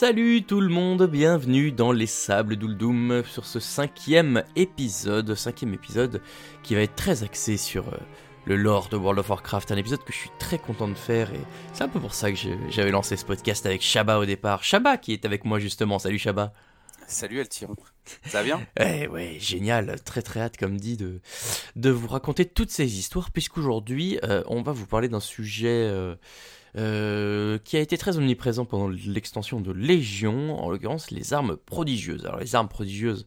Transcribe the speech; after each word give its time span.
Salut 0.00 0.44
tout 0.44 0.60
le 0.60 0.68
monde, 0.68 1.08
bienvenue 1.10 1.72
dans 1.72 1.90
les 1.90 2.06
Sables 2.06 2.54
d'Uldum 2.54 3.24
sur 3.28 3.44
ce 3.44 3.58
cinquième 3.58 4.44
épisode, 4.54 5.34
cinquième 5.34 5.74
épisode 5.74 6.22
qui 6.62 6.76
va 6.76 6.82
être 6.82 6.94
très 6.94 7.24
axé 7.24 7.56
sur 7.56 7.88
euh, 7.88 7.96
le 8.44 8.54
lore 8.54 8.90
de 8.90 8.96
World 8.96 9.18
of 9.18 9.28
Warcraft, 9.28 9.72
un 9.72 9.76
épisode 9.76 10.04
que 10.04 10.12
je 10.12 10.18
suis 10.18 10.30
très 10.38 10.56
content 10.56 10.86
de 10.86 10.94
faire 10.94 11.34
et 11.34 11.40
c'est 11.72 11.82
un 11.82 11.88
peu 11.88 11.98
pour 11.98 12.14
ça 12.14 12.30
que 12.30 12.38
j'avais 12.68 12.92
lancé 12.92 13.16
ce 13.16 13.24
podcast 13.24 13.66
avec 13.66 13.82
Shaba 13.82 14.20
au 14.20 14.24
départ. 14.24 14.62
Shaba 14.62 14.98
qui 14.98 15.14
est 15.14 15.24
avec 15.24 15.44
moi 15.44 15.58
justement, 15.58 15.98
salut 15.98 16.20
Shaba. 16.20 16.52
Salut 17.08 17.40
Altiron, 17.40 17.74
ça 18.26 18.38
va 18.38 18.44
bien? 18.44 18.66
Eh 18.78 19.08
ouais, 19.08 19.38
génial, 19.40 19.98
très 20.04 20.20
très 20.20 20.40
hâte 20.40 20.58
comme 20.58 20.76
dit 20.76 20.98
de, 20.98 21.22
de 21.74 21.88
vous 21.88 22.06
raconter 22.06 22.44
toutes 22.44 22.70
ces 22.70 22.98
histoires 22.98 23.30
puisqu'aujourd'hui 23.30 24.18
euh, 24.24 24.42
on 24.46 24.60
va 24.60 24.72
vous 24.72 24.86
parler 24.86 25.08
d'un 25.08 25.20
sujet... 25.20 25.88
Euh, 25.88 26.14
euh, 26.76 27.58
qui 27.64 27.78
a 27.78 27.80
été 27.80 27.96
très 27.96 28.18
omniprésent 28.18 28.66
pendant 28.66 28.88
l'extension 28.88 29.58
de 29.58 29.72
Légion, 29.72 30.62
en 30.62 30.68
l'occurrence 30.68 31.10
les 31.10 31.32
armes 31.32 31.56
prodigieuses. 31.56 32.26
Alors 32.26 32.38
les 32.38 32.54
armes 32.54 32.68
prodigieuses, 32.68 33.26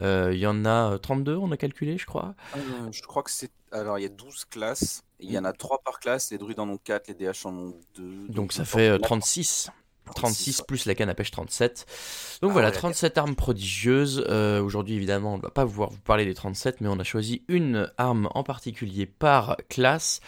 euh, 0.00 0.30
il 0.32 0.38
y 0.38 0.46
en 0.46 0.64
a 0.64 0.98
32, 0.98 1.36
on 1.36 1.52
a 1.52 1.58
calculé, 1.58 1.98
je 1.98 2.06
crois. 2.06 2.34
Euh, 2.56 2.60
je 2.90 3.02
crois 3.02 3.22
que 3.22 3.30
c'est... 3.30 3.50
Alors 3.72 3.98
il 3.98 4.02
y 4.02 4.06
a 4.06 4.08
12 4.08 4.46
classes, 4.46 5.04
il 5.20 5.30
y 5.30 5.38
en 5.38 5.44
a 5.44 5.52
3 5.52 5.82
par 5.84 6.00
classe, 6.00 6.30
les 6.30 6.38
druides 6.38 6.58
en 6.60 6.68
ont 6.70 6.78
4, 6.78 7.08
les 7.08 7.14
DH 7.14 7.44
en 7.44 7.54
ont 7.54 7.74
2. 7.96 8.28
Donc, 8.30 8.54
ça 8.54 8.64
fait 8.64 8.98
36. 8.98 9.70
36 10.14 10.62
plus 10.66 10.86
la 10.86 10.94
canne 10.94 11.08
à 11.08 11.14
pêche 11.14 11.30
37. 11.30 11.86
Donc 12.42 12.50
ah 12.50 12.52
voilà, 12.52 12.70
37 12.70 13.18
armes 13.18 13.34
prodigieuses. 13.34 14.24
Euh, 14.28 14.62
aujourd'hui, 14.62 14.94
évidemment, 14.94 15.34
on 15.34 15.36
ne 15.38 15.42
va 15.42 15.50
pas 15.50 15.64
pouvoir 15.64 15.90
vous 15.90 15.98
parler 15.98 16.24
des 16.24 16.34
37, 16.34 16.80
mais 16.80 16.88
on 16.88 16.98
a 16.98 17.04
choisi 17.04 17.42
une 17.48 17.90
arme 17.98 18.28
en 18.34 18.42
particulier 18.42 19.06
par 19.06 19.56
classe. 19.68 20.20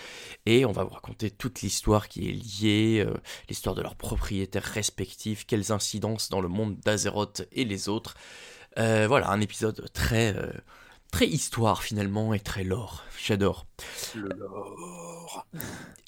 Et 0.47 0.65
on 0.65 0.73
va 0.73 0.85
vous 0.85 0.95
raconter 0.95 1.31
toute 1.31 1.63
l'histoire 1.63 2.09
qui 2.09 2.29
est 2.29 2.33
liée, 2.33 3.05
euh, 3.07 3.15
l'histoire 3.49 3.75
de 3.75 3.83
leurs 3.83 3.97
propriétaires 3.97 4.65
respectifs, 4.65 5.47
quelles 5.47 5.73
incidences 5.73 6.29
dans 6.29 6.41
le 6.41 6.49
monde 6.49 6.79
d'Azeroth 6.81 7.43
et 7.53 7.65
les 7.65 7.89
autres. 7.89 8.15
Euh, 8.79 9.07
voilà, 9.09 9.31
un 9.31 9.41
épisode 9.41 9.91
très, 9.93 10.35
très 11.11 11.27
histoire 11.27 11.83
finalement 11.83 12.35
et 12.35 12.41
très 12.41 12.65
lore. 12.65 13.05
J'adore. 13.19 13.67
Le 14.15 14.29
lore. 14.37 15.47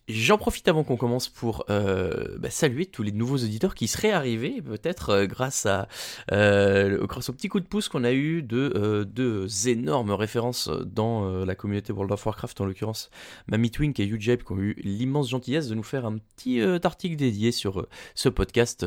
J'en 0.08 0.36
profite 0.36 0.66
avant 0.66 0.82
qu'on 0.82 0.96
commence 0.96 1.28
pour 1.28 1.64
euh, 1.70 2.36
bah, 2.38 2.50
saluer 2.50 2.86
tous 2.86 3.04
les 3.04 3.12
nouveaux 3.12 3.36
auditeurs 3.36 3.76
qui 3.76 3.86
seraient 3.86 4.10
arrivés, 4.10 4.60
peut-être 4.60 5.10
euh, 5.10 5.26
grâce, 5.26 5.64
à, 5.64 5.86
euh, 6.32 7.06
grâce 7.06 7.28
au 7.28 7.32
petit 7.32 7.48
coup 7.48 7.60
de 7.60 7.66
pouce 7.66 7.88
qu'on 7.88 8.02
a 8.02 8.10
eu 8.12 8.42
de 8.42 9.04
deux 9.08 9.68
énormes 9.68 10.10
références 10.10 10.68
dans 10.68 11.44
la 11.44 11.54
communauté 11.54 11.92
World 11.92 12.12
of 12.12 12.26
Warcraft, 12.26 12.60
en 12.60 12.64
l'occurrence 12.64 13.10
Mamie 13.46 13.70
Twink 13.70 14.00
et 14.00 14.06
UJEP, 14.06 14.44
qui 14.44 14.52
ont 14.52 14.58
eu 14.58 14.74
l'immense 14.82 15.30
gentillesse 15.30 15.68
de 15.68 15.74
nous 15.74 15.82
faire 15.82 16.04
un 16.04 16.18
petit 16.18 16.60
article 16.60 17.16
dédié 17.16 17.52
sur 17.52 17.86
ce 18.14 18.28
podcast. 18.28 18.84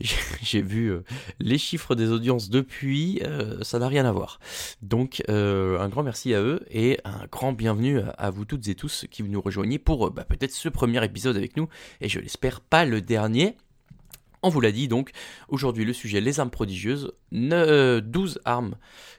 J'ai 0.42 0.62
vu 0.62 0.94
les 1.38 1.58
chiffres 1.58 1.94
des 1.94 2.10
audiences 2.10 2.50
depuis, 2.50 3.22
ça 3.62 3.78
n'a 3.78 3.88
rien 3.88 4.04
à 4.04 4.12
voir. 4.12 4.40
Donc 4.82 5.22
un 5.28 5.88
grand 5.88 6.02
merci 6.02 6.34
à 6.34 6.42
eux 6.42 6.60
et 6.70 6.98
un 7.04 7.26
grand 7.30 7.52
bienvenue 7.52 8.00
à, 8.18 8.30
vous 8.30 8.44
toutes 8.44 8.68
et 8.68 8.74
tous 8.74 9.06
qui 9.10 9.22
nous 9.22 9.40
rejoignez 9.40 9.78
pour 9.78 10.10
bah, 10.10 10.24
peut-être 10.24 10.49
ce 10.50 10.68
premier 10.68 11.04
épisode 11.04 11.36
avec 11.36 11.56
nous, 11.56 11.68
et 12.00 12.08
je 12.08 12.20
l'espère 12.20 12.60
pas 12.60 12.84
le 12.84 13.00
dernier. 13.00 13.56
On 14.42 14.48
vous 14.48 14.60
l'a 14.60 14.72
dit 14.72 14.88
donc, 14.88 15.10
aujourd'hui 15.48 15.84
le 15.84 15.92
sujet 15.92 16.20
les 16.20 16.40
armes 16.40 16.50
prodigieuses, 16.50 17.12
12 17.32 17.42
euh, 17.52 18.40
armes 18.46 18.76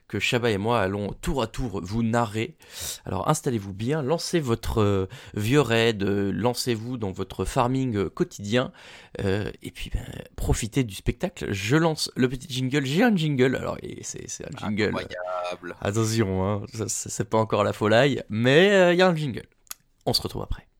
que 0.08 0.20
Shaba 0.20 0.50
et 0.50 0.58
moi 0.58 0.82
allons 0.82 1.14
tour 1.22 1.44
à 1.44 1.48
tour 1.48 1.80
vous 1.84 2.02
narrer. 2.02 2.56
Alors 3.06 3.30
installez-vous 3.30 3.74
bien, 3.74 4.02
lancez 4.02 4.40
votre 4.40 4.82
euh, 4.82 5.08
vieux 5.36 5.62
raid, 5.62 6.02
euh, 6.02 6.32
lancez-vous 6.32 6.98
dans 6.98 7.12
votre 7.12 7.46
farming 7.46 8.10
quotidien, 8.10 8.72
et 9.20 9.72
puis 9.72 9.92
ben, 9.94 10.06
profitez 10.36 10.84
du 10.84 10.96
spectacle. 10.96 11.52
Je 11.52 11.76
lance 11.76 12.12
le 12.16 12.28
petit 12.28 12.52
jingle, 12.52 12.86
j'ai 12.86 13.04
un 13.04 13.16
jingle, 13.16 13.56
alors 13.56 13.78
c'est 14.02 14.26
un 14.46 14.58
jingle. 14.58 14.86
Incroyable. 14.86 15.76
Attention, 15.82 16.44
hein, 16.46 16.66
c'est 16.88 17.30
pas 17.30 17.38
encore 17.38 17.64
la 17.64 17.74
folie, 17.74 18.22
mais 18.30 18.94
il 18.94 18.98
y 18.98 19.02
a 19.04 19.08
un 19.08 19.16
jingle. 19.16 19.46
On 20.08 20.14
se 20.14 20.22
retrouve 20.22 20.42
après. 20.42 20.71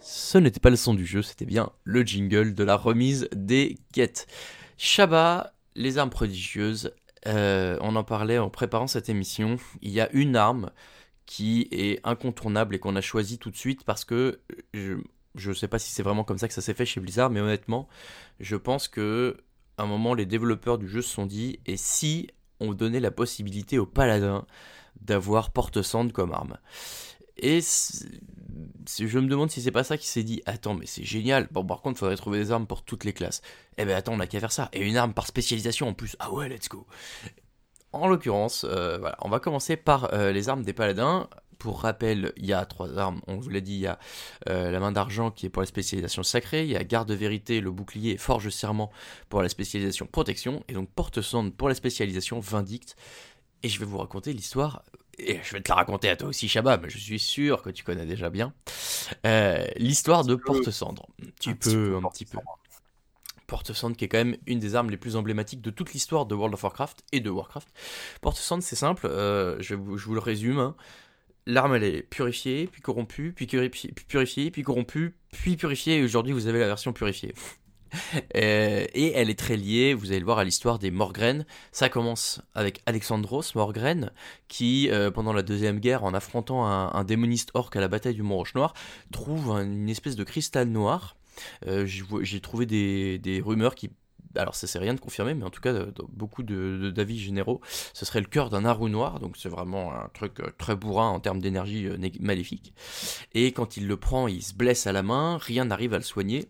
Ce 0.00 0.36
n'était 0.36 0.60
pas 0.60 0.68
le 0.68 0.76
son 0.76 0.92
du 0.92 1.06
jeu, 1.06 1.22
c'était 1.22 1.46
bien 1.46 1.70
le 1.84 2.02
jingle 2.02 2.52
de 2.52 2.62
la 2.62 2.76
remise 2.76 3.28
des 3.34 3.78
quêtes. 3.94 4.26
Shaba, 4.76 5.54
les 5.74 5.96
armes 5.96 6.10
prodigieuses, 6.10 6.92
euh, 7.26 7.78
on 7.80 7.96
en 7.96 8.04
parlait 8.04 8.36
en 8.36 8.50
préparant 8.50 8.86
cette 8.86 9.08
émission. 9.08 9.56
Il 9.80 9.90
y 9.90 10.02
a 10.02 10.10
une 10.12 10.36
arme 10.36 10.70
qui 11.24 11.66
est 11.70 12.00
incontournable 12.04 12.74
et 12.74 12.78
qu'on 12.78 12.94
a 12.94 13.00
choisi 13.00 13.38
tout 13.38 13.50
de 13.50 13.56
suite 13.56 13.84
parce 13.84 14.04
que 14.04 14.40
je 14.72 14.98
ne 15.34 15.54
sais 15.54 15.68
pas 15.68 15.78
si 15.78 15.92
c'est 15.92 16.02
vraiment 16.02 16.24
comme 16.24 16.38
ça 16.38 16.48
que 16.48 16.54
ça 16.54 16.60
s'est 16.60 16.74
fait 16.74 16.86
chez 16.86 17.00
Blizzard, 17.00 17.30
mais 17.30 17.40
honnêtement, 17.40 17.88
je 18.40 18.56
pense 18.56 18.88
que 18.88 19.36
à 19.78 19.84
un 19.84 19.86
moment 19.86 20.12
les 20.12 20.26
développeurs 20.26 20.76
du 20.76 20.88
jeu 20.88 21.02
se 21.02 21.10
sont 21.10 21.26
dit 21.26 21.60
et 21.64 21.76
si 21.76 22.28
on 22.60 22.72
donnait 22.72 23.00
la 23.00 23.10
possibilité 23.10 23.78
aux 23.78 23.86
paladins 23.86 24.46
d'avoir 25.00 25.50
porte-sand 25.50 26.12
comme 26.12 26.32
arme. 26.32 26.56
Et 27.36 27.60
je 27.60 29.18
me 29.18 29.28
demande 29.28 29.50
si 29.50 29.62
c'est 29.62 29.70
pas 29.70 29.84
ça 29.84 29.96
qui 29.96 30.08
s'est 30.08 30.24
dit 30.24 30.42
attends 30.46 30.74
mais 30.74 30.86
c'est 30.86 31.04
génial. 31.04 31.48
Bon 31.52 31.64
par 31.64 31.80
contre 31.80 31.96
il 31.96 32.00
faudrait 32.00 32.16
trouver 32.16 32.38
des 32.38 32.50
armes 32.50 32.66
pour 32.66 32.82
toutes 32.82 33.04
les 33.04 33.12
classes. 33.12 33.42
Eh 33.76 33.84
ben 33.84 33.96
attends 33.96 34.14
on 34.14 34.20
a 34.20 34.26
qu'à 34.26 34.40
faire 34.40 34.52
ça. 34.52 34.68
Et 34.72 34.86
une 34.86 34.96
arme 34.96 35.14
par 35.14 35.26
spécialisation 35.26 35.88
en 35.88 35.94
plus. 35.94 36.16
Ah 36.18 36.32
ouais 36.32 36.48
let's 36.48 36.68
go 36.68 36.86
en 37.92 38.08
l'occurrence 38.08 38.64
euh, 38.68 38.98
voilà 38.98 39.16
on 39.22 39.28
va 39.28 39.40
commencer 39.40 39.76
par 39.76 40.12
euh, 40.12 40.32
les 40.32 40.48
armes 40.48 40.62
des 40.62 40.72
paladins 40.72 41.28
pour 41.58 41.80
rappel, 41.80 42.32
il 42.36 42.46
y 42.46 42.52
a 42.52 42.64
trois 42.64 42.98
armes, 42.98 43.20
on 43.26 43.36
vous 43.36 43.50
l'a 43.50 43.60
dit, 43.60 43.74
il 43.74 43.80
y 43.80 43.86
a 43.86 43.98
euh, 44.48 44.70
la 44.70 44.78
main 44.78 44.92
d'argent 44.92 45.30
qui 45.30 45.46
est 45.46 45.48
pour 45.48 45.60
la 45.60 45.66
spécialisation 45.66 46.22
sacrée, 46.22 46.62
il 46.62 46.70
y 46.70 46.76
a 46.76 46.84
garde 46.84 47.10
vérité, 47.10 47.60
le 47.60 47.72
bouclier 47.72 48.12
et 48.12 48.16
forge 48.16 48.48
serment 48.50 48.92
pour 49.28 49.42
la 49.42 49.48
spécialisation 49.48 50.06
protection, 50.06 50.62
et 50.68 50.72
donc 50.72 50.88
porte-sonde 50.88 51.52
pour 51.52 51.68
la 51.68 51.74
spécialisation 51.74 52.38
vindicte. 52.38 52.96
Et 53.64 53.68
je 53.68 53.80
vais 53.80 53.86
vous 53.86 53.98
raconter 53.98 54.32
l'histoire, 54.32 54.84
et 55.18 55.40
je 55.42 55.54
vais 55.54 55.60
te 55.60 55.68
la 55.68 55.74
raconter 55.74 56.08
à 56.08 56.14
toi 56.14 56.28
aussi, 56.28 56.48
Shabba, 56.48 56.76
mais 56.76 56.90
je 56.90 56.98
suis 56.98 57.18
sûr 57.18 57.60
que 57.62 57.70
tu 57.70 57.82
connais 57.82 58.06
déjà 58.06 58.30
bien, 58.30 58.54
l'histoire 59.76 60.24
de 60.24 60.36
porte-cendre. 60.36 61.06
Tu 61.40 61.56
peux, 61.56 61.96
un 61.96 62.08
petit 62.08 62.24
peu. 62.24 62.38
Porte-Sand 63.48 63.96
qui 63.96 64.04
est 64.04 64.08
quand 64.08 64.18
même 64.18 64.36
une 64.46 64.60
des 64.60 64.76
armes 64.76 64.90
les 64.90 64.96
plus 64.96 65.16
emblématiques 65.16 65.60
de 65.60 65.70
toute 65.70 65.92
l'histoire 65.92 66.26
de 66.26 66.36
World 66.36 66.54
of 66.54 66.62
Warcraft 66.62 67.02
et 67.10 67.18
de 67.18 67.30
Warcraft. 67.30 67.68
Porte-Sand 68.20 68.62
c'est 68.62 68.76
simple, 68.76 69.06
euh, 69.06 69.56
je, 69.58 69.74
vous, 69.74 70.14
le 70.14 70.20
résume. 70.20 70.60
Hein 70.60 70.76
l'arme 71.48 71.74
elle 71.74 71.84
est 71.84 72.02
purifiée, 72.02 72.68
puis 72.70 72.82
corrompue, 72.82 73.32
puis 73.32 73.46
purifiée, 73.46 74.50
puis 74.50 74.62
corrompue, 74.62 75.16
puis 75.32 75.56
purifiée, 75.56 75.96
et 75.96 76.04
aujourd'hui 76.04 76.32
vous 76.32 76.46
avez 76.46 76.60
la 76.60 76.66
version 76.66 76.92
purifiée. 76.92 77.34
Euh, 78.36 78.84
et 78.92 79.12
elle 79.14 79.30
est 79.30 79.38
très 79.38 79.56
liée, 79.56 79.94
vous 79.94 80.10
allez 80.10 80.18
le 80.18 80.26
voir, 80.26 80.36
à 80.36 80.44
l'histoire 80.44 80.78
des 80.78 80.90
Morgren. 80.90 81.46
Ça 81.72 81.88
commence 81.88 82.42
avec 82.54 82.82
Alexandros 82.84 83.54
Morgren, 83.54 84.10
qui, 84.46 84.90
euh, 84.90 85.10
pendant 85.10 85.32
la 85.32 85.42
Deuxième 85.42 85.80
Guerre, 85.80 86.04
en 86.04 86.12
affrontant 86.12 86.66
un, 86.66 87.04
démoniste 87.04 87.50
orc 87.54 87.70
à 87.74 87.80
la 87.80 87.88
bataille 87.88 88.14
du 88.14 88.22
Mont 88.22 88.36
Roche 88.36 88.54
Noir, 88.54 88.74
trouve 89.10 89.52
une 89.52 89.88
espèce 89.88 90.16
de 90.16 90.24
cristal 90.24 90.68
noir. 90.68 91.16
Euh, 91.66 91.86
j'ai 91.86 92.40
trouvé 92.40 92.66
des 92.66 93.42
rumeurs 93.44 93.74
qui 93.74 93.90
alors 94.36 94.54
ça 94.54 94.66
c'est 94.66 94.78
rien 94.78 94.94
de 94.94 95.00
confirmé, 95.00 95.34
mais 95.34 95.44
en 95.44 95.50
tout 95.50 95.60
cas, 95.60 95.72
dans 95.72 96.08
beaucoup 96.08 96.42
d'avis 96.42 97.18
généraux, 97.18 97.60
ce 97.92 98.04
serait 98.04 98.20
le 98.20 98.26
cœur 98.26 98.50
d'un 98.50 98.64
arou 98.64 98.88
noir, 98.88 99.20
donc 99.20 99.36
c'est 99.36 99.48
vraiment 99.48 99.92
un 99.92 100.08
truc 100.14 100.40
euh, 100.40 100.50
très 100.58 100.76
bourrin 100.76 101.08
en 101.08 101.20
termes 101.20 101.40
d'énergie 101.40 101.86
euh, 101.86 101.96
maléfique. 102.20 102.72
Et 103.34 103.52
quand 103.52 103.76
il 103.76 103.86
le 103.86 103.96
prend, 103.96 104.28
il 104.28 104.42
se 104.42 104.54
blesse 104.54 104.86
à 104.86 104.92
la 104.92 105.02
main, 105.02 105.38
rien 105.38 105.66
n'arrive 105.66 105.94
à 105.94 105.98
le 105.98 106.04
soigner. 106.04 106.48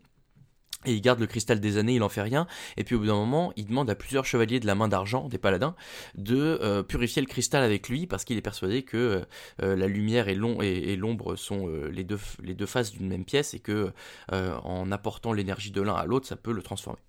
Et 0.85 0.93
il 0.93 1.01
garde 1.01 1.19
le 1.19 1.27
cristal 1.27 1.59
des 1.59 1.77
années, 1.77 1.97
il 1.97 2.03
en 2.05 2.09
fait 2.09 2.23
rien. 2.23 2.47
Et 2.77 2.85
puis 2.85 2.95
au 2.95 3.01
bout 3.01 3.07
d'un 3.07 3.15
moment, 3.15 3.53
il 3.57 3.67
demande 3.67 3.91
à 3.91 3.97
plusieurs 3.97 4.25
chevaliers 4.25 4.61
de 4.61 4.67
la 4.67 4.77
main 4.77 4.87
d'argent, 4.87 5.29
des 5.29 5.37
paladins, 5.37 5.75
de 6.15 6.37
euh, 6.63 6.85
purifier 6.85 7.21
le 7.21 7.27
cristal 7.27 7.65
avec 7.65 7.89
lui 7.89 8.07
parce 8.07 8.25
qu'il 8.25 8.37
est 8.37 8.43
persuadé 8.43 8.85
que 8.85 9.25
euh, 9.61 9.77
la 9.77 9.89
lumière 9.89 10.29
et 10.29 10.37
l'ombre 10.37 11.35
sont 11.35 11.69
euh, 11.69 11.91
les, 11.91 12.05
deux, 12.05 12.67
faces 12.67 12.93
d'une 12.93 13.09
même 13.09 13.25
pièce 13.25 13.55
et 13.55 13.59
que 13.59 13.91
en 14.31 14.93
apportant 14.93 15.33
l'énergie 15.33 15.73
de 15.73 15.83
l'un 15.83 15.95
à 15.95 16.05
l'autre, 16.05 16.27
ça 16.27 16.37
peut 16.37 16.53
le 16.53 16.63
transformer. 16.63 17.01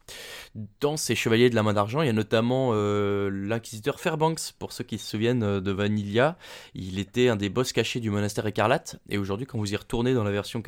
Dans 0.79 0.97
ces 0.97 1.13
chevaliers 1.13 1.49
de 1.51 1.55
la 1.55 1.61
main 1.61 1.73
d'argent, 1.73 2.01
il 2.01 2.07
y 2.07 2.09
a 2.09 2.13
notamment 2.13 2.73
l'inquisiteur 2.73 3.99
Fairbanks, 3.99 4.53
pour 4.57 4.71
ceux 4.71 4.83
qui 4.83 4.97
se 4.97 5.07
souviennent 5.09 5.59
de 5.59 5.71
Vanilla. 5.71 6.37
Il 6.73 6.97
était 6.97 7.29
un 7.29 7.35
des 7.35 7.49
boss 7.49 7.71
cachés 7.71 7.99
du 7.99 8.09
monastère 8.09 8.47
écarlate. 8.47 8.99
Et 9.09 9.17
aujourd'hui, 9.17 9.45
quand 9.45 9.57
vous 9.57 9.71
y 9.71 9.75
retournez 9.75 10.13
dans 10.13 10.23
la 10.23 10.31
version 10.31 10.61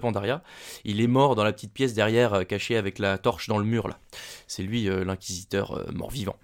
Pandaria, 0.00 0.42
il 0.84 1.00
est 1.00 1.06
mort 1.06 1.34
dans 1.34 1.44
la 1.44 1.52
petite 1.52 1.72
pièce 1.72 1.94
derrière 1.94 2.21
euh, 2.30 2.44
caché 2.44 2.76
avec 2.76 2.98
la 2.98 3.18
torche 3.18 3.48
dans 3.48 3.58
le 3.58 3.64
mur 3.64 3.88
là. 3.88 3.98
C'est 4.46 4.62
lui 4.62 4.88
euh, 4.88 5.04
l'inquisiteur 5.04 5.72
euh, 5.72 5.92
mort-vivant. 5.92 6.36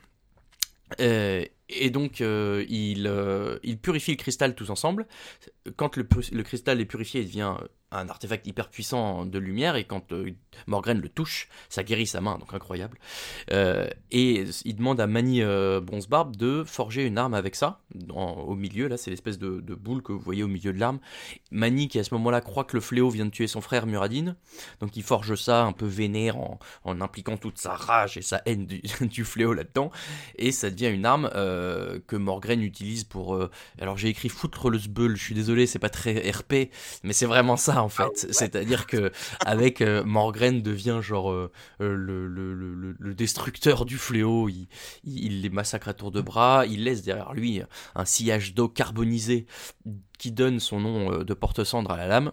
et 0.98 1.90
donc 1.90 2.20
il, 2.20 3.58
il, 3.62 3.78
purifie 3.78 4.12
le 4.12 4.16
cristal 4.16 4.54
tous 4.54 4.70
ensemble. 4.70 5.06
Quand 5.76 5.96
le, 5.96 6.08
le, 6.32 6.42
cristal 6.42 6.80
est 6.80 6.86
purifié, 6.86 7.20
il 7.20 7.26
devient 7.26 7.54
un 7.90 8.08
artefact 8.08 8.46
hyper 8.46 8.68
puissant 8.68 9.24
de 9.24 9.38
lumière 9.38 9.76
et 9.76 9.84
quand 9.84 10.12
Morgren 10.66 11.00
le 11.00 11.08
touche, 11.08 11.48
ça 11.68 11.82
guérit 11.82 12.06
sa 12.06 12.20
main, 12.20 12.38
donc 12.38 12.52
incroyable. 12.54 12.98
et 13.50 14.44
il 14.64 14.76
demande 14.76 15.00
à 15.00 15.06
Mani 15.06 15.42
Bronzebarbe 15.80 16.36
de 16.36 16.64
forger 16.64 17.04
une 17.04 17.18
arme 17.18 17.34
avec 17.34 17.54
ça. 17.54 17.80
au 18.10 18.54
milieu, 18.54 18.88
là, 18.88 18.96
c'est 18.96 19.10
l'espèce 19.10 19.38
de, 19.38 19.74
boule 19.74 20.02
que 20.02 20.12
vous 20.12 20.18
voyez 20.18 20.42
au 20.42 20.48
milieu 20.48 20.72
de 20.72 20.78
l'arme. 20.78 20.98
Mani, 21.50 21.88
qui 21.88 21.98
à 21.98 22.04
ce 22.04 22.14
moment-là 22.14 22.40
croit 22.40 22.64
que 22.64 22.76
le 22.76 22.80
fléau 22.80 23.10
vient 23.10 23.26
de 23.26 23.30
tuer 23.30 23.46
son 23.46 23.60
frère 23.60 23.86
Muradin, 23.86 24.36
donc 24.80 24.96
il 24.96 25.02
forge 25.02 25.34
ça 25.36 25.64
un 25.64 25.72
peu 25.72 25.86
vénère 25.86 26.36
en, 26.36 26.58
impliquant 27.00 27.36
toute 27.36 27.58
sa 27.58 27.74
rage 27.74 28.16
et 28.16 28.22
sa 28.22 28.42
haine 28.46 28.66
du, 29.00 29.24
fléau 29.24 29.52
là-dedans, 29.52 29.90
et 30.36 30.52
ça 30.52 30.70
devient 30.70 30.88
une 30.88 31.06
arme 31.06 31.30
euh, 31.34 31.98
que 32.06 32.16
Morgren 32.16 32.60
utilise 32.62 33.04
pour. 33.04 33.34
Euh, 33.34 33.50
alors 33.80 33.96
j'ai 33.96 34.08
écrit 34.08 34.28
foutre 34.28 34.70
le 34.70 34.78
sbeul, 34.78 35.16
je 35.16 35.22
suis 35.22 35.34
désolé, 35.34 35.66
c'est 35.66 35.78
pas 35.78 35.90
très 35.90 36.30
RP, 36.30 36.70
mais 37.02 37.12
c'est 37.12 37.26
vraiment 37.26 37.56
ça 37.56 37.77
en 37.82 37.88
fait. 37.88 38.26
Ah 38.28 38.32
C'est-à-dire 38.32 38.86
que 38.86 39.12
avec 39.44 39.80
euh, 39.80 40.04
Morgren 40.04 40.62
devient 40.62 41.00
genre 41.02 41.32
le, 41.32 42.26
le, 42.26 43.14
destructeur 43.14 43.84
du 43.84 43.98
fléau, 43.98 44.48
il, 44.48 44.68
il 45.04 45.42
les 45.42 45.50
massacre 45.50 45.88
à 45.88 45.94
tour 45.94 46.10
de 46.10 46.20
bras, 46.20 46.64
il 46.66 46.84
laisse 46.84 47.02
derrière 47.02 47.32
lui 47.32 47.62
un 47.94 48.04
sillage 48.04 48.54
d'eau 48.54 48.68
carbonisé 48.68 49.46
qui 50.18 50.32
donne 50.32 50.60
son 50.60 50.80
nom 50.80 51.12
euh, 51.12 51.24
de 51.24 51.34
porte-cendre 51.34 51.90
à 51.90 51.96
la 51.96 52.06
lame. 52.06 52.32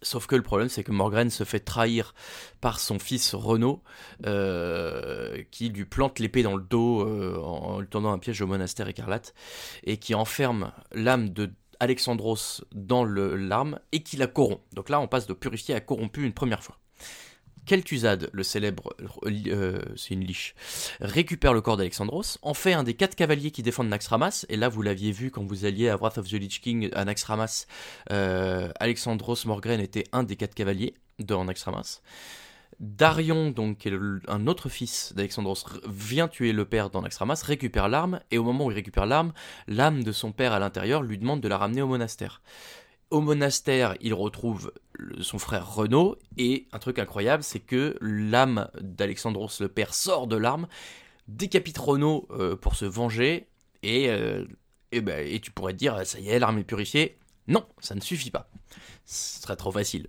Sauf 0.00 0.28
que 0.28 0.36
le 0.36 0.42
problème, 0.42 0.68
c'est 0.68 0.84
que 0.84 0.92
Morgren 0.92 1.28
se 1.28 1.42
fait 1.42 1.58
trahir 1.58 2.14
par 2.60 2.78
son 2.78 3.00
fils 3.00 3.34
Renaud, 3.34 3.82
euh, 4.26 5.42
qui 5.50 5.70
lui 5.70 5.86
plante 5.86 6.20
l'épée 6.20 6.44
dans 6.44 6.56
le 6.56 6.62
dos 6.62 7.00
euh, 7.00 7.36
en, 7.42 7.80
lui 7.80 7.88
tendant 7.88 8.12
un 8.12 8.18
piège 8.18 8.40
au 8.40 8.46
monastère 8.46 8.86
écarlate, 8.86 9.34
et 9.82 9.96
qui 9.96 10.14
enferme 10.14 10.72
l'âme 10.92 11.30
de 11.30 11.50
Alexandros 11.80 12.64
dans 12.72 13.04
l'arme 13.04 13.78
et 13.92 14.02
qui 14.02 14.16
la 14.16 14.26
corrompt. 14.26 14.62
Donc 14.74 14.88
là, 14.88 15.00
on 15.00 15.08
passe 15.08 15.26
de 15.26 15.34
purifié 15.34 15.74
à 15.74 15.80
corrompu 15.80 16.24
une 16.24 16.32
première 16.32 16.62
fois. 16.62 16.78
Kel'Thuzad, 17.68 18.30
le 18.32 18.42
célèbre, 18.42 18.96
euh, 19.26 19.82
c'est 19.94 20.14
une 20.14 20.24
liche, 20.24 20.54
récupère 21.00 21.52
le 21.52 21.60
corps 21.60 21.76
d'Alexandros, 21.76 22.38
en 22.40 22.54
fait 22.54 22.72
un 22.72 22.82
des 22.82 22.94
quatre 22.94 23.14
cavaliers 23.14 23.50
qui 23.50 23.62
défendent 23.62 23.90
Naxxramas, 23.90 24.46
et 24.48 24.56
là 24.56 24.70
vous 24.70 24.80
l'aviez 24.80 25.12
vu 25.12 25.30
quand 25.30 25.44
vous 25.44 25.66
alliez 25.66 25.90
à 25.90 25.96
Wrath 25.96 26.16
of 26.16 26.26
the 26.26 26.32
Lich 26.32 26.62
King 26.62 26.88
à 26.94 27.04
Naxxramas, 27.04 27.66
euh, 28.10 28.70
Alexandros 28.80 29.44
Morgren 29.44 29.80
était 29.80 30.04
un 30.12 30.22
des 30.22 30.36
quatre 30.36 30.54
cavaliers 30.54 30.94
de 31.18 31.34
Naxxramas. 31.34 32.00
Darion, 32.80 33.50
donc, 33.50 33.88
un 34.28 34.46
autre 34.46 34.68
fils 34.68 35.12
d'Alexandros, 35.16 35.64
vient 35.88 36.28
tuer 36.28 36.52
le 36.52 36.64
père 36.64 36.90
dans 36.90 37.02
Naxxramas, 37.02 37.42
récupère 37.44 37.88
l'arme, 37.88 38.20
et 38.30 38.38
au 38.38 38.44
moment 38.44 38.66
où 38.66 38.70
il 38.70 38.74
récupère 38.74 39.06
l'arme, 39.06 39.32
l'âme 39.66 40.04
de 40.04 40.12
son 40.12 40.30
père 40.30 40.52
à 40.52 40.60
l'intérieur 40.60 41.02
lui 41.02 41.18
demande 41.18 41.40
de 41.40 41.48
la 41.48 41.58
ramener 41.58 41.82
au 41.82 41.88
monastère. 41.88 42.40
Au 43.10 43.20
monastère, 43.20 43.96
il 44.00 44.14
retrouve 44.14 44.72
son 45.20 45.38
frère 45.38 45.74
Renaud, 45.74 46.18
et 46.36 46.68
un 46.72 46.78
truc 46.78 47.00
incroyable, 47.00 47.42
c'est 47.42 47.60
que 47.60 47.96
l'âme 48.00 48.68
d'Alexandros 48.80 49.60
le 49.60 49.68
père 49.68 49.92
sort 49.92 50.28
de 50.28 50.36
l'arme, 50.36 50.68
décapite 51.26 51.78
Renaud 51.78 52.28
euh, 52.30 52.54
pour 52.54 52.76
se 52.76 52.84
venger, 52.84 53.48
et, 53.82 54.08
euh, 54.08 54.44
et, 54.92 55.00
ben, 55.00 55.26
et 55.26 55.40
tu 55.40 55.50
pourrais 55.50 55.74
dire, 55.74 56.06
ça 56.06 56.20
y 56.20 56.28
est, 56.28 56.38
l'arme 56.38 56.58
est 56.58 56.64
purifiée. 56.64 57.18
Non, 57.48 57.66
ça 57.80 57.94
ne 57.94 58.00
suffit 58.00 58.30
pas. 58.30 58.50
Ce 59.06 59.40
serait 59.42 59.56
trop 59.56 59.72
facile. 59.72 60.06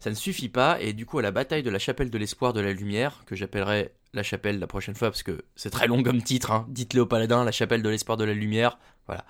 Ça 0.00 0.10
ne 0.10 0.14
suffit 0.14 0.48
pas, 0.48 0.80
et 0.80 0.92
du 0.92 1.06
coup, 1.06 1.18
à 1.18 1.22
la 1.22 1.30
bataille 1.30 1.62
de 1.62 1.70
la 1.70 1.78
chapelle 1.78 2.10
de 2.10 2.18
l'espoir 2.18 2.52
de 2.52 2.60
la 2.60 2.72
lumière, 2.72 3.22
que 3.24 3.36
j'appellerai 3.36 3.92
la 4.14 4.22
chapelle 4.22 4.58
la 4.58 4.66
prochaine 4.66 4.96
fois, 4.96 5.10
parce 5.10 5.22
que 5.22 5.44
c'est 5.54 5.70
très 5.70 5.86
long 5.86 6.02
comme 6.02 6.22
titre, 6.22 6.50
hein. 6.50 6.66
dites-le 6.68 7.02
au 7.02 7.06
paladin, 7.06 7.44
la 7.44 7.52
chapelle 7.52 7.82
de 7.82 7.88
l'espoir 7.88 8.18
de 8.18 8.24
la 8.24 8.34
lumière, 8.34 8.78
voilà. 9.06 9.24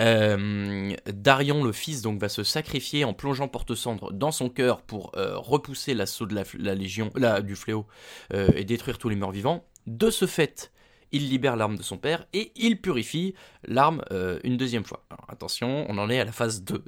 Euh, 0.00 0.94
Darion, 1.06 1.64
le 1.64 1.72
fils, 1.72 2.02
donc, 2.02 2.20
va 2.20 2.28
se 2.28 2.42
sacrifier 2.44 3.04
en 3.04 3.14
plongeant 3.14 3.48
Porte-Cendre 3.48 4.12
dans 4.12 4.32
son 4.32 4.48
cœur 4.48 4.82
pour 4.82 5.12
euh, 5.16 5.36
repousser 5.36 5.94
l'assaut 5.94 6.26
de 6.26 6.34
la, 6.58 6.74
légion, 6.74 7.10
du 7.42 7.56
fléau 7.56 7.86
euh, 8.32 8.48
et 8.54 8.64
détruire 8.64 8.98
tous 8.98 9.08
les 9.08 9.16
morts 9.16 9.32
vivants. 9.32 9.64
De 9.86 10.10
ce 10.10 10.26
fait, 10.26 10.72
il 11.12 11.28
libère 11.28 11.56
l'arme 11.56 11.76
de 11.76 11.82
son 11.82 11.98
père 11.98 12.26
et 12.32 12.52
il 12.56 12.80
purifie 12.80 13.34
l'arme 13.64 14.02
une 14.44 14.56
deuxième 14.56 14.84
fois. 14.84 15.04
attention, 15.28 15.86
on 15.88 15.98
en 15.98 16.10
est 16.10 16.20
à 16.20 16.24
la 16.24 16.32
phase 16.32 16.64
2. 16.64 16.84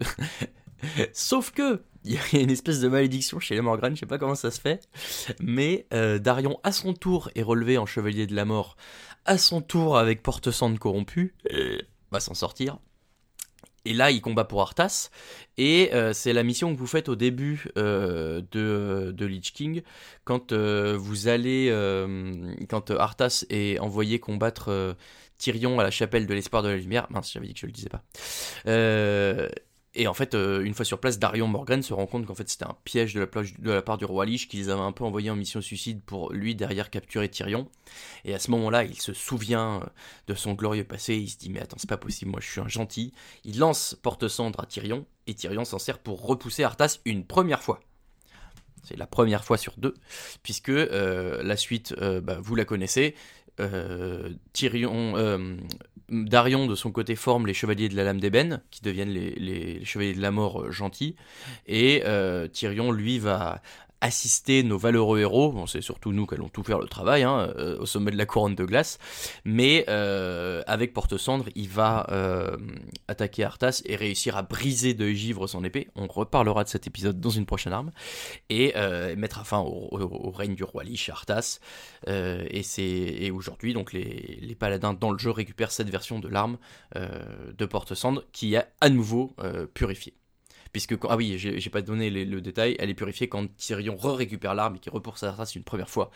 Sauf 1.13 1.51
que 1.51 1.83
il 2.05 2.13
y 2.13 2.19
a 2.19 2.41
une 2.43 2.51
espèce 2.51 2.81
de 2.81 2.89
malédiction 2.89 3.41
chez 3.41 3.55
les 3.55 3.63
Morgran, 3.63 3.91
je 3.95 4.01
sais 4.01 4.07
pas 4.07 4.19
comment 4.19 4.35
ça 4.35 4.51
se 4.51 4.61
fait, 4.61 4.87
mais 5.41 5.87
Darion 5.91 6.61
à 6.63 6.73
son 6.73 6.93
tour 6.93 7.31
est 7.35 7.43
relevé 7.43 7.79
en 7.79 7.87
chevalier 7.87 8.27
de 8.27 8.35
la 8.35 8.45
mort, 8.45 8.77
à 9.25 9.39
son 9.39 9.63
tour 9.63 9.97
avec 9.97 10.23
porte-cendre 10.23 10.79
corrompu, 10.79 11.35
va 12.11 12.21
s'en 12.21 12.35
sortir. 12.35 12.79
Et 13.85 13.93
là, 13.93 14.11
il 14.11 14.21
combat 14.21 14.45
pour 14.45 14.63
Arthas. 14.63 15.11
Et 15.57 15.91
euh, 15.93 16.13
c'est 16.13 16.33
la 16.33 16.43
mission 16.43 16.75
que 16.75 16.79
vous 16.79 16.87
faites 16.87 17.09
au 17.09 17.17
début 17.17 17.67
euh, 17.77 18.43
de, 18.53 19.13
de, 19.13 19.27
Lich 19.27 19.53
King. 19.53 19.83
Quand 20.25 20.53
euh, 20.53 20.97
vous 20.99 21.29
allez. 21.29 21.69
quand 22.69 22.91
Arthas 22.91 23.45
est 23.51 23.79
envoyé 23.79 24.19
combattre 24.19 24.97
Tyrion 25.39 25.79
à 25.79 25.83
la 25.83 25.91
chapelle 25.91 26.27
de 26.27 26.35
l'espoir 26.35 26.63
de 26.63 26.69
la 26.69 26.77
lumière. 26.77 27.07
Mince, 27.11 27.33
j'avais 27.33 27.47
dit 27.47 27.55
que 27.55 27.61
je 27.61 27.67
le 27.67 27.73
disais 27.73 27.91
pas. 27.91 28.03
Et 29.97 30.09
en 30.09 30.15
fait, 30.15 30.35
euh, 30.35 30.65
une 30.65 30.75
fois 30.75 30.85
sur 30.85 30.99
place, 30.99 31.19
Darion 31.19 31.47
Morgan 31.47 31.83
se 31.83 31.95
rend 31.95 32.07
compte 32.07 32.27
qu'en 32.27 32.35
fait 32.35 32.49
c'était 32.49 32.65
un 32.65 32.77
piège 32.85 33.15
de 33.15 33.29
la, 33.63 33.83
part 33.83 33.97
du 33.97 34.05
roi 34.05 34.27
Lich 34.27 34.49
qui 34.49 34.57
les 34.57 34.69
avait 34.69 34.81
un 34.81 34.91
peu 34.91 35.05
envoyés 35.05 35.31
en 35.31 35.37
mission 35.37 35.61
suicide 35.61 36.03
pour 36.03 36.33
lui 36.33 36.57
derrière 36.57 36.91
capturer 36.91 37.29
Tyrion. 37.29 37.69
Et 38.25 38.35
à 38.35 38.41
ce 38.41 38.51
moment-là, 38.51 38.85
il 38.85 39.01
se 39.01 39.13
souvient 39.13 39.81
euh, 39.83 39.87
de 40.27 40.35
son 40.35 40.55
glorieux 40.55 40.85
passé, 40.85 41.15
il 41.15 41.29
se 41.29 41.39
dit 41.39 41.49
mais 41.49 41.61
attends 41.61 41.77
c'est 41.79 41.89
pas 41.89 41.97
possible, 41.97 42.33
moi 42.33 42.41
je 42.41 42.51
suis 42.51 42.61
un 42.61 42.69
gentil. 42.69 43.13
Il 43.45 43.59
lance 43.59 43.97
porte-cendre 44.03 44.61
à 44.61 44.67
Tyrion 44.67 45.07
et 45.29 45.35
Tyrion 45.35 45.65
s'en 45.65 45.79
sert 45.79 46.01
pour 46.01 46.27
repousser 46.27 46.65
Arthas 46.65 46.99
une 47.05 47.25
première 47.25 47.63
fois. 47.63 47.81
C'est 48.83 48.99
la 48.99 49.07
première 49.07 49.45
fois 49.45 49.57
sur 49.57 49.75
deux, 49.79 49.95
puisque 50.43 50.69
euh, 50.69 51.43
la 51.43 51.57
suite, 51.57 51.95
bah, 51.99 52.39
vous 52.43 52.55
la 52.55 52.67
connaissez. 52.67 53.15
Tyrion, 54.53 55.57
Darion, 56.11 56.67
de 56.67 56.75
son 56.75 56.93
côté, 56.93 57.17
forme 57.17 57.47
les 57.47 57.55
chevaliers 57.55 57.89
de 57.89 57.97
la 57.97 58.05
lame 58.05 58.21
d'ébène, 58.21 58.61
qui 58.71 58.83
deviennent 58.83 59.11
les, 59.11 59.85
chevaliers 59.85 60.15
de 60.15 60.21
la 60.21 60.31
mort 60.31 60.63
euh, 60.63 60.71
gentils. 60.71 61.17
Et 61.67 62.03
euh, 62.05 62.47
Tyrion, 62.47 62.93
lui, 62.93 63.19
va 63.19 63.63
assister 64.05 64.63
nos 64.63 64.77
valeureux 64.77 65.21
héros, 65.21 65.65
c'est 65.67 65.81
surtout 65.81 66.13
nous 66.13 66.27
qui 66.27 66.35
allons 66.35 66.51
tout 66.51 66.63
faire 66.63 66.79
le 66.79 66.89
travail, 66.89 67.23
hein, 67.23 67.51
euh, 67.57 67.79
au 67.79 67.87
sommet 67.87 68.11
de 68.11 68.19
la 68.19 68.27
couronne 68.27 68.55
de 68.55 68.65
glace, 68.67 68.99
mais 69.47 69.87
euh, 69.89 70.63
avec 70.67 70.93
Porte-Cendre, 70.93 71.47
il 71.55 71.71
va 71.71 72.07
euh, 72.11 72.55
attaquer 73.09 73.45
Arthas 73.45 73.81
et 73.87 73.97
réussir 73.97 74.37
à 74.37 74.43
briser 74.43 74.93
de 74.93 75.09
givre 75.09 75.47
son 75.47 75.65
épée, 75.65 75.89
on 75.97 76.07
reparlera 76.07 76.65
de 76.65 76.69
cet 76.69 76.87
épisode 76.87 77.19
dans 77.19 77.31
une 77.31 77.47
prochaine 77.47 77.73
arme, 77.73 77.93
et 78.51 78.75
mettre 79.17 79.45
fin 79.47 79.61
au, 79.61 80.31
règne 80.31 80.55
du 80.55 80.65
roi 80.65 80.85
Lich 80.85 81.09
Arthas, 81.09 81.61
et, 82.07 83.31
aujourd'hui, 83.31 83.73
donc 83.73 83.95
les, 83.95 84.39
les, 84.43 84.55
paladins 84.55 84.93
dans 84.93 85.13
le 85.13 85.19
jeu 85.19 85.31
récupèrent 85.31 85.73
cette 85.73 85.89
version 85.89 86.19
de 86.19 86.29
l'arme 86.29 86.59
de 86.95 87.65
Porte-Cendre 87.65 88.23
qui 88.33 88.55
est 88.55 88.67
à 88.83 88.91
nouveau 88.91 89.35
purifiée 89.73 90.15
puisque 90.75 90.97
ah 91.09 91.15
oui, 91.17 91.39
j'ai 91.39 91.71
pas 91.71 91.83
donné 91.83 92.11
le 92.11 92.41
détail, 92.41 92.75
elle 92.81 92.91
est 92.91 92.95
purifiée 92.95 93.29
quand 93.29 93.47
Tyrion 93.57 93.97
re-récupère 93.97 94.57
l'arme 94.57 94.75
et 94.75 94.79
qui 94.81 94.91
repousse 94.91 95.21
sa 95.21 95.31
race 95.31 95.55
une 95.55 95.63
première 95.63 95.89
fois. 95.89 96.11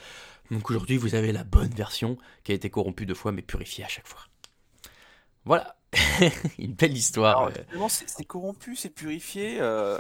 Donc 0.51 0.69
aujourd'hui, 0.69 0.97
vous 0.97 1.15
avez 1.15 1.31
la 1.31 1.45
bonne 1.45 1.71
version 1.71 2.19
qui 2.43 2.51
a 2.51 2.57
été 2.57 2.69
corrompue 2.69 3.07
deux 3.07 3.15
fois 3.15 3.31
mais 3.31 3.43
purifiée 3.43 3.85
à 3.85 3.89
chaque 3.89 4.09
fois. 4.09 4.23
Voilà, 5.45 5.77
une 6.59 6.73
belle 6.73 6.97
histoire. 6.97 7.53
c'est 7.89 8.25
corrompu, 8.25 8.75
c'est 8.75 8.91
purifié. 8.91 9.59
Euh. 9.61 9.97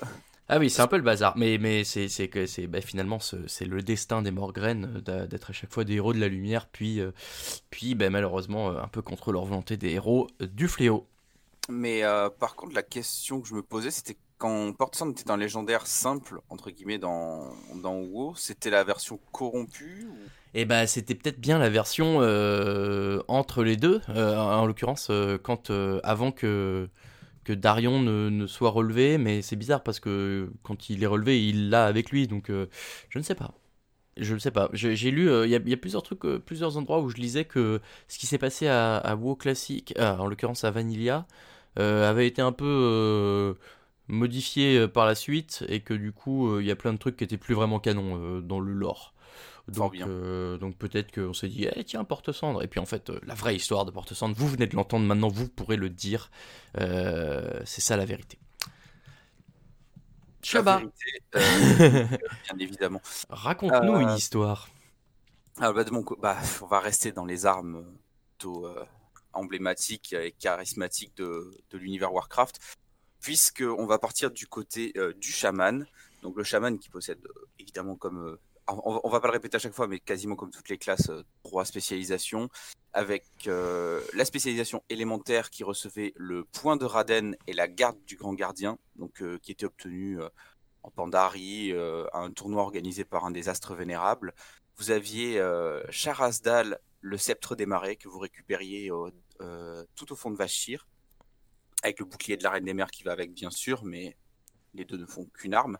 Ah 0.48 0.58
oui, 0.58 0.70
c'est 0.70 0.82
un 0.82 0.88
peu 0.88 0.96
le 0.96 1.02
bazar, 1.02 1.36
mais, 1.36 1.56
mais 1.58 1.84
c'est 1.84 2.08
que 2.26 2.46
c'est 2.46 2.66
bah, 2.66 2.80
finalement 2.80 3.20
c'est 3.20 3.64
le 3.64 3.80
destin 3.80 4.22
des 4.22 4.32
Morgren 4.32 5.02
euh, 5.08 5.26
d'être 5.28 5.50
à 5.50 5.52
chaque 5.52 5.72
fois 5.72 5.84
des 5.84 5.94
héros 5.94 6.12
de 6.12 6.18
la 6.18 6.26
lumière, 6.26 6.66
puis, 6.66 6.98
euh, 6.98 7.12
puis 7.70 7.94
bah, 7.94 8.10
malheureusement 8.10 8.70
un 8.70 8.88
peu 8.88 9.02
contre 9.02 9.30
leur 9.30 9.44
volonté 9.44 9.76
des 9.76 9.90
héros 9.90 10.26
du 10.40 10.66
fléau. 10.66 11.06
Mais 11.68 12.02
par 12.40 12.56
contre, 12.56 12.74
la 12.74 12.82
question 12.82 13.40
que 13.40 13.46
je 13.46 13.54
me 13.54 13.62
posais, 13.62 13.90
c'était 13.90 14.16
quand 14.38 14.72
Portson 14.72 15.10
était 15.10 15.30
un 15.30 15.36
légendaire 15.36 15.86
simple, 15.86 16.40
entre 16.48 16.70
guillemets, 16.70 16.98
dans, 16.98 17.52
dans 17.82 17.96
WoW, 17.96 18.34
c'était 18.36 18.70
la 18.70 18.84
version 18.84 19.18
corrompue 19.32 20.06
Eh 20.54 20.64
bah, 20.64 20.86
c'était 20.86 21.16
peut-être 21.16 21.40
bien 21.40 21.58
la 21.58 21.68
version 21.68 22.18
euh, 22.20 23.20
entre 23.26 23.64
les 23.64 23.76
deux, 23.76 24.00
euh, 24.10 24.36
en 24.36 24.64
l'occurrence, 24.64 25.08
euh, 25.10 25.38
quand 25.38 25.70
avant 26.04 26.30
que, 26.30 26.88
que 27.44 27.52
Darion 27.52 28.00
ne, 28.00 28.46
soit 28.46 28.70
relevé, 28.70 29.18
mais 29.18 29.42
c'est 29.42 29.56
bizarre 29.56 29.82
parce 29.82 29.98
que 29.98 30.50
quand 30.62 30.88
il 30.88 31.02
est 31.02 31.06
relevé, 31.06 31.44
il 31.44 31.68
l'a 31.68 31.86
avec 31.86 32.10
lui, 32.10 32.28
donc 32.28 32.48
je 32.48 33.18
ne 33.18 33.22
sais 33.22 33.34
pas. 33.34 33.52
Je 34.16 34.34
ne 34.34 34.40
sais 34.40 34.50
pas. 34.50 34.68
J'ai 34.72 35.10
lu, 35.10 35.30
il 35.44 35.50
y, 35.50 35.54
a 35.72 35.76
plusieurs 35.76 36.02
trucs, 36.02 36.22
plusieurs 36.44 36.76
endroits 36.76 37.00
où 37.00 37.08
je 37.08 37.16
lisais 37.16 37.44
que 37.44 37.80
ce 38.08 38.18
qui 38.18 38.26
s'est 38.26 38.38
passé 38.38 38.68
à, 38.68 39.16
WoW 39.16 39.36
classique, 39.36 39.94
en 39.98 40.26
l'occurrence 40.26 40.62
à 40.62 40.70
Vanilla, 40.70 41.26
avait 41.76 42.26
été 42.26 42.42
un 42.42 42.52
peu 42.52 43.56
modifié 44.08 44.78
euh, 44.78 44.88
par 44.88 45.06
la 45.06 45.14
suite 45.14 45.64
et 45.68 45.80
que 45.80 45.94
du 45.94 46.12
coup 46.12 46.48
euh, 46.48 46.62
il 46.62 46.66
y 46.66 46.70
a 46.70 46.76
plein 46.76 46.92
de 46.92 46.98
trucs 46.98 47.16
qui 47.16 47.24
étaient 47.24 47.38
plus 47.38 47.54
vraiment 47.54 47.78
canon 47.78 48.16
euh, 48.16 48.40
dans 48.40 48.60
le 48.60 48.72
lore. 48.72 49.14
Donc, 49.68 49.98
donc 49.98 50.78
peut-être 50.78 51.12
qu'on 51.12 51.34
s'est 51.34 51.48
dit, 51.48 51.66
eh, 51.70 51.84
tiens, 51.84 52.02
Porte-Cendre. 52.02 52.62
Et 52.62 52.68
puis 52.68 52.80
en 52.80 52.86
fait, 52.86 53.12
la 53.26 53.34
vraie 53.34 53.54
histoire 53.54 53.84
de 53.84 53.90
Porte-Cendre, 53.90 54.34
vous 54.34 54.48
venez 54.48 54.66
de 54.66 54.74
l'entendre 54.74 55.04
maintenant, 55.04 55.28
vous 55.28 55.46
pourrez 55.46 55.76
le 55.76 55.90
dire. 55.90 56.30
c'est 56.74 57.82
ça 57.82 57.98
la 57.98 58.06
vérité. 58.06 58.38
Chaba. 60.42 60.80
bien 61.34 62.58
évidemment. 62.58 63.02
Raconte-nous 63.28 64.00
une 64.00 64.12
histoire. 64.12 64.70
Ah, 65.60 65.70
bah, 65.74 65.84
bah, 66.18 66.38
on 66.62 66.66
va 66.66 66.80
rester 66.80 67.12
dans 67.12 67.26
les 67.26 67.44
armes 67.44 67.84
emblématique 69.32 70.12
et 70.12 70.32
charismatique 70.32 71.16
de, 71.16 71.50
de 71.70 71.78
l'univers 71.78 72.12
Warcraft, 72.12 72.58
puisqu'on 73.20 73.86
va 73.86 73.98
partir 73.98 74.30
du 74.30 74.46
côté 74.46 74.92
du 75.16 75.30
chaman. 75.32 75.86
Donc 76.22 76.36
le 76.36 76.44
chaman 76.44 76.78
qui 76.78 76.88
possède 76.88 77.20
évidemment 77.58 77.96
comme 77.96 78.38
on, 78.68 79.00
on, 79.02 79.08
va 79.08 79.20
pas 79.20 79.28
le 79.28 79.32
répéter 79.32 79.56
à 79.56 79.58
chaque 79.58 79.72
fois, 79.72 79.88
mais 79.88 79.98
quasiment 79.98 80.36
comme 80.36 80.50
toutes 80.50 80.68
les 80.68 80.78
classes, 80.78 81.10
trois 81.42 81.64
spécialisations, 81.64 82.48
avec 82.92 83.24
la 83.46 84.24
spécialisation 84.24 84.82
élémentaire 84.88 85.50
qui 85.50 85.64
recevait 85.64 86.12
le 86.16 86.44
point 86.44 86.76
de 86.76 86.84
Raden 86.84 87.36
et 87.46 87.52
la 87.52 87.68
garde 87.68 87.98
du 88.04 88.16
grand 88.16 88.34
gardien, 88.34 88.78
donc 88.96 89.22
qui 89.40 89.52
était 89.52 89.66
obtenu 89.66 90.18
en 90.82 90.90
Pandari, 90.90 91.72
un 92.12 92.30
tournoi 92.30 92.62
organisé 92.62 93.04
par 93.04 93.24
un 93.24 93.30
des 93.30 93.48
astres 93.48 93.74
vénérables. 93.74 94.34
Vous 94.76 94.90
aviez 94.90 95.42
Charazdal, 95.90 96.78
le 97.00 97.16
sceptre 97.16 97.56
des 97.56 97.66
marais, 97.66 97.96
que 97.96 98.08
vous 98.08 98.18
récupériez 98.18 98.90
tout 99.94 100.12
au 100.12 100.16
fond 100.16 100.30
de 100.30 100.36
Vashir, 100.36 100.86
avec 101.82 102.00
le 102.00 102.04
bouclier 102.04 102.36
de 102.36 102.42
la 102.42 102.50
Reine 102.50 102.64
des 102.64 102.74
Mers 102.74 102.90
qui 102.90 103.02
va 103.02 103.12
avec, 103.12 103.32
bien 103.32 103.50
sûr, 103.50 103.84
mais 103.84 104.16
les 104.74 104.84
deux 104.84 104.96
ne 104.96 105.06
font 105.06 105.26
qu'une 105.26 105.54
arme. 105.54 105.78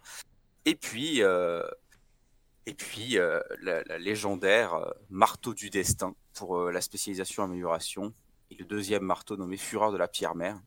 Et 0.64 0.74
puis, 0.74 1.20
et 1.20 2.74
puis 2.74 3.18
la, 3.62 3.98
légendaire 3.98 4.92
marteau 5.10 5.54
du 5.54 5.70
destin 5.70 6.14
pour 6.34 6.70
la 6.70 6.80
spécialisation 6.80 7.42
amélioration, 7.42 8.14
et 8.50 8.56
le 8.56 8.64
deuxième 8.64 9.02
marteau 9.02 9.36
nommé 9.36 9.56
Fureur 9.56 9.92
de 9.92 9.98
la 9.98 10.08
Pierre-Mère. 10.08 10.60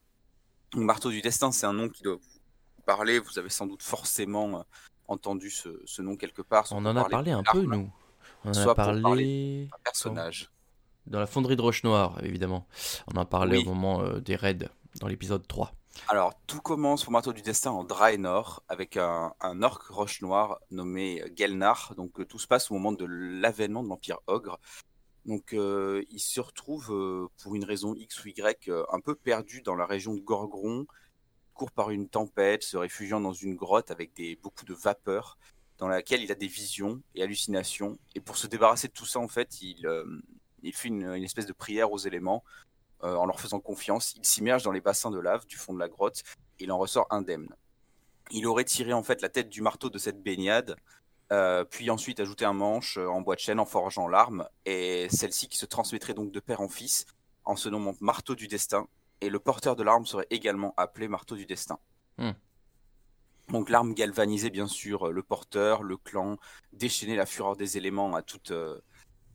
Marteau 0.74 1.10
du 1.10 1.20
destin, 1.20 1.52
c'est 1.52 1.66
un 1.66 1.72
nom 1.72 1.88
qui 1.88 2.02
doit 2.02 2.16
vous 2.16 2.82
parler, 2.86 3.18
vous 3.18 3.38
avez 3.38 3.50
sans 3.50 3.66
doute 3.66 3.82
forcément 3.82 4.64
entendu 5.08 5.50
ce, 5.50 6.02
nom 6.02 6.16
quelque 6.16 6.42
part. 6.42 6.66
On 6.70 6.84
en 6.86 6.96
a 6.96 7.08
parlé 7.08 7.32
un 7.32 7.42
peu, 7.42 7.62
nous. 7.62 7.90
On 8.44 8.50
en 8.50 8.68
a 8.68 8.74
parlé. 8.74 9.68
personnage. 9.84 10.50
Dans 11.06 11.18
la 11.18 11.26
fonderie 11.26 11.56
de 11.56 11.62
Roche 11.62 11.82
Noire, 11.82 12.18
évidemment. 12.22 12.66
On 13.08 13.18
en 13.18 13.22
a 13.22 13.24
parlé 13.24 13.58
au 13.58 13.64
moment 13.64 14.02
euh, 14.02 14.20
des 14.20 14.36
raids, 14.36 14.68
dans 15.00 15.06
l'épisode 15.06 15.46
3. 15.46 15.72
Alors, 16.08 16.34
tout 16.46 16.60
commence 16.60 17.04
pour 17.04 17.12
Marteau 17.12 17.32
du 17.32 17.42
Destin 17.42 17.70
en 17.70 17.84
Draenor, 17.84 18.62
avec 18.68 18.96
un, 18.96 19.34
orc 19.62 19.88
roche 19.90 20.22
noire 20.22 20.58
nommé 20.70 21.22
Gelnar. 21.36 21.94
Donc, 21.96 22.20
euh, 22.20 22.24
tout 22.24 22.38
se 22.38 22.46
passe 22.46 22.70
au 22.70 22.74
moment 22.74 22.92
de 22.92 23.04
l'avènement 23.04 23.82
de 23.82 23.88
l'Empire 23.88 24.18
Ogre. 24.26 24.58
Donc, 25.26 25.52
euh, 25.52 26.02
il 26.10 26.18
se 26.18 26.40
retrouve, 26.40 27.30
pour 27.42 27.54
une 27.54 27.64
raison 27.64 27.94
X 27.94 28.24
ou 28.24 28.28
Y, 28.28 28.70
un 28.90 29.00
peu 29.00 29.14
perdu 29.14 29.62
dans 29.62 29.76
la 29.76 29.86
région 29.86 30.14
de 30.14 30.20
Gorgron, 30.20 30.86
court 31.52 31.70
par 31.70 31.90
une 31.90 32.08
tempête, 32.08 32.62
se 32.62 32.76
réfugiant 32.76 33.20
dans 33.20 33.32
une 33.32 33.54
grotte 33.54 33.90
avec 33.90 34.14
des, 34.14 34.36
beaucoup 34.36 34.64
de 34.64 34.74
vapeur, 34.74 35.38
dans 35.78 35.88
laquelle 35.88 36.22
il 36.22 36.32
a 36.32 36.34
des 36.34 36.46
visions 36.46 37.02
et 37.14 37.22
hallucinations. 37.22 37.98
Et 38.14 38.20
pour 38.20 38.36
se 38.36 38.46
débarrasser 38.46 38.88
de 38.88 38.92
tout 38.92 39.06
ça, 39.06 39.18
en 39.18 39.28
fait, 39.28 39.60
il, 39.62 39.86
euh, 39.86 40.04
il 40.62 40.74
fait 40.74 40.88
une, 40.88 41.04
espèce 41.24 41.46
de 41.46 41.52
prière 41.52 41.92
aux 41.92 41.98
éléments 41.98 42.44
euh, 43.04 43.16
en 43.16 43.26
leur 43.26 43.40
faisant 43.40 43.60
confiance. 43.60 44.14
Il 44.16 44.24
s'immerge 44.24 44.62
dans 44.62 44.72
les 44.72 44.80
bassins 44.80 45.10
de 45.10 45.18
lave 45.18 45.46
du 45.46 45.56
fond 45.56 45.74
de 45.74 45.78
la 45.78 45.88
grotte 45.88 46.22
et 46.58 46.64
il 46.64 46.72
en 46.72 46.78
ressort 46.78 47.06
indemne. 47.10 47.48
Il 48.30 48.46
aurait 48.46 48.64
tiré 48.64 48.92
en 48.92 49.02
fait 49.02 49.20
la 49.22 49.28
tête 49.28 49.48
du 49.48 49.60
marteau 49.60 49.90
de 49.90 49.98
cette 49.98 50.22
baignade, 50.22 50.76
euh, 51.32 51.64
puis 51.64 51.90
ensuite 51.90 52.20
ajouté 52.20 52.44
un 52.44 52.52
manche 52.52 52.96
en 52.96 53.20
bois 53.20 53.34
de 53.34 53.40
chêne 53.40 53.60
en 53.60 53.64
forgeant 53.66 54.08
l'arme, 54.08 54.48
et 54.64 55.08
celle-ci 55.10 55.48
qui 55.48 55.58
se 55.58 55.66
transmettrait 55.66 56.14
donc 56.14 56.30
de 56.32 56.40
père 56.40 56.60
en 56.60 56.68
fils 56.68 57.06
en 57.44 57.56
se 57.56 57.68
nommant 57.68 57.94
marteau 58.00 58.34
du 58.34 58.48
destin, 58.48 58.86
et 59.20 59.28
le 59.28 59.38
porteur 59.38 59.76
de 59.76 59.82
l'arme 59.82 60.06
serait 60.06 60.26
également 60.30 60.72
appelé 60.76 61.08
marteau 61.08 61.36
du 61.36 61.46
destin. 61.46 61.78
Hmm. 62.18 62.32
Donc 63.48 63.68
l'arme 63.68 63.94
galvanisait 63.94 64.50
bien 64.50 64.66
sûr 64.66 65.12
le 65.12 65.22
porteur, 65.22 65.82
le 65.82 65.96
clan, 65.96 66.38
déchaînait 66.72 67.16
la 67.16 67.26
fureur 67.26 67.56
des 67.56 67.76
éléments 67.76 68.14
à 68.14 68.22
euh, 68.50 68.80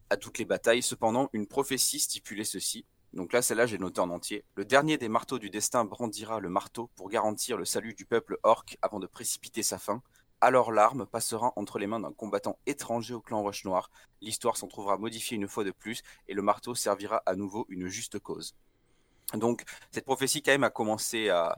à 0.09 0.17
toutes 0.17 0.37
les 0.37 0.45
batailles. 0.45 0.81
Cependant, 0.81 1.29
une 1.33 1.47
prophétie 1.47 1.99
stipulait 1.99 2.43
ceci. 2.43 2.85
Donc 3.13 3.33
là, 3.33 3.41
celle-là, 3.41 3.65
j'ai 3.65 3.77
noté 3.77 3.99
en 3.99 4.09
entier. 4.09 4.43
Le 4.55 4.65
dernier 4.65 4.97
des 4.97 5.09
marteaux 5.09 5.39
du 5.39 5.49
destin 5.49 5.85
brandira 5.85 6.39
le 6.39 6.49
marteau 6.49 6.89
pour 6.95 7.09
garantir 7.09 7.57
le 7.57 7.65
salut 7.65 7.93
du 7.93 8.05
peuple 8.05 8.37
orc 8.43 8.65
avant 8.81 8.99
de 8.99 9.07
précipiter 9.07 9.63
sa 9.63 9.77
fin. 9.77 10.01
Alors 10.39 10.71
l'arme 10.71 11.07
passera 11.07 11.51
entre 11.55 11.79
les 11.79 11.87
mains 11.87 11.99
d'un 11.99 12.13
combattant 12.13 12.59
étranger 12.67 13.15
au 13.15 13.21
clan 13.21 13.41
Roche 13.41 13.65
Noire. 13.65 13.89
L'histoire 14.21 14.55
s'en 14.55 14.67
trouvera 14.67 14.97
modifiée 14.97 15.35
une 15.35 15.47
fois 15.47 15.63
de 15.63 15.71
plus 15.71 16.03
et 16.27 16.35
le 16.35 16.43
marteau 16.43 16.75
servira 16.75 17.23
à 17.25 17.35
nouveau 17.35 17.65
une 17.69 17.87
juste 17.87 18.19
cause. 18.19 18.55
Donc 19.33 19.63
cette 19.91 20.05
prophétie 20.05 20.43
quand 20.43 20.51
même 20.51 20.63
a 20.63 20.69
commencé 20.69 21.29
à, 21.29 21.57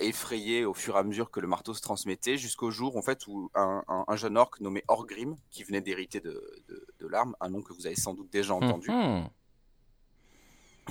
effrayer 0.00 0.64
au 0.64 0.74
fur 0.74 0.96
et 0.96 0.98
à 0.98 1.02
mesure 1.02 1.30
que 1.30 1.38
le 1.38 1.46
marteau 1.46 1.74
se 1.74 1.82
transmettait, 1.82 2.36
jusqu'au 2.36 2.70
jour 2.70 2.96
en 2.96 3.02
fait 3.02 3.26
où 3.28 3.50
un, 3.54 4.16
jeune 4.16 4.36
orc 4.36 4.56
nommé 4.60 4.82
Orgrim, 4.88 5.36
qui 5.50 5.62
venait 5.62 5.80
d'hériter 5.80 6.20
de, 6.20 6.42
l'arme, 7.00 7.36
un 7.40 7.50
nom 7.50 7.62
que 7.62 7.72
vous 7.72 7.86
avez 7.86 7.94
sans 7.94 8.14
doute 8.14 8.30
déjà 8.30 8.54
entendu, 8.54 8.90
mhm. 8.90 9.28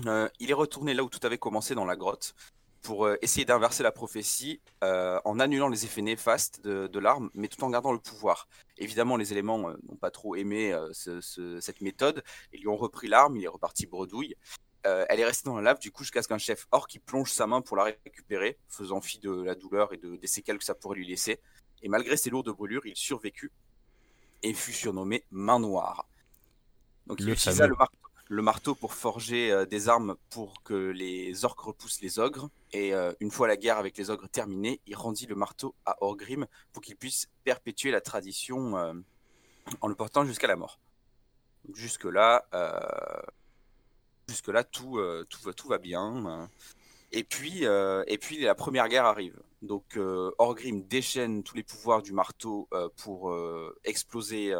Euh, 0.07 0.29
il 0.39 0.49
est 0.49 0.55
retourné 0.55 0.93
là 0.93 1.03
où 1.03 1.09
tout 1.09 1.19
avait 1.23 1.37
commencé 1.37 1.75
dans 1.75 1.85
la 1.85 1.95
grotte 1.95 2.35
pour 2.81 3.05
euh, 3.05 3.17
essayer 3.21 3.45
d'inverser 3.45 3.83
la 3.83 3.91
prophétie 3.91 4.61
euh, 4.83 5.19
en 5.25 5.39
annulant 5.39 5.67
les 5.67 5.85
effets 5.85 6.01
néfastes 6.01 6.61
de, 6.61 6.99
l'arme, 6.99 7.29
mais 7.33 7.47
tout 7.47 7.63
en 7.63 7.69
gardant 7.69 7.91
le 7.91 7.99
pouvoir. 7.99 8.47
Évidemment, 8.77 9.17
les 9.17 9.31
éléments 9.31 9.57
n'ont 9.57 9.97
pas 9.99 10.11
trop 10.11 10.35
aimé 10.35 10.73
cette 10.93 11.81
méthode, 11.81 12.23
ils 12.53 12.61
lui 12.61 12.67
ont 12.67 12.77
repris 12.77 13.07
l'arme, 13.07 13.35
il 13.35 13.43
est 13.43 13.49
reparti 13.49 13.85
bredouille, 13.85 14.35
elle 14.83 15.19
est 15.19 15.25
restée 15.25 15.49
dans 15.49 15.57
la 15.57 15.61
lave, 15.61 15.79
du 15.79 15.91
coup, 15.91 16.03
jusqu'à 16.03 16.23
ce 16.23 16.29
qu'un 16.29 16.37
chef 16.37 16.67
or 16.71 16.87
qui 16.87 16.99
plonge 16.99 17.31
sa 17.33 17.47
main 17.47 17.61
pour 17.61 17.75
la 17.75 17.83
récupérer, 17.83 18.57
faisant 18.69 19.01
fi 19.01 19.19
de 19.19 19.43
la 19.43 19.55
douleur 19.55 19.93
et 19.93 19.97
de, 19.97 20.15
des 20.15 20.27
séquelles 20.27 20.57
que 20.57 20.63
ça 20.63 20.73
pourrait 20.73 20.95
lui 20.95 21.07
laisser. 21.07 21.41
Et 21.81 21.89
malgré 21.89 22.15
ses 22.15 22.29
lourdes 22.29 22.49
brûlures, 22.49 22.85
il 22.85 22.95
survécut 22.95 23.51
et 24.41 24.53
fut 24.53 24.73
surnommé 24.73 25.25
Main 25.31 25.59
Noire. 25.59 26.07
Donc, 27.07 27.19
il 27.19 27.29
utilisa 27.29 27.67
le, 27.67 27.75
marteau, 27.75 27.97
pour 28.79 28.93
forger 28.93 29.51
euh, 29.51 29.65
des 29.65 29.89
armes 29.89 30.15
pour 30.29 30.61
que 30.63 30.73
les 30.73 31.45
orques 31.45 31.59
repoussent 31.59 32.01
les 32.01 32.19
ogres. 32.19 32.49
Et 32.71 32.93
euh, 32.93 33.13
une 33.19 33.31
fois 33.31 33.47
la 33.47 33.57
guerre 33.57 33.77
avec 33.77 33.97
les 33.97 34.09
ogres 34.09 34.29
terminée, 34.29 34.79
il 34.85 34.95
rendit 34.95 35.25
le 35.25 35.35
marteau 35.35 35.75
à 35.85 35.97
Orgrim 36.01 36.45
pour 36.71 36.81
qu'il 36.81 36.95
puisse 36.95 37.27
perpétuer 37.43 37.91
la 37.91 38.01
tradition 38.01 38.75
en 39.81 39.87
le 39.87 39.95
portant 39.95 40.25
jusqu'à 40.25 40.47
la 40.47 40.55
mort. 40.55 40.79
Jusque-là, 41.73 42.45
Jusque-là, 44.29 44.63
tout, 44.63 44.99
euh, 44.99 45.25
tout, 45.27 45.51
tout, 45.53 45.67
va 45.67 45.79
bien. 45.79 46.47
Et 47.11 47.23
puis, 47.23 47.65
euh, 47.65 48.03
et 48.05 48.19
puis, 48.19 48.39
la 48.41 48.53
première 48.53 48.87
guerre 48.87 49.05
arrive. 49.05 49.41
Donc, 49.63 49.97
euh, 49.97 50.31
Orgrim 50.37 50.83
déchaîne 50.87 51.41
tous 51.41 51.55
les 51.55 51.63
pouvoirs 51.63 52.03
du 52.03 52.13
marteau 52.13 52.69
pour 52.97 53.35
exploser 53.83 54.53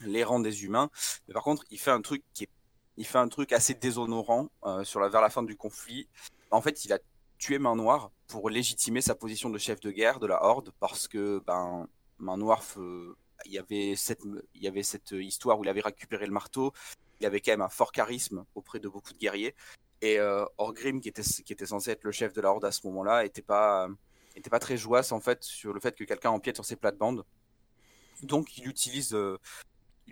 les 0.00 0.24
rangs 0.24 0.40
des 0.40 0.64
humains. 0.64 0.90
Mais 1.28 1.34
par 1.34 1.44
contre, 1.44 1.64
il 1.70 1.78
fait 1.78 1.92
un 1.92 2.00
truc 2.00 2.24
qui 2.34 2.44
est, 2.44 2.48
il 2.96 3.06
fait 3.06 3.18
un 3.18 3.28
truc 3.28 3.52
assez 3.52 3.74
déshonorant 3.74 4.48
la, 4.64 5.08
vers 5.08 5.20
la 5.20 5.30
fin 5.30 5.42
du 5.42 5.56
conflit. 5.56 6.08
En 6.50 6.60
fait, 6.60 6.84
il 6.84 6.92
a 6.92 6.98
tué 7.38 7.58
Main 7.58 7.76
Noire 7.76 8.10
pour 8.28 8.50
légitimer 8.50 9.00
sa 9.00 9.14
position 9.14 9.50
de 9.50 9.58
chef 9.58 9.80
de 9.80 9.90
guerre 9.90 10.20
de 10.20 10.26
la 10.26 10.42
Horde 10.42 10.70
parce 10.78 11.08
que 11.08 11.42
ben, 11.46 11.88
Main 12.18 12.36
Noire, 12.36 12.62
il 13.46 13.52
y 13.52 13.58
avait 13.58 13.94
cette, 13.96 14.22
il 14.54 14.62
y 14.62 14.68
avait 14.68 14.82
cette 14.82 15.12
histoire 15.12 15.58
où 15.58 15.64
il 15.64 15.68
avait 15.68 15.80
récupéré 15.80 16.26
le 16.26 16.32
marteau 16.32 16.72
il 17.22 17.26
avait 17.26 17.40
quand 17.40 17.52
même 17.52 17.62
un 17.62 17.68
fort 17.68 17.92
charisme 17.92 18.44
auprès 18.54 18.80
de 18.80 18.88
beaucoup 18.88 19.12
de 19.12 19.18
guerriers. 19.18 19.54
Et 20.00 20.18
euh, 20.18 20.44
Orgrim, 20.58 21.00
qui 21.00 21.08
était, 21.08 21.66
censé 21.66 21.92
être 21.92 22.02
le 22.02 22.10
chef 22.10 22.32
de 22.32 22.40
la 22.40 22.50
Horde 22.50 22.64
à 22.64 22.72
ce 22.72 22.84
moment-là, 22.88 23.24
était 23.24 23.42
pas, 23.42 23.88
très 24.60 24.76
joyeux 24.76 25.04
fait 25.20 25.42
sur 25.44 25.72
le 25.72 25.78
fait 25.78 25.94
que 25.94 26.02
quelqu'un 26.02 26.30
empiète 26.30 26.56
sur 26.56 26.64
ses 26.64 26.74
plates-bandes. 26.74 27.24
Donc 28.22 28.58
il 28.58 28.68
utilise, 28.68 29.14
euh, 29.14 29.38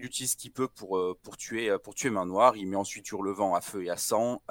il 0.01 0.07
utilise 0.07 0.33
ce 0.33 0.37
qu'il 0.37 0.53
peut 0.53 0.69
pour, 0.69 0.99
euh, 0.99 1.17
pour, 1.23 1.37
tuer, 1.37 1.75
pour 1.83 1.95
tuer 1.95 2.11
Main 2.11 2.27
Noire. 2.27 2.57
Il 2.57 2.67
met 2.69 2.77
ensuite 2.77 3.09
Hurlevent 3.11 3.55
à 3.55 3.61
feu 3.61 3.85
et 3.85 3.91
à 3.91 3.97
sang, 3.97 4.43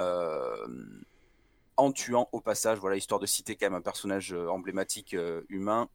en 1.77 1.94
tuant 1.94 2.27
au 2.34 2.41
passage, 2.41 2.77
voilà, 2.77 2.98
histoire 2.98 3.22
de 3.22 3.25
citer 3.25 3.56
quand 3.56 3.68
même 3.68 3.74
un 3.74 3.82
personnage 3.82 4.34
emblématique 4.34 5.15
humain, 5.48 5.89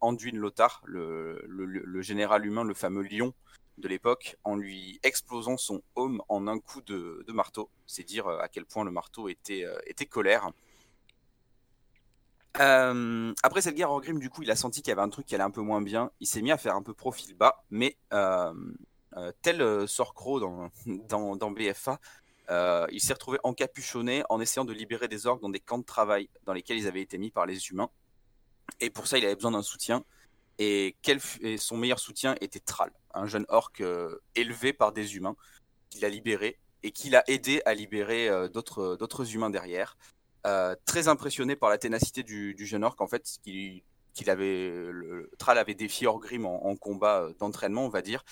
Anduin 0.00 0.34
Lothar, 0.34 0.82
le, 0.84 1.42
le, 1.46 2.02
général 2.02 2.44
humain, 2.44 2.64
le 2.64 2.74
fameux 2.74 3.02
lion 3.02 3.32
de 3.78 3.88
l'époque 3.88 4.36
en 4.44 4.56
lui 4.56 5.00
explosant 5.02 5.56
son 5.56 5.82
home 5.94 6.22
en 6.28 6.46
un 6.46 6.58
coup 6.58 6.82
de, 6.82 7.24
marteau. 7.32 7.70
C'est 7.86 8.04
dire 8.04 8.26
euh, 8.26 8.38
à 8.40 8.48
quel 8.48 8.64
point 8.64 8.84
le 8.84 8.90
marteau 8.90 9.28
était, 9.28 9.64
euh, 9.64 9.78
était 9.86 10.06
colère. 10.06 10.50
Euh, 12.60 13.32
après 13.42 13.62
cette 13.62 13.74
guerre, 13.74 13.90
Orgrim, 13.90 14.18
du 14.18 14.28
coup, 14.28 14.42
il 14.42 14.50
a 14.50 14.56
senti 14.56 14.82
qu'il 14.82 14.90
y 14.90 14.92
avait 14.92 15.02
un 15.02 15.08
truc 15.08 15.26
qui 15.26 15.34
allait 15.34 15.44
un 15.44 15.50
peu 15.50 15.62
moins 15.62 15.80
bien. 15.80 16.10
Il 16.20 16.26
s'est 16.26 16.42
mis 16.42 16.52
à 16.52 16.58
faire 16.58 16.76
un 16.76 16.82
peu 16.82 16.92
profil 16.92 17.34
bas, 17.34 17.64
mais 17.70 17.96
tel 19.42 19.86
Sorcro 19.88 20.40
dans, 21.08 21.36
dans, 21.36 21.50
BFA, 21.50 22.00
il 22.90 23.00
s'est 23.00 23.12
retrouvé 23.12 23.38
encapuchonné 23.44 24.22
en 24.28 24.40
essayant 24.40 24.64
de 24.64 24.72
libérer 24.72 25.08
des 25.08 25.26
orques 25.26 25.42
dans 25.42 25.50
des 25.50 25.60
camps 25.60 25.78
de 25.78 25.84
travail 25.84 26.28
dans 26.44 26.52
lesquels 26.52 26.78
ils 26.78 26.88
avaient 26.88 27.02
été 27.02 27.18
mis 27.18 27.30
par 27.30 27.46
les 27.46 27.68
humains. 27.68 27.90
Et 28.80 28.90
pour 28.90 29.06
ça, 29.06 29.18
il 29.18 29.24
avait 29.24 29.34
besoin 29.34 29.52
d'un 29.52 29.62
soutien. 29.62 30.04
Et, 30.58 30.96
quel, 31.02 31.20
son 31.58 31.76
meilleur 31.76 31.98
soutien 31.98 32.36
était 32.40 32.60
Thrall 32.60 32.92
un 33.14 33.26
jeune 33.26 33.44
orc 33.48 33.72
euh, 33.80 34.18
élevé 34.34 34.72
par 34.72 34.92
des 34.92 35.16
humains, 35.16 35.36
qu'il 35.90 36.04
a 36.04 36.08
libéré 36.08 36.58
et 36.82 36.90
qui 36.90 37.10
l'a 37.10 37.22
aidé 37.26 37.62
à 37.64 37.74
libérer 37.74 38.28
euh, 38.28 38.48
d'autres, 38.48 39.34
humains 39.34 39.50
derrière. 39.50 39.96
Euh, 40.46 40.74
très 40.86 41.08
impressionné 41.08 41.54
par 41.54 41.70
la 41.70 41.78
ténacité 41.78 42.22
du, 42.22 42.56
jeune 42.66 42.84
orc, 42.84 42.96
en 42.98 43.06
fait, 43.06 43.38
qu'il, 43.42 43.82
qu'il 44.14 44.30
avait, 44.30 44.72
avait 45.46 45.74
défié 45.74 46.06
Orgrim 46.06 46.46
en 46.46 46.74
combat 46.76 47.28
d'entraînement, 47.38 47.84
on 47.84 47.90
va 47.90 48.02
dire. 48.02 48.24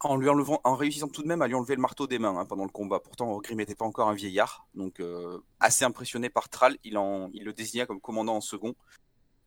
En 0.00 0.16
lui 0.16 0.28
enlevant, 0.28 0.60
en 0.64 0.74
réussissant 0.74 1.08
tout 1.08 1.22
de 1.22 1.28
même 1.28 1.42
à 1.42 1.48
lui 1.48 1.54
enlever 1.54 1.74
le 1.74 1.80
marteau 1.80 2.06
des 2.06 2.18
mains 2.18 2.36
hein, 2.36 2.44
pendant 2.44 2.64
le 2.64 2.70
combat. 2.70 3.00
Pourtant, 3.00 3.30
Orgrim 3.30 3.58
n'était 3.58 3.74
pas 3.74 3.84
encore 3.84 4.08
un 4.08 4.14
vieillard, 4.14 4.66
donc 4.74 5.00
euh, 5.00 5.38
assez 5.60 5.84
impressionné 5.84 6.28
par 6.28 6.48
Thrall, 6.48 6.76
il, 6.84 6.98
en, 6.98 7.30
il 7.32 7.44
le 7.44 7.52
désigna 7.52 7.86
comme 7.86 8.00
commandant 8.00 8.36
en 8.36 8.40
second. 8.40 8.74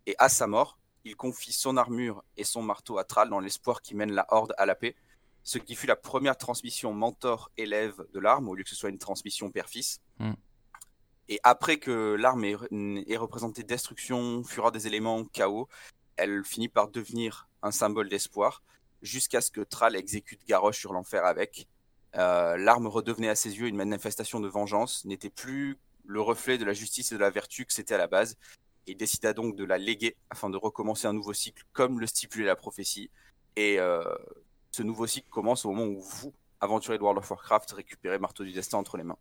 Et 0.05 0.15
à 0.17 0.29
sa 0.29 0.47
mort, 0.47 0.77
il 1.03 1.15
confie 1.15 1.53
son 1.53 1.77
armure 1.77 2.23
et 2.37 2.43
son 2.43 2.61
marteau 2.61 2.97
à 2.97 3.03
Thrall 3.03 3.29
dans 3.29 3.39
l'espoir 3.39 3.81
qu'il 3.81 3.97
mène 3.97 4.11
la 4.11 4.25
Horde 4.29 4.53
à 4.57 4.65
la 4.65 4.75
paix, 4.75 4.95
ce 5.43 5.57
qui 5.57 5.75
fut 5.75 5.87
la 5.87 5.95
première 5.95 6.37
transmission 6.37 6.93
mentor-élève 6.93 8.05
de 8.13 8.19
l'arme, 8.19 8.49
au 8.49 8.55
lieu 8.55 8.63
que 8.63 8.69
ce 8.69 8.75
soit 8.75 8.89
une 8.89 8.97
transmission 8.97 9.51
père-fils. 9.51 10.01
Mm. 10.19 10.33
Et 11.27 11.39
après 11.43 11.77
que 11.77 12.15
l'arme 12.15 12.43
ait, 12.45 12.55
ait, 13.07 13.17
représenté 13.17 13.63
destruction, 13.63 14.43
fureur 14.43 14.71
des 14.71 14.85
éléments, 14.85 15.23
chaos, 15.25 15.67
elle 16.17 16.43
finit 16.43 16.69
par 16.69 16.87
devenir 16.87 17.47
un 17.63 17.71
symbole 17.71 18.09
d'espoir 18.09 18.61
jusqu'à 19.05 19.41
ce 19.41 19.51
que 19.51 19.61
Thrall 19.61 19.95
exécute 19.95 20.45
Garrosh 20.47 20.79
sur 20.79 20.91
l'enfer 20.91 21.25
avec. 21.25 21.67
Euh, 22.15 22.57
l'arme 22.57 22.87
redevenait 22.87 23.29
à 23.29 23.35
ses 23.35 23.57
yeux 23.57 23.67
une 23.67 23.75
manifestation 23.75 24.39
de 24.39 24.47
vengeance, 24.47 25.05
n'était 25.05 25.29
plus 25.29 25.77
le 26.05 26.21
reflet 26.21 26.57
de 26.57 26.65
la 26.65 26.73
justice 26.73 27.11
et 27.11 27.15
de 27.15 27.19
la 27.19 27.29
vertu 27.29 27.65
que 27.65 27.73
c'était 27.73 27.95
à 27.95 27.97
la 27.97 28.07
base, 28.07 28.37
et 28.87 28.95
décida 28.95 29.33
donc 29.33 29.55
de 29.55 29.63
la 29.63 29.77
léguer 29.77 30.15
afin 30.29 30.49
de 30.49 30.57
recommencer 30.57 31.07
un 31.07 31.13
nouveau 31.13 31.33
cycle 31.33 31.63
comme 31.73 31.99
le 31.99 32.07
stipulait 32.07 32.45
la 32.45 32.55
prophétie. 32.55 33.09
Et 33.55 33.79
euh, 33.79 34.03
ce 34.71 34.83
nouveau 34.83 35.07
cycle 35.07 35.29
commence 35.29 35.65
au 35.65 35.71
moment 35.71 35.85
où 35.85 36.01
vous, 36.01 36.33
aventurier 36.61 36.97
de 36.97 37.03
World 37.03 37.19
of 37.19 37.29
Warcraft, 37.29 37.71
récupérez 37.71 38.19
Marteau 38.19 38.43
du 38.43 38.51
Destin 38.51 38.77
entre 38.77 38.97
les 38.97 39.03
mains. 39.03 39.17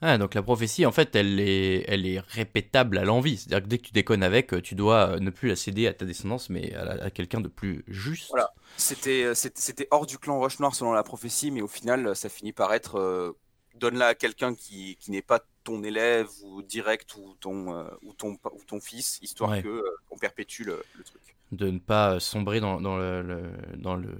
Ah, 0.00 0.16
donc 0.16 0.34
la 0.34 0.42
prophétie, 0.42 0.86
en 0.86 0.92
fait, 0.92 1.16
elle 1.16 1.40
est, 1.40 1.84
elle 1.88 2.06
est 2.06 2.20
répétable 2.20 2.98
à 2.98 3.04
l'envie. 3.04 3.36
C'est-à-dire 3.36 3.62
que 3.62 3.68
dès 3.68 3.78
que 3.78 3.86
tu 3.86 3.92
déconnes 3.92 4.22
avec, 4.22 4.62
tu 4.62 4.74
dois 4.74 5.10
euh, 5.10 5.18
ne 5.18 5.30
plus 5.30 5.48
la 5.48 5.56
céder 5.56 5.86
à 5.88 5.92
ta 5.92 6.04
descendance, 6.04 6.50
mais 6.50 6.72
à, 6.74 7.10
quelqu'un 7.10 7.40
de 7.40 7.48
plus 7.48 7.84
juste. 7.88 8.28
Voilà. 8.30 8.52
C'était, 8.76 9.34
c'était 9.34 9.88
hors 9.90 10.06
du 10.06 10.18
clan 10.18 10.38
Roche 10.38 10.60
Noir 10.60 10.74
selon 10.74 10.92
la 10.92 11.02
prophétie, 11.02 11.50
mais 11.50 11.62
au 11.62 11.68
final, 11.68 12.14
ça 12.14 12.28
finit 12.28 12.52
par 12.52 12.72
être 12.74 12.96
euh, 12.96 13.32
donne-la 13.74 14.08
à 14.08 14.14
quelqu'un 14.14 14.54
qui, 14.54 14.96
qui 15.00 15.10
n'est 15.10 15.22
pas 15.22 15.40
ton 15.64 15.82
élève 15.82 16.28
ou 16.44 16.62
direct 16.62 17.16
ou 17.16 17.34
ton, 17.40 17.74
euh, 17.74 17.84
ou 18.02 18.12
ton, 18.12 18.38
ou 18.52 18.64
ton 18.66 18.80
fils, 18.80 19.18
histoire 19.22 19.60
que 19.62 19.84
qu'on 20.08 20.18
perpétue 20.18 20.62
le, 20.62 20.84
truc. 21.04 21.36
De 21.52 21.70
ne 21.70 21.78
pas 21.78 22.20
sombrer 22.20 22.60
dans, 22.60 22.80
dans 22.80 22.96
le, 22.96 23.50
dans 23.76 23.96
le 23.96 24.14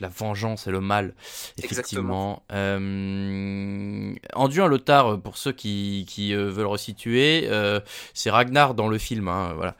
la 0.00 0.08
vengeance 0.08 0.66
et 0.66 0.70
le 0.70 0.80
mal, 0.80 1.14
effectivement. 1.62 2.42
Euh, 2.52 4.14
Anduin 4.34 4.66
Lothar, 4.66 5.20
pour 5.20 5.36
ceux 5.36 5.52
qui, 5.52 6.06
qui 6.08 6.34
euh, 6.34 6.50
veulent 6.50 6.66
resituer, 6.66 7.46
euh, 7.46 7.80
c'est 8.14 8.30
Ragnar 8.30 8.74
dans 8.74 8.88
le 8.88 8.98
film, 8.98 9.28
hein, 9.28 9.52
voilà. 9.54 9.76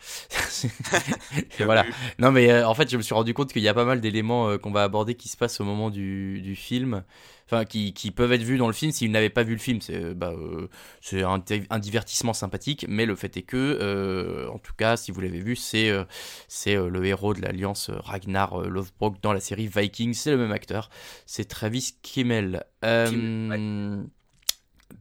voilà. 1.61 1.85
Non 2.19 2.33
mais 2.33 2.51
euh, 2.51 2.67
en 2.67 2.75
fait, 2.75 2.91
je 2.91 2.97
me 2.97 3.03
suis 3.03 3.15
rendu 3.15 3.35
compte 3.35 3.53
qu'il 3.53 3.63
y 3.63 3.69
a 3.69 3.75
pas 3.75 3.85
mal 3.85 4.01
d'éléments 4.01 4.59
qu'on 4.59 4.73
va 4.73 4.83
aborder 4.83 5.15
qui 5.15 5.29
se 5.29 5.37
passent 5.37 5.61
au 5.61 5.65
moment 5.65 5.91
du, 5.91 6.41
du 6.41 6.57
film 6.57 7.03
enfin 7.51 7.65
qui, 7.65 7.93
qui, 7.95 8.11
peuvent 8.11 8.33
être 8.33 8.43
vus 8.43 8.59
dans 8.59 8.67
le 8.67 8.73
film 8.75 8.93
s'ils 8.93 9.11
n'avaient 9.11 9.31
pas 9.31 9.43
vu 9.43 9.53
le 9.53 9.59
film. 9.59 9.81
C'est 9.81 10.15
bah, 10.15 10.33
euh, 10.37 10.69
c'est 11.01 11.23
un, 11.23 11.43
un, 11.71 11.79
divertissement 11.79 12.35
sympathique, 12.35 12.85
mais 12.89 13.07
le 13.07 13.17
fait 13.17 13.37
est 13.37 13.43
que, 13.43 13.79
euh, 13.81 14.49
en 14.51 14.59
tout 14.59 14.75
cas, 14.77 14.97
si 14.97 15.11
vous 15.11 15.21
l'avez 15.21 15.41
vu, 15.41 15.57
c'est 15.57 15.91
euh, 15.91 16.05
c'est 16.49 16.77
le 16.77 17.05
héros 17.05 17.35
de 17.35 17.41
l'alliance 17.41 17.91
Ragnar 17.91 18.61
Lothbrok 18.61 19.21
dans 19.23 19.33
la 19.33 19.41
série 19.41 19.67
Vikings. 19.67 20.15
C'est 20.15 20.31
le 20.31 20.39
même 20.39 20.53
acteur, 20.53 20.91
c'est 21.27 21.47
Travis 21.47 21.95
Kimmel. 22.03 22.65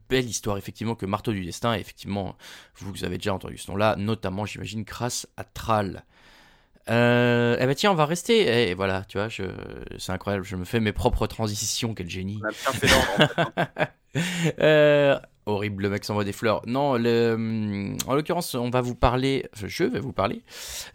Belle 0.09 0.25
histoire, 0.25 0.57
effectivement, 0.57 0.95
que 0.95 1.05
Marteau 1.05 1.31
du 1.33 1.43
Destin, 1.43 1.75
et 1.75 1.79
effectivement, 1.79 2.37
vous 2.75 3.03
avez 3.03 3.17
déjà 3.17 3.33
entendu 3.33 3.57
ce 3.57 3.71
nom-là, 3.71 3.95
notamment, 3.97 4.45
j'imagine, 4.45 4.83
grâce 4.83 5.27
à 5.37 5.43
Thrall. 5.43 6.03
Euh, 6.89 7.57
eh 7.59 7.65
ben 7.65 7.75
tiens, 7.75 7.91
on 7.91 7.95
va 7.95 8.05
rester. 8.05 8.41
Et 8.41 8.71
eh, 8.71 8.73
voilà, 8.73 9.03
tu 9.07 9.17
vois, 9.17 9.29
je... 9.29 9.43
c'est 9.97 10.11
incroyable. 10.11 10.45
Je 10.45 10.55
me 10.55 10.65
fais 10.65 10.79
mes 10.79 10.93
propres 10.93 11.27
transitions. 11.27 11.93
Quel 11.93 12.09
génie. 12.09 12.39
On 12.41 12.47
a 12.47 12.51
bien 12.51 12.71
fait 12.73 12.89
hein. 13.57 13.87
euh, 14.61 15.19
horrible, 15.45 15.83
le 15.83 15.89
mec 15.89 16.05
s'envoie 16.05 16.23
des 16.23 16.31
fleurs. 16.31 16.61
Non, 16.65 16.95
le... 16.95 17.95
en 18.07 18.15
l'occurrence, 18.15 18.55
on 18.55 18.69
va 18.69 18.81
vous 18.81 18.95
parler. 18.95 19.45
Je 19.53 19.83
vais 19.83 19.99
vous 19.99 20.13
parler 20.13 20.41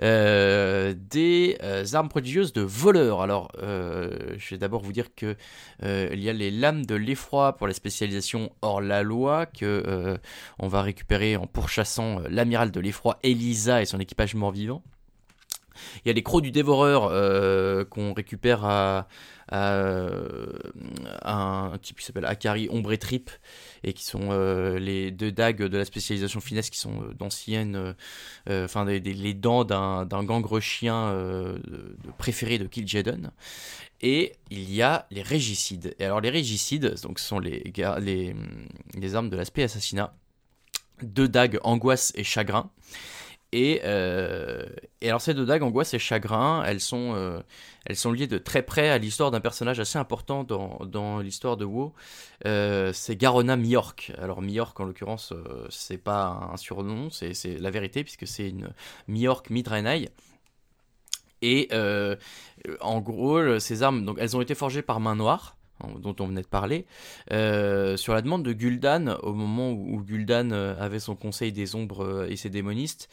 euh, 0.02 0.94
des 0.96 1.59
armes 1.92 2.09
prodigieuses 2.09 2.52
de 2.52 2.62
voleurs. 2.62 3.20
Alors, 3.20 3.52
je 3.61 4.50
vais 4.50 4.59
d'abord 4.59 4.83
vous 4.83 4.92
dire 4.92 5.14
que 5.14 5.37
il 5.83 6.22
y 6.22 6.31
a 6.31 6.33
les 6.33 6.50
lames 6.50 6.87
de 6.87 6.94
l'effroi 6.94 7.57
pour 7.57 7.66
la 7.66 7.74
spécialisation 7.74 8.50
hors 8.62 8.81
la 8.81 9.02
loi 9.02 9.46
que 9.46 10.18
on 10.59 10.68
va 10.68 10.83
récupérer 10.83 11.37
en 11.37 11.46
pourchassant 11.46 12.20
l'amiral 12.28 12.70
de 12.70 12.81
l'effroi 12.81 13.18
Elisa 13.22 13.83
et 13.83 13.85
son 13.85 14.00
équipage 14.00 14.35
mort-vivant. 14.35 14.83
Il 16.05 16.09
y 16.09 16.11
a 16.11 16.14
les 16.14 16.23
crocs 16.23 16.42
du 16.42 16.51
dévoreur 16.51 17.09
euh, 17.11 17.85
qu'on 17.85 18.12
récupère 18.12 18.64
à, 18.64 19.09
euh, 19.53 20.47
un 21.23 21.73
type 21.83 21.99
qui 21.99 22.05
s'appelle 22.05 22.25
Akari 22.25 22.68
Ombre 22.71 22.95
Trip 22.97 23.31
et 23.85 23.92
qui 23.92 24.05
sont 24.05 24.29
euh, 24.31 24.79
les 24.79 25.11
deux 25.11 25.33
dagues 25.33 25.62
de 25.62 25.79
la 25.79 25.85
spécialisation 25.85 26.40
finesse 26.40 26.71
qui 26.71 26.79
sont 26.79 27.03
d'anciennes, 27.18 27.95
enfin 28.49 28.85
les 28.85 29.35
dents 29.35 29.64
d'un 29.64 30.25
gangre 30.25 30.61
chien 30.61 31.14
préféré 32.18 32.59
de 32.59 32.66
Kil'jaeden. 32.66 33.31
Et 34.01 34.33
il 34.51 34.73
y 34.73 34.83
a 34.83 35.07
les 35.11 35.23
régicides. 35.23 35.95
Et 36.01 36.05
alors 36.05 36.21
les 36.21 36.31
régicides, 36.31 37.01
donc 37.03 37.21
ce 37.21 37.27
sont 37.27 37.38
les, 37.38 37.73
les, 38.01 38.35
les 38.95 39.14
armes 39.14 39.31
de 39.31 39.37
l'aspect 39.37 39.62
assassinat. 39.62 40.14
Deux 41.03 41.29
dagues 41.29 41.59
angoisse 41.62 42.12
et 42.16 42.25
chagrin. 42.25 42.71
Euh, 43.55 44.67
et, 45.01 45.09
alors 45.09 45.21
ces 45.21 45.35
deux 45.35 45.45
dagues, 45.45 45.62
angoisse 45.62 45.93
et 45.95 45.99
chagrin, 45.99 46.62
elles 46.65 46.81
sont, 46.81 47.15
euh, 47.15 47.41
elles 47.85 47.97
sont 47.97 48.12
liées 48.12 48.27
de 48.27 48.38
très 48.38 48.62
près 48.62 48.88
à 48.88 48.99
l'histoire 48.99 49.31
d'un 49.31 49.41
personnage 49.41 49.79
assez 49.79 49.99
important 49.99 50.45
dans, 50.45 50.79
dans 50.87 51.19
l'histoire 51.19 51.57
de 51.57 51.65
WoW. 51.65 51.93
Euh, 52.47 52.93
c'est 52.95 53.17
Garona 53.17 53.57
Miork. 53.57 54.12
Alors 54.19 54.41
Miork, 54.41 54.79
en 54.81 54.85
l'occurrence, 54.85 55.35
c'est 55.69 55.99
pas 55.99 56.49
un 56.53 56.57
surnom, 56.57 57.11
c'est 57.11 57.59
la 57.59 57.71
vérité, 57.71 58.05
puisque 58.05 58.27
c'est 58.27 58.49
une 58.49 58.71
Miork 59.09 59.51
Midraenai. 59.51 60.11
Et 61.43 61.69
en 62.81 63.01
gros, 63.01 63.59
ces 63.59 63.83
armes, 63.83 64.05
donc, 64.05 64.17
elles 64.21 64.37
ont 64.37 64.41
été 64.41 64.55
forgées 64.55 64.83
par 64.83 65.01
Main 65.01 65.17
Noire 65.17 65.57
dont 65.99 66.16
on 66.21 66.27
venait 66.27 66.42
de 66.42 66.47
parler, 66.47 66.87
euh, 67.31 67.97
sur 67.97 68.14
la 68.14 68.23
demande 68.23 68.42
de 68.42 68.53
Gul'dan, 68.53 69.18
au 69.23 69.33
moment 69.33 69.71
où, 69.71 70.03
Gul'dan 70.03 70.51
euh, 70.53 70.75
avait 70.79 71.01
son 71.01 71.14
conseil 71.14 71.53
des 71.53 71.75
ombres 71.75 72.05
euh, 72.05 72.29
et 72.29 72.37
ses 72.37 72.51
démonistes, 72.51 73.09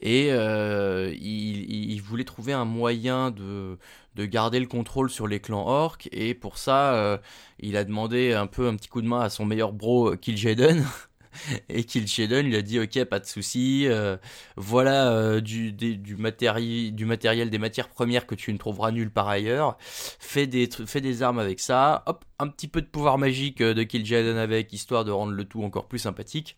et 0.00 0.28
il, 0.28 2.00
voulait 2.02 2.24
trouver 2.24 2.52
un 2.52 2.64
moyen 2.64 3.30
de, 3.30 3.78
de, 4.16 4.26
garder 4.26 4.60
le 4.60 4.66
contrôle 4.66 5.10
sur 5.10 5.26
les 5.26 5.40
clans 5.40 5.66
orques, 5.66 6.08
et 6.12 6.34
pour 6.34 6.58
ça, 6.58 7.20
il 7.60 7.76
a 7.76 7.84
demandé 7.84 8.32
un 8.32 8.46
peu 8.46 8.66
un 8.68 8.76
petit 8.76 8.88
coup 8.88 9.02
de 9.02 9.06
main 9.06 9.20
à 9.20 9.30
son 9.30 9.44
meilleur 9.44 9.72
bro 9.72 10.16
Kil'jaeden, 10.16 10.84
et 11.68 11.84
Kil'jaeden 11.84 12.46
lui 12.46 12.56
a 12.56 12.62
dit 12.62 12.80
ok 12.80 13.04
pas 13.04 13.20
de 13.20 13.26
souci 13.26 13.86
euh, 13.86 14.16
voilà 14.56 15.10
euh, 15.12 15.40
du, 15.40 15.72
du, 15.72 16.16
matériel, 16.16 17.50
des 17.50 17.58
matières 17.58 17.88
premières 17.88 18.26
que 18.26 18.34
tu 18.34 18.52
ne 18.52 18.58
trouveras 18.58 18.90
nulle 18.90 19.10
part 19.10 19.28
ailleurs. 19.28 19.76
Fais 19.80 20.46
des, 20.46 20.68
fais 20.86 21.00
des 21.00 21.22
armes 21.22 21.38
avec 21.38 21.60
ça. 21.60 22.02
Hop 22.06 22.24
un 22.38 22.48
petit 22.48 22.68
peu 22.68 22.80
de 22.80 22.86
pouvoir 22.86 23.18
magique 23.18 23.60
euh, 23.60 23.74
de 23.74 23.82
Kil'jaeden 23.82 24.36
avec 24.36 24.72
histoire 24.72 25.04
de 25.04 25.10
rendre 25.10 25.32
le 25.32 25.44
tout 25.44 25.62
encore 25.62 25.86
plus 25.86 26.00
sympathique 26.00 26.56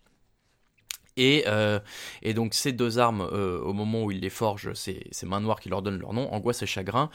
et, 1.17 1.43
euh, 1.47 1.79
et, 2.21 2.33
donc 2.33 2.53
ces 2.53 2.73
deux 2.73 2.99
armes, 2.99 3.21
euh, 3.31 3.59
au 3.61 3.73
moment 3.73 4.03
où 4.03 4.11
il 4.11 4.19
les 4.19 4.29
forge, 4.29 4.73
c'est 4.73 5.23
Main 5.23 5.39
Noire 5.39 5.59
qui 5.59 5.69
leur 5.69 5.81
donne 5.81 5.99
leur 5.99 6.13
nom, 6.13 6.31
Angoisse 6.33 6.61
et 6.61 6.65
Chagrin. 6.65 7.09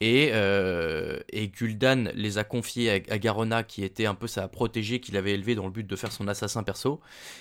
Et, 0.00 0.30
euh, 0.32 1.20
Gul'dan 1.32 2.04
les 2.14 2.38
a 2.38 2.44
confiées 2.44 2.90
à, 3.10 3.18
Garona, 3.18 3.62
qui 3.62 3.84
était 3.84 4.06
un 4.06 4.14
peu 4.14 4.26
sa 4.26 4.48
protégée, 4.48 5.00
qu'il 5.00 5.16
avait 5.16 5.32
élevée 5.32 5.54
dans 5.54 5.66
le 5.66 5.70
but 5.70 5.86
de 5.86 5.96
faire 5.96 6.12
son 6.12 6.28
assassin 6.28 6.62
perso, 6.62 7.00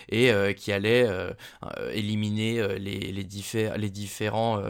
et 0.09 0.31
qui 0.55 0.71
allait 0.71 1.07
éliminer 1.93 2.77
les 2.79 3.89
différents 3.89 4.61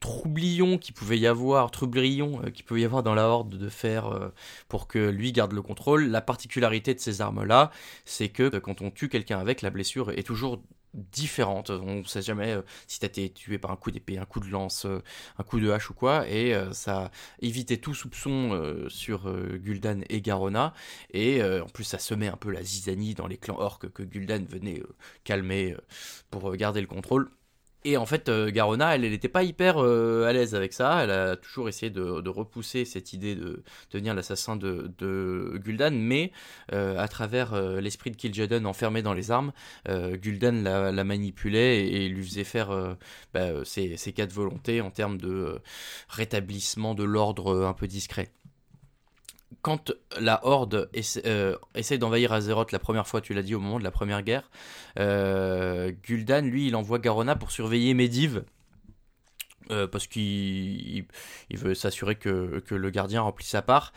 troublion 0.00 0.78
qui 0.78 0.92
pouvait 0.92 1.18
y 1.18 1.26
avoir, 1.26 1.70
troublion 1.70 2.42
euh, 2.44 2.50
qui 2.50 2.62
pouvait 2.62 2.80
y 2.80 2.84
avoir 2.84 3.02
dans 3.02 3.14
la 3.14 3.28
horde 3.28 3.56
de 3.56 3.68
faire 3.68 4.06
euh, 4.06 4.30
pour 4.68 4.88
que 4.88 4.98
lui 4.98 5.32
garde 5.32 5.52
le 5.52 5.62
contrôle. 5.62 6.06
La 6.06 6.22
particularité 6.22 6.94
de 6.94 7.00
ces 7.00 7.20
armes-là, 7.20 7.70
c'est 8.06 8.30
que 8.30 8.58
quand 8.58 8.80
on 8.80 8.90
tue 8.90 9.08
quelqu'un 9.08 9.38
avec, 9.38 9.62
la 9.62 9.70
blessure 9.70 10.10
est 10.10 10.22
toujours 10.22 10.62
différente. 10.94 11.70
On 11.70 11.96
ne 11.96 12.04
sait 12.04 12.22
jamais 12.22 12.52
euh, 12.52 12.62
si 12.88 12.98
tu 12.98 13.04
as 13.04 13.08
été 13.08 13.30
tué 13.30 13.58
par 13.58 13.70
un 13.70 13.76
coup 13.76 13.90
d'épée, 13.90 14.18
un 14.18 14.24
coup 14.24 14.40
de 14.40 14.48
lance, 14.48 14.86
un 15.38 15.42
coup 15.44 15.60
de 15.60 15.70
hache 15.70 15.90
ou 15.90 15.94
quoi. 15.94 16.26
Et 16.28 16.54
ça 16.72 17.10
évitait 17.40 17.76
tout 17.76 17.94
soupçon 17.94 18.86
sur 18.88 19.32
Gul'dan 19.58 20.00
et 20.08 20.20
Garona. 20.20 20.74
Et 21.12 21.42
en 21.42 21.68
plus, 21.68 21.84
ça 21.84 21.98
semait 21.98 22.28
un 22.28 22.36
peu 22.36 22.50
la 22.50 22.62
zizanie 22.62 23.14
dans 23.14 23.28
les 23.28 23.36
clans 23.36 23.58
orques 23.58 23.90
que 23.92 24.02
Gul'dan 24.02 24.44
venait 24.48 24.82
calmer 25.22 25.76
pour 26.30 26.56
garder 26.56 26.80
le 26.80 26.88
contrôle. 26.88 27.30
Et 27.84 27.96
en 27.96 28.04
fait, 28.04 28.28
euh, 28.28 28.50
Garona, 28.50 28.94
elle 28.94 29.02
n'était 29.02 29.28
pas 29.28 29.42
hyper 29.42 29.78
euh, 29.78 30.26
à 30.26 30.32
l'aise 30.32 30.54
avec 30.54 30.74
ça. 30.74 31.02
Elle 31.02 31.10
a 31.10 31.36
toujours 31.36 31.68
essayé 31.68 31.90
de, 31.90 32.28
repousser 32.28 32.84
cette 32.84 33.12
idée 33.12 33.34
de, 33.34 33.62
devenir 33.90 34.14
l'assassin 34.14 34.56
de, 34.56 34.90
Gul'dan, 35.64 35.92
mais 35.92 36.30
euh, 36.72 36.98
à 36.98 37.08
travers 37.08 37.60
l'esprit 37.80 38.10
de 38.10 38.16
Kil'jaeden 38.16 38.66
enfermé 38.66 39.02
dans 39.02 39.14
les 39.14 39.30
armes, 39.30 39.52
Gul'dan 39.88 40.62
la, 40.62 41.04
manipulait 41.04 41.86
et, 41.86 42.08
lui 42.08 42.24
faisait 42.24 42.44
faire 42.44 42.96
bah, 43.34 43.64
ses, 43.64 43.96
ses, 43.96 44.12
quatre 44.12 44.32
volontés 44.32 44.80
en 44.80 44.90
termes 44.90 45.18
de 45.18 45.58
rétablissement 46.08 46.94
de 46.94 47.04
l'ordre 47.04 47.64
un 47.64 47.72
peu 47.72 47.86
discret. 47.86 48.30
Quand 49.62 49.92
la 50.18 50.44
Horde 50.46 50.88
essaie, 50.94 51.22
essaie 51.74 51.98
d'envahir 51.98 52.32
Azeroth 52.32 52.72
la 52.72 52.78
première 52.78 53.06
fois, 53.06 53.20
tu 53.20 53.34
l'as 53.34 53.42
dit 53.42 53.54
au 53.54 53.60
moment 53.60 53.78
de 53.78 53.84
la 53.84 53.90
première 53.90 54.22
guerre, 54.22 54.50
Gul'dan, 54.96 56.42
lui, 56.42 56.68
il 56.68 56.76
envoie 56.76 56.98
Garona 56.98 57.36
pour 57.36 57.50
surveiller 57.50 57.94
Medivh 57.94 58.40
euh, 59.70 59.86
parce 59.86 60.06
qu'il 60.06 61.06
veut 61.50 61.74
s'assurer 61.74 62.16
que, 62.16 62.62
le 62.70 62.90
gardien 62.90 63.22
remplit 63.22 63.46
sa 63.46 63.62
part. 63.62 63.92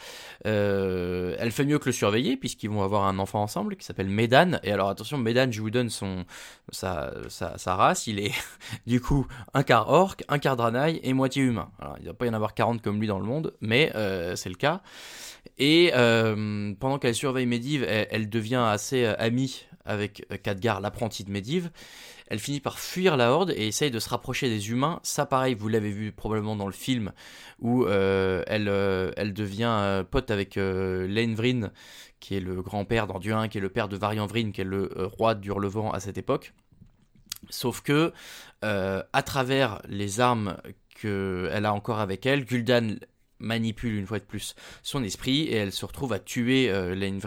Euh, 0.46 1.36
elle 1.40 1.52
fait 1.52 1.66
mieux 1.66 1.80
que 1.80 1.86
le 1.88 1.92
surveiller, 1.92 2.38
puisqu'ils 2.38 2.70
vont 2.70 2.84
avoir 2.84 3.06
un 3.06 3.20
enfant 3.20 3.42
ensemble 3.42 3.76
qui 3.76 3.86
s'appelle 3.86 4.10
Medan. 4.10 4.60
Et 4.64 4.72
alors 4.72 4.90
attention, 4.90 5.18
Medan, 5.18 5.52
je 5.52 5.62
vous 5.62 5.70
donne 5.70 5.90
son, 5.90 6.26
sa, 6.72 7.12
race. 7.66 8.08
Il 8.08 8.20
est 8.20 8.34
du 8.88 9.02
coup 9.02 9.26
un 9.54 9.64
quart 9.64 9.90
orc, 9.90 10.18
un 10.30 10.40
quart 10.40 10.56
dranaï 10.56 11.00
et 11.04 11.14
moitié 11.14 11.44
humain. 11.44 11.70
Alors, 11.80 11.96
il 11.98 12.02
ne 12.02 12.06
doit 12.06 12.18
pas 12.18 12.26
y 12.26 12.30
en 12.30 12.34
avoir 12.34 12.54
40 12.54 12.82
comme 12.82 13.00
lui 13.00 13.08
dans 13.08 13.20
le 13.20 13.26
monde, 13.26 13.54
mais 13.62 13.92
euh, 13.96 14.36
c'est 14.36 14.50
le 14.50 14.56
cas. 14.56 14.82
Et 15.58 15.92
pendant 15.94 17.00
qu'elle 17.00 17.16
surveille 17.16 17.46
Medivh, 17.46 17.84
elle, 17.84 18.08
elle, 18.12 18.30
devient 18.30 18.66
assez 18.66 19.06
amie 19.06 19.66
avec 19.86 20.26
Khadgar, 20.42 20.80
l'apprenti 20.80 21.24
de 21.24 21.32
Medivh 21.32 21.70
elle 22.34 22.39
finit 22.39 22.62
par 22.62 22.80
fuir 22.80 23.15
la 23.15 23.32
horde 23.32 23.52
et 23.52 23.67
essaye 23.67 23.91
de 23.91 24.00
se 24.00 24.10
rapprocher 24.10 24.50
des 24.50 24.72
humains. 24.72 25.00
Ça, 25.04 25.28
pareil, 25.28 25.54
vous 25.54 25.67
l'avez 25.67 25.91
vu 25.91 26.12
probablement 26.12 26.56
dans 26.56 26.65
le 26.65 26.74
film 26.74 27.12
où 27.60 27.86
euh, 27.86 28.43
elle, 28.48 28.69
euh, 28.69 29.12
elle 29.17 29.34
devient 29.34 29.69
euh, 29.69 30.04
pote 30.04 30.32
avec 30.32 30.56
Lane 30.56 31.69
qui 32.19 32.36
est 32.36 32.39
le 32.39 32.63
grand-père 32.63 33.06
d'Anduin, 33.06 33.48
qui 33.50 33.60
est 33.60 33.62
le 33.62 33.69
père 33.69 33.88
de 33.88 33.98
Varian 33.98 34.26
Vryn, 34.26 34.50
qui 34.50 34.62
est 34.62 34.63
le 34.63 34.89
roi 35.15 35.36
d'Hurlevent 35.36 35.91
à 35.91 36.00
cette 36.00 36.17
époque. 36.17 36.54
Sauf 37.52 37.82
que, 37.82 38.13
à 38.63 39.24
travers 39.24 39.80
les 39.88 40.19
armes 40.19 40.58
qu'elle 41.00 41.65
a 41.65 41.74
encore 41.74 42.00
avec 42.00 42.26
elle, 42.26 42.46
Gul'dan 42.46 42.96
manipule 43.38 43.93
une 43.93 44.08
fois 44.08 44.17
de 44.17 44.24
plus 44.24 44.56
son 44.82 45.04
esprit 45.04 45.41
et 45.41 45.56
elle 45.56 45.72
se 45.72 45.86
retrouve 45.86 46.13
à 46.13 46.19
tuer 46.19 46.72
Lane 46.96 47.19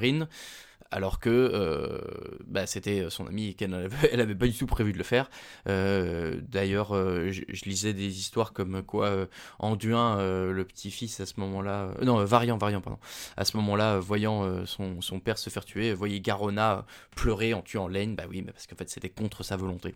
alors 0.91 1.21
que 1.21 1.31
euh, 1.31 1.99
bah, 2.47 2.67
c'était 2.67 3.09
son 3.11 3.27
ami 3.27 3.49
et 3.49 3.55
qu'elle 3.55 3.71
n'avait 3.71 4.35
pas 4.35 4.47
du 4.47 4.57
tout 4.57 4.67
prévu 4.67 4.93
de 4.93 4.99
le 4.99 5.05
faire. 5.05 5.31
Euh, 5.69 6.41
d'ailleurs, 6.49 6.95
euh, 6.95 7.31
je, 7.31 7.65
lisais 7.65 7.93
des 7.93 8.19
histoires 8.19 8.53
comme 8.53 8.83
quoi 8.83 9.27
Anduin, 9.59 10.17
le 10.19 10.65
petit-fils 10.65 11.21
à 11.21 11.27
ce 11.27 11.35
moment-là, 11.41 11.91
non, 12.03 12.25
Variant, 12.25 12.57
Variant, 12.57 12.81
pardon, 12.81 12.99
à 13.37 13.45
ce 13.45 13.57
moment-là, 13.57 13.99
voyant 13.99 14.65
son, 14.67 15.21
père 15.21 15.39
se 15.39 15.51
faire 15.51 15.65
tuer, 15.65 15.93
voyait 15.93 16.21
Garona 16.21 16.85
pleurer 17.15 17.55
en 17.55 17.63
tuant 17.63 17.89
Lane, 17.89 18.15
bah 18.15 18.25
oui, 18.29 18.43
mais 18.45 18.53
parce 18.53 18.67
qu'en 18.67 18.77
fait 18.77 18.89
c'était 18.89 19.09
contre 19.09 19.43
sa 19.43 19.57
volonté. 19.57 19.95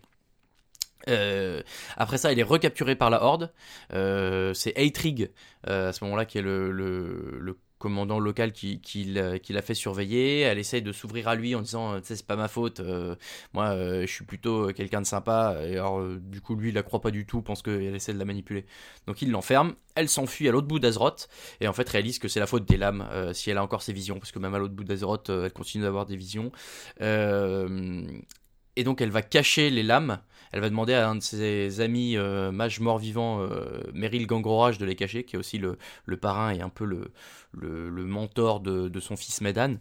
après 1.97 2.17
ça, 2.17 2.31
il 2.31 2.39
est 2.39 2.43
recapturé 2.43 2.95
par 2.95 3.09
la 3.09 3.23
Horde. 3.23 3.51
c'est 3.91 4.73
Eitrig 4.75 5.31
à 5.65 5.93
ce 5.93 6.03
moment-là 6.03 6.25
qui 6.25 6.37
est 6.37 6.41
le, 6.41 6.71
le 6.71 7.57
commandant 7.81 8.19
local 8.19 8.53
qui, 8.53 9.05
l'a 9.05 9.61
fait 9.61 9.73
surveiller. 9.73 10.41
Elle 10.41 10.59
essaye 10.59 10.81
de 10.81 10.91
s'ouvrir 10.91 11.27
à 11.27 11.35
lui 11.35 11.55
en 11.55 11.61
disant 11.61 12.01
sais, 12.03 12.15
c'est 12.15 12.25
pas 12.25 12.35
ma 12.35 12.47
faute, 12.47 12.79
euh, 12.79 13.15
moi 13.53 13.69
euh, 13.69 14.01
je 14.01 14.11
suis 14.11 14.23
plutôt 14.23 14.67
quelqu'un 14.67 15.01
de 15.01 15.05
sympa. 15.07 15.57
Et 15.65 15.73
alors, 15.73 15.99
euh, 15.99 16.21
du 16.21 16.39
coup, 16.39 16.55
lui 16.55 16.69
il 16.69 16.75
la 16.75 16.83
croit 16.83 17.01
pas 17.01 17.11
du 17.11 17.25
tout, 17.25 17.41
pense 17.41 17.61
qu'elle 17.61 17.95
essaie 17.95 18.13
de 18.13 18.19
la 18.19 18.25
manipuler. 18.25 18.65
Donc 19.07 19.21
il 19.21 19.31
l'enferme. 19.31 19.73
Elle 19.95 20.07
s'enfuit 20.07 20.47
à 20.47 20.51
l'autre 20.51 20.67
bout 20.67 20.79
d'Azeroth 20.79 21.27
et 21.59 21.67
en 21.67 21.73
fait 21.73 21.89
réalise 21.89 22.19
que 22.19 22.27
c'est 22.27 22.39
la 22.39 22.47
faute 22.47 22.65
des 22.65 22.77
lames 22.77 23.05
si 23.33 23.49
elle 23.49 23.57
a 23.57 23.63
encore 23.63 23.81
ses 23.81 23.91
visions, 23.91 24.19
parce 24.19 24.31
que 24.31 24.39
même 24.39 24.53
à 24.53 24.59
l'autre 24.59 24.73
bout 24.73 24.85
d'Azeroth, 24.85 25.29
elle 25.29 25.51
continue 25.51 25.83
d'avoir 25.83 26.05
des 26.05 26.15
visions. 26.15 26.51
et 27.01 28.83
donc 28.83 29.01
elle 29.01 29.09
va 29.09 29.21
cacher 29.21 29.69
les 29.69 29.83
lames 29.83 30.19
elle 30.51 30.59
va 30.61 30.69
demander 30.69 30.93
à 30.93 31.07
un 31.07 31.15
de 31.15 31.21
ses 31.21 31.81
amis 31.81 32.17
euh, 32.17 32.51
mage 32.51 32.79
mort-vivant, 32.79 33.41
euh, 33.41 33.81
Meryl 33.93 34.27
Gangrorage, 34.27 34.77
de 34.77 34.85
les 34.85 34.95
cacher, 34.95 35.23
qui 35.23 35.35
est 35.35 35.39
aussi 35.39 35.57
le, 35.57 35.77
parrain 36.17 36.51
et 36.51 36.61
un 36.61 36.69
peu 36.69 36.85
le, 36.85 37.11
le, 37.53 38.05
mentor 38.05 38.59
de, 38.59 38.89
de, 38.89 38.99
son 38.99 39.15
fils 39.15 39.41
Medan. 39.41 39.75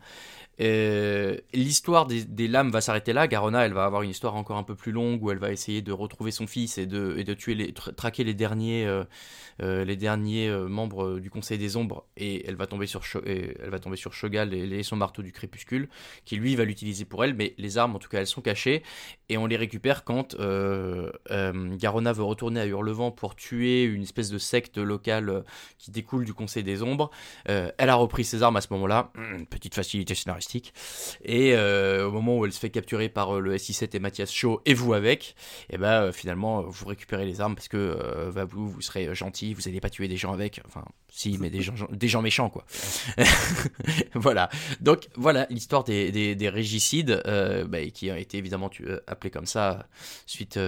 Euh, 0.61 1.38
l'histoire 1.55 2.07
des, 2.07 2.49
lames 2.49 2.70
va 2.70 2.81
s'arrêter 2.81 3.12
là. 3.12 3.27
Garona, 3.29 3.64
elle 3.64 3.73
va 3.73 3.85
avoir 3.85 4.03
une 4.03 4.11
histoire 4.11 4.35
encore 4.35 4.59
un 4.59 4.62
peu 4.62 4.75
plus 4.75 4.92
longue 4.92 5.23
où 5.23 5.31
elle 5.31 5.38
va 5.38 5.53
essayer 5.53 5.81
de 5.81 5.92
retrouver 5.92 6.31
son 6.31 6.46
fils 6.46 6.77
et 6.77 6.87
de, 6.87 7.35
tuer 7.35 7.55
les, 7.55 7.73
traquer 7.73 8.25
les 8.25 8.35
derniers, 8.35 8.87
euh, 8.87 9.05
euh, 9.62 10.68
membres 10.68 11.18
du 11.18 11.31
Conseil 11.31 11.59
des 11.59 11.77
Ombres. 11.77 12.05
Et 12.16 12.46
elle 12.46 12.57
va 12.57 12.66
tomber 12.66 12.87
sur, 12.87 13.03
elle 13.25 13.70
va 13.70 13.79
tomber 13.79 13.96
sur 13.96 14.12
Shogal 14.12 14.53
et, 14.53 14.83
son 14.83 14.96
marteau 14.96 15.23
du 15.23 15.33
crépuscule, 15.33 15.88
qui 16.25 16.37
lui 16.37 16.57
va 16.57 16.64
l'utiliser 16.64 17.05
pour 17.05 17.25
elle. 17.25 17.35
Mais 17.35 17.55
les 17.57 17.79
armes, 17.79 17.96
en 17.96 17.99
tout 17.99 18.09
cas, 18.09 18.18
elles 18.18 18.27
sont 18.27 18.42
cachées 18.42 18.83
et 19.29 19.38
on 19.38 19.46
les 19.46 19.57
récupère 19.57 20.05
quand 20.05 20.37
Garona 20.37 22.12
veut 22.12 22.23
retourner 22.23 22.61
à 22.61 22.66
Hurlevent 22.66 23.12
pour 23.12 23.35
tuer 23.35 23.85
une 23.85 24.03
espèce 24.03 24.31
de 24.31 24.38
secte 24.38 24.77
locale 24.77 25.44
qui 25.79 25.90
découle 25.90 26.25
du 26.25 26.35
Conseil 26.35 26.64
des 26.64 26.83
Ombres. 26.83 27.11
elle 27.46 27.73
a 27.79 27.94
repris 27.94 28.25
ses 28.25 28.42
armes 28.42 28.57
à 28.57 28.61
ce 28.61 28.68
moment-là. 28.73 29.12
Petite 29.49 29.75
facilité 29.75 30.14
et 31.25 31.55
euh, 31.55 32.09
au 32.09 32.13
moment 32.13 32.39
où 32.39 32.45
elle 32.45 32.53
se 32.53 32.59
fait 32.59 32.71
capturer 32.71 33.09
par 33.09 33.37
euh, 33.37 33.41
le 33.41 33.57
SI7 33.57 33.97
et 33.97 33.99
Mathias 33.99 34.33
Shaw, 34.33 34.61
et 34.67 34.75
vous 34.75 34.95
avec, 34.95 35.37
et 35.69 35.75
eh 35.75 35.79
ben 35.79 36.05
euh, 36.05 36.13
finalement 36.13 36.63
vous 36.63 36.87
récupérez 36.87 37.27
les 37.27 37.41
armes 37.41 37.55
parce 37.55 37.69
que 37.69 38.31
vous, 38.49 38.69
vous 38.69 38.81
serez 38.81 39.15
gentil, 39.15 39.55
vous 39.55 39.63
n'allez 39.63 39.81
pas 39.81 39.91
tuer 39.91 40.09
des 40.09 40.17
gens 40.17 40.33
avec. 40.33 40.61
Enfin, 40.67 40.85
si, 41.09 41.39
mais 41.39 41.51
des 41.51 41.61
gens, 41.63 42.23
méchants, 42.23 42.51
quoi. 42.51 42.65
voilà. 44.15 44.49
Donc 44.81 45.09
voilà 45.17 45.47
l'histoire 45.51 45.85
des, 45.85 46.35
des, 46.35 46.49
régicides 46.49 47.23
bah, 47.69 47.85
qui 47.93 48.11
a 48.11 48.19
été 48.19 48.39
évidemment 48.39 48.71
appelé 49.07 49.31
comme 49.31 49.47
ça 49.47 49.87
suite, 50.27 50.59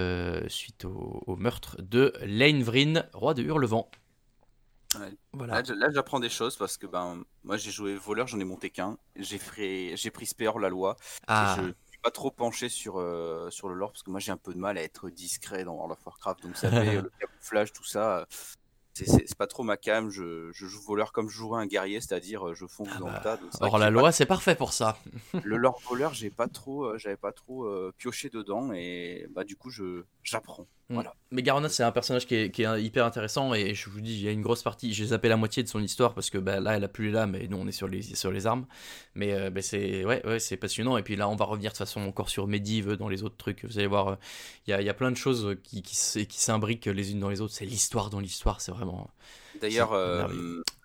suite 0.47 0.85
au, 0.85 1.35
meurtre 1.35 1.77
de 1.81 2.13
Lane 2.25 2.63
Vryn, 2.63 3.05
roi 3.13 3.33
de 3.33 3.43
Hurlevent. 3.43 3.89
Voilà. 5.33 5.61
Là, 5.61 5.89
j'apprends 5.93 6.19
des 6.19 6.29
choses 6.29 6.55
parce 6.55 6.77
que 6.77 6.87
ben 6.87 7.23
moi 7.43 7.57
j'ai 7.57 7.71
joué 7.71 7.95
voleur, 7.95 8.27
j'en 8.27 8.39
ai 8.39 8.45
monté 8.45 8.69
qu'un. 8.69 8.97
J'ai 9.15 9.39
j'ai 9.95 10.11
pris 10.11 10.25
Spear 10.25 10.59
la 10.59 10.69
loi. 10.69 10.97
Ah. 11.27 11.55
Je 11.57 11.63
suis 11.63 11.99
pas 12.01 12.11
trop 12.11 12.31
penché 12.31 12.69
sur 12.69 12.99
euh, 12.99 13.49
sur 13.49 13.69
le 13.69 13.75
lore 13.75 13.91
parce 13.91 14.03
que 14.03 14.11
moi 14.11 14.19
j'ai 14.19 14.31
un 14.31 14.37
peu 14.37 14.53
de 14.53 14.59
mal 14.59 14.77
à 14.77 14.83
être 14.83 15.09
discret 15.09 15.63
dans 15.63 15.73
World 15.73 15.93
of 15.93 16.05
Warcraft. 16.05 16.43
Donc 16.43 16.57
ça 16.57 16.69
fait 16.71 17.01
le 17.01 17.11
camouflage, 17.19 17.73
tout 17.73 17.85
ça 17.85 18.27
c'est 18.93 19.35
pas 19.35 19.47
trop 19.47 19.63
ma 19.63 19.77
cam. 19.77 20.09
Je, 20.09 20.51
joue 20.53 20.81
voleur 20.81 21.11
comme 21.11 21.29
je 21.29 21.35
jouerais 21.35 21.61
un 21.61 21.65
guerrier, 21.65 21.99
c'est-à-dire 21.99 22.49
euh, 22.49 22.53
je 22.53 22.65
fonce 22.65 22.89
ah 22.95 22.99
dans 22.99 23.07
le 23.07 23.13
bah, 23.13 23.19
tas. 23.23 23.39
Or 23.61 23.77
la 23.77 23.89
loi, 23.89 24.11
c'est 24.11 24.25
parfait 24.25 24.55
pour 24.55 24.73
ça. 24.73 24.97
le 25.43 25.57
lore 25.57 25.81
voleur, 25.89 26.13
j'ai 26.13 26.29
pas 26.29 26.47
trop, 26.47 26.85
euh, 26.85 26.97
j'avais 26.97 27.17
pas 27.17 27.31
trop 27.31 27.65
euh, 27.65 27.93
pioché 27.97 28.29
dedans 28.29 28.71
et 28.73 29.27
bah 29.33 29.43
du 29.43 29.55
coup 29.55 29.69
je 29.69 30.03
j'apprends. 30.23 30.67
Mm. 30.89 30.95
Voilà. 30.95 31.15
Mais 31.31 31.41
Garona, 31.41 31.69
c'est 31.69 31.81
un 31.81 31.91
personnage 31.91 32.27
qui 32.27 32.35
est, 32.35 32.59
hyper 32.59 33.05
intéressant 33.05 33.53
et 33.53 33.73
je 33.73 33.89
vous 33.89 34.01
dis, 34.01 34.13
il 34.13 34.21
y 34.21 34.27
a 34.27 34.31
une 34.31 34.41
grosse 34.41 34.61
partie. 34.61 34.93
J'ai 34.93 35.07
zappé 35.07 35.27
la 35.27 35.37
moitié 35.37 35.63
de 35.63 35.67
son 35.67 35.81
histoire 35.81 36.13
parce 36.13 36.29
que 36.29 36.37
bah, 36.37 36.59
là, 36.59 36.75
elle 36.75 36.83
a 36.83 36.87
plus 36.87 37.07
les 37.07 37.11
lames 37.13 37.35
et 37.35 37.47
nous, 37.47 37.57
on 37.57 37.67
est 37.67 37.71
sur 37.71 37.87
les, 37.87 38.01
sur 38.01 38.31
les 38.31 38.45
armes. 38.45 38.67
Mais 39.15 39.49
bah, 39.49 39.61
c'est 39.61 40.05
ouais, 40.05 40.23
ouais, 40.27 40.39
c'est 40.39 40.57
passionnant. 40.57 40.97
Et 40.97 41.03
puis 41.03 41.15
là, 41.15 41.29
on 41.29 41.35
va 41.35 41.45
revenir 41.45 41.71
de 41.71 41.77
toute 41.77 41.85
façon 41.85 42.01
encore 42.01 42.29
sur 42.29 42.47
Medivh 42.47 42.93
dans 42.93 43.07
les 43.07 43.23
autres 43.23 43.37
trucs. 43.37 43.65
Vous 43.65 43.79
allez 43.79 43.87
voir, 43.87 44.17
il 44.67 44.71
y 44.71 44.73
a, 44.73 44.81
y, 44.81 44.89
a, 44.89 44.93
plein 44.93 45.09
de 45.09 45.17
choses 45.17 45.55
qui, 45.63 45.81
qui, 45.81 45.95
qui 46.27 46.41
s'imbriquent 46.41 46.85
les 46.85 47.11
unes 47.11 47.19
dans 47.19 47.29
les 47.29 47.41
autres. 47.41 47.53
C'est 47.53 47.65
l'histoire 47.65 48.09
dans 48.09 48.19
l'histoire, 48.19 48.61
c'est 48.61 48.71
vraiment. 48.83 49.09
D'ailleurs, 49.61 49.93
euh, 49.93 50.27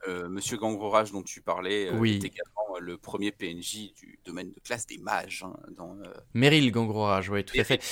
euh, 0.06 0.28
Monsieur 0.28 0.56
Gangrorage 0.56 1.12
dont 1.12 1.22
tu 1.22 1.40
parlais 1.40 1.90
euh, 1.90 2.04
est 2.04 2.24
également 2.24 2.78
le 2.80 2.96
premier 2.96 3.32
PNJ 3.32 3.92
du 3.94 4.18
domaine 4.24 4.52
de 4.52 4.60
classe 4.60 4.86
des 4.86 4.98
mages. 4.98 5.44
Hein, 5.44 5.56
dans, 5.76 5.96
Meryl 6.34 6.70
Gangrorage, 6.70 7.30
oui, 7.30 7.44
tout 7.44 7.58
à 7.58 7.64
fait. 7.64 7.82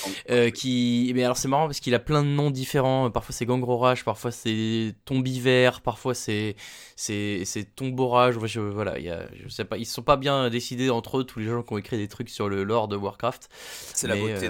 qui... 0.53 1.11
Mais 1.15 1.23
alors 1.23 1.37
c'est 1.37 1.47
marrant 1.47 1.65
parce 1.65 1.79
qu'il 1.79 1.93
a 1.95 1.99
plein 1.99 2.23
de 2.23 2.29
noms 2.29 2.51
différents. 2.51 3.09
Parfois 3.11 3.33
c'est 3.33 3.45
Gangrorage, 3.45 4.05
parfois 4.05 4.31
c'est 4.31 4.95
Tombivert, 5.05 5.81
parfois 5.81 6.13
c'est 6.13 6.55
c'est 6.95 7.75
Tomborage. 7.75 8.37
Je, 8.45 8.59
voilà, 8.59 8.99
y 8.99 9.09
a, 9.09 9.27
je 9.35 9.49
sais 9.49 9.65
pas, 9.65 9.77
ils 9.77 9.85
sont 9.85 10.03
pas 10.03 10.17
bien 10.17 10.49
décidés 10.49 10.89
entre 10.89 11.19
eux 11.19 11.23
tous 11.23 11.39
les 11.39 11.47
gens 11.47 11.63
qui 11.63 11.73
ont 11.73 11.77
écrit 11.77 11.97
des 11.97 12.07
trucs 12.07 12.29
sur 12.29 12.49
le 12.49 12.63
lore 12.63 12.87
de 12.87 12.95
Warcraft. 12.95 13.49
C'est 13.51 14.07
la 14.07 14.15
beauté, 14.15 14.49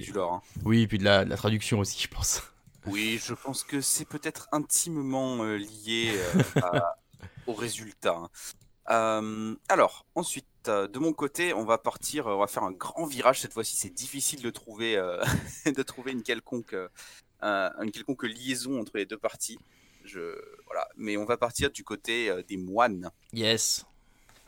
du 0.00 0.12
lore. 0.12 0.32
Hein. 0.34 0.42
Oui, 0.64 0.82
et 0.82 0.86
puis 0.86 0.98
de 0.98 1.04
la, 1.04 1.24
de 1.24 1.30
la 1.30 1.36
traduction 1.36 1.78
aussi, 1.78 2.02
je 2.02 2.08
pense. 2.08 2.42
Oui, 2.86 3.20
je 3.22 3.34
pense 3.34 3.62
que 3.62 3.80
c'est 3.80 4.04
peut-être 4.04 4.48
intimement 4.52 5.44
euh, 5.44 5.56
lié 5.56 6.18
euh, 6.56 6.80
au 7.46 7.52
résultat. 7.52 8.16
Hein. 8.16 8.30
Euh, 8.90 9.54
alors, 9.68 10.06
ensuite, 10.14 10.46
de 10.64 10.98
mon 10.98 11.12
côté, 11.12 11.54
on 11.54 11.64
va 11.64 11.78
partir, 11.78 12.26
on 12.26 12.38
va 12.38 12.46
faire 12.46 12.64
un 12.64 12.72
grand 12.72 13.06
virage. 13.06 13.40
Cette 13.40 13.52
fois-ci, 13.52 13.76
c'est 13.76 13.90
difficile 13.90 14.42
de 14.42 14.50
trouver, 14.50 14.96
de 15.66 15.82
trouver 15.82 16.12
une 16.12 16.22
quelconque, 16.22 16.74
une 17.42 17.90
quelconque 17.92 18.24
liaison 18.24 18.80
entre 18.80 18.92
les 18.96 19.06
deux 19.06 19.18
parties. 19.18 19.58
Je, 20.04 20.36
voilà. 20.66 20.88
Mais 20.96 21.16
on 21.16 21.24
va 21.24 21.36
partir 21.36 21.70
du 21.70 21.84
côté 21.84 22.32
des 22.48 22.56
moines. 22.56 23.10
Yes. 23.32 23.86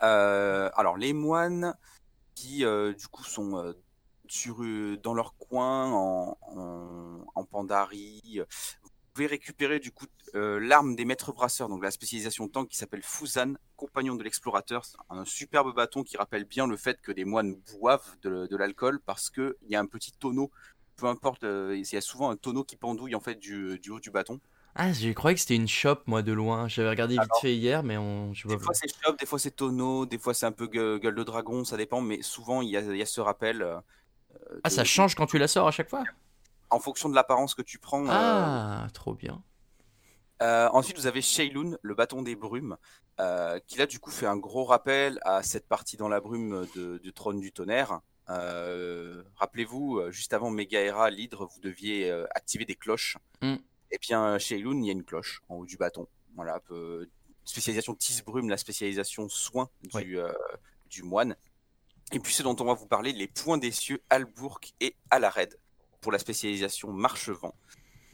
alors, 0.01 0.97
les 0.97 1.13
moines 1.13 1.75
qui, 2.35 2.59
du 2.59 3.09
coup, 3.11 3.25
sont 3.25 3.75
sur, 4.27 4.57
dans 5.03 5.15
leur 5.15 5.35
coin, 5.37 5.91
en, 5.93 6.39
en, 7.35 7.45
Pandarie. 7.45 8.41
Vous 8.83 8.91
pouvez 9.13 9.27
récupérer 9.27 9.79
du 9.79 9.93
coup 9.93 10.07
l'arme 10.33 10.97
des 10.97 11.05
maîtres 11.05 11.33
brasseurs, 11.33 11.69
donc 11.69 11.83
la 11.83 11.91
spécialisation 11.91 12.49
tank 12.49 12.69
qui 12.69 12.77
s'appelle 12.77 13.03
Fusan, 13.03 13.55
compagnon 13.77 14.17
de 14.17 14.25
l'explorateur. 14.25 14.85
Un 15.11 15.25
superbe 15.25 15.75
bâton 15.75 16.03
qui 16.03 16.17
rappelle 16.17 16.45
bien 16.45 16.67
le 16.67 16.77
fait 16.77 17.01
que 17.01 17.13
des 17.13 17.25
moines 17.25 17.55
boivent 17.79 18.17
de, 18.23 18.57
l'alcool 18.57 19.01
parce 19.01 19.31
qu'il 19.31 19.55
y 19.69 19.77
a 19.77 19.81
un 19.81 19.87
petit 19.87 20.13
tonneau, 20.13 20.51
peu 20.97 21.07
importe, 21.07 21.43
il 21.45 21.85
y 21.93 21.97
a 21.97 22.01
souvent 22.01 22.31
un 22.31 22.37
tonneau 22.37 22.65
qui 22.65 22.77
pendouille 22.77 23.15
en 23.15 23.21
fait 23.21 23.37
du, 23.37 23.79
du 23.79 23.91
haut 23.91 24.01
du 24.01 24.11
bâton. 24.11 24.41
Ah, 24.77 24.93
je 24.93 25.09
croyais 25.11 25.37
que 25.37 25.41
c'était 25.41 25.55
une 25.55 25.69
shop, 25.69 25.99
moi, 26.07 26.23
de 26.23 26.33
loin. 26.33 26.67
J'avais 26.67 26.91
regardé 26.91 27.15
vite 27.15 27.31
fait 27.41 27.55
hier, 27.55 27.85
mais 27.85 27.97
on... 27.97 28.35
je 28.35 28.49
vois 28.49 28.57
Des 28.57 28.63
fois 28.63 28.75
c'est 28.75 28.89
shop, 28.89 29.13
des 29.21 29.27
fois 29.27 29.39
c'est 29.39 29.53
tonneau, 29.53 30.05
des 30.05 30.19
fois 30.19 30.35
c'est 30.35 30.47
un 30.47 30.53
peu 30.53 30.67
gueule 30.67 31.15
de 31.15 31.23
dragon, 31.23 31.65
ça 31.65 31.77
dépend, 31.77 32.01
mais 32.01 32.23
souvent 32.23 32.61
il 32.61 32.71
y 32.71 32.77
a, 32.77 32.81
il 32.81 32.97
y 32.97 33.03
a 33.03 33.07
ce 33.07 33.21
rappel. 33.21 33.65
Euh, 34.51 34.61
Ah, 34.65 34.71
ça 34.71 34.85
change 34.85 35.15
quand 35.15 35.27
tu 35.27 35.39
la 35.39 35.49
sors 35.49 35.67
à 35.69 35.71
chaque 35.71 35.89
fois? 35.91 36.05
En 36.71 36.79
fonction 36.81 37.09
de 37.09 37.15
l'apparence 37.15 37.55
que 37.55 37.63
tu 37.63 37.79
prends. 37.79 38.05
euh, 38.07 38.11
Ah, 38.11 38.87
trop 38.93 39.15
bien. 39.15 39.43
Euh, 40.43 40.69
ensuite, 40.73 40.97
vous 40.99 41.07
avez 41.07 41.23
Shailun, 41.23 41.77
le 41.81 41.95
bâton 41.95 42.23
des 42.23 42.35
brumes, 42.35 42.77
euh, 43.21 43.61
qui 43.67 43.79
là 43.79 43.87
du 43.87 44.01
coup 44.01 44.11
fait 44.11 44.27
un 44.27 44.37
gros 44.37 44.65
rappel 44.65 45.19
à 45.23 45.43
cette 45.43 45.69
partie 45.69 45.97
dans 45.97 46.09
la 46.09 46.21
brume 46.21 46.67
de- 46.75 46.99
du 46.99 47.13
trône 47.13 47.41
du 47.41 47.53
tonnerre. 47.53 48.01
Euh, 48.31 49.23
Rappelez-vous, 49.37 49.99
euh, 49.99 50.11
juste 50.11 50.33
avant 50.33 50.51
Megaera, 50.51 51.11
l'hydre, 51.11 51.47
vous 51.47 51.61
deviez 51.61 52.11
euh, 52.11 52.27
activer 52.35 52.65
des 52.65 52.75
cloches. 52.75 53.17
Mm. 53.43 53.57
Et 53.93 53.99
bien, 53.99 54.39
Shailun, 54.39 54.81
il 54.83 54.87
y 54.87 54.89
a 54.89 54.93
une 54.93 55.05
cloche 55.05 55.43
en 55.49 55.57
haut 55.57 55.67
du 55.67 55.77
bâton. 55.77 56.09
Voilà, 56.35 56.59
peu 56.61 57.09
spécialisation 57.45 57.95
tisse 57.95 58.25
brume, 58.25 58.49
la 58.49 58.57
spécialisation 58.57 59.29
soin 59.29 59.69
du, 59.83 59.91
Oui. 59.95 60.17
euh, 60.17 60.33
du 60.91 61.03
moine. 61.05 61.37
Et 62.15 62.21
puis 62.21 62.33
ce 62.33 62.43
dont 62.45 62.57
on 62.61 62.65
va 62.65 62.75
vous 62.75 62.87
parler, 62.87 63.13
les 63.13 63.27
points 63.27 63.59
des 63.59 63.73
cieux, 63.73 64.01
Albourg 64.09 64.61
et 64.81 64.95
Alared, 65.11 65.59
pour 66.01 66.13
la 66.13 66.19
spécialisation 66.19 66.93
marche-vent. 66.93 67.55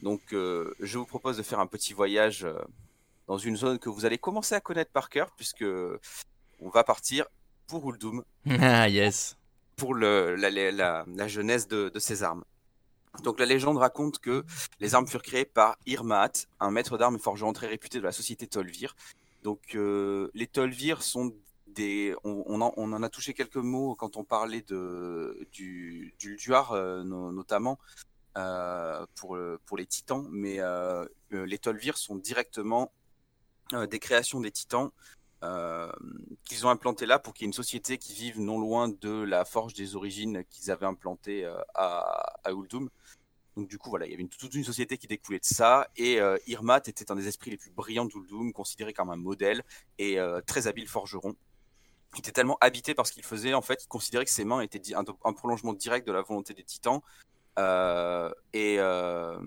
Donc, 0.01 0.33
euh, 0.33 0.73
je 0.79 0.97
vous 0.97 1.05
propose 1.05 1.37
de 1.37 1.43
faire 1.43 1.59
un 1.59 1.67
petit 1.67 1.93
voyage 1.93 2.43
euh, 2.43 2.55
dans 3.27 3.37
une 3.37 3.55
zone 3.55 3.77
que 3.77 3.89
vous 3.89 4.05
allez 4.05 4.17
commencer 4.17 4.55
à 4.55 4.59
connaître 4.59 4.91
par 4.91 5.09
cœur, 5.09 5.31
puisque 5.37 5.63
on 6.59 6.69
va 6.69 6.83
partir 6.83 7.27
pour 7.67 7.87
Uldum, 7.89 8.23
Ah, 8.59 8.89
yes. 8.89 9.37
pour 9.75 9.93
le- 9.93 10.35
la, 10.35 10.49
la- 10.49 10.71
la- 10.71 11.05
la 11.07 11.27
jeunesse 11.27 11.67
de, 11.67 11.89
de 11.89 11.99
ces 11.99 12.23
armes. 12.23 12.43
Donc, 13.23 13.39
la 13.39 13.45
légende 13.45 13.77
raconte 13.77 14.17
que 14.17 14.43
les 14.79 14.95
armes 14.95 15.05
furent 15.05 15.21
créées 15.21 15.45
par 15.45 15.77
Irmaat, 15.85 16.31
un 16.59 16.71
maître 16.71 16.97
d'armes 16.97 17.17
et 17.17 17.19
forgeron 17.19 17.53
très 17.53 17.67
réputé 17.67 17.99
de 17.99 18.03
la 18.03 18.11
société 18.13 18.47
Tolvir. 18.47 18.95
Donc, 19.43 19.75
euh, 19.75 20.31
les 20.33 20.47
Tolvir 20.47 21.03
sont 21.03 21.33
On, 22.23 22.61
en, 22.61 23.03
a 23.03 23.09
touché 23.09 23.33
quelques 23.33 23.55
mots 23.55 23.95
quand 23.95 24.17
on 24.17 24.23
parlait 24.23 24.61
de, 24.61 25.47
du, 25.51 26.13
du 26.19 26.35
Lduar, 26.35 26.71
euh, 26.73 27.03
no- 27.03 27.31
notamment 27.31 27.79
euh, 28.37 29.05
pour, 29.15 29.37
pour 29.65 29.77
les 29.77 29.85
titans, 29.85 30.27
mais 30.31 30.59
euh, 30.59 31.05
les 31.31 31.57
Tolvir 31.57 31.97
sont 31.97 32.15
directement 32.15 32.91
des 33.89 33.99
créations 33.99 34.41
des 34.41 34.51
titans 34.51 34.89
qu'ils 36.43 36.65
ont 36.65 36.69
implantées 36.69 37.05
là 37.05 37.19
pour 37.19 37.33
qu'il 37.33 37.43
y 37.43 37.45
ait 37.45 37.47
une 37.47 37.53
société 37.53 37.97
qui 37.97 38.13
vive 38.13 38.39
non 38.39 38.59
loin 38.59 38.89
de 38.89 39.23
la 39.23 39.45
forge 39.45 39.73
des 39.73 39.95
origines 39.95 40.43
qu'ils 40.49 40.71
avaient 40.71 40.85
implantée 40.85 41.45
à, 41.73 42.37
à 42.43 42.51
Uldum. 42.51 42.89
Donc 43.57 43.67
du 43.67 43.77
coup, 43.77 43.89
voilà, 43.89 44.05
il 44.05 44.11
y 44.11 44.13
avait 44.13 44.23
une, 44.23 44.29
toute 44.29 44.53
une 44.53 44.63
société 44.63 44.97
qui 44.97 45.07
découlait 45.07 45.39
de 45.39 45.45
ça, 45.45 45.89
et 45.97 46.19
Irmat 46.47 46.81
était 46.87 47.11
un 47.11 47.15
des 47.15 47.27
esprits 47.27 47.51
les 47.51 47.57
plus 47.57 47.71
brillants 47.71 48.05
d'Uldum, 48.05 48.53
considéré 48.53 48.93
comme 48.93 49.09
un 49.09 49.15
modèle 49.15 49.63
et 49.97 50.17
très 50.45 50.67
habile 50.67 50.87
forgeron. 50.87 51.35
Il 52.15 52.19
était 52.19 52.31
tellement 52.31 52.57
habité 52.61 52.93
par 52.93 53.07
ce 53.07 53.13
qu'il 53.13 53.23
faisait, 53.23 53.53
en 53.53 53.61
fait, 53.61 53.83
il 53.83 53.87
considérait 53.87 54.25
que 54.25 54.31
ses 54.31 54.43
mains 54.43 54.61
étaient 54.61 54.81
un, 54.93 55.33
prolongement 55.33 55.73
direct 55.73 56.05
de 56.05 56.11
la 56.11 56.21
volonté 56.21 56.53
des 56.53 56.63
titans, 56.63 57.01
euh, 57.57 58.31
et 58.53 58.77
euh, 58.79 59.39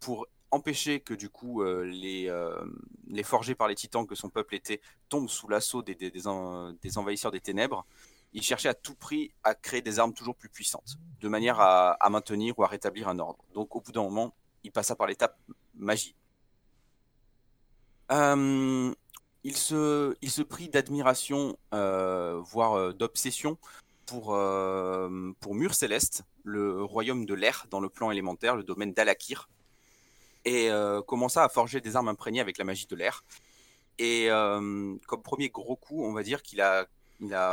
pour 0.00 0.26
empêcher 0.50 1.00
que 1.00 1.14
du 1.14 1.30
coup 1.30 1.62
euh, 1.62 1.84
les, 1.84 3.22
forgés 3.22 3.54
par 3.54 3.66
les 3.66 3.74
titans 3.74 4.06
que 4.06 4.14
son 4.14 4.30
peuple 4.30 4.54
était 4.54 4.80
tombent 5.08 5.28
sous 5.28 5.48
l'assaut 5.48 5.82
des, 5.82 5.94
des, 5.94 6.10
des 6.10 6.28
en- 6.28 6.72
des 6.72 6.96
envahisseurs 6.96 7.32
des 7.32 7.40
ténèbres, 7.40 7.84
il 8.34 8.42
cherchait 8.42 8.68
à 8.68 8.74
tout 8.74 8.94
prix 8.94 9.32
à 9.44 9.54
créer 9.54 9.80
des 9.80 9.98
armes 9.98 10.12
toujours 10.12 10.34
plus 10.34 10.48
puissantes, 10.48 10.98
de 11.20 11.28
manière 11.28 11.60
à, 11.60 11.96
maintenir 12.10 12.58
ou 12.58 12.64
à 12.64 12.66
rétablir 12.66 13.08
un 13.08 13.18
ordre. 13.18 13.38
Donc 13.54 13.74
au 13.76 13.80
bout 13.80 13.92
d'un 13.92 14.02
moment, 14.02 14.34
il 14.64 14.72
passa 14.72 14.96
par 14.96 15.06
l'étape 15.06 15.38
magie. 15.74 16.16
Il, 19.44 19.56
se, 19.56 20.42
prit 20.42 20.68
d'admiration, 20.68 21.56
euh, 21.74 22.40
voire 22.42 22.74
euh, 22.74 22.92
d'obsession 22.92 23.58
pour, 24.06 24.34
euh, 24.34 25.32
pour 25.40 25.54
Mur 25.54 25.74
Céleste, 25.74 26.24
le 26.44 26.82
royaume 26.82 27.26
de 27.26 27.34
l'air 27.34 27.66
dans 27.70 27.80
le 27.80 27.90
plan 27.90 28.10
élémentaire, 28.10 28.56
le 28.56 28.64
domaine 28.64 28.92
d'Alakir, 28.92 29.48
et 30.46 30.68
commença 31.06 31.42
à 31.42 31.48
forger 31.48 31.80
des 31.80 31.96
armes 31.96 32.08
imprégnées 32.08 32.40
avec 32.40 32.58
la 32.58 32.64
magie 32.64 32.86
de 32.86 32.94
l'air. 32.94 33.24
Et 33.98 34.28
comme 34.28 35.22
premier 35.22 35.48
gros 35.48 35.76
coup, 35.76 36.04
on 36.04 36.12
va 36.12 36.22
dire 36.22 36.42
qu'il 36.42 36.60
a, 36.60 36.86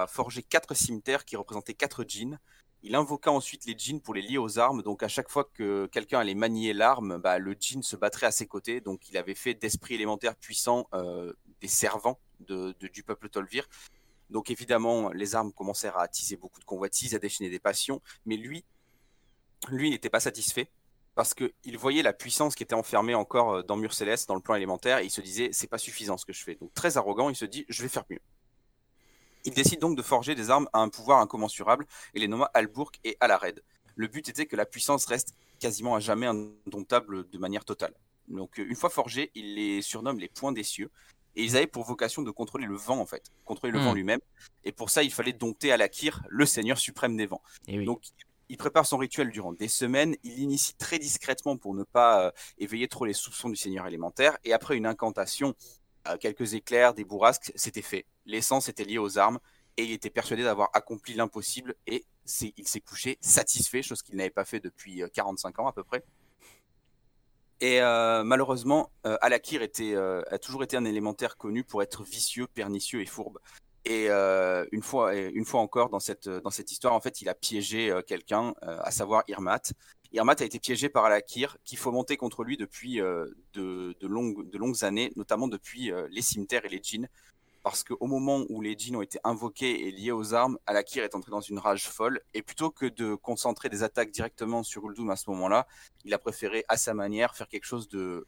forgé 0.07 0.43
quatre 0.43 0.73
cimetières 0.73 1.23
qui 1.23 1.37
représentaient 1.37 1.73
quatre 1.73 2.03
djinns. 2.05 2.37
Il 2.83 2.95
invoqua 2.95 3.31
ensuite 3.31 3.65
les 3.65 3.75
djinns 3.77 4.01
pour 4.01 4.13
les 4.13 4.21
lier 4.21 4.37
aux 4.37 4.59
armes. 4.59 4.83
Donc 4.83 5.03
à 5.03 5.07
chaque 5.07 5.29
fois 5.29 5.45
que 5.53 5.85
quelqu'un 5.85 6.19
allait 6.19 6.35
manier 6.35 6.73
l'arme, 6.73 7.17
bah, 7.17 7.39
le 7.39 7.55
djinn 7.57 7.81
se 7.81 7.95
battrait 7.95 8.25
à 8.25 8.31
ses 8.31 8.47
côtés. 8.47 8.81
Donc 8.81 9.07
il 9.07 9.15
avait 9.15 9.35
fait 9.35 9.53
d'esprits 9.53 9.93
élémentaires 9.93 10.35
puissants 10.35 10.89
euh, 10.93 11.31
des 11.61 11.67
servants 11.67 12.19
du 12.39 13.03
peuple 13.03 13.29
Tolvir. 13.29 13.67
Donc 14.29 14.49
évidemment, 14.49 15.11
les 15.11 15.35
armes 15.35 15.51
commencèrent 15.51 15.97
à 15.97 16.03
attiser 16.03 16.37
beaucoup 16.37 16.59
de 16.59 16.65
convoitises, 16.65 17.15
à 17.15 17.19
déchaîner 17.19 17.49
des 17.49 17.59
passions. 17.59 18.01
Mais 18.25 18.37
lui, 18.37 18.65
lui 19.69 19.89
n'était 19.89 20.09
pas 20.09 20.19
satisfait 20.19 20.69
parce 21.15 21.33
qu'il 21.33 21.77
voyait 21.77 22.03
la 22.03 22.13
puissance 22.13 22.55
qui 22.55 22.63
était 22.63 22.73
enfermée 22.73 23.15
encore 23.15 23.55
euh, 23.55 23.63
dans 23.63 23.75
Mur 23.75 23.93
Céleste, 23.93 24.29
dans 24.29 24.35
le 24.35 24.41
plan 24.41 24.55
élémentaire, 24.55 24.99
et 24.99 25.05
il 25.05 25.09
se 25.09 25.19
disait, 25.19 25.49
c'est 25.51 25.67
pas 25.67 25.77
suffisant 25.77 26.17
ce 26.17 26.25
que 26.25 26.31
je 26.31 26.41
fais. 26.41 26.55
Donc 26.55 26.73
très 26.73 26.95
arrogant, 26.95 27.29
il 27.29 27.35
se 27.35 27.45
dit, 27.45 27.65
je 27.67 27.81
vais 27.81 27.89
faire 27.89 28.05
mieux. 28.09 28.21
Il 29.43 29.53
décide 29.53 29.79
donc 29.79 29.97
de 29.97 30.01
forger 30.01 30.35
des 30.35 30.49
armes 30.49 30.69
à 30.71 30.79
un 30.79 30.89
pouvoir 30.89 31.19
incommensurable 31.19 31.85
et 32.13 32.19
les 32.19 32.27
nomma 32.27 32.49
Albourg 32.53 32.91
et 33.03 33.17
Alared. 33.19 33.61
Le 33.95 34.07
but 34.07 34.29
était 34.29 34.45
que 34.45 34.55
la 34.55 34.65
puissance 34.65 35.05
reste 35.05 35.35
quasiment 35.59 35.95
à 35.95 35.99
jamais 35.99 36.27
indomptable 36.27 37.29
de 37.29 37.37
manière 37.37 37.65
totale. 37.65 37.93
Donc 38.27 38.59
euh, 38.59 38.65
une 38.67 38.75
fois 38.75 38.89
forgés, 38.89 39.31
il 39.35 39.55
les 39.55 39.81
surnomme 39.81 40.19
les 40.19 40.29
points 40.29 40.53
des 40.53 40.63
cieux. 40.63 40.89
Et 41.35 41.43
ils 41.43 41.55
avaient 41.55 41.67
pour 41.67 41.83
vocation 41.83 42.21
de 42.21 42.31
contrôler 42.31 42.65
le 42.65 42.75
vent 42.75 42.99
en 42.99 43.05
fait, 43.05 43.31
contrôler 43.45 43.71
le 43.73 43.79
Hmm. 43.79 43.83
vent 43.83 43.93
lui-même. 43.93 44.19
Et 44.63 44.71
pour 44.71 44.89
ça, 44.89 45.03
il 45.03 45.11
fallait 45.11 45.33
dompter 45.33 45.71
Alakir, 45.71 46.23
le 46.29 46.45
seigneur 46.45 46.77
suprême 46.77 47.15
des 47.17 47.25
vents. 47.25 47.41
Et 47.67 47.77
oui. 47.79 47.85
Donc, 47.85 48.03
il 48.49 48.57
prépare 48.57 48.85
son 48.85 48.97
rituel 48.97 49.29
durant 49.29 49.53
des 49.53 49.69
semaines. 49.69 50.15
Il 50.23 50.35
l'initie 50.35 50.75
très 50.75 50.99
discrètement 50.99 51.55
pour 51.55 51.73
ne 51.73 51.83
pas 51.83 52.25
euh, 52.27 52.31
éveiller 52.57 52.89
trop 52.89 53.05
les 53.05 53.13
soupçons 53.13 53.47
du 53.49 53.55
seigneur 53.55 53.87
élémentaire. 53.87 54.37
Et 54.43 54.51
après 54.51 54.75
une 54.75 54.85
incantation, 54.85 55.55
euh, 56.09 56.17
quelques 56.17 56.53
éclairs, 56.53 56.93
des 56.93 57.05
bourrasques, 57.05 57.53
c'était 57.55 57.81
fait. 57.81 58.05
L'essence 58.25 58.67
était 58.67 58.83
liée 58.83 58.97
aux 58.97 59.17
armes 59.17 59.39
et 59.77 59.85
il 59.85 59.91
était 59.91 60.09
persuadé 60.09 60.43
d'avoir 60.43 60.69
accompli 60.73 61.13
l'impossible. 61.13 61.75
Et 61.87 62.03
il 62.57 62.67
s'est 62.67 62.81
couché 62.81 63.17
satisfait, 63.21 63.81
chose 63.81 64.01
qu'il 64.01 64.17
n'avait 64.17 64.29
pas 64.29 64.43
fait 64.45 64.59
depuis 64.59 65.01
euh, 65.01 65.07
45 65.13 65.59
ans 65.59 65.67
à 65.67 65.71
peu 65.71 65.83
près. 65.85 66.03
Et 67.61 67.79
euh, 67.79 68.23
malheureusement, 68.23 68.91
euh, 69.05 69.17
Alakir 69.21 69.61
était, 69.61 69.93
euh, 69.93 70.23
a 70.31 70.39
toujours 70.39 70.63
été 70.63 70.77
un 70.77 70.83
élémentaire 70.83 71.37
connu 71.37 71.63
pour 71.63 71.83
être 71.83 72.03
vicieux, 72.03 72.47
pernicieux 72.47 73.01
et 73.01 73.05
fourbe. 73.05 73.37
Et 73.85 74.09
une, 74.09 74.83
fois, 74.83 75.15
une 75.15 75.43
fois 75.43 75.59
encore 75.59 75.89
dans 75.89 75.99
cette, 75.99 76.29
dans 76.29 76.51
cette 76.51 76.71
histoire, 76.71 76.93
en 76.93 77.01
fait, 77.01 77.21
il 77.21 77.29
a 77.29 77.33
piégé 77.33 77.91
quelqu'un, 78.05 78.53
à 78.61 78.91
savoir 78.91 79.23
Irmat. 79.27 79.73
Irmat 80.11 80.35
a 80.39 80.43
été 80.43 80.59
piégé 80.59 80.87
par 80.87 81.05
Alakir, 81.05 81.57
qui 81.65 81.77
fomentait 81.77 82.15
contre 82.15 82.43
lui 82.43 82.57
depuis 82.57 82.97
de, 82.97 83.35
de 83.99 84.07
longues, 84.07 84.47
de 84.47 84.57
longues 84.59 84.83
années, 84.83 85.11
notamment 85.15 85.47
depuis 85.47 85.91
les 86.11 86.21
cimetières 86.21 86.63
et 86.65 86.69
les 86.69 86.79
djinns. 86.83 87.07
Parce 87.63 87.83
qu'au 87.83 88.07
moment 88.07 88.43
où 88.49 88.61
les 88.61 88.75
djinns 88.75 88.95
ont 88.95 89.01
été 89.01 89.19
invoqués 89.23 89.87
et 89.87 89.91
liés 89.91 90.11
aux 90.11 90.33
armes, 90.33 90.57
Alakir 90.65 91.03
est 91.03 91.13
entré 91.15 91.29
dans 91.29 91.41
une 91.41 91.59
rage 91.59 91.87
folle. 91.87 92.21
Et 92.33 92.41
plutôt 92.41 92.71
que 92.71 92.87
de 92.87 93.13
concentrer 93.13 93.69
des 93.69 93.83
attaques 93.83 94.09
directement 94.09 94.63
sur 94.63 94.85
Uldum 94.87 95.11
à 95.11 95.15
ce 95.15 95.29
moment-là, 95.29 95.67
il 96.03 96.13
a 96.13 96.17
préféré, 96.17 96.65
à 96.67 96.77
sa 96.77 96.93
manière, 96.95 97.35
faire 97.35 97.47
quelque 97.47 97.65
chose 97.65 97.87
de, 97.87 98.27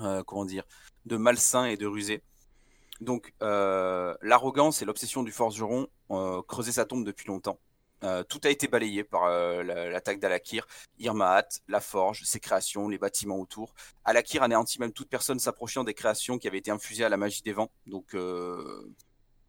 euh, 0.00 0.22
comment 0.24 0.46
dire, 0.46 0.64
de 1.04 1.16
malsain 1.16 1.66
et 1.66 1.76
de 1.76 1.86
rusé. 1.86 2.22
Donc, 3.00 3.34
euh, 3.42 4.14
l'arrogance 4.22 4.80
et 4.82 4.84
l'obsession 4.84 5.22
du 5.22 5.32
forgeron 5.32 5.88
euh, 6.10 6.42
creusaient 6.42 6.72
sa 6.72 6.84
tombe 6.84 7.04
depuis 7.04 7.26
longtemps. 7.26 7.58
Euh, 8.02 8.22
tout 8.22 8.40
a 8.44 8.50
été 8.50 8.66
balayé 8.66 9.04
par 9.04 9.24
euh, 9.24 9.62
la- 9.62 9.90
l'attaque 9.90 10.20
d'Alakir, 10.20 10.66
Irmaat, 10.98 11.48
la 11.68 11.80
forge, 11.80 12.22
ses 12.24 12.40
créations, 12.40 12.88
les 12.88 12.98
bâtiments 12.98 13.38
autour. 13.38 13.74
Alakir 14.04 14.42
anéantit 14.42 14.78
même 14.80 14.92
toute 14.92 15.08
personne 15.08 15.38
s'approchant 15.38 15.84
des 15.84 15.94
créations 15.94 16.38
qui 16.38 16.48
avaient 16.48 16.58
été 16.58 16.70
infusées 16.70 17.04
à 17.04 17.08
la 17.08 17.16
magie 17.16 17.42
des 17.42 17.52
vents. 17.52 17.70
Donc, 17.86 18.14
euh, 18.14 18.90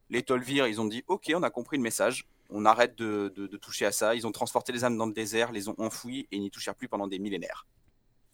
les 0.09 0.23
Tolvir, 0.23 0.67
ils 0.67 0.81
ont 0.81 0.85
dit 0.85 1.03
Ok, 1.07 1.31
on 1.33 1.43
a 1.43 1.49
compris 1.49 1.77
le 1.77 1.83
message, 1.83 2.27
on 2.49 2.65
arrête 2.65 2.95
de, 2.97 3.29
toucher 3.61 3.85
à 3.85 3.91
ça. 3.91 4.15
Ils 4.15 4.27
ont 4.27 4.31
transporté 4.31 4.73
les 4.73 4.83
âmes 4.83 4.97
dans 4.97 5.05
le 5.05 5.13
désert, 5.13 5.51
les 5.51 5.69
ont 5.69 5.75
enfouies 5.77 6.27
et 6.31 6.39
n'y 6.39 6.51
touchèrent 6.51 6.75
plus 6.75 6.89
pendant 6.89 7.07
des 7.07 7.19
millénaires. 7.19 7.65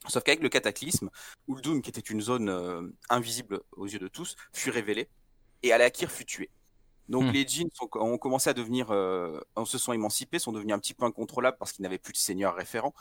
Sauf 0.08 0.24
qu'avec 0.24 0.42
le 0.42 0.50
cataclysme, 0.50 1.10
Uldum, 1.48 1.82
qui 1.82 1.90
était 1.90 2.02
une 2.02 2.22
zone 2.22 2.94
invisible 3.10 3.62
aux 3.74 3.86
yeux 3.86 4.00
de 4.00 4.08
tous, 4.08 4.36
fut 4.54 4.70
révélée 4.70 5.10
et 5.64 5.74
Alakir 5.74 6.10
fut 6.12 6.26
tué. 6.26 6.50
Donc 7.10 7.24
Hmm. 7.24 7.32
les 7.32 7.48
djinns 7.48 7.70
sont- 7.74 7.90
ont 7.96 8.18
commencé 8.18 8.50
à 8.50 8.54
devenir, 8.54 8.88
euh, 8.92 9.40
se 9.66 9.78
sont 9.78 9.94
émancipés, 9.94 10.40
sont 10.40 10.52
devenus 10.52 10.76
un 10.76 10.80
petit 10.80 10.94
peu 10.94 11.06
incontrôlables 11.06 11.58
parce 11.58 11.72
qu'ils 11.72 11.84
n'avaient 11.84 11.98
plus 11.98 12.14
de 12.14 12.18
seigneur 12.18 12.56
référent. 12.56 12.94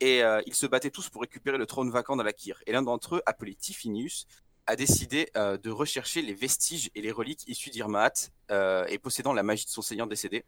Et 0.00 0.22
euh, 0.22 0.42
ils 0.46 0.54
se 0.54 0.66
battaient 0.66 0.90
tous 0.90 1.08
pour 1.08 1.22
récupérer 1.22 1.56
le 1.56 1.66
trône 1.66 1.90
vacant 1.90 2.16
d'Alakir. 2.16 2.60
Et 2.66 2.72
l'un 2.72 2.82
d'entre 2.82 3.16
eux, 3.16 3.22
appelé 3.26 3.54
Tifinius, 3.54 4.26
a 4.66 4.76
décidé 4.76 5.30
euh, 5.36 5.56
de 5.56 5.70
rechercher 5.70 6.20
les 6.22 6.34
vestiges 6.34 6.90
et 6.94 7.00
les 7.02 7.12
reliques 7.12 7.46
issus 7.46 7.70
d'Irmaat 7.70 8.12
euh, 8.50 8.86
et 8.88 8.98
possédant 8.98 9.32
la 9.32 9.42
magie 9.42 9.64
de 9.64 9.70
son 9.70 9.82
seigneur 9.82 10.06
décédé. 10.06 10.44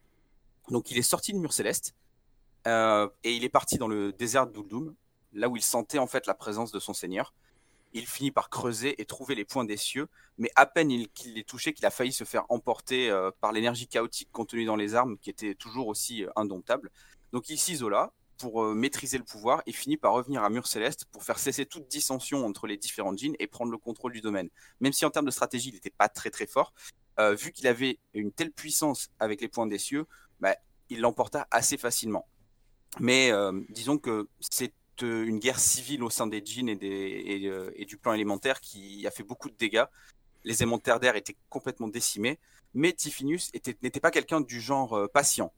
Donc 0.68 0.90
il 0.90 0.98
est 0.98 1.02
sorti 1.02 1.32
de 1.32 1.38
Mur 1.38 1.52
Céleste 1.52 1.94
euh, 2.66 3.08
et 3.24 3.34
il 3.34 3.44
est 3.44 3.48
parti 3.50 3.78
dans 3.78 3.88
le 3.88 4.12
désert 4.12 4.46
d'Uldum, 4.46 4.94
là 5.32 5.48
où 5.48 5.56
il 5.56 5.62
sentait 5.62 5.98
en 5.98 6.06
fait 6.06 6.26
la 6.26 6.34
présence 6.34 6.72
de 6.72 6.80
son 6.80 6.92
seigneur. 6.92 7.32
Il 7.92 8.06
finit 8.06 8.30
par 8.30 8.50
creuser 8.50 9.00
et 9.00 9.04
trouver 9.04 9.34
les 9.34 9.44
points 9.44 9.64
des 9.64 9.76
cieux, 9.76 10.08
mais 10.38 10.50
à 10.56 10.66
peine 10.66 11.06
qu'il 11.14 11.34
les 11.34 11.44
touchait 11.44 11.72
qu'il 11.72 11.86
a 11.86 11.90
failli 11.90 12.12
se 12.12 12.24
faire 12.24 12.44
emporter 12.48 13.10
euh, 13.10 13.30
par 13.40 13.52
l'énergie 13.52 13.86
chaotique 13.86 14.30
contenue 14.32 14.64
dans 14.64 14.76
les 14.76 14.94
armes, 14.94 15.18
qui 15.18 15.30
était 15.30 15.54
toujours 15.54 15.88
aussi 15.88 16.24
euh, 16.24 16.30
indomptable. 16.36 16.90
Donc 17.32 17.48
il 17.48 17.58
s'isola 17.58 18.12
pour 18.38 18.64
euh, 18.64 18.74
maîtriser 18.74 19.16
le 19.18 19.24
pouvoir 19.24 19.62
et 19.66 19.72
finit 19.72 19.96
par 19.96 20.12
revenir 20.12 20.42
à 20.42 20.50
Mur 20.50 20.66
Céleste 20.66 21.06
pour 21.10 21.24
faire 21.24 21.38
cesser 21.38 21.64
toute 21.64 21.88
dissension 21.88 22.44
entre 22.44 22.66
les 22.66 22.76
différentes 22.76 23.18
djinns 23.18 23.36
et 23.38 23.46
prendre 23.46 23.72
le 23.72 23.78
contrôle 23.78 24.12
du 24.12 24.20
domaine. 24.20 24.50
Même 24.80 24.92
si 24.92 25.04
en 25.06 25.10
termes 25.10 25.26
de 25.26 25.30
stratégie, 25.30 25.70
il 25.70 25.74
n'était 25.74 25.90
pas 25.90 26.08
très 26.08 26.30
très 26.30 26.46
fort, 26.46 26.74
vu 27.18 27.50
qu'il 27.50 27.66
avait 27.66 27.98
une 28.12 28.30
telle 28.30 28.52
puissance 28.52 29.08
avec 29.18 29.40
les 29.40 29.48
points 29.48 29.66
des 29.66 29.78
cieux, 29.78 30.04
bah, 30.38 30.54
il 30.90 31.00
l'emporta 31.00 31.48
assez 31.50 31.78
facilement. 31.78 32.28
Mais 33.00 33.32
disons 33.70 33.96
que 33.96 34.28
c'est 34.40 34.74
une 35.02 35.38
guerre 35.38 35.58
civile 35.58 36.02
au 36.02 36.10
sein 36.10 36.26
des 36.26 36.42
djinns 36.44 36.68
et, 36.68 37.44
et, 37.76 37.84
du 37.84 37.96
plan 37.96 38.12
élémentaire 38.12 38.60
qui 38.60 39.06
a 39.06 39.10
fait 39.10 39.22
beaucoup 39.22 39.48
de 39.48 39.56
dégâts 39.56 39.84
les 40.46 40.62
élémentaires 40.62 41.00
d'air 41.00 41.16
étaient 41.16 41.36
complètement 41.50 41.88
décimés, 41.88 42.38
mais 42.72 42.92
Tiffinus 42.92 43.52
n'était 43.52 44.00
pas 44.00 44.10
quelqu'un 44.10 44.40
du 44.40 44.60
genre 44.60 44.94
euh, 44.94 45.08
patient. 45.08 45.52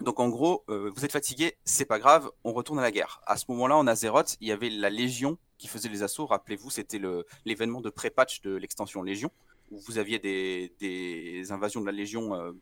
Donc 0.00 0.18
en 0.18 0.30
gros, 0.30 0.64
euh, 0.70 0.90
vous 0.94 1.04
êtes 1.04 1.12
fatigué, 1.12 1.58
c'est 1.64 1.84
pas 1.84 1.98
grave, 1.98 2.30
on 2.42 2.54
retourne 2.54 2.78
à 2.78 2.82
la 2.82 2.90
guerre. 2.90 3.20
À 3.26 3.36
ce 3.36 3.44
moment-là, 3.48 3.76
en 3.76 3.86
Azeroth, 3.86 4.38
il 4.40 4.48
y 4.48 4.52
avait 4.52 4.70
la 4.70 4.88
Légion 4.88 5.36
qui 5.58 5.68
faisait 5.68 5.90
les 5.90 6.02
assauts. 6.02 6.24
Rappelez-vous, 6.24 6.70
c'était 6.70 7.00
l'événement 7.44 7.82
de 7.82 7.90
pré-patch 7.90 8.40
de 8.40 8.56
l'extension 8.56 9.02
Légion, 9.02 9.30
où 9.70 9.78
vous 9.78 9.98
aviez 9.98 10.18
des, 10.18 11.52
invasions 11.52 11.82
de 11.82 11.86
la 11.86 11.92
Légion 11.92 12.34
euh, 12.34 12.52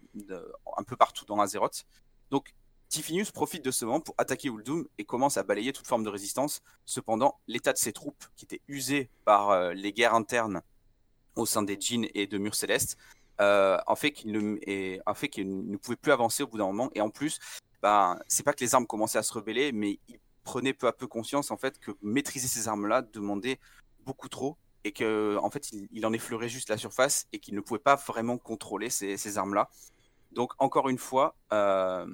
un 0.77 0.83
peu 0.83 0.96
partout 0.96 1.24
dans 1.24 1.38
Azeroth. 1.38 1.87
Donc 2.33 2.53
Tiffinus 2.88 3.31
profite 3.31 3.64
de 3.64 3.70
ce 3.70 3.85
moment 3.85 4.01
pour 4.01 4.14
attaquer 4.18 4.48
Uldum 4.48 4.87
et 4.96 5.05
commence 5.05 5.37
à 5.37 5.42
balayer 5.42 5.72
toute 5.72 5.87
forme 5.87 6.05
de 6.05 6.09
résistance. 6.09 6.62
Cependant, 6.85 7.38
l'état 7.46 7.72
de 7.72 7.79
ses 7.79 7.92
troupes, 7.92 8.24
qui 8.37 8.44
étaient 8.44 8.62
usées 8.66 9.11
par 9.24 9.72
les 9.72 9.92
guerres 9.92 10.14
internes 10.14 10.62
au 11.37 11.46
sein 11.46 11.62
des 11.62 11.77
djinns 11.79 12.07
et 12.14 12.27
de 12.27 12.38
Mur 12.38 12.55
Céleste, 12.55 12.96
euh, 13.40 13.79
en 13.87 13.94
fait 13.94 14.11
qu'il 14.11 14.33
ne, 14.33 14.59
fait 15.14 15.38
ne 15.38 15.77
pouvait 15.77 15.96
plus 15.96 16.12
avancer 16.12 16.42
au 16.42 16.46
bout 16.46 16.59
d'un 16.59 16.66
moment. 16.66 16.90
Et 16.94 17.01
en 17.01 17.11
plus, 17.11 17.38
ben, 17.83 18.18
c'est 18.27 18.42
pas 18.42 18.53
que 18.53 18.61
les 18.64 18.74
armes 18.74 18.87
commençaient 18.87 19.18
à 19.18 19.22
se 19.22 19.33
rebeller, 19.33 19.72
mais 19.72 19.98
il 20.09 20.18
prenait 20.42 20.72
peu 20.72 20.87
à 20.87 20.92
peu 20.92 21.07
conscience 21.07 21.51
en 21.51 21.57
fait 21.57 21.79
que 21.79 21.92
maîtriser 22.03 22.48
ces 22.48 22.68
armes-là 22.68 23.03
demandait 23.03 23.61
beaucoup 24.05 24.29
trop 24.29 24.57
et 24.85 24.92
que 24.92 25.37
en 25.42 25.51
fait 25.51 25.70
il, 25.72 26.07
en 26.07 26.12
effleurait 26.12 26.48
juste 26.48 26.70
la 26.70 26.79
surface 26.79 27.27
et 27.33 27.38
qu'il 27.38 27.55
ne 27.55 27.61
pouvait 27.61 27.79
pas 27.79 27.96
vraiment 27.96 28.38
contrôler 28.38 28.90
ces, 28.90 29.38
armes-là. 29.38 29.68
Donc 30.33 30.53
encore 30.59 30.88
une 30.88 30.98
fois, 30.98 31.37
euh, 31.53 32.07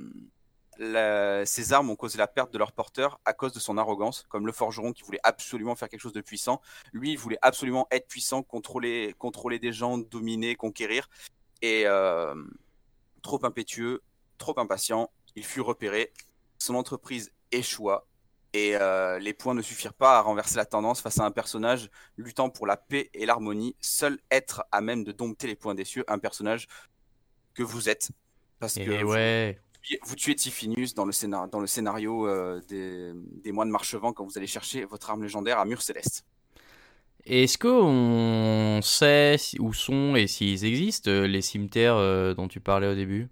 ces 0.79 1.73
armes 1.73 1.91
ont 1.91 1.97
causé 1.97 2.19
la 2.19 2.27
perte 2.27 2.53
de 2.53 2.59
leur 2.59 2.73
porteur 2.73 3.21
à 3.25 3.33
cause 3.33 3.53
de 3.53 3.61
son 3.61 3.79
arrogance, 3.79 4.25
comme 4.29 4.47
le 4.47 4.53
forgeron 4.53 4.93
qui 4.93 5.03
voulait 5.03 5.21
absolument 5.23 5.75
faire 5.75 5.89
quelque 5.89 6.01
chose 6.01 6.13
de 6.13 6.21
puissant. 6.21 6.61
Lui, 6.93 7.13
il 7.13 7.19
voulait 7.19 7.39
absolument 7.43 7.87
être 7.91 8.09
puissant, 8.09 8.43
contrôler, 8.43 9.15
contrôler 9.19 9.59
des 9.59 9.73
gens, 9.73 9.99
dominer, 9.99 10.57
conquérir. 10.57 11.09
Et 11.63 11.85
euh, 11.87 12.35
trop 13.23 13.45
impétueux, 13.45 14.03
trop 14.39 14.59
impatient, 14.59 15.11
il 15.37 15.45
fut 15.45 15.61
repéré. 15.61 16.13
Son 16.59 16.75
entreprise 16.75 17.33
échoua. 17.53 18.07
Et 18.53 18.77
euh, 18.77 19.19
les 19.19 19.33
points 19.33 19.55
ne 19.55 19.63
suffirent 19.63 19.95
pas 19.95 20.17
à 20.17 20.21
renverser 20.21 20.57
la 20.57 20.65
tendance 20.65 21.01
face 21.01 21.19
à 21.19 21.25
un 21.25 21.33
personnage 21.33 21.91
luttant 22.17 22.51
pour 22.51 22.69
la 22.69 22.77
paix 22.77 23.11
et 23.13 23.27
l'harmonie, 23.27 23.75
seul 23.81 24.21
être 24.31 24.65
à 24.71 24.81
même 24.81 25.03
de 25.03 25.11
dompter 25.11 25.49
les 25.49 25.57
points 25.57 25.75
des 25.75 25.85
cieux, 25.85 26.05
un 26.07 26.21
personnage 26.21 26.69
que 27.55 27.65
vous 27.65 27.89
êtes. 27.89 28.11
Parce 28.61 28.75
que 28.75 29.03
ouais 29.03 29.59
vous 30.03 30.17
tuez 30.17 30.35
Tiffinus 30.35 30.95
dans 30.95 31.05
le, 31.05 31.13
scénario, 31.13 31.49
dans 31.49 31.61
le 31.61 31.67
scénario 31.67 32.27
euh, 32.27 32.61
des, 32.69 33.13
des, 33.43 33.53
moines 33.53 33.71
marchevants 33.71 34.13
quand 34.13 34.25
vous 34.25 34.39
allez 34.39 34.47
chercher 34.47 34.85
votre 34.85 35.11
arme 35.11 35.23
légendaire 35.23 35.59
à 35.59 35.65
Mur 35.65 35.83
Céleste. 35.83 36.25
Est-ce 37.27 37.57
qu'on 37.57 38.81
sait 38.83 39.37
où 39.59 39.73
sont 39.73 40.15
et 40.15 40.27
s'ils 40.27 40.65
existent 40.65 41.11
euh, 41.11 41.27
les 41.27 41.41
cimetières 41.41 41.97
euh, 41.97 42.35
dont 42.35 42.49
tu 42.49 42.61
parlais 42.61 42.89
au 42.89 42.95
début? 42.95 43.29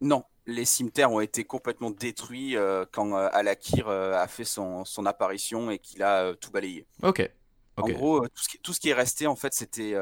Non, 0.00 0.24
les 0.46 0.64
cimetières 0.64 1.12
ont 1.12 1.20
été 1.20 1.44
complètement 1.44 1.90
détruits 1.90 2.56
quand 2.92 3.14
Alakir 3.14 3.88
a 3.88 4.26
fait 4.28 4.44
son, 4.44 4.84
son 4.84 5.06
apparition 5.06 5.72
et 5.72 5.78
qu'il 5.80 6.04
a 6.04 6.34
tout 6.34 6.52
balayé. 6.52 6.86
Ok. 7.02 7.28
En 7.76 7.88
gros, 7.88 8.20
tout 8.20 8.42
ce, 8.42 8.48
qui, 8.48 8.58
tout 8.58 8.72
ce, 8.72 8.80
qui, 8.80 8.88
est 8.90 8.94
resté, 8.94 9.26
en 9.26 9.36
fait, 9.36 9.52
c'était 9.52 9.96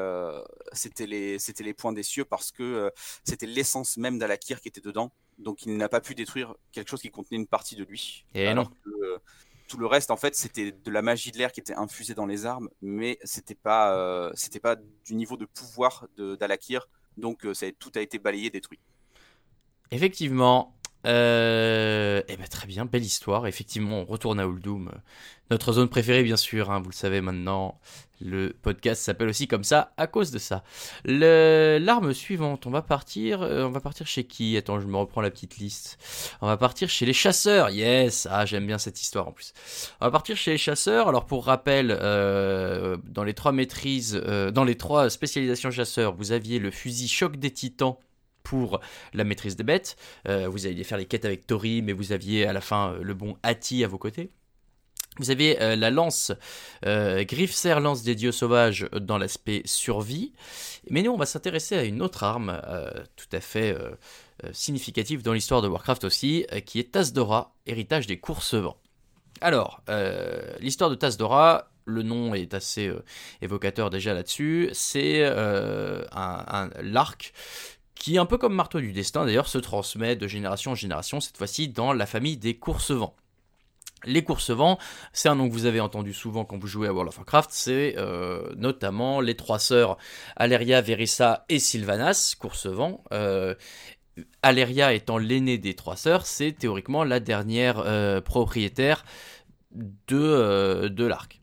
les 1.07 1.73
points 1.75 1.93
des 1.93 2.03
cieux 2.03 2.25
parce 2.25 2.51
que 2.51 2.91
c'était 3.23 3.47
l'essence 3.47 3.97
même 3.97 4.19
d'Alakir 4.19 4.61
qui 4.61 4.67
était 4.67 4.81
dedans 4.81 5.11
donc 5.37 5.65
il 5.65 5.77
n'a 5.77 5.89
pas 5.89 6.01
pu 6.01 6.15
détruire 6.15 6.55
quelque 6.71 6.89
chose 6.89 7.01
qui 7.01 7.09
contenait 7.09 7.37
une 7.37 7.47
partie 7.47 7.75
de 7.75 7.83
lui. 7.83 8.25
Et 8.33 8.47
alors 8.47 8.69
Que, 8.69 8.89
euh, 8.89 9.17
tout 9.67 9.77
le 9.77 9.85
reste, 9.85 10.11
en 10.11 10.17
fait, 10.17 10.35
c'était 10.35 10.71
de 10.71 10.91
la 10.91 11.01
magie 11.01 11.31
de 11.31 11.37
l'air 11.37 11.51
qui 11.51 11.59
était 11.59 11.75
infusée 11.75 12.13
dans 12.13 12.25
les 12.25 12.45
armes, 12.45 12.69
mais 12.81 13.19
c'était 13.23 13.55
pas, 13.55 13.95
euh, 13.95 14.31
c'était 14.33 14.59
pas 14.59 14.77
du 15.05 15.13
niveau 15.13 15.37
de 15.37 15.45
pouvoir 15.45 16.07
d'Alakir, 16.17 16.87
donc 17.17 17.45
euh, 17.45 17.53
ça, 17.53 17.67
tout 17.77 17.91
a 17.95 18.01
été 18.01 18.17
balayé, 18.17 18.49
détruit. 18.49 18.79
Effectivement, 19.91 20.76
euh, 21.07 22.21
eh 22.27 22.37
ben, 22.37 22.47
très 22.47 22.67
bien, 22.67 22.85
belle 22.85 23.03
histoire. 23.03 23.47
Effectivement, 23.47 24.01
on 24.01 24.05
retourne 24.05 24.39
à 24.39 24.45
Uldum. 24.45 24.91
Notre 25.49 25.73
zone 25.73 25.87
préférée, 25.87 26.23
bien 26.23 26.35
sûr, 26.35 26.71
hein, 26.71 26.79
vous 26.79 26.89
le 26.89 26.95
savez 26.95 27.21
maintenant. 27.21 27.79
Le 28.19 28.51
podcast 28.61 29.03
s'appelle 29.03 29.29
aussi 29.29 29.47
comme 29.47 29.63
ça 29.63 29.93
à 29.95 30.07
cause 30.07 30.31
de 30.31 30.39
ça. 30.39 30.63
L'arme 31.05 32.13
suivante, 32.13 32.65
on 32.65 32.71
va 32.71 32.81
partir. 32.81 33.43
Euh, 33.43 33.65
on 33.65 33.69
va 33.69 33.79
partir 33.79 34.07
chez 34.07 34.23
qui? 34.23 34.57
Attends, 34.57 34.79
je 34.79 34.87
me 34.87 34.97
reprends 34.97 35.21
la 35.21 35.29
petite 35.29 35.57
liste. 35.57 35.99
On 36.41 36.47
va 36.47 36.57
partir 36.57 36.89
chez 36.89 37.05
les 37.05 37.13
chasseurs. 37.13 37.69
Yes, 37.69 38.27
ah 38.29 38.45
j'aime 38.45 38.65
bien 38.65 38.79
cette 38.79 38.99
histoire 38.99 39.27
en 39.27 39.31
plus. 39.31 39.53
On 40.01 40.05
va 40.05 40.11
partir 40.11 40.35
chez 40.35 40.51
les 40.51 40.57
chasseurs. 40.57 41.07
Alors 41.07 41.27
pour 41.27 41.45
rappel, 41.45 41.95
euh, 42.01 42.97
dans 43.05 43.23
les 43.23 43.35
trois 43.35 43.51
maîtrises, 43.51 44.19
euh, 44.25 44.49
dans 44.49 44.63
les 44.63 44.75
trois 44.75 45.09
spécialisations 45.09 45.69
chasseurs, 45.69 46.15
vous 46.15 46.31
aviez 46.31 46.57
le 46.57 46.71
fusil 46.71 47.07
choc 47.07 47.37
des 47.37 47.51
titans 47.51 47.97
pour 48.47 48.79
la 49.13 49.25
maîtrise 49.25 49.57
des 49.57 49.63
bêtes. 49.63 49.97
Euh, 50.27 50.47
vous 50.47 50.67
alliez 50.67 50.85
faire 50.85 50.97
les 50.97 51.05
quêtes 51.05 51.25
avec 51.25 51.45
Tori, 51.45 51.81
mais 51.81 51.91
vous 51.91 52.13
aviez 52.13 52.47
à 52.47 52.53
la 52.53 52.61
fin 52.61 52.93
euh, 52.93 52.99
le 53.01 53.13
bon 53.13 53.35
Hati 53.43 53.83
à 53.83 53.89
vos 53.89 53.97
côtés. 53.97 54.29
Vous 55.17 55.31
avez 55.31 55.61
euh, 55.61 55.75
la 55.75 55.89
lance, 55.89 56.31
euh, 56.85 57.25
Serre, 57.49 57.81
lance 57.81 58.03
des 58.03 58.15
dieux 58.15 58.31
sauvages 58.31 58.87
dans 58.93 59.17
l'aspect 59.17 59.63
survie. 59.65 60.31
Mais 60.89 61.01
nous, 61.01 61.11
on 61.11 61.17
va 61.17 61.25
s'intéresser 61.25 61.75
à 61.75 61.83
une 61.83 62.01
autre 62.01 62.23
arme 62.23 62.61
tout 63.17 63.27
à 63.33 63.41
fait 63.41 63.75
significative 64.53 65.23
dans 65.23 65.33
l'histoire 65.33 65.61
de 65.61 65.67
Warcraft 65.67 66.05
aussi, 66.05 66.45
qui 66.65 66.79
est 66.79 66.93
Tasdora, 66.93 67.55
héritage 67.65 68.07
des 68.07 68.19
courses-vents. 68.19 68.77
Alors, 69.41 69.81
l'histoire 70.61 70.89
de 70.89 70.95
Tasdora, 70.95 71.71
le 71.85 72.03
nom 72.03 72.33
est 72.35 72.53
assez 72.53 72.89
évocateur 73.41 73.89
déjà 73.89 74.13
là-dessus. 74.13 74.69
C'est 74.71 75.25
un, 75.25 76.05
un 76.11 76.69
l'arc 76.81 77.33
qui, 77.99 78.17
un 78.17 78.25
peu 78.25 78.37
comme 78.37 78.53
Marteau 78.53 78.79
du 78.79 78.91
Destin 78.91 79.25
d'ailleurs, 79.25 79.47
se 79.47 79.57
transmet 79.57 80.15
de 80.15 80.27
génération 80.27 80.71
en 80.71 80.75
génération, 80.75 81.19
cette 81.19 81.37
fois-ci 81.37 81.67
dans 81.67 81.93
la 81.93 82.05
famille 82.05 82.37
des 82.37 82.55
Coursevents. 82.55 83.15
Les 84.03 84.23
Coursevents, 84.23 84.77
c'est 85.11 85.27
un 85.27 85.35
nom 85.35 85.47
que 85.49 85.53
vous 85.53 85.65
avez 85.65 85.79
entendu 85.79 86.13
souvent 86.13 86.45
quand 86.45 86.57
vous 86.57 86.67
jouez 86.67 86.87
à 86.87 86.93
World 86.93 87.09
of 87.09 87.17
Warcraft, 87.17 87.49
c'est 87.51 87.95
euh, 87.97 88.53
notamment 88.55 89.21
les 89.21 89.35
trois 89.35 89.57
sœurs 89.57 89.97
Aleria, 90.35 90.81
Verissa 90.81 91.45
et 91.49 91.59
Sylvanas, 91.59 92.35
Coursevents. 92.39 93.03
Euh, 93.11 93.55
Aleria 94.43 94.93
étant 94.93 95.17
l'aînée 95.17 95.57
des 95.57 95.73
trois 95.75 95.95
sœurs, 95.95 96.25
c'est 96.25 96.51
théoriquement 96.51 97.03
la 97.03 97.19
dernière 97.19 97.79
euh, 97.79 98.21
propriétaire 98.21 99.03
de, 99.71 100.87
de 100.87 101.05
l'arc. 101.05 101.36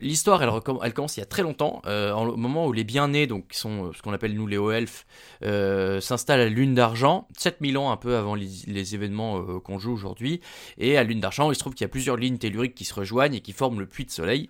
L'histoire, 0.00 0.42
elle, 0.42 0.92
commence 0.94 1.16
il 1.18 1.20
y 1.20 1.22
a 1.22 1.26
très 1.26 1.42
longtemps, 1.42 1.82
euh, 1.84 2.12
au 2.14 2.36
moment 2.36 2.66
où 2.66 2.72
les 2.72 2.84
bien-nés, 2.84 3.26
donc 3.26 3.48
qui 3.48 3.58
sont 3.58 3.86
euh, 3.86 3.92
ce 3.92 4.00
qu'on 4.00 4.14
appelle 4.14 4.34
nous 4.34 4.46
les 4.46 4.56
hauts 4.56 4.70
elfes, 4.70 5.06
euh, 5.42 6.00
s'installent 6.00 6.40
à 6.40 6.48
Lune 6.48 6.74
d'Argent, 6.74 7.28
7000 7.36 7.76
ans 7.76 7.90
un 7.90 7.98
peu 7.98 8.16
avant 8.16 8.34
les, 8.34 8.94
événements 8.94 9.60
qu'on 9.60 9.78
joue 9.78 9.92
aujourd'hui. 9.92 10.40
Et 10.78 10.96
à 10.96 11.04
Lune 11.04 11.20
d'Argent, 11.20 11.50
il 11.50 11.54
se 11.54 11.60
trouve 11.60 11.74
qu'il 11.74 11.84
y 11.84 11.86
a 11.86 11.90
plusieurs 11.90 12.16
lignes 12.16 12.38
telluriques 12.38 12.74
qui 12.74 12.84
se 12.84 12.94
rejoignent 12.94 13.34
et 13.34 13.40
qui 13.40 13.52
forment 13.52 13.80
le 13.80 13.86
puits 13.86 14.06
de 14.06 14.10
soleil. 14.10 14.48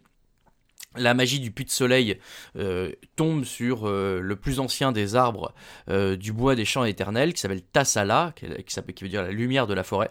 La 0.97 1.15
magie 1.15 1.41
du 1.41 1.51
puits 1.51 1.65
de 1.65 1.71
soleil 1.71 2.19
tombe 3.17 3.45
sur 3.45 3.89
le 3.89 4.37
plus 4.37 4.61
ancien 4.61 4.93
des 4.93 5.15
arbres 5.15 5.53
du 5.89 6.33
bois 6.33 6.55
des 6.55 6.65
champs 6.65 6.85
éternels, 6.85 7.35
qui 7.35 7.41
s'appelle 7.41 7.63
Tassala, 7.63 8.33
qui 8.37 9.05
veut 9.05 9.09
dire 9.09 9.23
la 9.23 9.31
lumière 9.31 9.67
de 9.67 9.75
la 9.75 9.83
forêt. 9.83 10.11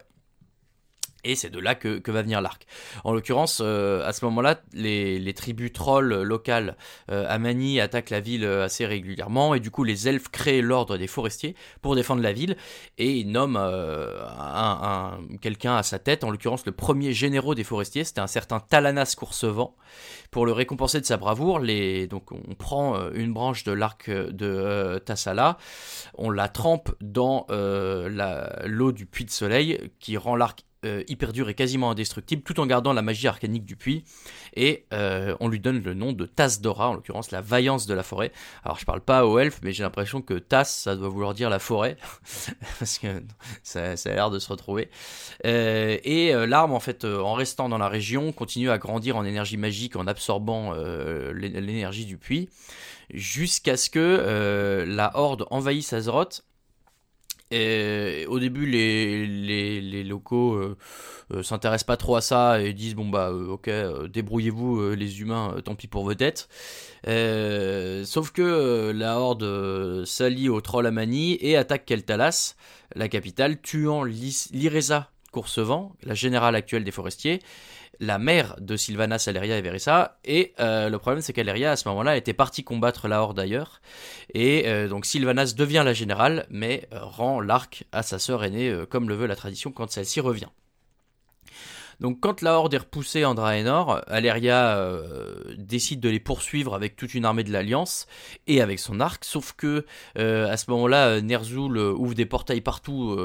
Et 1.26 1.36
c'est 1.36 1.50
de 1.50 1.60
là 1.60 1.76
que, 1.76 2.10
va 2.10 2.22
venir 2.22 2.42
l'arc. 2.42 2.66
En 3.04 3.12
l'occurrence, 3.12 3.62
euh, 3.62 4.06
à 4.06 4.14
ce 4.14 4.24
moment-là, 4.26 4.62
les, 4.74 5.34
tribus 5.34 5.72
trolls 5.72 6.24
locales 6.24 6.78
euh, 7.12 7.26
à 7.28 7.38
Mani 7.40 7.80
attaquent 7.80 8.10
la 8.10 8.20
ville 8.20 8.46
euh, 8.46 8.64
assez 8.64 8.86
régulièrement, 8.86 9.54
et 9.54 9.60
du 9.60 9.70
coup, 9.70 9.84
les 9.84 10.08
elfes 10.08 10.30
créent 10.30 10.62
l'ordre 10.62 10.98
des 10.98 11.08
forestiers 11.08 11.56
pour 11.82 11.96
défendre 11.96 12.22
la 12.22 12.32
ville, 12.32 12.56
et 12.98 13.12
ils 13.18 13.30
nomment 13.30 13.58
un, 13.58 15.20
quelqu'un 15.42 15.76
à 15.76 15.84
sa 15.84 16.00
tête, 16.00 16.24
en 16.24 16.32
l'occurrence 16.32 16.66
le 16.66 16.72
premier 16.72 17.12
généraux 17.12 17.54
des 17.54 17.64
forestiers, 17.64 18.06
c'était 18.06 18.22
un 18.22 18.28
certain 18.28 18.60
Talanas 18.60 19.16
Coursevent. 19.18 19.76
Pour 20.32 20.46
le 20.46 20.52
récompenser 20.52 21.02
de 21.02 21.06
sa 21.06 21.18
bravoure, 21.18 21.60
donc 22.10 22.32
on 22.32 22.54
prend 22.56 23.10
une 23.12 23.34
branche 23.34 23.64
de 23.64 23.72
l'arc 23.72 24.10
de 24.10 25.02
Tassala, 25.04 25.58
on 26.16 26.30
la 26.30 26.48
trempe 26.48 26.92
dans 27.02 27.48
l'eau 27.50 28.92
du 28.92 29.06
puits 29.06 29.26
de 29.26 29.32
soleil, 29.32 29.92
qui 30.00 30.18
rend 30.18 30.36
l'arc 30.36 30.64
euh, 30.86 31.04
hyper 31.10 31.32
et 31.48 31.54
quasiment 31.54 31.92
indestructible, 31.92 32.42
tout 32.42 32.58
en 32.62 32.66
gardant 32.66 32.94
la 32.94 33.02
magie 33.02 33.28
arcanique 33.28 33.66
du 33.66 33.76
puits. 33.76 34.06
Et 34.56 34.86
euh, 34.94 35.36
on 35.42 35.50
lui 35.50 35.60
donne 35.60 35.84
le 35.84 35.94
nom 35.94 36.14
de 36.14 36.26
Tasse 36.26 36.62
Dora, 36.62 36.90
en 36.90 36.94
l'occurrence 36.94 37.32
la 37.32 37.42
vaillance 37.42 37.86
de 37.86 37.94
la 37.94 38.02
forêt. 38.02 38.32
Alors 38.64 38.80
je 38.80 38.86
parle 38.86 39.02
pas 39.02 39.26
aux 39.26 39.38
elfes, 39.40 39.60
mais 39.62 39.74
j'ai 39.74 39.84
l'impression 39.84 40.22
que 40.22 40.36
Tasse, 40.36 40.74
ça 40.74 40.96
doit 40.96 41.10
vouloir 41.10 41.34
dire 41.34 41.50
la 41.50 41.60
forêt, 41.60 41.98
parce 42.80 42.98
que 42.98 43.22
ça, 43.62 43.92
a 43.92 44.10
l'air 44.14 44.30
de 44.30 44.40
se 44.40 44.48
retrouver. 44.48 44.90
Euh, 45.46 45.98
et 46.04 46.32
l'arme, 46.48 46.72
en 46.72 46.80
fait, 46.80 47.04
en 47.04 47.34
restant 47.34 47.68
dans 47.68 47.78
la 47.78 47.90
région, 47.90 48.32
continue 48.32 48.70
à 48.70 48.78
grandir 48.78 49.18
en 49.18 49.26
énergie 49.26 49.58
magique 49.58 49.98
en 49.98 50.08
absorbant 50.08 50.74
l'énergie 51.34 52.06
du 52.06 52.18
puits, 52.18 52.50
jusqu'à 53.14 53.76
ce 53.76 53.90
que 53.90 54.86
la 54.88 55.12
horde 55.16 55.46
envahisse 55.50 55.92
Azeroth 55.92 56.44
au 57.52 58.40
début, 58.40 58.66
les, 58.66 60.04
locaux 60.04 60.54
euh, 60.54 60.78
euh, 61.34 61.44
s'intéressent 61.44 61.86
pas 61.86 61.98
trop 61.98 62.16
à 62.16 62.22
ça 62.22 62.62
et 62.62 62.74
disent 62.74 62.96
bon 62.96 63.08
bah 63.10 63.30
euh, 63.30 63.50
ok, 63.50 63.70
débrouillez-vous 64.10 64.92
les 64.92 65.22
humains, 65.22 65.56
tant 65.64 65.76
pis 65.76 65.88
pour 65.88 66.04
vos 66.04 66.14
têtes. 66.14 66.48
sauf 67.06 68.32
que 68.32 68.92
la 68.92 69.20
horde 69.20 70.06
s'allie 70.06 70.50
au 70.50 70.62
troll 70.62 70.86
Amani 70.88 71.38
et 71.42 71.58
attaque 71.58 71.86
Keltalas, 71.86 72.56
la 72.96 73.08
capitale, 73.08 73.62
tuant 73.62 74.04
Lireza 74.04 75.12
Coursevent, 75.32 75.96
la 76.04 76.16
générale 76.16 76.56
actuelle 76.56 76.84
des 76.84 76.92
forestiers, 76.92 77.40
la 78.00 78.18
mère 78.18 78.56
de 78.60 78.78
Sylvanas, 78.78 79.26
Aleria 79.28 79.58
et 79.58 79.62
Verissa. 79.62 80.20
Et 80.24 80.54
euh, 80.60 80.90
le 80.90 81.00
problème, 81.00 81.22
c'est 81.22 81.34
qu'Aleria, 81.34 81.72
à 81.72 81.76
ce 81.76 81.88
moment-là, 81.90 82.18
était 82.18 82.34
partie 82.34 82.64
combattre 82.64 83.08
la 83.08 83.22
Horde 83.22 83.40
ailleurs. 83.40 83.82
Et 84.34 84.68
euh, 84.68 84.88
donc 84.88 85.06
Sylvanas 85.06 85.54
devient 85.58 85.84
la 85.86 85.94
générale, 85.94 86.46
mais 86.50 86.88
euh, 86.94 87.00
rend 87.02 87.42
l'arc 87.42 87.86
à 87.92 88.04
sa 88.04 88.20
sœur 88.20 88.44
aînée, 88.44 88.74
comme 88.90 89.10
le 89.10 89.16
veut 89.16 89.28
la 89.28 89.36
tradition, 89.36 89.72
quand 89.72 89.92
celle-ci 89.92 90.20
revient. 90.20 90.50
Donc 92.00 92.22
quand 92.22 92.42
la 92.42 92.54
Horde 92.54 92.74
est 92.74 92.78
repoussée 92.78 93.26
en 93.26 93.36
Draenor, 93.36 94.02
Aleria 94.08 94.78
euh, 94.78 95.56
décide 95.58 96.00
de 96.00 96.10
les 96.10 96.20
poursuivre 96.20 96.74
avec 96.74 96.96
toute 96.96 97.14
une 97.14 97.26
armée 97.26 97.44
de 97.44 97.52
l'Alliance 97.52 98.08
et 98.48 98.62
avec 98.62 98.80
son 98.80 99.02
arc, 99.02 99.26
sauf 99.26 99.54
que 99.54 99.86
euh, 100.18 100.50
à 100.50 100.56
ce 100.56 100.72
moment-là, 100.72 101.08
euh, 101.08 101.22
Ner'zhul 101.22 101.78
ouvre 101.78 102.14
des 102.14 102.26
portails 102.26 102.62
partout 102.62 103.18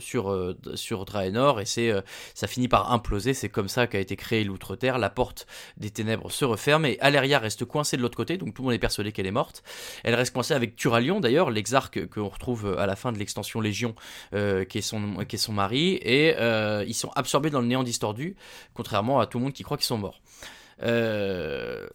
sur, 0.00 1.04
Draenor 1.06 1.60
et 1.60 1.64
ça 1.64 2.46
finit 2.46 2.68
par 2.68 2.92
imploser, 2.92 3.32
c'est 3.32 3.48
comme 3.48 3.68
ça 3.68 3.86
qu'a 3.86 4.00
été 4.00 4.16
créé 4.16 4.44
l'Outre-Terre, 4.44 4.98
la 4.98 5.10
porte 5.10 5.46
des 5.78 5.90
ténèbres 5.90 6.30
se 6.30 6.44
referme 6.44 6.84
et 6.84 6.98
Aleria 7.00 7.38
reste 7.38 7.64
coincée 7.64 7.96
de 7.96 8.02
l'autre 8.02 8.16
côté, 8.16 8.36
donc 8.36 8.54
tout 8.54 8.62
le 8.62 8.66
monde 8.66 8.74
est 8.74 8.78
persuadé 8.78 9.12
qu'elle 9.12 9.26
est 9.26 9.30
morte. 9.30 9.62
Elle 10.04 10.14
reste 10.14 10.34
coincée 10.34 10.54
avec 10.54 10.76
Turalion 10.76 11.20
d'ailleurs, 11.20 11.50
l'exarque 11.50 12.06
qu'on 12.10 12.28
retrouve 12.28 12.76
à 12.78 12.86
la 12.86 12.96
fin 12.96 13.12
de 13.12 13.18
l'extension 13.18 13.60
Légion, 13.60 13.94
qui, 14.32 14.78
est 14.78 14.82
son, 14.82 15.16
qui 15.26 15.36
est 15.36 15.38
son 15.38 15.52
mari, 15.52 15.94
et 16.02 16.34
ils 16.86 16.94
sont 16.94 17.10
absorbés 17.14 17.50
dans 17.50 17.60
le 17.60 17.66
néant 17.66 17.82
d'histoire 17.82 18.09
contrairement 18.74 19.20
à 19.20 19.26
tout 19.26 19.38
le 19.38 19.44
monde 19.44 19.52
qui 19.52 19.62
croit 19.62 19.76
qu'ils 19.76 19.86
sont 19.86 19.98
morts. 19.98 20.20
Euh, 20.82 21.88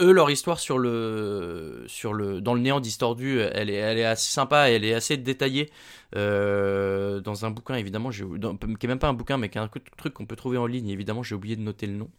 eux, 0.00 0.12
leur 0.12 0.30
histoire 0.30 0.58
sur 0.58 0.78
le, 0.78 1.84
sur 1.86 2.12
le, 2.12 2.40
dans 2.40 2.54
le 2.54 2.60
néant 2.60 2.80
distordu, 2.80 3.40
elle 3.40 3.70
est, 3.70 3.74
elle 3.74 3.98
est 3.98 4.04
assez 4.04 4.30
sympa, 4.30 4.70
elle 4.70 4.84
est 4.84 4.94
assez 4.94 5.16
détaillée 5.16 5.70
euh, 6.14 7.20
dans 7.20 7.46
un 7.46 7.50
bouquin, 7.50 7.74
évidemment, 7.74 8.10
qui 8.10 8.22
est 8.22 8.86
même 8.86 8.98
pas 8.98 9.08
un 9.08 9.14
bouquin, 9.14 9.38
mais 9.38 9.48
qui 9.48 9.58
est 9.58 9.60
un 9.60 9.70
truc 9.96 10.14
qu'on 10.14 10.26
peut 10.26 10.36
trouver 10.36 10.58
en 10.58 10.66
ligne. 10.66 10.88
Évidemment, 10.88 11.22
j'ai 11.22 11.34
oublié 11.34 11.56
de 11.56 11.62
noter 11.62 11.86
le 11.86 11.94
nom. 11.94 12.10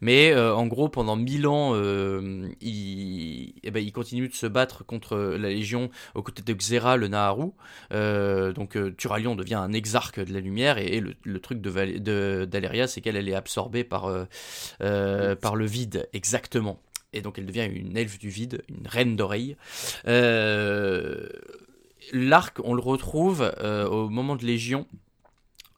Mais 0.00 0.32
euh, 0.32 0.54
en 0.54 0.66
gros, 0.66 0.88
pendant 0.88 1.16
mille 1.16 1.46
ans, 1.46 1.72
euh, 1.74 2.48
il, 2.60 3.54
eh 3.62 3.70
ben, 3.70 3.82
il 3.82 3.92
continue 3.92 4.28
de 4.28 4.34
se 4.34 4.46
battre 4.46 4.84
contre 4.84 5.16
la 5.16 5.48
Légion 5.48 5.90
aux 6.14 6.22
côtés 6.22 6.42
de 6.42 6.52
Xera, 6.52 6.96
le 6.96 7.08
Naharu. 7.08 7.52
donc, 7.90 8.78
Turalion 8.96 9.36
devient 9.36 9.54
un 9.54 9.72
exarque 9.72 10.20
de 10.20 10.32
la 10.32 10.40
lumière, 10.40 10.78
et, 10.78 11.00
le, 11.00 11.40
truc 11.40 11.60
de 11.60 12.44
d'Aleria, 12.44 12.86
c'est 12.86 13.00
qu'elle 13.00 13.16
elle 13.16 13.28
est 13.28 13.34
absorbée 13.34 13.84
par, 13.84 14.10
par 14.78 15.56
le 15.56 15.66
vide, 15.66 16.08
exactement 16.12 16.80
et 17.14 17.22
donc 17.22 17.38
elle 17.38 17.46
devient 17.46 17.68
une 17.72 17.96
elfe 17.96 18.18
du 18.18 18.28
vide, 18.28 18.62
une 18.68 18.86
reine 18.86 19.16
d'oreille. 19.16 19.56
Euh, 20.06 21.28
l'arc, 22.12 22.58
on 22.64 22.74
le 22.74 22.82
retrouve 22.82 23.54
euh, 23.60 23.88
au 23.88 24.10
moment 24.10 24.36
de 24.36 24.44
Légion. 24.44 24.86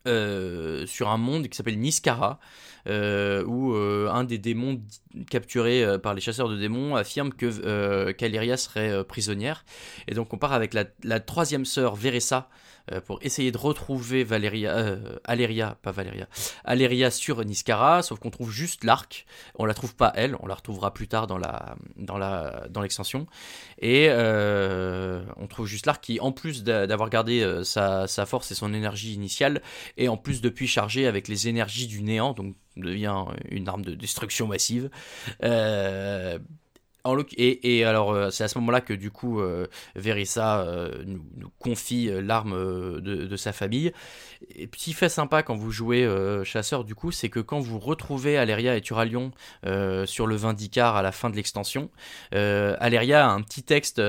Euh, 0.08 0.86
sur 0.86 1.08
un 1.08 1.16
monde 1.16 1.48
qui 1.48 1.56
s'appelle 1.56 1.80
Niskara, 1.80 2.38
où 2.86 3.74
un 3.74 4.22
des 4.22 4.38
démons 4.38 4.80
capturés 5.28 5.98
par 6.00 6.14
les 6.14 6.20
chasseurs 6.20 6.48
de 6.48 6.56
démons 6.56 6.94
affirme 6.94 7.32
que 7.32 8.12
Kaliria 8.12 8.56
serait 8.56 9.02
prisonnière. 9.02 9.64
Et 10.06 10.14
donc 10.14 10.32
on 10.32 10.38
part 10.38 10.52
avec 10.52 10.74
la, 10.74 10.84
la 11.02 11.18
troisième 11.18 11.64
sœur, 11.64 11.96
Veressa, 11.96 12.48
pour 13.04 13.18
essayer 13.22 13.52
de 13.52 13.58
retrouver 13.58 14.24
Valeria, 14.24 14.76
euh, 14.76 15.18
Aleria, 15.24 15.76
pas 15.82 15.92
Valeria, 15.92 16.28
Aleria 16.64 17.10
sur 17.10 17.44
Niskara, 17.44 18.02
sauf 18.02 18.18
qu'on 18.18 18.30
trouve 18.30 18.50
juste 18.50 18.84
l'arc. 18.84 19.26
On 19.56 19.64
la 19.64 19.74
trouve 19.74 19.94
pas 19.94 20.12
elle, 20.14 20.36
on 20.40 20.46
la 20.46 20.54
retrouvera 20.54 20.92
plus 20.94 21.08
tard 21.08 21.26
dans 21.26 21.38
la 21.38 21.76
dans 21.96 22.18
la 22.18 22.66
dans 22.70 22.80
l'extension. 22.80 23.26
Et 23.78 24.06
euh, 24.08 25.22
on 25.36 25.46
trouve 25.46 25.66
juste 25.66 25.86
l'arc 25.86 26.02
qui, 26.02 26.20
en 26.20 26.32
plus 26.32 26.64
d'avoir 26.64 27.10
gardé 27.10 27.60
sa, 27.64 28.06
sa, 28.06 28.26
force 28.26 28.50
et 28.50 28.54
son 28.54 28.72
énergie 28.72 29.14
initiale, 29.14 29.62
est 29.96 30.08
en 30.08 30.16
plus 30.16 30.40
depuis 30.40 30.66
chargé 30.66 31.06
avec 31.06 31.28
les 31.28 31.48
énergies 31.48 31.86
du 31.86 32.02
néant, 32.02 32.32
donc 32.32 32.54
devient 32.76 33.24
une 33.50 33.68
arme 33.68 33.84
de 33.84 33.94
destruction 33.94 34.46
massive. 34.46 34.90
Euh, 35.42 36.38
et, 37.36 37.84
alors, 37.84 38.12
euh, 38.12 38.30
c'est 38.30 38.44
à 38.44 38.48
ce 38.48 38.58
moment-là 38.58 38.80
que 38.80 38.92
du 38.92 39.10
coup, 39.10 39.40
euh, 39.40 39.66
Verissa 39.94 40.60
euh, 40.60 41.02
nous, 41.04 41.22
confie 41.58 42.10
l'arme 42.22 43.00
de, 43.00 43.36
sa 43.36 43.52
famille. 43.52 43.92
Et 44.54 44.66
petit 44.66 44.92
fait 44.92 45.08
sympa 45.08 45.42
quand 45.42 45.56
vous 45.56 45.70
jouez 45.70 46.08
chasseur, 46.44 46.84
du 46.84 46.94
coup, 46.94 47.10
c'est 47.10 47.28
que 47.28 47.40
quand 47.40 47.60
vous 47.60 47.78
retrouvez 47.78 48.38
Aleria 48.38 48.76
et 48.76 48.80
Turalion 48.80 49.32
sur 50.06 50.26
le 50.26 50.36
Vindicar 50.36 50.96
à 50.96 51.02
la 51.02 51.12
fin 51.12 51.30
de 51.30 51.36
l'extension, 51.36 51.90
Aleria 52.32 53.28
a 53.28 53.30
un 53.30 53.42
petit 53.42 53.62
texte 53.62 54.00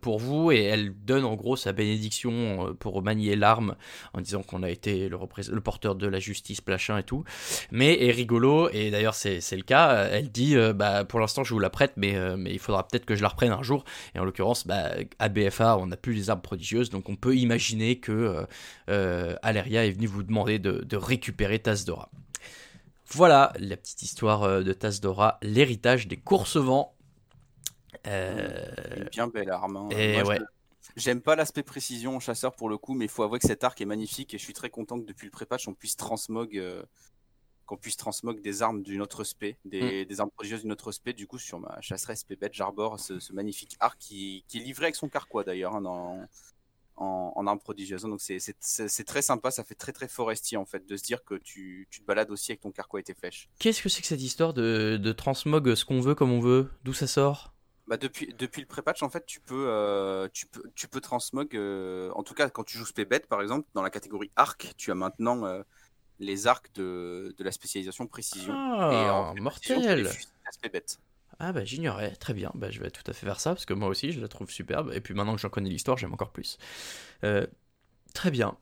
pour 0.00 0.18
vous 0.18 0.52
et 0.52 0.62
elle 0.62 0.94
donne 0.94 1.24
en 1.24 1.34
gros 1.34 1.56
sa 1.56 1.72
bénédiction 1.72 2.74
pour 2.78 3.02
manier 3.02 3.36
l'arme 3.36 3.76
en 4.14 4.20
disant 4.20 4.42
qu'on 4.42 4.62
a 4.62 4.70
été 4.70 5.08
le, 5.08 5.18
le, 5.50 5.60
porteur 5.60 5.94
de 5.94 6.06
la 6.06 6.20
justice, 6.20 6.60
plachin 6.60 6.98
et 6.98 7.04
tout. 7.04 7.24
Mais 7.70 8.06
est 8.06 8.12
rigolo, 8.12 8.68
et 8.70 8.90
d'ailleurs 8.90 9.14
c'est 9.14 9.40
le 9.52 9.62
cas, 9.62 10.08
elle 10.10 10.30
dit 10.30 10.56
bah, 10.74 11.04
pour 11.04 11.20
l'instant 11.20 11.44
je 11.44 11.54
vous 11.54 11.60
la 11.60 11.70
prête, 11.70 11.92
mais 11.96 12.05
euh, 12.14 12.36
mais, 12.36 12.52
il 12.52 12.58
faudra 12.58 12.86
peut-être 12.86 13.04
que 13.04 13.16
je 13.16 13.22
la 13.22 13.28
reprenne 13.28 13.52
un 13.52 13.62
jour. 13.62 13.84
Et 14.14 14.18
en 14.18 14.24
l'occurrence, 14.24 14.66
bah, 14.66 14.90
à 15.18 15.28
BFA, 15.28 15.78
on 15.78 15.86
n'a 15.86 15.96
plus 15.96 16.12
les 16.12 16.30
arbres 16.30 16.42
prodigieuses, 16.42 16.90
donc 16.90 17.08
on 17.08 17.16
peut 17.16 17.36
imaginer 17.36 17.98
que 17.98 18.12
euh, 18.12 18.46
euh, 18.88 19.36
Aleria 19.42 19.86
est 19.86 19.90
venu 19.90 20.06
vous 20.06 20.22
demander 20.22 20.58
de, 20.58 20.96
récupérer 20.96 21.58
Tasdora. 21.58 22.10
Voilà 23.10 23.52
la 23.58 23.76
petite 23.76 24.02
histoire 24.02 24.62
de 24.64 24.72
Tasdora, 24.72 25.38
l'héritage 25.42 26.08
des 26.08 26.16
courses 26.16 26.56
vents. 26.56 26.94
Bien 28.04 29.28
belle 29.32 29.50
arme. 29.50 29.76
Hein. 29.76 29.88
Et 29.90 30.22
ouais. 30.22 30.38
J'aime 30.96 31.20
pas 31.20 31.36
l'aspect 31.36 31.62
précision 31.62 32.18
chasseur 32.20 32.54
pour 32.54 32.68
le 32.68 32.78
coup, 32.78 32.94
mais 32.94 33.04
il 33.04 33.10
faut 33.10 33.22
avouer 33.22 33.38
que 33.38 33.46
cet 33.46 33.64
arc 33.64 33.80
est 33.80 33.86
magnifique 33.86 34.32
et 34.34 34.38
je 34.38 34.42
suis 34.42 34.54
très 34.54 34.70
content 34.70 34.98
que 34.98 35.04
depuis 35.04 35.26
le 35.26 35.30
pré-patch 35.30 35.68
on 35.68 35.74
puisse 35.74 35.96
transmog 35.96 36.60
qu'on 37.66 37.76
puisse 37.76 37.96
transmog 37.96 38.40
des 38.40 38.62
armes 38.62 38.82
d'une 38.82 39.02
autre 39.02 39.24
spé, 39.24 39.58
des, 39.64 40.04
mm. 40.04 40.08
des, 40.08 40.20
armes 40.20 40.30
prodigieuses 40.30 40.62
d'une 40.62 40.72
autre 40.72 40.92
spé. 40.92 41.12
Du 41.12 41.26
coup, 41.26 41.38
sur 41.38 41.58
ma 41.58 41.80
chasseresse 41.80 42.20
spé 42.20 42.36
bête, 42.36 42.54
j'arbore 42.54 42.98
ce, 43.00 43.32
magnifique 43.32 43.76
arc 43.80 43.98
qui, 43.98 44.44
qui, 44.48 44.58
est 44.58 44.62
livré 44.62 44.86
avec 44.86 44.96
son 44.96 45.08
carquois 45.08 45.44
d'ailleurs 45.44 45.74
hein, 45.74 45.82
dans, 45.82 46.26
en, 46.96 47.32
en 47.34 47.46
armes 47.46 47.58
prodigieuses. 47.58 48.02
Donc 48.02 48.20
c'est 48.20 49.04
très 49.04 49.22
sympa, 49.22 49.50
ça 49.50 49.64
fait 49.64 49.74
très 49.74 49.92
très 49.92 50.08
forestier 50.08 50.56
en 50.56 50.64
fait 50.64 50.86
de 50.86 50.96
se 50.96 51.02
dire 51.02 51.24
que 51.24 51.34
tu, 51.34 51.88
tu 51.90 52.00
te 52.00 52.06
balades 52.06 52.30
aussi 52.30 52.52
avec 52.52 52.60
ton 52.60 52.70
carquois 52.70 53.00
et 53.00 53.02
tes 53.02 53.14
flèches. 53.14 53.48
Qu'est-ce 53.58 53.82
que 53.82 53.88
c'est 53.88 54.00
que 54.00 54.08
cette 54.08 54.22
histoire 54.22 54.54
de, 54.54 54.98
de 55.00 55.12
transmog 55.12 55.74
ce 55.74 55.84
qu'on 55.84 56.00
veut 56.00 56.14
comme 56.14 56.32
on 56.32 56.40
veut? 56.40 56.70
D'où 56.84 56.94
ça 56.94 57.06
sort? 57.06 57.52
Bah 57.86 57.96
depuis, 57.96 58.34
depuis 58.36 58.60
le 58.60 58.66
pré-patch, 58.66 59.04
en 59.04 59.08
fait, 59.08 59.24
tu 59.26 59.38
peux, 59.38 59.66
euh, 59.68 60.28
tu 60.32 60.46
peux, 60.46 60.64
tu 60.74 60.88
peux 60.88 61.00
transmog. 61.00 61.54
Euh, 61.54 62.10
en 62.16 62.24
tout 62.24 62.34
cas, 62.34 62.50
quand 62.50 62.64
tu 62.64 62.78
joues 62.78 62.86
spé 62.86 63.04
bête, 63.04 63.28
par 63.28 63.40
exemple, 63.40 63.68
dans 63.74 63.82
la 63.82 63.90
catégorie 63.90 64.32
arc, 64.34 64.74
tu 64.76 64.90
as 64.90 64.96
maintenant 64.96 65.46
euh, 65.46 65.62
les 66.18 66.46
arcs 66.46 66.72
de, 66.74 67.34
de 67.36 67.44
la 67.44 67.52
spécialisation 67.52 68.06
précision. 68.06 68.54
Ah, 68.56 69.32
et 69.36 69.40
mortel 69.40 70.08
bête. 70.72 70.98
Ah 71.38 71.52
bah 71.52 71.64
j'ignorais, 71.64 72.12
très 72.16 72.32
bien, 72.32 72.50
bah, 72.54 72.70
je 72.70 72.80
vais 72.80 72.90
tout 72.90 73.02
à 73.06 73.12
fait 73.12 73.26
faire 73.26 73.40
ça, 73.40 73.50
parce 73.50 73.66
que 73.66 73.74
moi 73.74 73.88
aussi 73.88 74.10
je 74.10 74.20
la 74.20 74.28
trouve 74.28 74.50
superbe, 74.50 74.90
et 74.94 75.02
puis 75.02 75.12
maintenant 75.12 75.34
que 75.34 75.40
j'en 75.40 75.50
connais 75.50 75.68
l'histoire, 75.68 75.98
j'aime 75.98 76.14
encore 76.14 76.30
plus. 76.30 76.56
Euh, 77.24 77.46
très 78.14 78.30
bien. 78.30 78.56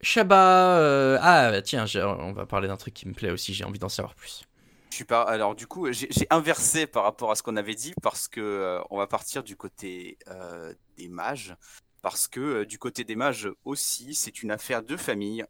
Shabba, 0.00 0.78
euh, 0.78 1.18
ah 1.20 1.50
bah, 1.50 1.60
tiens, 1.60 1.84
on 1.96 2.32
va 2.32 2.46
parler 2.46 2.66
d'un 2.66 2.78
truc 2.78 2.94
qui 2.94 3.06
me 3.06 3.12
plaît 3.12 3.30
aussi, 3.30 3.52
j'ai 3.52 3.64
envie 3.64 3.78
d'en 3.78 3.90
savoir 3.90 4.14
plus. 4.14 4.44
Je 4.88 4.96
suis 4.96 5.04
pas... 5.04 5.22
Alors 5.22 5.54
du 5.54 5.66
coup, 5.66 5.92
j'ai 5.92 6.08
inversé 6.30 6.86
par 6.86 7.02
rapport 7.02 7.30
à 7.30 7.34
ce 7.34 7.42
qu'on 7.42 7.56
avait 7.56 7.74
dit, 7.74 7.92
parce 8.00 8.26
que 8.26 8.40
euh, 8.40 8.80
on 8.88 8.96
va 8.96 9.06
partir 9.06 9.44
du 9.44 9.56
côté 9.56 10.16
des 10.96 11.08
mages, 11.08 11.54
parce 12.00 12.26
que 12.26 12.64
du 12.64 12.78
côté 12.78 13.04
des 13.04 13.16
mages 13.16 13.50
aussi, 13.64 14.14
c'est 14.14 14.42
une 14.42 14.50
affaire 14.50 14.82
de 14.82 14.96
famille 14.96 15.44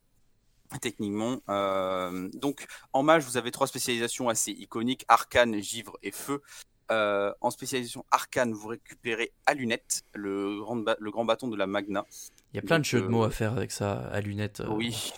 techniquement. 0.81 1.41
Euh, 1.49 2.29
donc, 2.35 2.67
en 2.93 3.03
mage, 3.03 3.25
vous 3.25 3.37
avez 3.37 3.51
trois 3.51 3.67
spécialisations 3.67 4.29
assez 4.29 4.53
iconiques 4.53 5.05
arcane, 5.09 5.61
givre 5.61 5.99
et 6.03 6.11
feu. 6.11 6.43
Euh, 6.91 7.33
en 7.41 7.51
spécialisation 7.51 8.05
arcane, 8.11 8.53
vous 8.53 8.69
récupérez 8.69 9.33
à 9.47 9.55
lunettes, 9.55 10.03
le 10.13 10.61
grand, 10.61 10.83
le 10.99 11.11
grand 11.11 11.25
bâton 11.25 11.49
de 11.49 11.57
la 11.57 11.67
Magna. 11.67 12.05
Il 12.53 12.57
y 12.57 12.59
a 12.59 12.63
plein 12.63 12.79
de 12.79 12.85
jeux 12.85 13.01
de 13.01 13.07
mots 13.07 13.23
à 13.23 13.31
faire 13.31 13.53
avec 13.53 13.71
ça, 13.71 13.93
à 13.93 14.21
lunettes. 14.21 14.63
Oui. 14.69 15.13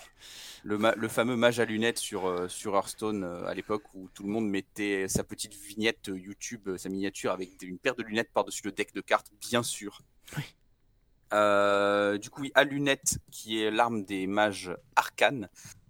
le, 0.64 1.08
fameux 1.08 1.36
mage 1.36 1.60
à 1.60 1.64
lunettes 1.64 1.98
sur, 1.98 2.26
euh, 2.26 2.48
sur 2.48 2.74
Hearthstone 2.74 3.24
euh, 3.24 3.46
à 3.46 3.54
l'époque 3.54 3.82
où 3.94 4.08
tout 4.14 4.22
le 4.22 4.30
monde 4.30 4.48
mettait 4.48 5.08
sa 5.08 5.24
petite 5.24 5.54
vignette 5.54 6.10
YouTube, 6.14 6.76
sa 6.76 6.88
miniature 6.88 7.32
avec 7.32 7.60
une 7.62 7.78
paire 7.78 7.94
de 7.94 8.02
lunettes 8.02 8.30
par-dessus 8.32 8.62
le 8.64 8.72
deck 8.72 8.94
de 8.94 9.00
cartes, 9.00 9.30
bien 9.40 9.62
sûr. 9.62 10.00
Du 12.18 12.30
coup, 12.30 12.42
oui, 12.42 12.52
à 12.54 12.64
lunettes, 12.64 13.18
qui 13.30 13.62
est 13.62 13.70
l'arme 13.70 14.04
des 14.04 14.26
mages 14.26 14.76
arcanes, 14.96 15.48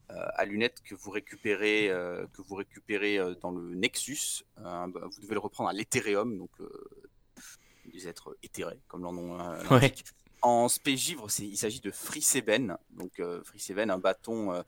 à 0.08 0.44
lunettes 0.44 0.80
que 0.84 0.94
vous 0.94 1.10
récupérez, 1.10 1.88
que 2.32 2.42
vous 2.42 2.54
récupérez 2.54 3.18
dans 3.40 3.50
le 3.50 3.74
Nexus. 3.74 4.44
Bah, 4.56 4.86
vous 4.92 5.20
devez 5.20 5.34
le 5.34 5.40
reprendre 5.40 5.70
à 5.70 5.72
l'Ethereum, 5.72 6.38
donc 6.38 6.50
des 7.92 8.08
êtres 8.08 8.36
éthérés, 8.42 8.80
comme 8.88 9.02
leur 9.02 9.12
nom 9.12 9.36
l'indique. 9.70 10.04
En 10.44 10.68
spé 10.68 10.94
givre, 10.94 11.26
il 11.38 11.56
s'agit 11.56 11.80
de 11.80 11.90
Friseben. 11.90 12.76
Donc, 12.90 13.18
euh, 13.18 13.42
Friseben, 13.44 13.90
un 13.90 13.96
bâton, 13.96 14.52
euh, 14.52 14.62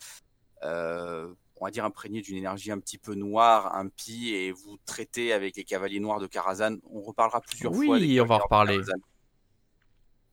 euh, 0.62 1.28
on 1.56 1.66
va 1.66 1.70
dire, 1.70 1.84
imprégné 1.84 2.22
d'une 2.22 2.38
énergie 2.38 2.72
un 2.72 2.78
petit 2.78 2.96
peu 2.96 3.14
noire, 3.14 3.76
impie, 3.76 4.30
et 4.30 4.52
vous 4.52 4.78
traitez 4.86 5.34
avec 5.34 5.54
les 5.54 5.64
cavaliers 5.64 6.00
noirs 6.00 6.18
de 6.18 6.26
Karazhan. 6.26 6.78
On 6.90 7.02
reparlera 7.02 7.42
plusieurs 7.42 7.74
fois. 7.74 7.98
Oui, 7.98 8.18
on 8.18 8.24
va 8.24 8.38
reparler. 8.38 8.80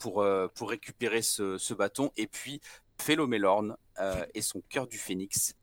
Pour, 0.04 0.26
pour 0.56 0.70
récupérer 0.70 1.22
ce, 1.22 1.74
bâton. 1.74 2.12
Et 2.18 2.28
puis, 2.28 2.60
Felomelorn 2.98 3.78
et 4.34 4.42
son 4.42 4.62
cœur 4.68 4.86
du 4.86 4.98
phénix 4.98 5.56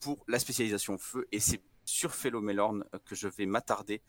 pour 0.00 0.24
la 0.28 0.38
spécialisation 0.38 0.96
feu. 0.96 1.28
Et 1.30 1.40
c'est 1.40 1.60
sur 1.84 2.14
Felomelorn 2.14 2.84
que 3.04 3.14
je 3.14 3.28
vais 3.28 3.44
m'attarder 3.44 4.00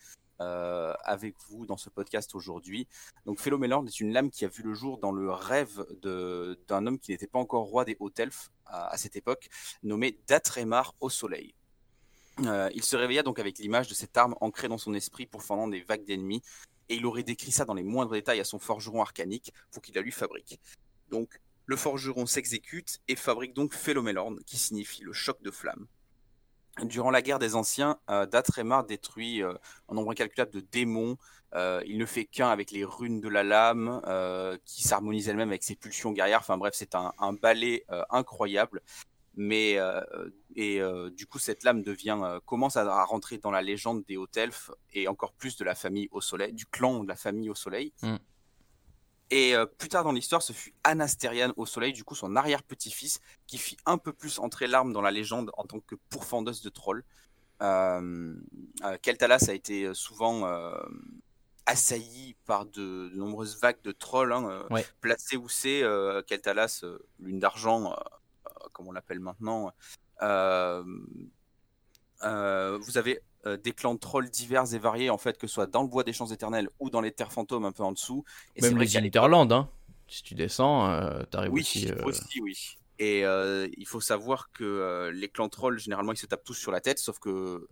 euh, 0.41 0.93
avec 1.03 1.35
vous 1.49 1.67
dans 1.67 1.77
ce 1.77 1.91
podcast 1.91 2.33
aujourd'hui. 2.33 2.87
Donc 3.27 3.39
Philomélorn 3.39 3.87
est 3.87 3.99
une 3.99 4.11
lame 4.11 4.31
qui 4.31 4.43
a 4.43 4.47
vu 4.47 4.63
le 4.63 4.73
jour 4.73 4.97
dans 4.97 5.11
le 5.11 5.31
rêve 5.31 5.85
d'un 6.01 6.87
homme 6.87 6.97
qui 6.97 7.11
n'était 7.11 7.27
pas 7.27 7.37
encore 7.37 7.65
roi 7.65 7.85
des 7.85 7.95
Hautes 7.99 8.19
Elfes 8.19 8.49
à, 8.65 8.97
cette 8.97 9.15
époque, 9.15 9.49
nommé 9.83 10.17
Datremar 10.27 10.95
au 10.99 11.11
soleil. 11.11 11.53
Euh, 12.39 12.71
il 12.73 12.83
se 12.83 12.95
réveilla 12.95 13.21
donc 13.21 13.37
avec 13.37 13.59
l'image 13.59 13.87
de 13.87 13.93
cette 13.93 14.17
arme 14.17 14.33
ancrée 14.41 14.67
dans 14.67 14.79
son 14.79 14.95
esprit 14.95 15.27
pour 15.27 15.43
fendant 15.43 15.67
des 15.67 15.81
vagues 15.81 16.05
d'ennemis, 16.05 16.41
et 16.91 16.95
il 16.95 17.05
aurait 17.05 17.23
décrit 17.23 17.51
ça 17.51 17.63
dans 17.63 17.73
les 17.73 17.83
moindres 17.83 18.11
détails 18.11 18.41
à 18.41 18.43
son 18.43 18.59
forgeron 18.59 19.01
arcanique 19.01 19.53
pour 19.71 19.81
qu'il 19.81 19.95
la 19.95 20.01
lui 20.01 20.11
fabrique. 20.11 20.59
Donc 21.09 21.39
le 21.65 21.77
forgeron 21.77 22.25
s'exécute 22.25 22.99
et 23.07 23.15
fabrique 23.15 23.53
donc 23.53 23.73
Philomélorn, 23.73 24.39
qui 24.45 24.57
signifie 24.57 25.03
le 25.03 25.13
choc 25.13 25.41
de 25.41 25.51
flamme. 25.51 25.87
Durant 26.83 27.11
la 27.11 27.21
guerre 27.21 27.39
des 27.39 27.55
Anciens, 27.55 27.97
euh, 28.09 28.25
Datremar 28.25 28.85
détruit 28.85 29.41
euh, 29.41 29.53
un 29.87 29.95
nombre 29.95 30.11
incalculable 30.11 30.51
de 30.51 30.59
démons. 30.59 31.17
Euh, 31.53 31.81
il 31.85 31.97
ne 31.97 32.05
fait 32.05 32.25
qu'un 32.25 32.49
avec 32.49 32.71
les 32.71 32.83
runes 32.83 33.21
de 33.21 33.29
la 33.29 33.43
lame, 33.43 34.01
qui 34.65 34.83
s'harmonise 34.83 35.29
elle-même 35.29 35.49
avec 35.49 35.63
ses 35.63 35.75
pulsions 35.75 36.11
guerrières. 36.11 36.39
Enfin 36.39 36.57
bref, 36.57 36.73
c'est 36.75 36.95
un, 36.95 37.33
ballet 37.33 37.85
incroyable. 38.09 38.81
Mais 39.35 39.77
et 40.55 40.81
du 41.15 41.25
coup, 41.25 41.39
cette 41.39 41.63
lame 41.63 41.83
devient 41.83 42.39
commence 42.45 42.75
à, 42.75 43.03
rentrer 43.05 43.37
dans 43.37 43.51
la 43.51 43.61
légende 43.61 44.03
des 44.05 44.17
hautes 44.17 44.35
elfes 44.35 44.71
et 44.93 45.07
encore 45.07 45.33
plus 45.33 45.55
de 45.55 45.63
la 45.63 45.75
famille 45.75 46.09
au 46.11 46.21
soleil, 46.21 46.53
du 46.53 46.65
clan 46.65 47.03
de 47.03 47.07
la 47.07 47.15
famille 47.15 47.49
au 47.49 47.55
soleil. 47.55 47.93
Mm. 48.01 48.17
Et 49.31 49.55
euh, 49.55 49.65
plus 49.65 49.87
tard 49.87 50.03
dans 50.03 50.11
l'histoire, 50.11 50.41
ce 50.41 50.51
fut 50.51 50.75
Anastériane 50.83 51.53
au 51.55 51.65
soleil, 51.65 51.93
du 51.93 52.03
coup 52.03 52.15
son 52.15 52.35
arrière-petit-fils, 52.35 53.21
qui 53.47 53.57
fit 53.57 53.77
un 53.85 53.97
peu 53.97 54.11
plus 54.11 54.39
entrer 54.39 54.67
l'arme 54.67 54.91
dans 54.91 55.01
la 55.01 55.09
légende 55.09 55.51
en 55.57 55.63
tant 55.63 55.79
que 55.79 55.95
pourfendeuse 56.09 56.61
de 56.61 56.69
trolls. 56.69 57.03
Euh, 57.61 58.35
euh 58.83 58.97
Keltalas 59.01 59.45
a 59.47 59.53
été 59.53 59.93
souvent 59.93 60.45
euh, 60.45 60.75
assailli 61.65 62.35
par 62.45 62.65
de, 62.65 63.09
nombreuses 63.15 63.57
vagues 63.61 63.81
de 63.83 63.93
trolls. 63.93 64.33
Hein, 64.33 64.65
Placé 64.99 65.37
où 65.37 65.47
c'est, 65.47 65.81
Keltalas, 66.27 66.83
lune 67.19 67.39
d'argent, 67.39 67.95
comme 68.73 68.87
on 68.87 68.91
l'appelle 68.91 69.19
maintenant. 69.19 69.71
vous 70.19 70.27
avez 72.97 73.21
euh, 73.47 73.57
des 73.57 73.71
clans 73.71 73.95
de 73.95 73.99
trolls 73.99 74.29
divers 74.29 74.71
et 74.75 74.77
variés, 74.77 75.09
en 75.09 75.17
fait, 75.17 75.39
que 75.39 75.47
ce 75.47 75.55
soit 75.55 75.65
dans 75.65 75.81
le 75.81 75.87
bois 75.87 76.03
des 76.03 76.13
champs 76.13 76.27
éternels 76.27 76.69
ou 76.79 76.91
dans 76.91 77.01
les 77.01 77.11
terres 77.11 77.31
fantômes 77.31 77.65
un 77.65 77.71
peu 77.71 77.81
en 77.81 77.91
dessous. 77.91 78.23
Et 78.55 78.61
Même 78.61 78.77
les 78.77 78.97
Interlands, 78.97 79.49
hein. 79.49 79.67
si 80.07 80.21
tu 80.21 80.35
descends, 80.35 80.87
euh, 80.91 81.23
t'arrives 81.23 81.51
oui, 81.51 81.61
aussi. 81.61 81.89
Euh, 81.89 82.03
aussi, 82.03 82.39
oui. 82.41 82.77
Et 82.99 83.21
il 83.21 83.87
faut 83.87 83.99
savoir 83.99 84.51
que 84.51 85.09
les 85.11 85.27
clans 85.27 85.49
trolls, 85.49 85.79
généralement, 85.79 86.11
ils 86.11 86.17
se 86.17 86.27
tapent 86.27 86.43
tous 86.43 86.53
sur 86.53 86.71
la 86.71 86.81
tête, 86.81 86.99
sauf 86.99 87.17
que 87.17 87.67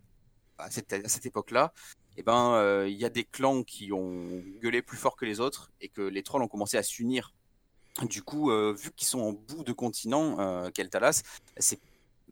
à 0.57 0.71
cette, 0.71 0.91
à 0.91 1.07
cette 1.07 1.27
époque-là, 1.27 1.71
eh 2.17 2.23
ben, 2.23 2.83
il 2.87 2.95
y 2.95 3.05
a 3.05 3.09
des 3.09 3.25
clans 3.25 3.61
qui 3.61 3.93
ont 3.93 4.41
gueulé 4.59 4.81
plus 4.81 4.97
fort 4.97 5.15
que 5.15 5.25
les 5.25 5.39
autres 5.39 5.71
et 5.81 5.89
que 5.89 6.01
les 6.01 6.23
trolls 6.23 6.41
ont 6.41 6.47
commencé 6.47 6.77
à 6.77 6.83
s'unir. 6.83 7.35
Du 8.03 8.23
coup, 8.23 8.51
vu 8.51 8.91
qu'ils 8.95 9.07
sont 9.07 9.19
en 9.19 9.33
bout 9.33 9.63
de 9.63 9.73
continent, 9.73 10.69
Keltalas, 10.71 11.23
c'est 11.57 11.79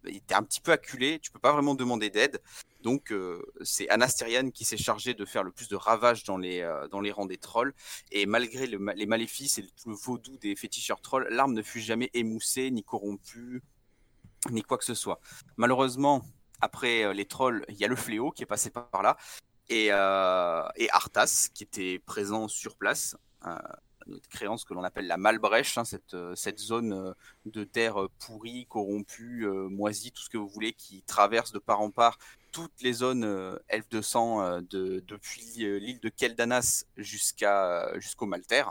était 0.05 0.35
un 0.35 0.43
petit 0.43 0.61
peu 0.61 0.71
acculé, 0.71 1.19
tu 1.19 1.31
peux 1.31 1.39
pas 1.39 1.51
vraiment 1.51 1.75
demander 1.75 2.09
d'aide. 2.09 2.41
Donc 2.83 3.11
euh, 3.11 3.43
c'est 3.63 3.89
Anastériane 3.89 4.51
qui 4.51 4.63
s'est 4.63 4.77
chargé 4.77 5.13
de 5.13 5.25
faire 5.25 5.43
le 5.43 5.51
plus 5.51 5.67
de 5.67 5.75
ravages 5.75 6.23
dans 6.23 6.37
les, 6.37 6.61
euh, 6.61 6.87
dans 6.87 7.01
les 7.01 7.11
rangs 7.11 7.25
des 7.25 7.37
trolls. 7.37 7.73
Et 8.11 8.25
malgré 8.25 8.67
les 8.67 9.05
maléfices 9.05 9.57
et 9.57 9.63
le, 9.63 9.93
vaudou 9.93 10.37
des 10.37 10.55
féticheurs 10.55 11.01
trolls, 11.01 11.27
l'arme 11.29 11.53
ne 11.53 11.61
fut 11.61 11.81
jamais 11.81 12.09
émoussée, 12.13 12.71
ni 12.71 12.83
corrompue, 12.83 13.61
ni 14.51 14.61
quoi 14.61 14.77
que 14.77 14.85
ce 14.85 14.93
soit. 14.93 15.19
Malheureusement, 15.57 16.23
après 16.61 17.03
euh, 17.03 17.13
les 17.13 17.25
trolls, 17.25 17.65
il 17.69 17.75
y 17.75 17.85
a 17.85 17.87
le 17.87 17.95
fléau 17.95 18.31
qui 18.31 18.43
est 18.43 18.47
passé 18.47 18.69
par 18.69 19.01
là. 19.01 19.17
Et, 19.69 19.87
et 19.87 20.89
Arthas 20.91 21.49
qui 21.53 21.63
était 21.63 21.99
présent 21.99 22.47
sur 22.47 22.77
place 22.77 23.17
notre 24.07 24.27
créance 24.29 24.63
que 24.63 24.73
l'on 24.73 24.83
appelle 24.83 25.07
la 25.07 25.17
Malbrèche, 25.17 25.77
hein, 25.77 25.85
cette, 25.85 26.13
euh, 26.13 26.35
cette 26.35 26.59
zone 26.59 26.93
euh, 26.93 27.13
de 27.45 27.63
terre 27.63 28.01
euh, 28.01 28.09
pourrie, 28.19 28.65
corrompue, 28.69 29.47
moisie, 29.69 30.11
tout 30.11 30.21
ce 30.21 30.29
que 30.29 30.37
vous 30.37 30.47
voulez, 30.47 30.73
qui 30.73 31.01
traverse 31.03 31.51
de 31.51 31.59
part 31.59 31.81
en 31.81 31.91
part 31.91 32.17
toutes 32.51 32.81
les 32.81 32.93
zones 32.93 33.59
elfes 33.67 33.89
de 33.89 34.01
sang 34.01 34.61
de, 34.61 35.03
depuis 35.07 35.41
l'île 35.55 35.99
de 35.99 36.09
Keldanas 36.09 36.85
jusqu'à 36.95 37.87
jusqu'au 37.99 38.25
Malter. 38.25 38.63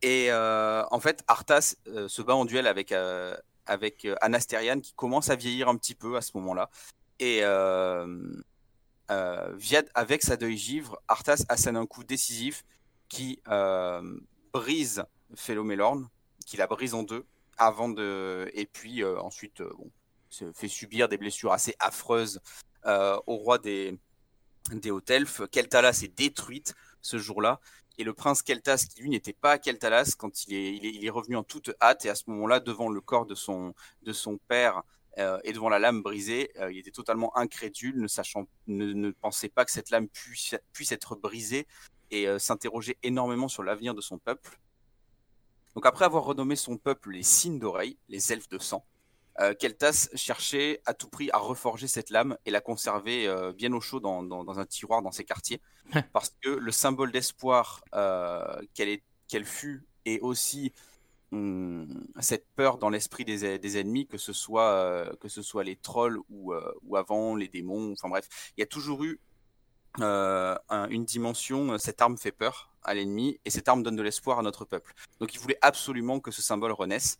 Et 0.00 0.32
en 0.32 1.00
fait, 1.00 1.22
Arthas 1.26 1.74
se 1.84 2.22
bat 2.22 2.34
en 2.34 2.46
duel 2.46 2.66
avec, 2.66 2.94
avec 3.66 4.08
Anastériane 4.22 4.80
qui 4.80 4.94
commence 4.94 5.28
à 5.28 5.36
vieillir 5.36 5.68
un 5.68 5.76
petit 5.76 5.94
peu 5.94 6.16
à 6.16 6.22
ce 6.22 6.30
moment-là. 6.36 6.70
Et 7.18 7.42
avec 9.94 10.22
sa 10.22 10.36
deuil 10.38 10.56
givre, 10.56 11.02
Arthas 11.08 11.44
assène 11.50 11.76
un 11.76 11.86
coup 11.86 12.04
décisif 12.04 12.64
qui 13.12 13.40
euh, 13.48 14.18
brise 14.54 15.04
Philomélorn, 15.36 16.08
qui 16.46 16.56
la 16.56 16.66
brise 16.66 16.94
en 16.94 17.02
deux, 17.02 17.26
avant 17.58 17.90
de. 17.90 18.50
Et 18.54 18.64
puis 18.64 19.02
euh, 19.02 19.20
ensuite, 19.20 19.60
euh, 19.60 19.70
se 20.30 20.50
fait 20.52 20.68
subir 20.68 21.10
des 21.10 21.18
blessures 21.18 21.52
assez 21.52 21.74
affreuses 21.78 22.40
au 22.84 23.36
roi 23.36 23.58
des, 23.58 23.98
des 24.72 24.90
hautes 24.90 25.10
elfes. 25.10 25.42
Keltalas 25.50 26.00
est 26.02 26.16
détruite 26.16 26.74
ce 27.02 27.18
jour-là. 27.18 27.60
Et 27.98 28.04
le 28.04 28.14
prince 28.14 28.40
Keltas, 28.40 28.86
qui 28.88 29.02
lui 29.02 29.10
n'était 29.10 29.34
pas 29.34 29.52
à 29.52 29.58
Keltalas, 29.58 30.14
quand 30.18 30.46
il 30.46 30.54
est, 30.54 30.74
il 30.76 31.04
est, 31.04 31.10
revenu 31.10 31.36
en 31.36 31.44
toute 31.44 31.70
hâte, 31.82 32.06
et 32.06 32.08
à 32.08 32.14
ce 32.14 32.24
moment-là, 32.28 32.58
devant 32.58 32.88
le 32.88 33.02
corps 33.02 33.26
de 33.26 33.34
son, 33.34 33.74
de 34.02 34.12
son 34.14 34.38
père 34.48 34.82
et 35.44 35.52
devant 35.52 35.68
la 35.68 35.78
lame 35.78 36.02
brisée, 36.02 36.50
il 36.70 36.78
était 36.78 36.90
totalement 36.90 37.36
incrédule, 37.36 38.00
ne, 38.00 38.08
sachant, 38.08 38.48
ne, 38.66 38.94
ne, 38.94 39.10
pensait 39.10 39.50
pas 39.50 39.66
que 39.66 39.70
cette 39.70 39.90
lame 39.90 40.08
puisse 40.08 40.90
être 40.90 41.14
brisée, 41.16 41.66
et 42.12 42.28
euh, 42.28 42.38
s'interroger 42.38 42.96
énormément 43.02 43.48
sur 43.48 43.64
l'avenir 43.64 43.94
de 43.94 44.00
son 44.00 44.18
peuple. 44.18 44.60
Donc 45.74 45.86
après 45.86 46.04
avoir 46.04 46.24
renommé 46.24 46.54
son 46.54 46.76
peuple 46.76 47.10
les 47.10 47.22
signes 47.22 47.58
d'oreille, 47.58 47.96
les 48.08 48.32
elfes 48.32 48.50
de 48.50 48.58
sang, 48.58 48.84
euh, 49.40 49.54
Keltas 49.54 50.10
cherchait 50.14 50.82
à 50.84 50.92
tout 50.92 51.08
prix 51.08 51.30
à 51.32 51.38
reforger 51.38 51.88
cette 51.88 52.10
lame 52.10 52.36
et 52.44 52.50
la 52.50 52.60
conserver 52.60 53.26
euh, 53.26 53.54
bien 53.54 53.72
au 53.72 53.80
chaud 53.80 53.98
dans, 53.98 54.58
un 54.58 54.66
tiroir 54.66 55.00
dans 55.00 55.10
ses 55.10 55.24
quartiers. 55.24 55.60
parce 56.12 56.36
que 56.42 56.50
le 56.50 56.70
symbole 56.70 57.10
d'espoir 57.10 57.82
qu'elle 58.74 59.44
fut 59.44 59.86
et 60.04 60.20
aussi 60.20 60.72
hum, 61.32 62.06
cette 62.20 62.46
peur 62.54 62.76
dans 62.76 62.90
l'esprit 62.90 63.24
des, 63.24 63.78
ennemis, 63.78 64.06
que 64.06 64.18
ce, 64.18 64.34
soit, 64.34 65.16
que 65.20 65.28
ce 65.28 65.40
soit 65.40 65.64
les 65.64 65.76
trolls 65.76 66.18
ou, 66.28 66.52
ou 66.82 66.96
avant 66.96 67.34
les 67.34 67.48
démons, 67.48 67.92
enfin 67.92 68.10
bref, 68.10 68.52
il 68.56 68.60
y 68.60 68.62
a 68.62 68.66
toujours 68.66 69.02
eu 69.02 69.18
euh, 70.00 70.56
une 70.88 71.04
dimension, 71.04 71.72
euh, 71.72 71.78
cette 71.78 72.00
arme 72.00 72.16
fait 72.16 72.32
peur 72.32 72.70
à 72.82 72.94
l'ennemi 72.94 73.38
et 73.44 73.50
cette 73.50 73.68
arme 73.68 73.82
donne 73.82 73.96
de 73.96 74.02
l'espoir 74.02 74.38
à 74.38 74.42
notre 74.42 74.64
peuple. 74.64 74.94
Donc 75.20 75.34
il 75.34 75.40
voulait 75.40 75.58
absolument 75.60 76.20
que 76.20 76.30
ce 76.30 76.42
symbole 76.42 76.72
renaisse. 76.72 77.18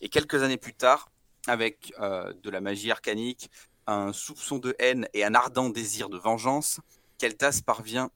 Et 0.00 0.08
quelques 0.08 0.42
années 0.42 0.56
plus 0.56 0.74
tard, 0.74 1.10
avec 1.46 1.92
euh, 2.00 2.32
de 2.42 2.50
la 2.50 2.60
magie 2.60 2.90
arcanique, 2.90 3.50
un 3.86 4.12
soupçon 4.12 4.58
de 4.58 4.74
haine 4.78 5.06
et 5.12 5.24
un 5.24 5.34
ardent 5.34 5.68
désir 5.68 6.08
de 6.08 6.16
vengeance, 6.16 6.80
Keltas 7.18 7.60
parvient 7.64 8.10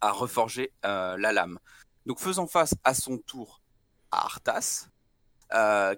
à 0.00 0.12
reforger 0.12 0.72
la 0.84 1.32
lame. 1.32 1.58
Donc 2.04 2.20
faisant 2.20 2.46
face 2.46 2.74
à 2.84 2.94
son 2.94 3.18
tour 3.18 3.60
à 4.12 4.26
Arthas, 4.26 4.88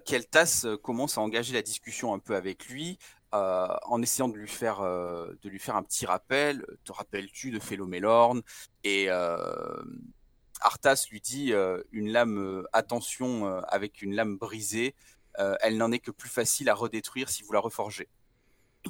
Keltas 0.05 0.65
commence 0.81 1.19
à 1.19 1.21
engager 1.21 1.53
la 1.53 1.61
discussion 1.61 2.13
un 2.13 2.19
peu 2.19 2.35
avec 2.35 2.67
lui, 2.69 2.97
euh, 3.33 3.67
en 3.83 4.01
essayant 4.01 4.27
de 4.27 4.35
lui 4.35 4.47
faire 4.47 4.81
euh, 4.81 5.33
de 5.41 5.49
lui 5.49 5.59
faire 5.59 5.75
un 5.75 5.83
petit 5.83 6.05
rappel. 6.05 6.65
Te 6.83 6.91
rappelles-tu 6.91 7.51
de 7.51 7.59
Philomélorne 7.59 8.41
Et 8.83 9.05
euh, 9.09 9.37
Arthas 10.61 11.05
lui 11.11 11.21
dit 11.21 11.53
une 11.91 12.11
lame, 12.11 12.65
attention 12.73 13.47
avec 13.67 14.01
une 14.01 14.15
lame 14.15 14.37
brisée. 14.37 14.95
elle 15.37 15.77
n'en 15.77 15.91
est 15.91 15.99
que 15.99 16.11
plus 16.11 16.29
facile 16.29 16.69
à 16.69 16.73
redétruire 16.73 17.29
si 17.29 17.43
vous 17.43 17.53
la 17.53 17.59
reforgez 17.59 18.09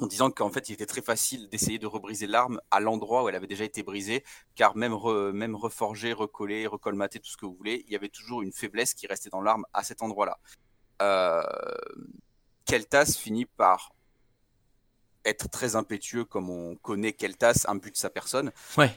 en 0.00 0.06
disant 0.06 0.30
qu'en 0.30 0.50
fait, 0.50 0.68
il 0.68 0.72
était 0.72 0.86
très 0.86 1.02
facile 1.02 1.48
d'essayer 1.48 1.78
de 1.78 1.86
rebriser 1.86 2.26
l'arme 2.26 2.60
à 2.70 2.80
l'endroit 2.80 3.24
où 3.24 3.28
elle 3.28 3.34
avait 3.34 3.48
déjà 3.48 3.64
été 3.64 3.82
brisée, 3.82 4.24
car 4.54 4.76
même, 4.76 4.94
même 5.32 5.56
reforger, 5.56 6.12
recoller, 6.12 6.66
recolmater, 6.66 7.18
tout 7.18 7.30
ce 7.30 7.36
que 7.36 7.44
vous 7.44 7.54
voulez, 7.54 7.84
il 7.86 7.92
y 7.92 7.96
avait 7.96 8.08
toujours 8.08 8.42
une 8.42 8.52
faiblesse 8.52 8.94
qui 8.94 9.06
restait 9.06 9.30
dans 9.30 9.42
l'arme 9.42 9.66
à 9.72 9.82
cet 9.82 10.02
endroit-là. 10.02 10.38
Euh, 11.02 11.42
Keltas 12.66 13.16
finit 13.18 13.46
par 13.46 13.92
être 15.24 15.48
très 15.48 15.76
impétueux 15.76 16.24
comme 16.24 16.50
on 16.50 16.76
connaît 16.76 17.12
Keltas, 17.12 17.64
un 17.68 17.74
but 17.74 17.92
de 17.92 17.96
sa 17.96 18.10
personne. 18.10 18.50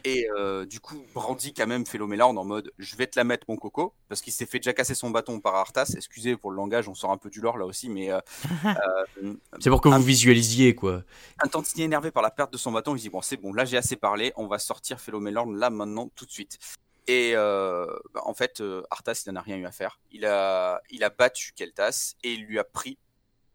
Et 0.04 0.28
euh, 0.38 0.66
du 0.66 0.80
coup, 0.80 1.04
Brandy 1.14 1.54
quand 1.54 1.68
même 1.68 1.86
fait 1.86 1.98
l'Omélorn 1.98 2.38
en 2.38 2.44
mode 2.44 2.72
je 2.78 2.96
vais 2.96 3.08
te 3.08 3.20
la 3.20 3.24
mettre 3.24 3.46
mon 3.50 3.58
coco, 3.58 3.94
parce 4.10 4.22
qu'il 4.22 4.34
s'est 4.34 4.46
fait 4.46 4.60
déjà 4.60 4.74
casser 4.74 4.96
son 4.96 5.10
bâton 5.10 5.40
par 5.40 5.56
Arthas. 5.56 5.94
Excusez 5.96 6.38
pour 6.38 6.52
le 6.52 6.58
langage, 6.58 6.88
on 6.88 6.96
sort 6.96 7.12
un 7.12 7.18
peu 7.18 7.30
du 7.30 7.42
lore 7.42 7.58
là 7.58 7.66
aussi, 7.66 7.90
mais. 7.90 8.12
Euh, 8.12 8.20
euh, 9.24 9.34
c'est 9.60 9.70
pour 9.70 9.82
que 9.82 9.90
vous 9.90 10.02
visualisiez 10.02 10.76
quoi. 10.76 11.04
Un 11.44 11.48
tantinet 11.48 11.86
énervé 11.86 12.12
par 12.12 12.24
la 12.24 12.32
perte 12.32 12.54
de 12.54 12.58
son 12.58 12.72
bâton, 12.72 12.96
il 12.96 13.02
dit 13.02 13.10
bon, 13.10 13.22
c'est 13.22 13.38
bon, 13.38 13.54
là 13.54 13.66
j'ai 13.66 13.78
assez 13.78 13.96
parlé, 13.96 14.34
on 14.36 14.48
va 14.48 14.60
sortir 14.60 15.00
Philomélorn 15.00 15.58
là 15.58 15.70
maintenant 15.70 16.10
tout 16.16 16.26
de 16.26 16.32
suite. 16.32 16.58
Et 17.08 17.34
bah, 17.36 18.22
en 18.24 18.34
fait, 18.34 18.64
Arthas, 18.90 19.24
il 19.26 19.34
n'en 19.34 19.42
a 19.42 19.44
rien 19.44 19.58
eu 19.58 19.66
à 19.66 19.72
faire. 19.72 20.00
Il 20.12 20.26
a, 20.26 20.82
il 20.90 21.04
a 21.04 21.10
battu 21.10 21.52
Keltas 21.54 22.16
et 22.24 22.32
il 22.32 22.46
lui 22.46 22.60
a 22.60 22.64
pris 22.64 22.98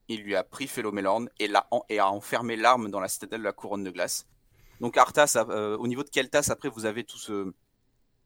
il 0.09 0.23
lui 0.23 0.35
a 0.35 0.43
pris 0.43 0.67
Philomélorn 0.67 1.29
et, 1.39 1.51
et 1.89 1.99
a 1.99 2.11
enfermé 2.11 2.57
l'arme 2.57 2.91
dans 2.91 3.01
la 3.01 3.09
citadelle 3.09 3.41
de 3.41 3.45
la 3.45 3.53
couronne 3.53 3.85
de 3.85 3.91
glace. 3.91 4.27
Donc 4.81 4.97
Arthas, 4.97 5.37
euh, 5.37 5.77
au 5.77 5.87
niveau 5.87 6.05
de 6.05 6.09
Keltas, 6.09 6.49
après 6.51 6.69
vous 6.69 6.87
avez 6.87 7.05
tout 7.05 7.19
ce, 7.19 7.53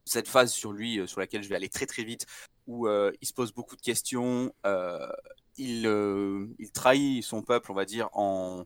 cette 0.05 0.29
phase 0.29 0.53
sur 0.53 0.73
lui, 0.73 0.99
euh, 0.99 1.07
sur 1.07 1.21
laquelle 1.21 1.43
je 1.43 1.49
vais 1.49 1.57
aller 1.57 1.69
très 1.69 1.87
très 1.87 2.05
vite, 2.05 2.27
où 2.67 2.87
euh, 2.87 3.11
il 3.21 3.27
se 3.27 3.33
pose 3.33 3.53
beaucoup 3.53 3.77
de 3.77 3.81
questions, 3.81 4.53
il, 5.57 5.87
il, 6.59 6.73
trahit 6.73 7.23
son 7.23 7.43
peuple, 7.43 7.73
on 7.73 7.75
va 7.75 7.85
dire, 7.85 8.09
en, 8.13 8.65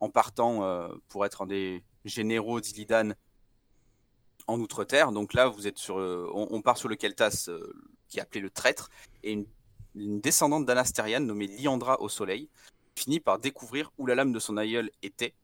en 0.00 0.10
partant 0.10 0.88
pour 1.08 1.24
être 1.24 1.42
un 1.42 1.46
des 1.46 1.82
généraux 2.04 2.60
d'Illidan 2.60 3.14
en 4.46 4.60
Outre-Terre. 4.60 5.10
Donc 5.12 5.34
là, 5.34 5.48
vous 5.48 5.66
êtes 5.66 5.78
sur, 5.78 5.96
on, 5.96 6.48
on, 6.50 6.62
part 6.62 6.78
sur 6.78 6.88
le 6.88 6.94
Keltas 6.94 7.50
qui 8.08 8.18
est 8.18 8.22
appelé 8.22 8.40
le 8.40 8.50
traître, 8.50 8.90
et 9.22 9.32
une 9.32 9.46
une 9.94 10.20
descendante 10.20 10.66
d'Anastériane 10.66 11.26
nommée 11.26 11.46
Liandra 11.46 12.00
au 12.00 12.08
Soleil 12.08 12.48
finit 12.94 13.20
par 13.20 13.38
découvrir 13.38 13.90
où 13.98 14.06
la 14.06 14.14
lame 14.14 14.32
de 14.32 14.38
son 14.38 14.56
aïeul 14.56 14.90
était, 15.02 15.34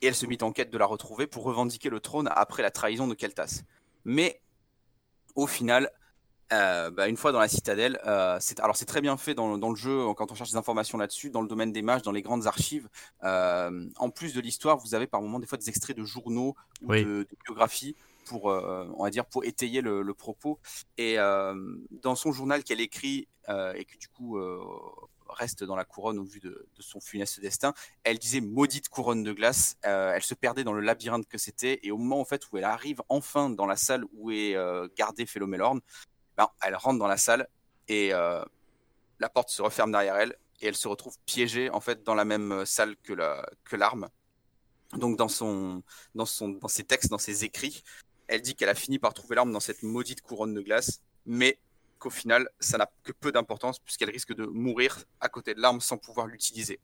et 0.00 0.06
elle 0.06 0.14
se 0.14 0.26
mit 0.26 0.38
en 0.42 0.52
quête 0.52 0.70
de 0.70 0.78
la 0.78 0.86
retrouver 0.86 1.26
pour 1.26 1.44
revendiquer 1.44 1.88
le 1.88 2.00
trône 2.00 2.28
après 2.32 2.62
la 2.62 2.70
trahison 2.70 3.06
de 3.06 3.14
Keltas. 3.14 3.62
Mais 4.04 4.40
au 5.34 5.46
final, 5.46 5.90
euh, 6.52 6.90
bah, 6.90 7.08
une 7.08 7.16
fois 7.16 7.32
dans 7.32 7.40
la 7.40 7.48
citadelle, 7.48 7.98
euh, 8.06 8.36
c'est, 8.40 8.60
alors 8.60 8.76
c'est 8.76 8.84
très 8.84 9.00
bien 9.00 9.16
fait 9.16 9.34
dans, 9.34 9.56
le 9.56 9.76
jeu 9.76 10.12
quand 10.16 10.30
on 10.30 10.34
cherche 10.34 10.50
des 10.50 10.56
informations 10.56 10.98
là-dessus, 10.98 11.30
dans 11.30 11.42
le 11.42 11.48
domaine 11.48 11.72
des 11.72 11.82
mages, 11.82 12.02
dans 12.02 12.12
les 12.12 12.22
grandes 12.22 12.46
archives. 12.46 12.88
Euh, 13.24 13.88
en 13.96 14.10
plus 14.10 14.34
de 14.34 14.40
l'histoire, 14.40 14.78
vous 14.78 14.94
avez 14.94 15.06
par 15.06 15.20
moments 15.22 15.38
des 15.38 15.46
fois 15.46 15.58
des 15.58 15.68
extraits 15.68 15.96
de 15.96 16.04
journaux 16.04 16.54
ou 16.82 16.92
de, 16.92 17.26
biographies 17.44 17.96
pour, 18.26 18.44
on 18.44 19.02
va 19.02 19.10
dire, 19.10 19.24
pour 19.24 19.44
étayer 19.44 19.80
le, 19.80 20.14
propos. 20.14 20.58
Et 20.98 21.16
dans 21.16 22.14
son 22.14 22.32
journal 22.32 22.62
qu'elle 22.64 22.80
écrit 22.80 23.28
euh, 23.48 23.72
et 23.74 23.84
que 23.84 23.98
du 23.98 24.06
coup 24.06 24.38
euh, 24.38 24.60
reste 25.28 25.64
dans 25.64 25.74
la 25.74 25.84
couronne 25.84 26.18
au 26.20 26.24
vu 26.24 26.38
de, 26.38 26.68
son 26.78 27.00
funeste 27.00 27.40
destin. 27.40 27.74
Elle 28.04 28.18
disait 28.18 28.40
maudite 28.40 28.88
couronne 28.88 29.24
de 29.24 29.32
glace. 29.32 29.76
Euh, 29.84 30.12
elle 30.14 30.22
se 30.22 30.34
perdait 30.34 30.62
dans 30.62 30.72
le 30.72 30.80
labyrinthe 30.80 31.26
que 31.26 31.38
c'était. 31.38 31.80
Et 31.82 31.90
au 31.90 31.96
moment 31.96 32.20
en 32.20 32.24
fait 32.24 32.44
où 32.50 32.58
elle 32.58 32.64
arrive 32.64 33.02
enfin 33.08 33.50
dans 33.50 33.66
la 33.66 33.76
salle 33.76 34.04
où 34.12 34.30
est 34.30 34.56
gardé 34.96 35.26
Philomélorn, 35.26 35.80
elle 36.62 36.76
rentre 36.76 36.98
dans 36.98 37.06
la 37.06 37.16
salle 37.16 37.48
et 37.88 38.10
la 38.10 39.28
porte 39.28 39.50
se 39.50 39.62
referme 39.62 39.92
derrière 39.92 40.16
elle 40.16 40.36
et 40.60 40.66
elle 40.66 40.76
se 40.76 40.88
retrouve 40.88 41.16
piégée 41.26 41.70
en 41.70 41.80
fait 41.80 42.02
dans 42.04 42.14
la 42.14 42.24
même 42.24 42.64
salle 42.64 42.96
que 43.02 43.12
la 43.12 43.48
que 43.64 43.76
l'arme. 43.76 44.08
Donc 44.94 45.16
dans 45.16 45.28
son 45.28 45.82
dans 46.14 46.26
son 46.26 46.48
dans 46.48 46.68
ses 46.68 46.84
textes, 46.84 47.10
dans 47.10 47.18
ses 47.18 47.44
écrits, 47.44 47.82
elle 48.28 48.42
dit 48.42 48.54
qu'elle 48.54 48.68
a 48.68 48.74
fini 48.74 48.98
par 48.98 49.14
trouver 49.14 49.36
l'arme 49.36 49.52
dans 49.52 49.60
cette 49.60 49.82
maudite 49.82 50.22
couronne 50.22 50.54
de 50.54 50.60
glace, 50.60 51.02
mais 51.26 51.58
qu'au 51.98 52.10
final, 52.10 52.48
ça 52.60 52.78
n'a 52.78 52.90
que 53.04 53.12
peu 53.12 53.32
d'importance 53.32 53.78
puisqu'elle 53.78 54.10
risque 54.10 54.34
de 54.34 54.44
mourir 54.46 55.04
à 55.20 55.28
côté 55.28 55.54
de 55.54 55.60
l'arme 55.60 55.80
sans 55.80 55.98
pouvoir 55.98 56.26
l'utiliser. 56.26 56.80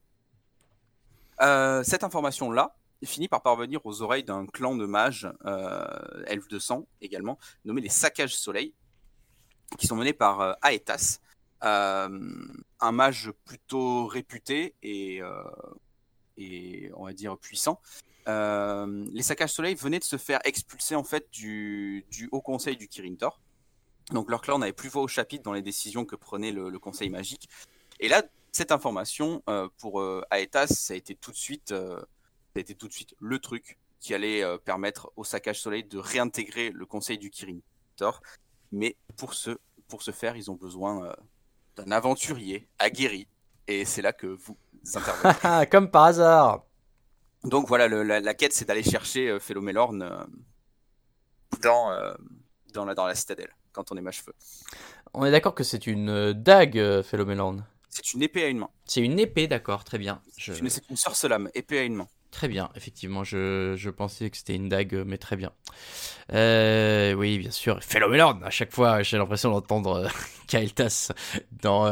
Euh, 1.41 1.83
cette 1.85 2.05
information-là 2.05 2.77
finit 3.05 3.29
par 3.29 3.43
parvenir 3.43 3.85
aux 3.85 4.03
oreilles 4.03 4.25
d'un 4.25 4.47
clan 4.47 4.75
de 4.75 4.87
mages, 4.87 5.29
euh, 5.45 6.25
elfes 6.27 6.49
de 6.49 6.59
sang 6.59 6.87
également, 7.01 7.39
nommé 7.65 7.81
les 7.81 7.89
Saccages 7.89 8.37
Soleil, 8.37 8.75
qui 9.77 9.87
sont 9.87 9.97
menés 9.97 10.13
par 10.13 10.41
euh, 10.41 10.53
Aetas, 10.63 11.19
un 11.61 12.93
mage 12.93 13.33
plutôt 13.45 14.07
réputé 14.07 14.75
et, 14.83 15.21
et 16.37 16.91
on 16.95 17.05
va 17.05 17.13
dire 17.13 17.37
puissant. 17.37 17.81
les 18.27 19.23
Saccages 19.23 19.53
Soleil 19.53 19.75
venaient 19.75 19.99
de 19.99 20.05
se 20.05 20.17
faire 20.17 20.39
expulser 20.45 20.95
en 20.95 21.03
fait 21.03 21.29
du, 21.33 22.07
Haut 22.31 22.43
Conseil 22.43 22.77
du 22.77 22.87
Kirin 22.87 23.17
Tor 23.17 23.41
donc 24.13 24.31
leur 24.31 24.41
clan 24.41 24.59
n'avait 24.59 24.73
plus 24.73 24.89
voix 24.89 25.03
au 25.03 25.09
chapitre 25.09 25.43
dans 25.43 25.53
les 25.53 25.63
décisions 25.63 26.05
que 26.05 26.17
prenait 26.17 26.53
le, 26.53 26.79
Conseil 26.79 27.11
magique. 27.11 27.49
Et 28.01 28.09
là, 28.09 28.23
cette 28.53 28.73
information 28.73 29.43
euh, 29.49 29.69
pour 29.79 30.01
euh, 30.01 30.23
Aetas, 30.31 30.69
ça 30.69 30.95
a 30.95 30.97
été 30.97 31.15
tout 31.15 31.31
de 31.31 31.37
suite, 31.37 31.73
euh, 31.73 31.99
ça 31.99 32.57
a 32.57 32.61
été 32.61 32.75
tout 32.75 32.89
de 32.89 32.93
suite 32.93 33.15
le 33.21 33.39
truc 33.39 33.79
qui 34.01 34.15
allait 34.15 34.45
permettre 34.61 35.11
au 35.17 35.25
Saccage 35.25 35.61
Soleil 35.61 35.83
de 35.83 35.99
réintégrer 35.99 36.71
le 36.71 36.87
Conseil 36.87 37.19
du 37.19 37.31
Kirin. 37.31 37.59
Mais 38.73 38.97
pour 39.17 39.35
ce, 39.35 39.59
pour 39.89 40.03
ce 40.03 40.11
faire, 40.11 40.37
ils 40.37 40.51
ont 40.51 40.55
besoin 40.55 41.15
d'un 41.77 41.91
aventurier 41.91 42.69
aguerri. 42.79 43.27
Et 43.67 43.85
c'est 43.85 44.03
là 44.03 44.13
que 44.13 44.27
vous 44.27 44.57
intervenez. 44.95 45.67
Comme 45.71 45.91
par 45.91 46.05
hasard. 46.05 46.65
Donc 47.45 47.69
voilà, 47.69 47.89
la, 47.89 48.35
quête, 48.35 48.53
c'est 48.53 48.67
d'aller 48.67 48.83
chercher 48.83 49.39
Philomélorn 49.39 50.27
dans, 51.61 52.17
dans, 52.73 52.85
la, 52.85 52.95
dans 52.95 53.07
la 53.07 53.15
citadelle 53.15 53.55
quand 53.73 53.93
on 53.93 53.97
est 53.97 54.01
mage-feu. 54.01 54.35
On 55.15 55.25
est 55.25 55.31
d'accord 55.31 55.55
que 55.55 55.65
c'est 55.65 55.87
une 55.87 56.11
euh, 56.11 56.33
dague, 56.35 56.79
euh, 56.79 57.03
C'est 57.89 58.13
une 58.13 58.23
épée 58.23 58.45
à 58.45 58.49
une 58.49 58.59
main. 58.59 58.71
C'est 58.85 59.01
une 59.01 59.19
épée, 59.19 59.47
d'accord, 59.47 59.85
très 59.85 59.99
bien. 59.99 60.21
Je... 60.37 60.53
C'est 60.69 60.89
une 60.91 60.97
sorcelame, 60.97 61.51
épée 61.55 61.79
à 61.79 61.83
une 61.85 61.95
main. 61.95 62.09
Très 62.31 62.49
bien, 62.49 62.69
effectivement, 62.77 63.25
je, 63.25 63.75
je 63.77 63.89
pensais 63.89 64.29
que 64.29 64.37
c'était 64.37 64.55
une 64.55 64.69
dague, 64.69 65.03
mais 65.07 65.17
très 65.17 65.37
bien. 65.37 65.51
Euh, 66.35 67.15
oui, 67.15 67.39
bien 67.39 67.51
sûr, 67.51 67.83
Phénoménal, 67.83 68.37
à 68.45 68.51
chaque 68.51 68.73
fois, 68.73 69.03
j'ai 69.03 69.17
l'impression 69.17 69.51
d'entendre 69.51 70.05
euh, 70.05 70.09
Kael'thas 70.47 71.13
dans, 71.63 71.91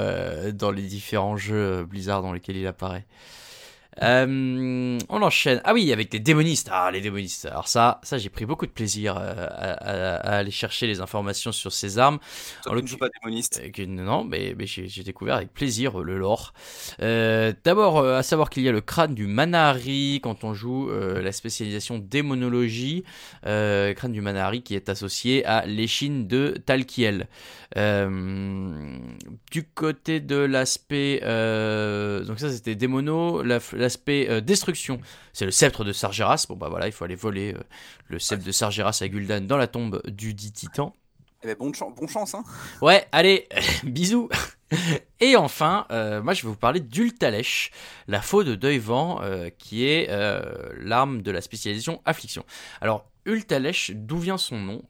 dans 0.53 0.71
les 0.71 0.83
différents 0.83 1.37
jeux 1.39 1.85
Blizzard 1.85 2.23
dans 2.23 2.33
lesquels 2.33 2.57
il 2.57 2.67
apparaît. 2.67 3.07
Euh, 4.03 4.99
on 5.09 5.23
enchaîne. 5.23 5.61
Ah 5.65 5.73
oui, 5.73 5.93
avec 5.93 6.13
les 6.13 6.21
démonistes. 6.21 6.69
Ah, 6.71 6.91
les 6.91 7.01
démonistes. 7.01 7.47
Alors 7.47 7.69
ça, 7.69 8.01
ça 8.03 8.19
j'ai 8.19 8.29
pris 8.29 8.45
beaucoup 8.45 8.67
de 8.67 8.71
plaisir 8.71 9.17
euh, 9.19 9.47
à, 9.49 10.37
aller 10.37 10.51
chercher 10.51 10.87
les 10.87 11.01
informations 11.01 11.53
sur 11.53 11.73
ces 11.73 11.99
armes. 11.99 12.19
en 12.67 12.75
ne 12.75 12.97
pas 12.97 13.09
démoniste. 13.21 13.63
Euh, 13.79 13.87
non, 13.87 14.25
mais, 14.25 14.55
mais 14.59 14.67
j'ai 14.67 15.03
découvert 15.03 15.37
avec 15.37 15.53
plaisir 15.53 15.99
le 15.99 16.19
lore. 16.19 16.53
D'abord, 16.99 18.05
à 18.05 18.23
savoir 18.23 18.51
qu'il 18.51 18.63
y 18.65 18.69
a 18.69 18.73
le 18.73 18.81
crâne 18.81 19.15
du 19.15 19.27
Manahari 19.27 20.21
quand 20.23 20.45
on 20.45 20.55
joue 20.55 20.91
la 20.91 21.33
spécialisation 21.33 21.99
démonologie. 21.99 23.05
crâne 23.43 24.13
du 24.13 24.21
Manahari 24.21 24.63
qui 24.63 24.75
est 24.75 24.89
associé 24.89 25.45
à 25.47 25.65
l'échine 25.67 26.27
de 26.27 26.61
Talkiel. 26.65 27.29
du 27.75 29.65
côté 29.75 30.21
de 30.21 30.37
l'aspect... 30.37 31.21
donc 31.21 32.39
ça, 32.39 32.51
c'était 32.51 32.75
démono. 32.75 33.43
La, 33.43 33.61
l'aspect 33.87 34.29
euh, 34.29 34.41
destruction, 34.41 35.01
c'est 35.33 35.45
le 35.45 35.51
sceptre 35.51 35.85
de 35.85 35.93
Sargeras. 35.93 36.47
Bon 36.49 36.57
bah 36.57 36.69
voilà, 36.69 36.87
il 36.87 36.93
faut 36.93 37.05
aller 37.05 37.15
voler 37.15 37.55
euh, 37.55 37.61
le 38.09 38.19
sceptre 38.19 38.45
de 38.45 38.53
Sargeras 38.53 38.99
à 39.01 39.09
Gul'dan 39.09 39.47
dans 39.47 39.57
la 39.57 39.69
tombe 39.69 40.03
du 40.07 40.35
dit 40.35 40.53
titan. 40.53 40.95
Eh 41.43 41.47
ben, 41.47 41.57
bon, 41.59 41.71
bon 41.97 42.09
chance, 42.09 42.35
hein 42.35 42.43
Ouais, 42.83 43.07
allez, 43.13 43.49
bisous 43.85 44.29
Et 45.21 45.37
enfin, 45.37 45.87
euh, 45.93 46.21
moi 46.21 46.35
je 46.35 46.43
vais 46.43 46.49
vous 46.49 46.57
parler 46.57 46.81
d'Ultalèche, 46.81 47.71
la 48.09 48.21
faux 48.21 48.43
de 48.43 48.57
deuil 48.57 48.79
vent, 48.79 49.21
qui 49.59 49.87
est 49.87 50.09
l'arme 50.79 51.23
de 51.23 51.31
la 51.31 51.41
spécialisation 51.41 52.03
affliction. 52.05 52.45
Alors, 52.81 53.09
Ultalèche, 53.25 53.93
d'où 53.95 54.19
vient 54.19 54.39
son 54.39 54.59
nom? 54.59 54.83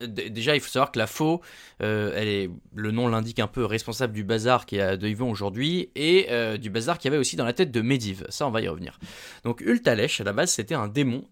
Déjà, 0.00 0.54
il 0.54 0.60
faut 0.60 0.68
savoir 0.68 0.92
que 0.92 0.98
la 0.98 1.06
faux, 1.06 1.40
euh, 1.82 2.12
elle 2.14 2.28
est, 2.28 2.50
le 2.74 2.90
nom 2.90 3.08
l'indique 3.08 3.38
un 3.38 3.46
peu, 3.46 3.64
responsable 3.64 4.12
du 4.12 4.24
bazar 4.24 4.66
qui 4.66 4.76
est 4.76 4.82
à 4.82 4.94
Yvon 4.94 5.30
aujourd'hui 5.30 5.90
et 5.94 6.26
euh, 6.30 6.58
du 6.58 6.68
bazar 6.68 6.98
qu'il 6.98 7.10
y 7.10 7.14
avait 7.14 7.20
aussi 7.20 7.36
dans 7.36 7.46
la 7.46 7.54
tête 7.54 7.70
de 7.70 7.80
Medivh. 7.80 8.24
Ça, 8.28 8.46
on 8.46 8.50
va 8.50 8.60
y 8.60 8.68
revenir. 8.68 8.98
Donc, 9.44 9.62
Ultalèche, 9.62 10.20
à 10.20 10.24
la 10.24 10.34
base, 10.34 10.50
c'était 10.50 10.74
un 10.74 10.88
démon 10.88 11.24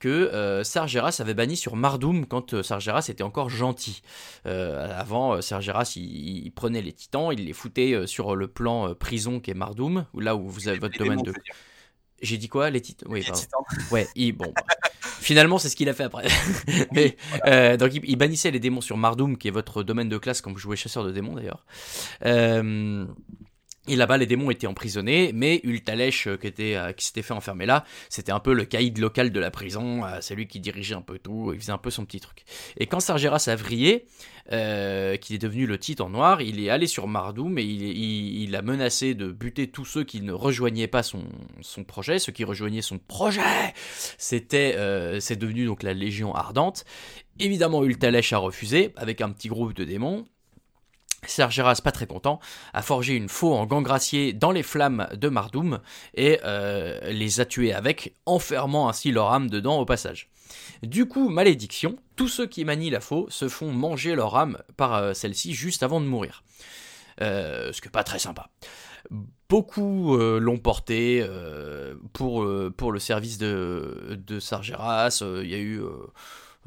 que 0.00 0.08
euh, 0.08 0.64
Sargeras 0.64 1.18
avait 1.20 1.34
banni 1.34 1.56
sur 1.56 1.76
Mardoum 1.76 2.26
quand 2.26 2.62
Sargeras 2.62 3.06
était 3.08 3.22
encore 3.22 3.50
gentil. 3.50 4.02
avant, 4.44 5.40
Sargeras, 5.40 5.92
il, 5.96 6.50
prenait 6.50 6.82
les 6.82 6.92
titans, 6.92 7.30
il 7.32 7.44
les 7.44 7.52
foutait 7.52 8.06
sur 8.06 8.34
le 8.34 8.48
plan 8.48 8.94
prison 8.94 9.38
qui 9.38 9.52
est 9.52 9.54
Mardoum, 9.54 10.06
là 10.14 10.34
où 10.34 10.48
vous 10.48 10.68
avez 10.68 10.78
votre 10.78 10.98
domaine 10.98 11.22
de. 11.22 11.32
J'ai 12.20 12.38
dit 12.38 12.48
quoi 12.48 12.70
Les 12.70 12.80
titans 12.80 13.08
Oui, 13.10 13.24
les 13.26 13.32
titans. 13.32 13.60
Ouais, 13.90 14.06
bon. 14.32 14.52
Finalement, 15.20 15.58
c'est 15.58 15.68
ce 15.68 15.76
qu'il 15.76 15.88
a 15.88 15.94
fait 15.94 16.04
après. 16.04 16.26
Mais, 16.92 17.16
euh, 17.46 17.76
donc, 17.76 17.92
il, 17.94 18.16
bannissait 18.16 18.50
les 18.50 18.60
démons 18.60 18.80
sur 18.80 18.96
Mardum, 18.96 19.36
qui 19.36 19.48
est 19.48 19.52
votre 19.52 19.82
domaine 19.82 20.08
de 20.08 20.18
classe 20.18 20.40
quand 20.40 20.52
vous 20.52 20.58
jouez 20.58 20.76
chasseur 20.76 21.04
de 21.04 21.12
démons 21.12 21.34
d'ailleurs. 21.34 21.64
Euh, 22.24 23.04
et 23.88 23.96
là-bas, 23.96 24.18
les 24.18 24.26
démons 24.26 24.50
étaient 24.50 24.66
emprisonnés, 24.66 25.32
mais 25.34 25.60
Ultalèche, 25.64 26.28
euh, 26.28 26.36
qui, 26.36 26.46
était, 26.46 26.76
euh, 26.76 26.92
qui 26.92 27.06
s'était 27.06 27.22
fait 27.22 27.34
enfermer 27.34 27.66
là, 27.66 27.84
c'était 28.08 28.32
un 28.32 28.40
peu 28.40 28.52
le 28.52 28.64
caïd 28.64 28.98
local 28.98 29.32
de 29.32 29.40
la 29.40 29.50
prison, 29.50 30.04
euh, 30.04 30.18
c'est 30.20 30.34
lui 30.34 30.46
qui 30.46 30.60
dirigeait 30.60 30.94
un 30.94 31.02
peu 31.02 31.18
tout, 31.18 31.52
il 31.54 31.60
faisait 31.60 31.72
un 31.72 31.78
peu 31.78 31.90
son 31.90 32.04
petit 32.04 32.20
truc. 32.20 32.44
Et 32.76 32.86
quand 32.86 33.00
Sargeras 33.00 33.44
a 33.48 33.56
vrillé, 33.56 34.06
euh, 34.52 35.16
qui 35.16 35.34
est 35.34 35.38
devenu 35.38 35.66
le 35.66 35.78
titre 35.78 36.04
en 36.04 36.10
noir, 36.10 36.40
il 36.40 36.60
est 36.60 36.70
allé 36.70 36.86
sur 36.86 37.06
Mardoum 37.06 37.58
et 37.58 37.64
il, 37.64 38.56
a 38.56 38.62
menacé 38.62 39.14
de 39.14 39.30
buter 39.30 39.68
tous 39.68 39.84
ceux 39.84 40.04
qui 40.04 40.22
ne 40.22 40.32
rejoignaient 40.32 40.86
pas 40.86 41.02
son, 41.02 41.24
son 41.60 41.84
projet, 41.84 42.18
ceux 42.18 42.32
qui 42.32 42.44
rejoignaient 42.44 42.82
son 42.82 42.98
projet, 42.98 43.42
c'était, 44.16 44.74
c'est 45.20 45.36
devenu 45.36 45.66
donc 45.66 45.82
la 45.82 45.92
Légion 45.92 46.34
Ardente. 46.34 46.86
Évidemment, 47.38 47.84
Ultalèche 47.84 48.32
a 48.32 48.38
refusé, 48.38 48.92
avec 48.96 49.20
un 49.20 49.30
petit 49.30 49.48
groupe 49.48 49.74
de 49.74 49.84
démons, 49.84 50.26
Sergeras, 51.26 51.80
pas 51.82 51.92
très 51.92 52.06
content, 52.06 52.38
a 52.72 52.82
forgé 52.82 53.14
une 53.14 53.28
faux 53.28 53.54
en 53.54 53.66
gants 53.66 53.82
graciés 53.82 54.32
dans 54.32 54.52
les 54.52 54.62
flammes 54.62 55.08
de 55.14 55.28
Mardoum 55.28 55.80
et 56.14 56.38
euh, 56.44 56.98
les 57.10 57.40
a 57.40 57.44
tués 57.44 57.72
avec, 57.72 58.14
enfermant 58.24 58.88
ainsi 58.88 59.10
leur 59.10 59.32
âme 59.32 59.50
dedans 59.50 59.80
au 59.80 59.84
passage. 59.84 60.30
Du 60.82 61.06
coup, 61.06 61.28
malédiction, 61.28 61.96
tous 62.16 62.28
ceux 62.28 62.46
qui 62.46 62.64
manient 62.64 62.90
la 62.90 63.00
faux 63.00 63.26
se 63.30 63.48
font 63.48 63.72
manger 63.72 64.14
leur 64.14 64.36
âme 64.36 64.58
par 64.76 64.94
euh, 64.94 65.12
celle-ci 65.12 65.54
juste 65.54 65.82
avant 65.82 66.00
de 66.00 66.06
mourir. 66.06 66.44
Euh, 67.20 67.72
ce 67.72 67.80
qui 67.80 67.88
n'est 67.88 67.92
pas 67.92 68.04
très 68.04 68.20
sympa. 68.20 68.48
Beaucoup 69.48 70.16
l'ont 70.18 70.58
porté 70.58 71.26
pour, 72.12 72.46
pour 72.76 72.92
le 72.92 72.98
service 72.98 73.38
de, 73.38 74.20
de 74.26 74.40
Sargeras. 74.40 75.22
Il 75.22 75.48
y 75.48 75.54
a 75.54 75.58
eu 75.58 75.80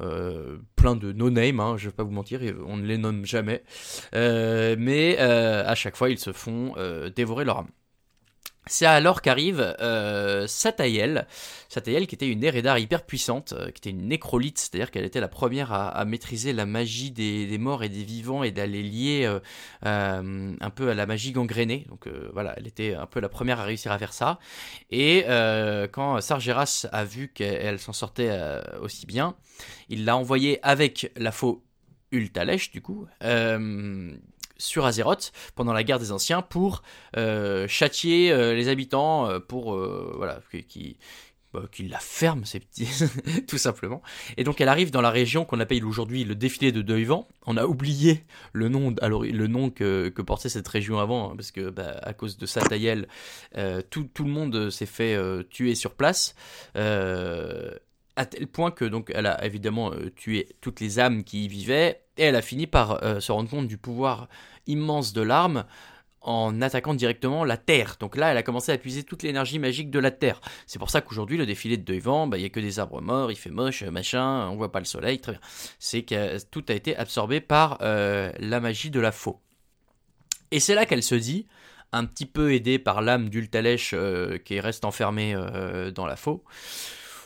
euh, 0.00 0.58
plein 0.76 0.96
de 0.96 1.12
no-name, 1.12 1.60
hein, 1.60 1.76
je 1.76 1.88
vais 1.88 1.94
pas 1.94 2.02
vous 2.02 2.10
mentir, 2.10 2.40
on 2.66 2.76
ne 2.76 2.86
les 2.86 2.98
nomme 2.98 3.24
jamais, 3.24 3.62
euh, 4.14 4.76
mais 4.78 5.16
euh, 5.20 5.64
à 5.66 5.74
chaque 5.74 5.96
fois 5.96 6.10
ils 6.10 6.18
se 6.18 6.32
font 6.32 6.74
dévorer 7.14 7.44
leur 7.44 7.58
âme. 7.60 7.68
C'est 8.66 8.86
alors 8.86 9.22
qu'arrive 9.22 9.74
euh, 9.80 10.46
Satayel, 10.46 11.26
Satayel 11.68 12.06
qui 12.06 12.14
était 12.14 12.28
une 12.28 12.44
Eredar 12.44 12.78
hyper 12.78 13.04
puissante, 13.04 13.54
qui 13.72 13.78
était 13.78 13.90
une 13.90 14.06
nécrolite, 14.06 14.58
c'est-à-dire 14.58 14.92
qu'elle 14.92 15.04
était 15.04 15.20
la 15.20 15.28
première 15.28 15.72
à, 15.72 16.04
maîtriser 16.04 16.52
la 16.52 16.64
magie 16.64 17.10
des, 17.10 17.58
morts 17.58 17.82
et 17.82 17.88
des 17.88 18.04
vivants 18.04 18.44
et 18.44 18.52
d'aller 18.52 18.82
lier 18.82 19.38
un 19.82 20.70
peu 20.74 20.90
à 20.90 20.94
la 20.94 21.06
magie 21.06 21.32
gangrénée. 21.32 21.86
Donc 21.88 22.08
voilà, 22.32 22.54
elle 22.56 22.68
était 22.68 22.94
un 22.94 23.06
peu 23.06 23.18
la 23.18 23.28
première 23.28 23.58
à 23.58 23.64
réussir 23.64 23.90
à 23.90 23.98
faire 23.98 24.12
ça. 24.12 24.38
Et 24.90 25.24
quand 25.92 26.20
Sargeras 26.20 26.86
a 26.92 27.04
vu 27.04 27.28
qu'elle 27.28 27.80
s'en 27.80 27.92
sortait 27.92 28.30
aussi 28.80 29.06
bien, 29.06 29.34
il 29.88 30.04
l'a 30.04 30.16
envoyé 30.16 30.60
avec 30.62 31.10
la 31.16 31.32
faux 31.32 31.64
Ultalèche, 32.12 32.70
du 32.70 32.82
coup, 32.82 33.06
euh, 33.24 34.14
sur 34.62 34.86
Azeroth 34.86 35.32
pendant 35.54 35.72
la 35.72 35.84
guerre 35.84 35.98
des 35.98 36.12
anciens 36.12 36.42
pour 36.42 36.82
euh, 37.16 37.66
châtier 37.68 38.32
euh, 38.32 38.54
les 38.54 38.68
habitants, 38.68 39.28
pour 39.48 39.76
voilà, 40.16 40.40
qui, 40.68 40.96
bah, 41.52 41.62
la 41.80 41.98
ferme, 41.98 42.44
c'est 42.44 42.62
tout 43.46 43.58
simplement. 43.58 44.02
Et 44.36 44.44
donc 44.44 44.60
elle 44.60 44.68
arrive 44.68 44.90
dans 44.90 45.00
la 45.00 45.10
région 45.10 45.44
qu'on 45.44 45.60
appelle 45.60 45.84
aujourd'hui 45.84 46.24
le 46.24 46.34
défilé 46.34 46.72
de 46.72 46.82
Deuil-Vent. 46.82 47.28
On 47.46 47.56
a 47.56 47.66
oublié 47.66 48.24
le 48.52 48.68
nom, 48.68 48.94
alors, 49.00 49.24
le 49.24 49.46
nom 49.46 49.70
que, 49.70 50.08
portait 50.24 50.48
cette 50.48 50.68
région 50.68 50.98
avant, 50.98 51.32
hein, 51.32 51.34
parce 51.36 51.50
que 51.50 51.70
bah, 51.70 51.98
à 52.02 52.12
cause 52.14 52.36
de 52.36 52.46
Satayel, 52.46 53.08
tout, 53.90 54.08
tout, 54.14 54.24
le 54.24 54.30
monde 54.30 54.70
s'est 54.70 54.86
fait 54.86 55.18
tuer 55.50 55.74
sur 55.74 55.92
place 55.92 56.34
à 58.16 58.26
tel 58.26 58.46
point 58.46 58.70
que 58.70 58.84
donc 58.84 59.10
elle 59.14 59.26
a 59.26 59.44
évidemment 59.44 59.92
euh, 59.92 60.10
tué 60.14 60.48
toutes 60.60 60.80
les 60.80 60.98
âmes 60.98 61.24
qui 61.24 61.44
y 61.44 61.48
vivaient 61.48 62.02
et 62.18 62.24
elle 62.24 62.36
a 62.36 62.42
fini 62.42 62.66
par 62.66 63.02
euh, 63.02 63.20
se 63.20 63.32
rendre 63.32 63.48
compte 63.48 63.68
du 63.68 63.78
pouvoir 63.78 64.28
immense 64.66 65.12
de 65.12 65.22
l'arme 65.22 65.64
en 66.20 66.60
attaquant 66.62 66.94
directement 66.94 67.44
la 67.44 67.56
Terre. 67.56 67.96
Donc 67.98 68.16
là, 68.16 68.30
elle 68.30 68.36
a 68.36 68.42
commencé 68.42 68.70
à 68.70 68.78
puiser 68.78 69.02
toute 69.02 69.22
l'énergie 69.22 69.58
magique 69.58 69.90
de 69.90 69.98
la 69.98 70.10
Terre. 70.10 70.40
C'est 70.66 70.78
pour 70.78 70.90
ça 70.90 71.00
qu'aujourd'hui, 71.00 71.36
le 71.36 71.46
défilé 71.46 71.76
de 71.76 71.82
Deuil-Vent, 71.82 72.28
bah, 72.28 72.38
il 72.38 72.40
n'y 72.40 72.46
a 72.46 72.50
que 72.50 72.60
des 72.60 72.78
arbres 72.78 73.00
morts, 73.00 73.32
il 73.32 73.36
fait 73.36 73.50
moche, 73.50 73.82
machin, 73.82 74.48
on 74.48 74.56
voit 74.56 74.70
pas 74.70 74.78
le 74.78 74.84
soleil, 74.84 75.18
très 75.18 75.32
bien. 75.32 75.40
C'est 75.78 76.02
que 76.02 76.40
tout 76.44 76.64
a 76.68 76.74
été 76.74 76.96
absorbé 76.96 77.40
par 77.40 77.78
euh, 77.82 78.30
la 78.38 78.60
magie 78.60 78.90
de 78.90 79.00
la 79.00 79.10
faux. 79.10 79.40
Et 80.52 80.60
c'est 80.60 80.74
là 80.74 80.86
qu'elle 80.86 81.02
se 81.02 81.16
dit, 81.16 81.46
un 81.92 82.04
petit 82.04 82.26
peu 82.26 82.54
aidée 82.54 82.78
par 82.78 83.02
l'âme 83.02 83.28
d'Ultalèche 83.28 83.94
qui 84.44 84.60
reste 84.60 84.84
enfermée 84.84 85.34
dans 85.94 86.06
la 86.06 86.16
faux, 86.16 86.44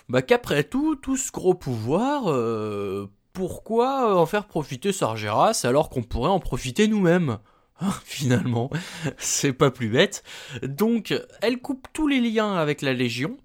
bah 0.08 0.22
qu'après 0.22 0.64
tout, 0.64 0.94
tout 0.96 1.16
ce 1.16 1.32
gros 1.32 1.54
pouvoir, 1.54 2.30
euh, 2.30 3.10
pourquoi 3.36 4.18
en 4.18 4.24
faire 4.24 4.46
profiter 4.46 4.92
Sargeras 4.92 5.60
alors 5.64 5.90
qu'on 5.90 6.02
pourrait 6.02 6.30
en 6.30 6.40
profiter 6.40 6.88
nous-mêmes 6.88 7.36
hein, 7.80 7.92
Finalement, 8.06 8.70
c'est 9.18 9.52
pas 9.52 9.70
plus 9.70 9.90
bête. 9.90 10.24
Donc, 10.62 11.14
elle 11.42 11.58
coupe 11.58 11.86
tous 11.92 12.08
les 12.08 12.18
liens 12.22 12.54
avec 12.56 12.80
la 12.80 12.94
Légion. 12.94 13.36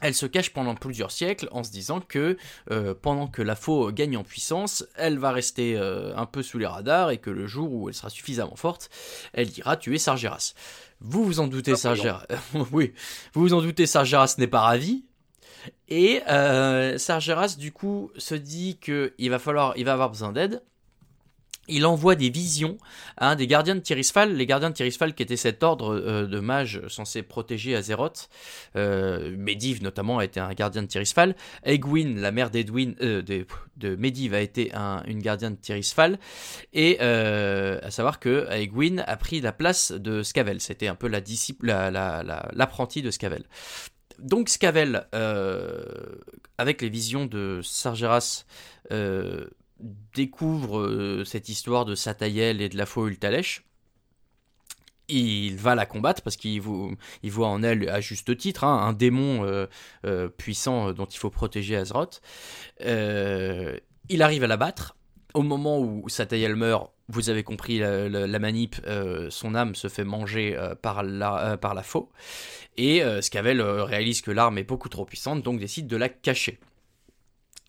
Elle 0.00 0.14
se 0.14 0.26
cache 0.26 0.50
pendant 0.50 0.74
plusieurs 0.74 1.12
siècles 1.12 1.48
en 1.52 1.62
se 1.62 1.70
disant 1.70 2.00
que 2.00 2.36
euh, 2.72 2.92
pendant 3.00 3.28
que 3.28 3.40
la 3.40 3.54
faux 3.54 3.92
gagne 3.92 4.16
en 4.16 4.24
puissance, 4.24 4.84
elle 4.96 5.18
va 5.18 5.30
rester 5.30 5.76
euh, 5.76 6.16
un 6.16 6.26
peu 6.26 6.42
sous 6.42 6.58
les 6.58 6.66
radars 6.66 7.10
et 7.10 7.18
que 7.18 7.30
le 7.30 7.46
jour 7.46 7.72
où 7.72 7.88
elle 7.88 7.94
sera 7.94 8.10
suffisamment 8.10 8.56
forte, 8.56 8.90
elle 9.32 9.56
ira 9.56 9.76
tuer 9.76 9.98
Sargeras. 9.98 10.54
Vous 11.00 11.24
vous 11.24 11.38
en 11.38 11.46
doutez, 11.46 11.72
ah, 11.72 11.76
Sargeras? 11.76 12.26
oui, 12.72 12.94
vous 13.32 13.42
vous 13.42 13.54
en 13.54 13.62
doutez, 13.62 13.86
Sargeras 13.86 14.34
n'est 14.38 14.48
pas 14.48 14.62
ravi. 14.62 15.04
Et 15.88 16.22
euh, 16.28 16.98
Sargeras, 16.98 17.56
du 17.58 17.72
coup, 17.72 18.10
se 18.16 18.34
dit 18.34 18.78
qu'il 18.80 19.30
va 19.30 19.38
falloir, 19.38 19.74
il 19.76 19.84
va 19.84 19.92
avoir 19.92 20.10
besoin 20.10 20.32
d'aide. 20.32 20.62
Il 21.68 21.84
envoie 21.84 22.14
des 22.14 22.30
visions 22.30 22.78
à 23.18 23.30
un 23.30 23.36
des 23.36 23.46
gardiens 23.46 23.74
de 23.74 23.80
Tirisfal, 23.80 24.34
les 24.34 24.46
gardiens 24.46 24.70
de 24.70 24.74
Tirisfal 24.74 25.14
qui 25.14 25.22
étaient 25.22 25.36
cet 25.36 25.62
ordre 25.62 25.94
euh, 25.94 26.26
de 26.26 26.40
mages 26.40 26.80
censés 26.88 27.22
protéger 27.22 27.76
Azeroth. 27.76 28.30
Euh, 28.74 29.36
Medivh 29.36 29.82
notamment 29.82 30.18
a 30.18 30.24
été 30.24 30.40
un 30.40 30.52
gardien 30.54 30.82
de 30.82 30.86
Tirisfal. 30.86 31.36
Egwin, 31.64 32.18
la 32.20 32.32
mère 32.32 32.50
d'Edwin, 32.50 32.94
euh, 33.02 33.20
de, 33.20 33.46
de 33.76 33.96
Medivh 33.96 34.32
a 34.32 34.40
été 34.40 34.74
un, 34.74 35.02
une 35.06 35.20
gardienne 35.20 35.56
de 35.56 35.60
Tirisfal. 35.60 36.18
Et 36.72 36.98
à 37.00 37.90
savoir 37.90 38.18
que 38.18 38.46
Egwin 38.50 39.04
a 39.06 39.16
pris 39.16 39.40
la 39.40 39.52
place 39.52 39.92
de 39.92 40.22
Scavel. 40.22 40.60
C'était 40.60 40.88
un 40.88 40.94
peu 40.94 41.08
la 41.08 41.20
disciple, 41.20 41.66
l'apprentie 41.66 43.02
de 43.02 43.10
Scavel 43.10 43.44
donc 44.18 44.48
Scavel, 44.48 45.06
euh, 45.14 45.84
avec 46.58 46.82
les 46.82 46.88
visions 46.88 47.26
de 47.26 47.60
Sargeras, 47.62 48.44
euh, 48.92 49.46
découvre 50.14 50.80
euh, 50.80 51.24
cette 51.24 51.48
histoire 51.48 51.84
de 51.84 51.94
Satayel 51.94 52.60
et 52.60 52.68
de 52.68 52.76
la 52.76 52.86
faux 52.86 53.06
Ultalèche. 53.06 53.64
Il 55.08 55.56
va 55.56 55.74
la 55.74 55.86
combattre 55.86 56.20
parce 56.20 56.36
qu'il 56.36 56.60
voit 56.60 57.48
en 57.48 57.62
elle, 57.62 57.88
à 57.88 58.00
juste 58.00 58.36
titre, 58.36 58.64
hein, 58.64 58.76
un 58.76 58.92
démon 58.92 59.66
puissant 60.36 60.92
dont 60.92 61.06
il 61.06 61.16
faut 61.16 61.30
protéger 61.30 61.76
Azeroth. 61.76 62.20
il 62.80 64.22
arrive 64.22 64.44
à 64.44 64.46
la 64.46 64.58
battre. 64.58 64.97
Au 65.38 65.42
moment 65.42 65.78
où 65.78 66.08
Satayel 66.08 66.56
meurt, 66.56 66.90
vous 67.08 67.30
avez 67.30 67.44
compris 67.44 67.78
la, 67.78 68.38
manip, 68.40 68.74
son 69.30 69.54
âme 69.54 69.76
se 69.76 69.86
fait 69.86 70.02
manger 70.02 70.58
par 70.82 71.04
la, 71.04 71.56
par 71.56 71.74
la 71.74 71.84
faux. 71.84 72.10
Et 72.78 73.02
euh, 73.02 73.20
Scavel 73.20 73.60
euh, 73.60 73.82
réalise 73.82 74.22
que 74.22 74.30
l'arme 74.30 74.56
est 74.56 74.64
beaucoup 74.64 74.88
trop 74.88 75.04
puissante, 75.04 75.42
donc 75.42 75.58
décide 75.58 75.88
de 75.88 75.96
la 75.96 76.08
cacher. 76.08 76.60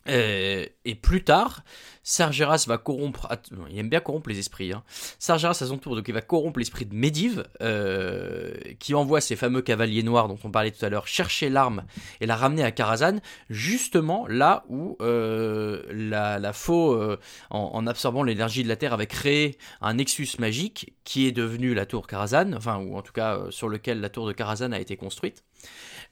Euh, 0.08 0.66
et 0.84 0.94
plus 0.94 1.24
tard, 1.24 1.62
Sargeras 2.02 2.64
va 2.66 2.78
corrompre. 2.78 3.28
Il 3.70 3.78
aime 3.78 3.88
bien 3.88 4.00
corrompre 4.00 4.28
les 4.28 4.38
esprits. 4.38 4.72
Hein. 4.72 4.82
Sargeras, 5.18 5.58
à 5.60 5.66
son 5.66 5.78
tour, 5.78 5.94
donc 5.94 6.08
il 6.08 6.14
va 6.14 6.22
corrompre 6.22 6.58
l'esprit 6.58 6.86
de 6.86 6.94
Medivh, 6.94 7.42
euh, 7.60 8.54
qui 8.78 8.94
envoie 8.94 9.20
ces 9.20 9.36
fameux 9.36 9.62
cavaliers 9.62 10.02
noirs 10.02 10.28
dont 10.28 10.38
on 10.42 10.50
parlait 10.50 10.70
tout 10.70 10.84
à 10.84 10.88
l'heure 10.88 11.06
chercher 11.06 11.50
l'arme 11.50 11.84
et 12.20 12.26
la 12.26 12.36
ramener 12.36 12.64
à 12.64 12.70
Karazhan, 12.72 13.18
justement 13.50 14.26
là 14.26 14.64
où 14.68 14.96
euh, 15.02 15.82
la, 15.90 16.52
faux, 16.52 16.98
en, 17.50 17.86
absorbant 17.86 18.22
l'énergie 18.22 18.62
de 18.62 18.68
la 18.68 18.76
Terre, 18.76 18.94
avait 18.94 19.06
créé 19.06 19.58
un 19.80 19.94
nexus 19.94 20.28
magique 20.38 20.94
qui 21.04 21.26
est 21.26 21.32
devenu 21.32 21.74
la 21.74 21.86
tour 21.86 22.06
Karazhan, 22.06 22.54
enfin, 22.54 22.78
ou 22.78 22.96
en 22.96 23.02
tout 23.02 23.12
cas 23.12 23.38
sur 23.50 23.68
lequel 23.68 24.00
la 24.00 24.08
tour 24.08 24.26
de 24.26 24.32
Karazhan 24.32 24.72
a 24.72 24.80
été 24.80 24.96
construite. 24.96 25.44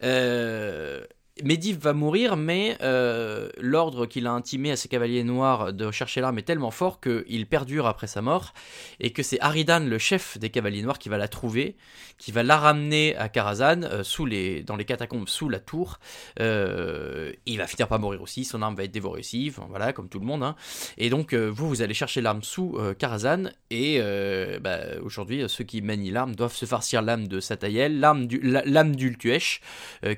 Euh, 0.02 1.04
Medivh 1.44 1.78
va 1.78 1.92
mourir, 1.92 2.36
mais 2.36 2.76
euh, 2.82 3.48
l'ordre 3.58 4.06
qu'il 4.06 4.26
a 4.26 4.32
intimé 4.32 4.70
à 4.70 4.76
ses 4.76 4.88
cavaliers 4.88 5.24
noirs 5.24 5.72
de 5.72 5.90
chercher 5.90 6.20
l'arme 6.20 6.38
est 6.38 6.42
tellement 6.42 6.70
fort 6.70 7.00
qu'il 7.00 7.46
perdure 7.46 7.86
après 7.86 8.06
sa 8.06 8.22
mort, 8.22 8.52
et 9.00 9.10
que 9.12 9.22
c'est 9.22 9.40
Aridan, 9.40 9.80
le 9.80 9.98
chef 9.98 10.38
des 10.38 10.50
cavaliers 10.50 10.82
noirs, 10.82 10.98
qui 10.98 11.08
va 11.08 11.18
la 11.18 11.28
trouver, 11.28 11.76
qui 12.18 12.32
va 12.32 12.42
la 12.42 12.56
ramener 12.56 13.16
à 13.16 13.28
Karazhan, 13.28 13.82
euh, 13.84 14.02
sous 14.02 14.26
les, 14.26 14.62
dans 14.62 14.76
les 14.76 14.84
catacombes 14.84 15.28
sous 15.28 15.48
la 15.48 15.60
tour. 15.60 16.00
Euh, 16.40 17.32
il 17.46 17.58
va 17.58 17.66
finir 17.66 17.88
par 17.88 18.00
mourir 18.00 18.22
aussi, 18.22 18.44
son 18.44 18.62
arme 18.62 18.74
va 18.74 18.84
être 18.84 18.90
dévorée 18.90 19.20
aussi, 19.20 19.50
voilà, 19.68 19.92
comme 19.92 20.08
tout 20.08 20.18
le 20.18 20.26
monde. 20.26 20.42
Hein. 20.42 20.56
Et 20.96 21.10
donc, 21.10 21.34
vous, 21.34 21.68
vous 21.68 21.82
allez 21.82 21.94
chercher 21.94 22.20
l'arme 22.20 22.42
sous 22.42 22.78
Karazhan, 22.98 23.50
et 23.70 24.00
bah, 24.60 24.78
aujourd'hui, 25.02 25.44
ceux 25.48 25.64
qui 25.64 25.82
manient 25.82 26.10
l'arme 26.10 26.34
doivent 26.34 26.54
se 26.54 26.66
farcir 26.66 27.02
l'âme 27.02 27.28
de 27.28 27.40
Satayel, 27.40 28.00
l'âme 28.00 28.96
d'Ultuesh, 28.96 29.60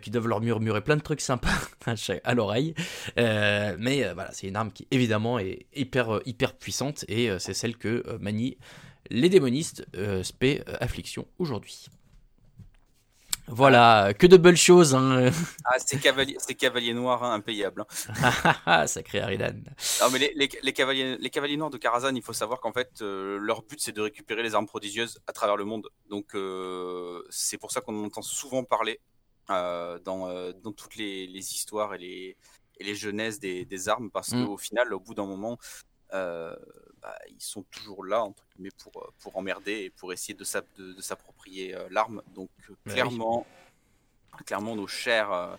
qui 0.01 0.11
doivent 0.11 0.29
leur 0.29 0.41
murmurer 0.41 0.81
plein 0.81 0.97
de 0.97 1.03
trucs 1.11 1.21
sympas 1.21 1.51
à 2.25 2.35
l'oreille. 2.35 2.75
mais 3.17 4.13
voilà, 4.15 4.31
c'est 4.33 4.49
une 4.49 4.57
arme 4.57 4.73
qui 4.73 4.87
évidemment 4.91 5.39
est 5.39 5.67
hyper, 5.75 6.21
hyper 6.25 6.55
puissante 6.55 7.05
et 7.09 7.31
c'est 7.39 7.55
celle 7.55 7.77
que 7.77 8.05
manient 8.21 8.57
les 9.11 9.29
démonistes 9.29 9.87
spé 10.23 10.63
affliction 10.81 11.27
aujourd'hui. 11.39 11.87
Voilà, 13.53 14.15
que 14.15 14.29
de 14.29 14.37
belles 14.37 14.57
choses. 14.57 14.95
Hein. 14.95 15.31
Ah, 15.65 15.77
c'est 15.79 16.01
cavalier, 16.01 16.37
cavalier 16.59 16.95
noir 16.95 17.23
hein, 17.23 17.35
impayable. 17.35 17.85
Hein. 18.67 18.87
Sacré 18.87 19.21
Aridan. 19.21 19.63
Non, 20.01 20.11
mais 20.11 20.19
les, 20.19 20.49
les, 20.63 20.73
cavaliers, 20.73 21.17
les 21.19 21.31
cavaliers 21.31 21.57
noirs 21.57 21.71
de 21.71 21.77
Karazhan, 21.77 22.15
il 22.15 22.23
faut 22.23 22.33
savoir 22.33 22.61
qu'en 22.61 22.73
fait, 22.73 22.91
euh, 23.03 23.39
leur 23.39 23.63
but 23.63 23.81
c'est 23.81 23.93
de 23.93 24.01
récupérer 24.01 24.43
les 24.43 24.55
armes 24.55 24.67
prodigieuses 24.67 25.21
à 25.27 25.33
travers 25.33 25.57
le 25.57 25.65
monde. 25.65 25.89
Donc, 26.09 26.35
euh, 26.35 27.23
c'est 27.31 27.59
pour 27.59 27.73
ça 27.73 27.81
qu'on 27.81 28.05
entend 28.05 28.23
souvent 28.23 28.65
parler 28.65 29.01
euh, 29.01 29.10
dans, 29.51 30.53
dans 30.53 30.73
toutes 30.73 30.97
les, 30.97 31.27
les, 31.27 31.55
histoires 31.55 31.95
et 31.95 31.99
les, 31.99 32.37
et 32.79 32.85
les 32.85 32.95
jeunesses 32.95 33.39
des, 33.39 33.65
des 33.65 33.89
armes, 33.89 34.11
parce 34.11 34.33
mm. 34.33 34.47
qu'au 34.47 34.57
final, 34.57 34.95
au 34.95 35.01
bout 35.01 35.15
d'un 35.15 35.27
moment, 35.27 35.59
bah, 37.03 37.17
ils 37.29 37.43
sont 37.43 37.63
toujours 37.71 38.05
là 38.05 38.23
entre 38.23 38.45
guillemets 38.55 38.71
pour, 38.83 39.03
euh, 39.03 39.09
pour 39.21 39.37
emmerder 39.37 39.85
et 39.85 39.91
pour 39.91 40.13
essayer 40.13 40.35
de, 40.35 40.45
de, 40.45 41.01
s'approprier 41.01 41.75
euh, 41.75 41.89
l'arme. 41.91 42.23
Donc 42.35 42.51
euh, 42.69 42.75
bah 42.85 42.93
clairement, 42.93 43.47
clairement 44.45 44.77
nos 44.77 44.87
chers 44.87 45.59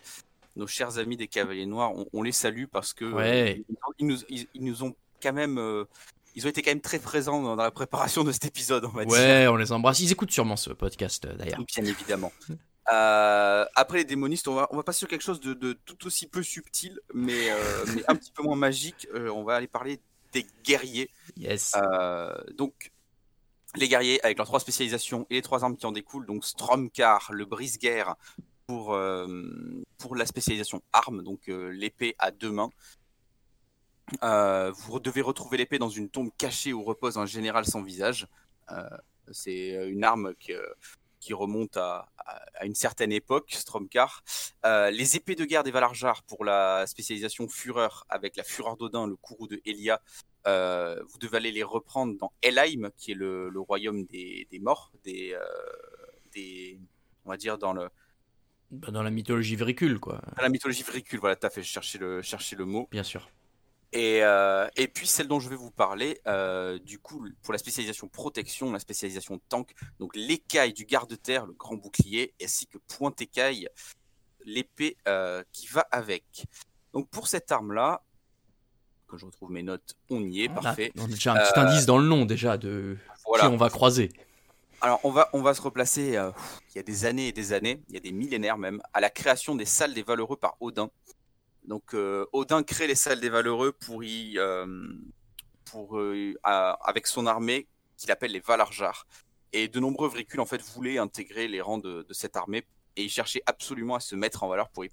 nos 0.56 0.68
chers 0.68 0.98
amis 0.98 1.18
des 1.18 1.28
Cavaliers 1.28 1.66
Noirs, 1.66 1.94
on, 2.14 2.22
les 2.24 2.32
salue 2.32 2.66
parce 2.72 2.94
que 2.94 3.06
ils, 3.98 4.06
nous, 4.06 4.18
ils, 4.30 4.48
nous, 4.56 4.84
ont 4.84 4.94
quand 5.22 5.34
même 5.34 5.86
ils 6.36 6.46
ont 6.46 6.50
été 6.50 6.62
quand 6.62 6.72
même 6.72 6.82
très 6.82 7.00
présents 7.00 7.42
dans 7.42 7.56
la 7.56 7.72
préparation 7.72 8.24
de 8.24 8.32
cet 8.32 8.46
épisode, 8.46 8.86
on 8.86 8.90
va 8.90 9.06
dire. 9.06 9.14
Ouais, 9.14 9.48
on 9.48 9.56
les 9.56 9.72
embrasse. 9.72 10.00
Ils 10.02 10.12
écoutent 10.12 10.32
sûrement 10.32 10.58
ce 10.58 10.72
podcast 10.72 11.26
d'ailleurs. 11.26 11.64
Bien 11.66 11.86
évidemment. 11.86 12.32
après 12.86 14.00
les 14.00 14.06
démonistes, 14.06 14.48
on 14.48 14.56
va, 14.56 14.68
on 14.72 14.78
va 14.78 14.84
passer 14.84 15.00
sur 15.00 15.08
quelque 15.08 15.24
chose 15.24 15.40
de, 15.40 15.54
de 15.54 15.74
tout 15.74 16.06
aussi 16.06 16.28
peu 16.28 16.44
subtil, 16.44 17.00
mais, 17.14 17.50
mais 17.96 18.04
un 18.08 18.16
petit 18.16 18.32
peu 18.32 18.44
moins 18.44 18.56
magique. 18.56 19.08
on 19.14 19.44
va 19.44 19.56
aller 19.56 19.68
parler 19.68 20.00
des 20.32 20.46
guerriers. 20.64 21.10
Yes. 21.38 21.74
Euh, 21.76 22.36
donc, 22.58 22.92
les 23.76 23.88
guerriers 23.88 24.24
avec 24.24 24.38
leurs 24.38 24.48
trois 24.48 24.60
spécialisations 24.60 25.26
et 25.30 25.36
les 25.36 25.42
trois 25.42 25.64
armes 25.64 25.78
qui 25.78 25.86
en 25.86 25.92
découlent, 25.92 26.26
donc 26.26 26.44
Stromkar, 26.44 27.30
le 27.32 27.46
brise-guerre 27.46 28.16
pour, 28.68 28.94
euh, 28.94 29.28
pour 29.98 30.16
la 30.16 30.26
spécialisation 30.26 30.82
arme, 30.94 31.24
donc 31.24 31.50
euh, 31.50 31.70
l'épée 31.70 32.16
à 32.20 32.32
deux 32.32 32.52
mains. 32.52 32.70
vous 34.22 35.00
devez 35.00 35.22
retrouver 35.22 35.58
l'épée 35.58 35.80
dans 35.80 35.90
une 35.90 36.10
tombe 36.10 36.32
cachée 36.38 36.74
où 36.74 36.84
repose 36.84 37.18
un 37.18 37.26
général 37.26 37.66
sans 37.66 37.82
visage. 37.82 38.28
C'est 39.32 39.70
une 39.90 40.04
arme 40.04 40.34
que 40.36 40.54
qui 41.22 41.34
remonte 41.34 41.78
à, 41.78 42.10
une 42.64 42.76
certaine 42.76 43.12
époque, 43.12 43.52
Stromkar. 43.52 44.24
Euh, 44.66 44.92
les 44.92 45.16
épées 45.16 45.36
de 45.36 45.46
guerre 45.46 45.64
des 45.64 45.72
Valarjar 45.72 46.24
pour 46.24 46.44
la 46.44 46.86
spécialisation 46.88 47.48
Fureur 47.48 48.06
avec 48.10 48.36
la 48.36 48.44
Fureur 48.44 48.76
d'Odin, 48.76 49.08
le 49.08 49.16
courroux 49.16 49.48
de 49.48 49.62
Elia. 49.66 50.02
Euh, 50.48 51.02
vous 51.10 51.20
devez 51.20 51.38
aller 51.38 51.52
les 51.52 51.64
reprendre 51.64 52.18
dans 52.18 52.34
Helheim, 52.42 52.90
qui 52.98 53.12
est 53.12 53.16
le, 53.16 53.52
royaume 53.56 54.06
des, 54.06 54.48
morts, 54.60 54.92
des, 55.04 55.34
euh, 55.34 55.44
des, 56.34 56.80
on 57.26 57.30
va 57.30 57.38
dire 57.38 57.58
dans 57.58 57.74
le, 57.74 57.90
bah, 58.72 58.90
dans 58.90 59.04
la 59.04 59.12
mythologie 59.12 59.56
vricule, 59.56 60.00
quoi. 60.00 60.22
Dans 60.38 60.44
la 60.44 60.50
mythologie 60.50 60.84
vricule, 60.84 61.20
voilà, 61.20 61.36
tu 61.36 61.46
as 61.46 61.50
fait 61.50 61.64
chercher 61.64 62.00
le, 62.00 62.22
chercher 62.22 62.56
le 62.56 62.66
mot. 62.66 62.88
Bien 62.90 63.04
sûr. 63.04 63.30
Et, 63.94 64.24
euh, 64.24 64.68
et, 64.78 64.88
puis 64.88 65.06
celle 65.06 65.28
dont 65.28 65.42
je 65.42 65.50
vais 65.50 65.58
vous 65.58 65.72
parler, 65.72 66.22
euh, 66.26 66.80
du 66.80 66.98
coup, 66.98 67.28
pour 67.44 67.52
la 67.52 67.60
spécialisation 67.60 68.08
protection, 68.08 68.72
la 68.72 68.80
spécialisation 68.80 69.42
tank, 69.50 69.74
donc 70.00 70.16
l'écaille 70.16 70.72
du 70.72 70.86
garde-terre, 70.86 71.46
le 71.46 71.52
grand 71.54 71.76
bouclier, 71.76 72.34
ainsi 72.42 72.68
que 72.68 72.78
point 72.78 73.14
écaille, 73.20 73.68
l'épée 74.46 74.96
euh, 75.10 75.44
qui 75.52 75.68
va 75.68 75.86
avec. 75.92 76.46
Donc 76.94 77.10
pour 77.10 77.28
cette 77.28 77.52
arme-là, 77.52 78.02
quand 79.08 79.18
je 79.18 79.26
retrouve 79.26 79.52
mes 79.52 79.64
notes, 79.64 79.98
on 80.10 80.24
y 80.24 80.44
est, 80.44 80.50
parfait. 80.50 80.94
on 80.98 81.04
a 81.04 81.08
déjà 81.08 81.34
un 81.34 81.46
petit 81.46 81.60
indice 81.60 81.86
dans 81.86 81.98
le 81.98 82.08
nom 82.08 82.24
déjà 82.24 82.58
de 82.58 82.98
qui 83.40 83.46
on 83.46 83.58
va 83.58 83.70
croiser. 83.70 84.10
Alors 84.80 85.02
on 85.04 85.12
va, 85.12 85.30
on 85.34 85.42
va 85.42 85.54
se 85.54 85.62
replacer 85.62 86.18
il 86.70 86.78
y 86.78 86.80
a 86.80 86.84
des 86.84 87.06
années 87.06 87.28
et 87.28 87.32
des 87.34 87.52
années, 87.52 87.84
il 87.90 87.96
y 87.96 87.98
a 87.98 88.00
des 88.00 88.14
millénaires 88.14 88.58
même, 88.58 88.82
à 88.94 89.02
la 89.02 89.10
création 89.10 89.54
des 89.54 89.66
salles 89.66 89.94
des 89.94 90.02
valeureux 90.02 90.38
par 90.38 90.56
Odin. 90.62 90.90
Donc 91.66 91.94
euh, 91.94 92.26
Odin 92.34 92.64
crée 92.64 92.88
les 92.88 92.96
salles 92.96 93.20
des 93.20 93.30
valeureux 93.30 93.72
pour 93.72 94.04
y, 94.04 94.38
euh, 94.38 94.66
euh, 95.76 96.34
avec 96.44 97.08
son 97.08 97.28
armée 97.28 97.68
qu'il 97.98 98.12
appelle 98.12 98.32
les 98.32 98.40
Valarjar. 98.40 99.06
Et 99.54 99.68
de 99.68 99.80
nombreux 99.80 100.10
vricules 100.10 100.40
en 100.40 100.46
fait 100.46 100.62
voulaient 100.62 100.98
intégrer 100.98 101.48
les 101.48 101.62
rangs 101.62 101.78
de, 101.78 102.06
cette 102.12 102.36
armée 102.36 102.66
et 102.96 103.04
ils 103.04 103.10
cherchaient 103.10 103.44
absolument 103.46 103.96
à 103.96 104.00
se 104.00 104.16
mettre 104.16 104.44
en 104.44 104.48
valeur 104.48 104.70
pour 104.70 104.86
y 104.86 104.90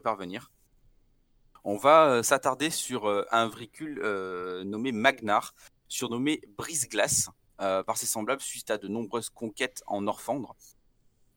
parvenir. 0.00 0.50
On 1.64 1.76
va 1.76 2.22
s'attarder 2.22 2.70
sur 2.70 3.08
un 3.30 3.48
vricule 3.48 4.00
nommé 4.64 4.92
Magnar, 4.92 5.54
surnommé 5.86 6.40
Brise-Glace 6.56 7.30
par 7.56 7.96
ses 7.96 8.06
semblables 8.06 8.42
suite 8.42 8.70
à 8.70 8.78
de 8.78 8.88
nombreuses 8.88 9.30
conquêtes 9.30 9.82
en 9.86 10.06
Orfandre 10.06 10.56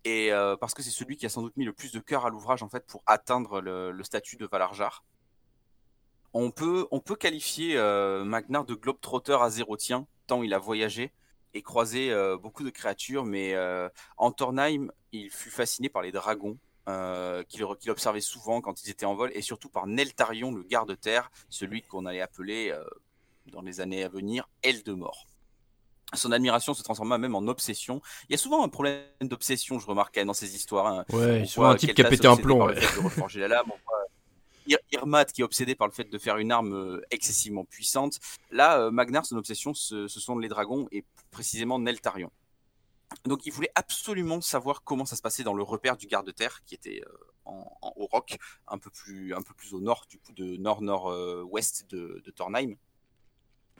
et 0.03 0.31
euh, 0.31 0.55
parce 0.57 0.73
que 0.73 0.81
c'est 0.81 0.91
celui 0.91 1.17
qui 1.17 1.25
a 1.25 1.29
sans 1.29 1.41
doute 1.41 1.55
mis 1.57 1.65
le 1.65 1.73
plus 1.73 1.91
de 1.91 1.99
cœur 1.99 2.25
à 2.25 2.29
l'ouvrage 2.29 2.63
en 2.63 2.69
fait 2.69 2.85
pour 2.85 3.03
atteindre 3.05 3.61
le, 3.61 4.03
statut 4.03 4.35
de 4.35 4.45
Valarjar. 4.45 5.03
On 6.33 6.49
peut, 6.49 6.87
qualifier 7.19 7.77
euh, 7.77 8.23
Magnar 8.23 8.65
de 8.65 8.73
globe-trotter 8.73 9.37
à 9.41 9.49
zéro 9.49 9.75
tien, 9.75 10.07
tant 10.27 10.43
il 10.43 10.53
a 10.53 10.59
voyagé 10.59 11.11
et 11.53 11.61
croisé 11.61 12.11
euh, 12.11 12.37
beaucoup 12.37 12.63
de 12.63 12.69
créatures, 12.69 13.25
mais 13.25 13.55
en 14.17 14.31
Tornheim, 14.31 14.87
il 15.11 15.29
fut 15.29 15.49
fasciné 15.49 15.89
par 15.89 16.01
les 16.01 16.11
dragons, 16.11 16.57
qu'il 17.49 17.63
observait 17.89 18.21
souvent 18.21 18.61
quand 18.61 18.83
ils 18.83 18.89
étaient 18.89 19.05
en 19.05 19.15
vol, 19.15 19.31
et 19.33 19.41
surtout 19.41 19.69
par 19.69 19.87
Neltarion, 19.87 20.53
le 20.53 20.63
garde-terre, 20.63 21.29
celui 21.49 21.81
qu'on 21.81 22.05
allait 22.05 22.21
appeler 22.21 22.73
dans 23.47 23.61
les 23.61 23.81
années 23.81 24.03
à 24.03 24.09
venir 24.09 24.49
Eldemort 24.63 25.27
son 26.13 26.31
admiration 26.31 26.73
se 26.73 26.83
transforma 26.83 27.17
même 27.17 27.35
en 27.35 27.47
obsession. 27.47 28.01
Il 28.29 28.33
y 28.33 28.35
a 28.35 28.37
souvent 28.37 28.63
un 28.63 28.69
problème 28.69 29.03
d'obsession, 29.21 29.79
je 29.79 29.87
remarquais 29.87 30.25
dans 30.25 30.33
ces 30.33 30.55
histoires. 30.55 30.87
Hein. 30.87 31.05
Ouais, 31.13 31.43
on 31.57 31.63
un 31.63 31.75
type 31.75 31.93
qui 31.93 32.01
a 32.01 32.09
pété 32.09 32.27
un 32.27 32.35
plomb. 32.35 32.67
la 32.67 33.47
lame, 33.47 33.71
Irmat 34.91 35.25
qui 35.25 35.41
est 35.41 35.43
obsédé 35.43 35.75
par 35.75 35.87
le 35.87 35.93
fait 35.93 36.05
de 36.05 36.17
faire 36.17 36.37
une 36.37 36.51
arme 36.51 36.73
euh, 36.73 37.01
excessivement 37.11 37.65
puissante. 37.65 38.19
Là, 38.51 38.79
euh, 38.79 38.91
Magnar, 38.91 39.25
son 39.25 39.37
obsession, 39.37 39.73
ce, 39.73 40.07
sont 40.07 40.37
les 40.37 40.47
dragons 40.47 40.87
et 40.91 41.05
précisément 41.31 41.79
Neltarion. 41.79 42.31
Donc 43.25 43.45
il 43.45 43.51
voulait 43.51 43.71
absolument 43.75 44.39
savoir 44.39 44.83
comment 44.83 45.05
ça 45.05 45.17
se 45.17 45.21
passait 45.21 45.43
dans 45.43 45.53
le 45.53 45.63
repère 45.63 45.97
du 45.97 46.07
garde-terre 46.07 46.63
qui 46.65 46.75
était 46.75 47.01
euh, 47.05 47.13
en, 47.43 47.93
haut 47.97 48.07
rock, 48.07 48.37
un 48.67 48.77
peu 48.77 48.89
plus 48.89 49.33
un 49.33 49.41
peu 49.41 49.53
plus 49.53 49.73
au 49.73 49.81
nord 49.81 50.05
du 50.09 50.17
coup 50.17 50.31
de 50.31 50.55
nord-nord-ouest 50.55 51.89
de, 51.89 52.21
de 52.23 52.31
Tornheim. 52.31 52.75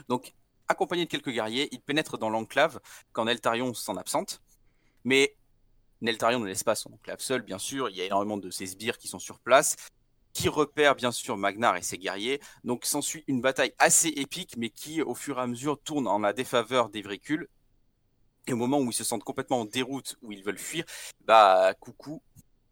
Donc 0.10 0.34
accompagné 0.68 1.06
de 1.06 1.10
quelques 1.10 1.32
guerriers, 1.32 1.70
il 1.72 1.82
pénètre 1.82 2.18
dans 2.18 2.30
l'enclave 2.30 2.80
quand 3.12 3.26
Neltarion 3.26 3.74
s'en 3.74 3.98
absente. 3.98 4.42
Mais 5.04 5.36
Neltarion 6.02 6.40
ne 6.40 6.48
laisse 6.48 6.64
pas 6.64 6.76
son 6.76 6.94
enclave 6.94 7.20
seul, 7.20 7.42
bien 7.42 7.60
sûr. 7.60 7.90
Il 7.90 7.96
y 7.96 8.02
a 8.02 8.06
énormément 8.06 8.38
de 8.38 8.50
ses 8.50 8.66
sbires 8.66 8.98
qui 8.98 9.08
sont 9.08 9.20
sur 9.20 9.40
place, 9.40 9.76
qui 10.34 10.50
repèrent 10.50 10.96
bien 10.96 11.12
sûr 11.12 11.38
Magnar 11.38 11.78
et 11.78 11.82
ses 11.82 11.98
guerriers. 11.98 12.42
Donc 12.64 12.86
s'ensuit 12.86 13.24
une 13.28 13.42
bataille 13.42 13.74
assez 13.78 14.10
épique, 14.10 14.56
mais 14.58 14.70
qui, 14.70 15.02
au 15.02 15.16
fur 15.16 15.38
et 15.38 15.42
à 15.42 15.48
mesure, 15.48 15.80
tourne 15.82 16.08
en 16.08 16.20
la 16.20 16.34
défaveur 16.34 16.90
des 16.90 17.02
Vricules. 17.02 17.48
Et 18.48 18.54
au 18.54 18.58
moment 18.58 18.80
où 18.80 18.90
ils 18.90 18.94
se 18.94 19.04
sentent 19.04 19.24
complètement 19.24 19.62
en 19.62 19.66
déroute, 19.66 20.16
où 20.22 20.32
ils 20.32 20.44
veulent 20.44 20.58
fuir, 20.58 20.84
bah 21.26 21.74
coucou, 21.80 22.22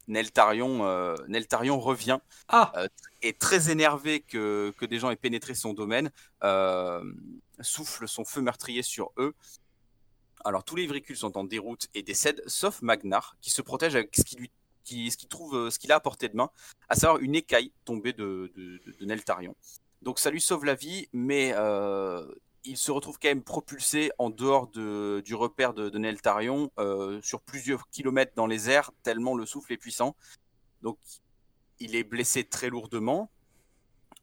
Neltarion, 0.10 0.86
euh, 0.86 1.16
Neltarion 1.28 1.80
revient 1.80 2.20
ah. 2.49 2.74
Euh, 2.76 2.88
est 3.22 3.39
très 3.39 3.70
énervé 3.70 4.22
que, 4.22 4.74
que, 4.78 4.86
des 4.86 4.99
gens 4.99 5.12
aient 5.12 5.16
pénétré 5.16 5.53
son 5.55 5.74
domaine, 5.74 6.12
euh, 6.43 7.03
souffle 7.62 8.07
son 8.07 8.26
feu 8.26 8.41
meurtrier 8.41 8.84
sur 8.84 9.12
eux. 9.18 9.34
Alors 10.43 10.64
tous 10.64 10.76
les 10.76 10.88
véhicules 10.88 11.18
sont 11.18 11.38
en 11.38 11.43
déroute 11.43 11.88
et 11.93 12.01
décèdent, 12.01 12.41
sauf 12.47 12.82
Magnar, 12.82 13.38
qui 13.41 13.51
se 13.51 13.62
protège 13.62 13.95
avec 13.95 14.16
ce 14.16 14.24
qu'il 14.24 14.47
qui, 14.84 15.12
ce 15.12 15.28
trouve, 15.28 15.70
ce 15.70 15.78
qu'il 15.78 15.91
a 15.91 15.95
à 15.95 15.99
portée 15.99 16.30
de 16.30 16.36
main, 16.36 16.49
à 16.88 16.95
savoir 16.95 17.20
une 17.22 17.36
écaille 17.36 17.72
tombée 17.86 18.14
de, 18.14 18.51
de, 18.55 18.82
de, 18.99 19.05
Neltarion. 19.05 19.55
Donc 20.01 20.18
ça 20.18 20.32
lui 20.32 20.41
sauve 20.41 20.66
la 20.66 20.74
vie, 20.74 21.07
mais 21.14 21.53
il 22.64 22.78
se 22.78 22.91
retrouve 22.91 23.18
quand 23.20 23.30
même 23.30 23.43
propulsé 23.43 24.12
en 24.18 24.30
dehors 24.30 24.68
de, 24.68 25.22
du 25.26 25.36
repère 25.36 25.74
de, 25.74 25.89
de 25.89 25.97
Neltarion 25.97 26.72
euh, 26.78 27.20
sur 27.22 27.41
plusieurs 27.41 27.89
kilomètres 27.89 28.34
dans 28.36 28.47
les 28.47 28.70
airs, 28.70 28.91
tellement 29.03 29.36
le 29.36 29.45
souffle 29.45 29.74
est 29.74 29.78
puissant. 29.78 30.16
Donc 30.82 30.97
il 31.80 31.95
est 31.95 32.03
blessé 32.03 32.43
très 32.43 32.70
lourdement, 32.70 33.32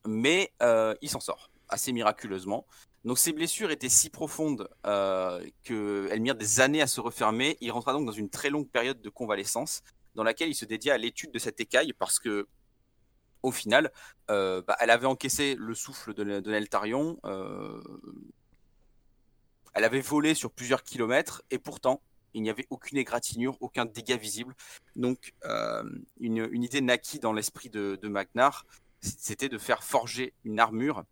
mais 0.07 0.53
euh, 0.63 0.95
il 1.01 1.09
s'en 1.09 1.21
sort 1.21 1.51
assez 1.69 1.93
miraculeusement. 1.93 2.67
Donc 3.05 3.19
ses 3.19 3.33
blessures 3.33 3.71
étaient 3.71 3.89
si 3.89 4.11
profondes 4.11 4.69
euh, 4.85 5.45
qu'elles 5.63 6.21
mirent 6.21 6.35
des 6.35 6.61
années 6.61 6.83
à 6.83 6.87
se 6.87 7.01
refermer. 7.01 7.57
Il 7.61 7.71
rentra 7.71 7.93
donc 7.93 8.05
dans 8.05 8.13
une 8.13 8.31
très 8.31 8.51
longue 8.51 8.69
période 8.69 9.01
de 9.01 9.09
convalescence 9.09 9.83
dans 10.15 10.25
laquelle 10.25 10.49
il 10.49 10.55
se 10.55 10.65
dédia 10.65 10.95
à 10.95 10.99
l'étude 10.99 11.31
de 11.31 11.39
cette 11.39 11.61
écaille 11.61 11.93
parce 11.93 12.19
que 12.19 12.49
au 13.43 13.51
final, 13.53 13.93
euh, 14.31 14.63
bah, 14.63 14.77
elle 14.81 14.91
avait 14.91 15.07
encaissé 15.07 15.55
le 15.59 15.75
souffle 15.75 16.15
de, 16.15 16.25
Neltarion. 16.25 17.19
Euh, 17.25 17.81
elle 19.75 19.85
avait 19.85 20.01
volé 20.01 20.35
sur 20.35 20.51
plusieurs 20.51 20.83
kilomètres 20.83 21.43
et 21.51 21.59
pourtant, 21.59 22.01
il 22.35 22.43
n'y 22.43 22.51
avait 22.51 22.67
aucune 22.71 22.99
égratignure, 22.99 23.57
aucun 23.61 23.85
dégât 23.87 24.17
visible. 24.17 24.55
Donc, 24.95 25.33
une, 26.21 26.63
idée 26.63 26.81
naquit 26.81 27.19
dans 27.19 27.33
l'esprit 27.33 27.71
de, 27.71 27.99
de 28.01 28.27
c'était 29.01 29.49
de 29.49 29.59
faire 29.59 29.85
forger 29.85 30.35
une 30.45 30.61
armure 30.61 31.05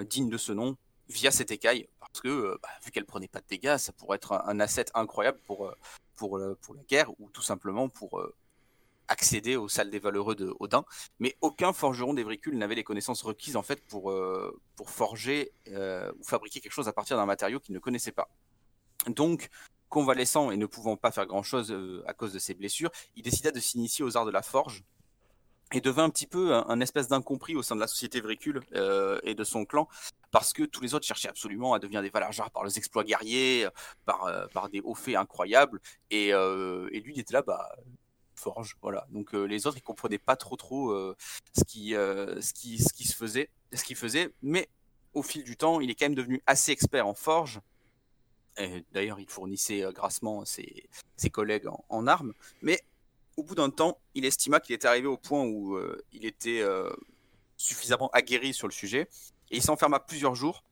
digne 0.00 0.28
de 0.28 0.36
ce 0.36 0.52
nom 0.52 0.76
via 1.08 1.30
cette 1.30 1.52
écaille, 1.52 1.88
parce 2.00 2.20
que 2.20 2.58
bah, 2.62 2.68
vu 2.84 2.90
qu'elle 2.90 3.06
prenait 3.06 3.28
pas 3.28 3.40
de 3.40 3.46
dégâts, 3.48 3.76
ça 3.78 3.92
pourrait 3.92 4.16
être 4.16 4.32
un, 4.32 4.60
asset 4.60 4.86
incroyable 4.94 5.38
pour, 5.46 5.72
pour 6.16 6.38
la 6.38 6.82
guerre, 6.88 7.18
ou 7.20 7.30
tout 7.30 7.42
simplement 7.42 7.88
pour 7.88 8.20
accéder 9.08 9.56
aux 9.56 9.68
salles 9.68 9.90
des 9.90 9.98
valeureux 9.98 10.34
de 10.34 10.54
Odin, 10.60 10.84
mais 11.18 11.36
aucun 11.40 11.72
forgeron 11.72 12.14
des 12.14 12.24
bricules 12.24 12.58
n'avait 12.58 12.74
les 12.74 12.84
connaissances 12.84 13.22
requises 13.22 13.56
en 13.56 13.62
fait 13.62 13.84
pour, 13.86 14.10
euh, 14.10 14.58
pour 14.76 14.90
forger 14.90 15.52
euh, 15.68 16.10
ou 16.18 16.24
fabriquer 16.24 16.60
quelque 16.60 16.72
chose 16.72 16.88
à 16.88 16.92
partir 16.92 17.16
d'un 17.16 17.26
matériau 17.26 17.60
qu'il 17.60 17.74
ne 17.74 17.78
connaissait 17.78 18.12
pas. 18.12 18.28
Donc, 19.06 19.48
convalescent 19.88 20.50
et 20.50 20.56
ne 20.56 20.66
pouvant 20.66 20.96
pas 20.96 21.12
faire 21.12 21.26
grand-chose 21.26 21.70
euh, 21.70 22.02
à 22.06 22.14
cause 22.14 22.32
de 22.32 22.38
ses 22.38 22.54
blessures, 22.54 22.90
il 23.14 23.22
décida 23.22 23.52
de 23.52 23.60
s'initier 23.60 24.04
aux 24.04 24.16
arts 24.16 24.26
de 24.26 24.30
la 24.30 24.42
forge 24.42 24.82
et 25.72 25.80
devint 25.80 26.04
un 26.04 26.10
petit 26.10 26.28
peu 26.28 26.54
un, 26.54 26.80
espèce 26.80 27.08
d'incompris 27.08 27.56
au 27.56 27.62
sein 27.62 27.74
de 27.74 27.80
la 27.80 27.88
société 27.88 28.20
vricule 28.20 28.60
et 29.24 29.34
de 29.34 29.42
son 29.42 29.64
clan, 29.64 29.88
parce 30.30 30.52
que 30.52 30.62
tous 30.62 30.80
les 30.80 30.94
autres 30.94 31.04
cherchaient 31.04 31.28
absolument 31.28 31.74
à 31.74 31.80
devenir 31.80 32.02
des 32.02 32.08
valarjars 32.08 32.52
par 32.52 32.62
leurs 32.62 32.78
exploits 32.78 33.02
guerriers, 33.02 33.66
par, 34.04 34.48
par 34.50 34.68
des 34.68 34.80
hauts 34.80 34.94
faits 34.94 35.16
incroyables, 35.16 35.80
et, 36.12 36.28
et 36.28 37.00
lui 37.00 37.14
il 37.16 37.18
était 37.18 37.32
là, 37.32 37.42
bah 37.42 37.68
forge. 38.38 38.76
Voilà. 38.82 39.06
Donc 39.10 39.34
euh, 39.34 39.44
les 39.44 39.66
autres, 39.66 39.76
ils 39.78 39.82
comprenaient 39.82 40.18
pas 40.18 40.36
trop 40.36 40.56
trop 40.56 40.90
euh, 40.90 41.16
ce, 41.56 41.64
qui, 41.64 41.94
euh, 41.94 42.40
ce, 42.40 42.52
qui, 42.52 42.78
se 42.78 43.14
faisait, 43.14 43.50
faisait. 43.72 44.32
Mais 44.42 44.68
au 45.14 45.22
fil 45.22 45.44
du 45.44 45.56
temps, 45.56 45.80
il 45.80 45.90
est 45.90 45.94
quand 45.94 46.06
même 46.06 46.14
devenu 46.14 46.42
assez 46.46 46.72
expert 46.72 47.06
en 47.06 47.14
forge. 47.14 47.60
D'ailleurs, 48.92 49.20
il 49.20 49.28
fournissait 49.28 49.84
grassement 49.92 50.46
ses, 50.46 50.88
ses 51.18 51.28
collègues 51.28 51.66
en, 51.90 52.06
armes. 52.06 52.32
Mais 52.62 52.80
au 53.36 53.42
bout 53.42 53.54
d'un 53.54 53.68
temps, 53.68 53.98
il 54.14 54.24
estima 54.24 54.60
qu'il 54.60 54.74
était 54.74 54.88
arrivé 54.88 55.06
au 55.06 55.18
point 55.18 55.44
où 55.44 55.78
il 56.12 56.24
était 56.24 56.64
suffisamment 57.58 58.08
aguerri 58.14 58.54
sur 58.54 58.66
le 58.66 58.72
sujet. 58.72 59.10
Et 59.50 59.58
il 59.58 59.62
s'enferma 59.62 60.00
plusieurs 60.00 60.34
jours 60.34 60.64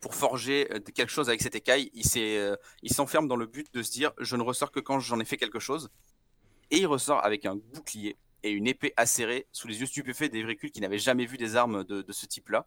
pour 0.00 0.16
forger 0.16 0.68
quelque 0.96 1.12
chose 1.12 1.28
avec 1.28 1.42
cette 1.42 1.54
écaille. 1.54 1.92
Il 1.94 2.92
s'enferme 2.92 3.28
dans 3.28 3.36
le 3.36 3.46
but 3.46 3.72
de 3.72 3.84
se 3.84 3.92
dire 3.92 4.12
je 4.18 4.34
ne 4.34 4.42
ressors 4.42 4.72
que 4.72 4.80
quand 4.80 4.98
j'en 4.98 5.20
ai 5.20 5.24
fait 5.24 5.36
quelque 5.36 5.60
chose. 5.60 5.90
Et 6.70 6.78
il 6.78 6.86
ressort 6.86 7.24
avec 7.24 7.46
un 7.46 7.56
bouclier 7.56 8.16
et 8.42 8.50
une 8.50 8.66
épée 8.66 8.92
acérée 8.96 9.46
sous 9.52 9.68
les 9.68 9.80
yeux 9.80 9.86
stupéfaits 9.86 10.30
des 10.30 10.42
véhicules 10.42 10.70
qui 10.70 10.80
n'avaient 10.80 10.98
jamais 10.98 11.26
vu 11.26 11.36
des 11.36 11.56
armes 11.56 11.84
de, 11.84 12.04
ce 12.10 12.26
type-là. 12.26 12.66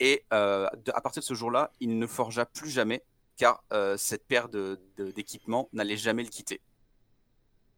Et 0.00 0.24
euh, 0.32 0.66
à 0.94 1.00
partir 1.00 1.20
de 1.20 1.26
ce 1.26 1.34
jour-là, 1.34 1.70
il 1.80 1.98
ne 1.98 2.06
forgea 2.06 2.46
plus 2.46 2.70
jamais, 2.70 3.04
car 3.36 3.62
euh, 3.72 3.96
cette 3.96 4.26
paire 4.26 4.48
d'équipements 4.48 5.68
n'allait 5.72 5.96
jamais 5.96 6.22
le 6.22 6.28
quitter. 6.28 6.60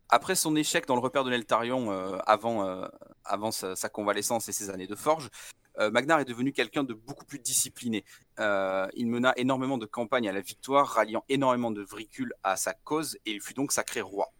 Après 0.08 0.34
son 0.34 0.54
échec 0.54 0.86
dans 0.86 0.94
le 0.94 1.00
repère 1.00 1.24
de 1.24 1.30
Neltarion 1.30 1.90
euh, 1.90 2.18
avant, 2.26 2.88
avant 3.24 3.50
sa, 3.50 3.88
convalescence 3.88 4.48
et 4.48 4.52
ses 4.52 4.70
années 4.70 4.86
de 4.86 4.94
forge, 4.94 5.28
Magnar 5.76 6.20
est 6.20 6.24
devenu 6.24 6.52
quelqu'un 6.52 6.84
de 6.84 6.94
beaucoup 6.94 7.24
plus 7.24 7.40
discipliné. 7.40 8.04
il 8.38 9.06
mena 9.08 9.32
énormément 9.36 9.76
de 9.76 9.86
campagnes 9.86 10.28
à 10.28 10.32
la 10.32 10.40
victoire, 10.40 10.86
ralliant 10.86 11.24
énormément 11.28 11.72
de 11.72 11.82
vricules 11.82 12.32
à 12.44 12.56
sa 12.56 12.74
cause, 12.74 13.18
et 13.26 13.32
il 13.32 13.40
fut 13.40 13.54
donc 13.54 13.72
sacré 13.72 14.00
roi. 14.00 14.32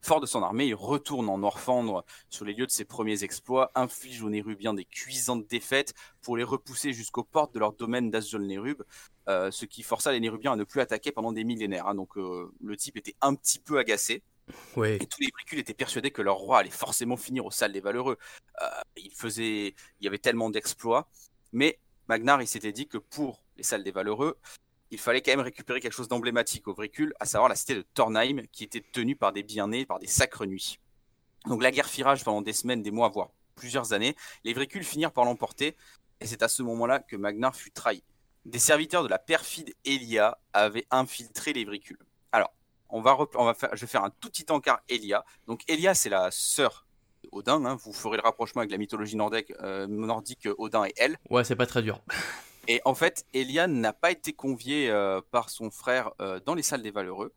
Fort 0.00 0.20
de 0.20 0.26
son 0.26 0.42
armée, 0.42 0.66
il 0.66 0.74
retourne 0.74 1.28
en 1.28 1.42
Orfandre 1.42 2.04
sur 2.30 2.44
les 2.44 2.54
lieux 2.54 2.66
de 2.66 2.70
ses 2.70 2.84
premiers 2.84 3.24
exploits, 3.24 3.70
inflige 3.74 4.22
aux 4.22 4.30
Nérubiens 4.30 4.74
des 4.74 4.84
cuisantes 4.84 5.46
défaites 5.48 5.94
pour 6.22 6.36
les 6.36 6.44
repousser 6.44 6.92
jusqu'aux 6.92 7.24
portes 7.24 7.52
de 7.54 7.58
leur 7.58 7.72
domaine 7.72 8.10
d'Asjol-Nérub, 8.10 8.84
euh, 9.28 9.50
ce 9.50 9.66
qui 9.66 9.82
força 9.82 10.12
les 10.12 10.20
Nérubiens 10.20 10.52
à 10.52 10.56
ne 10.56 10.64
plus 10.64 10.80
attaquer 10.80 11.12
pendant 11.12 11.32
des 11.32 11.44
millénaires. 11.44 11.86
Hein. 11.86 11.94
donc 11.94 12.16
euh, 12.16 12.52
le 12.62 12.76
type 12.76 12.96
était 12.96 13.16
un 13.20 13.34
petit 13.34 13.58
peu 13.58 13.78
agacé. 13.78 14.22
Et 14.76 15.06
tous 15.06 15.20
les 15.20 15.30
bricules 15.30 15.58
étaient 15.58 15.74
persuadés 15.74 16.10
que 16.10 16.22
leur 16.22 16.36
roi 16.36 16.60
allait 16.60 16.70
forcément 16.70 17.18
finir 17.18 17.44
aux 17.44 17.50
salles 17.50 17.72
des 17.72 17.80
valeureux. 17.80 18.16
Euh, 18.62 18.66
il, 18.96 19.12
faisait... 19.12 19.74
il 20.00 20.04
y 20.04 20.08
avait 20.08 20.18
tellement 20.18 20.48
d'exploits. 20.48 21.06
Mais 21.52 21.78
Magnar, 22.08 22.40
il 22.40 22.46
s'était 22.46 22.72
dit 22.72 22.88
que 22.88 22.96
pour 22.96 23.42
les 23.58 23.62
salles 23.62 23.84
des 23.84 23.90
valeureux, 23.90 24.38
il 24.90 24.98
fallait 24.98 25.20
quand 25.20 25.32
même 25.32 25.40
récupérer 25.40 25.80
quelque 25.80 25.92
chose 25.92 26.08
d'emblématique 26.08 26.66
au 26.68 26.74
Vricule, 26.74 27.14
à 27.20 27.26
savoir 27.26 27.48
la 27.48 27.54
cité 27.54 27.74
de 27.74 27.82
Tornheim, 27.82 28.42
qui 28.52 28.64
était 28.64 28.84
tenue 28.92 29.16
par 29.16 29.32
des 29.32 29.42
bien-nés, 29.42 29.86
par 29.86 29.98
des 29.98 30.06
sacres 30.06 30.46
nuits. 30.46 30.78
Donc 31.46 31.62
la 31.62 31.70
guerre 31.70 31.88
firage 31.88 32.24
pendant 32.24 32.42
des 32.42 32.52
semaines, 32.52 32.82
des 32.82 32.90
mois, 32.90 33.08
voire 33.08 33.30
plusieurs 33.54 33.92
années, 33.92 34.16
les 34.44 34.54
Vricules 34.54 34.84
finirent 34.84 35.12
par 35.12 35.24
l'emporter, 35.24 35.76
et 36.20 36.26
c'est 36.26 36.42
à 36.42 36.48
ce 36.48 36.62
moment-là 36.62 37.00
que 37.00 37.16
Magnar 37.16 37.54
fut 37.54 37.70
trahi. 37.70 38.02
Des 38.44 38.58
serviteurs 38.58 39.02
de 39.02 39.08
la 39.08 39.18
perfide 39.18 39.74
Elia 39.84 40.38
avaient 40.52 40.86
infiltré 40.90 41.52
les 41.52 41.64
Vricules. 41.64 41.98
Alors, 42.32 42.52
on 42.88 43.00
va, 43.00 43.16
on 43.34 43.44
va 43.44 43.54
faire, 43.54 43.70
je 43.74 43.80
vais 43.82 43.86
faire 43.86 44.04
un 44.04 44.10
tout 44.10 44.30
petit 44.30 44.46
encart 44.50 44.80
Elia. 44.88 45.24
Donc 45.46 45.62
Elia, 45.68 45.94
c'est 45.94 46.08
la 46.08 46.30
sœur 46.30 46.86
Odin. 47.32 47.64
Hein. 47.64 47.76
Vous 47.76 47.92
ferez 47.92 48.16
le 48.16 48.22
rapprochement 48.22 48.60
avec 48.60 48.70
la 48.70 48.78
mythologie 48.78 49.16
nordique, 49.16 49.52
euh, 49.60 49.86
nordique 49.86 50.48
Odin 50.56 50.84
et 50.86 50.94
elle. 50.96 51.18
Ouais, 51.28 51.44
c'est 51.44 51.56
pas 51.56 51.66
très 51.66 51.82
dur. 51.82 52.00
Et 52.68 52.82
en 52.84 52.94
fait, 52.94 53.24
Eliane 53.32 53.80
n'a 53.80 53.94
pas 53.94 54.10
été 54.10 54.34
conviée 54.34 54.90
euh, 54.90 55.22
par 55.30 55.48
son 55.48 55.70
frère 55.70 56.10
euh, 56.20 56.38
dans 56.44 56.54
les 56.54 56.62
salles 56.62 56.82
des 56.82 56.90
Valeureux. 56.90 57.32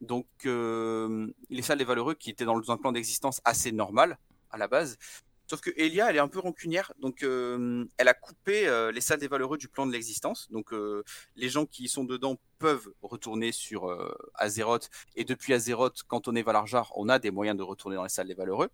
Donc, 0.00 0.26
euh, 0.46 1.28
les 1.48 1.62
salles 1.62 1.78
des 1.78 1.84
Valeureux 1.84 2.14
qui 2.14 2.28
étaient 2.30 2.44
dans 2.44 2.70
un 2.70 2.76
plan 2.76 2.90
d'existence 2.90 3.40
assez 3.44 3.70
normal 3.70 4.18
à 4.50 4.58
la 4.58 4.66
base. 4.66 4.98
Sauf 5.46 5.60
que 5.60 5.70
Elia, 5.76 6.10
elle 6.10 6.16
est 6.16 6.20
un 6.20 6.28
peu 6.28 6.40
rancunière, 6.40 6.92
donc 6.98 7.22
elle 7.22 8.08
a 8.08 8.12
coupé 8.12 8.68
les 8.92 9.00
salles 9.00 9.18
des 9.18 9.28
Valeureux 9.28 9.56
du 9.56 9.66
plan 9.66 9.86
de 9.86 9.92
l'existence. 9.92 10.46
Donc, 10.50 10.74
les 11.36 11.48
gens 11.48 11.64
qui 11.64 11.88
sont 11.88 12.04
dedans 12.04 12.36
peuvent 12.58 12.92
retourner 13.00 13.50
sur 13.50 13.90
Azeroth. 14.34 14.90
Et 15.16 15.24
depuis 15.24 15.54
Azeroth, 15.54 16.02
quand 16.06 16.28
on 16.28 16.34
est 16.34 16.42
Valarjar, 16.42 16.92
on 16.96 17.08
a 17.08 17.18
des 17.18 17.30
moyens 17.30 17.56
de 17.56 17.62
retourner 17.62 17.96
dans 17.96 18.02
les 18.02 18.10
salles 18.10 18.28
des 18.28 18.34
Valeureux. 18.34 18.68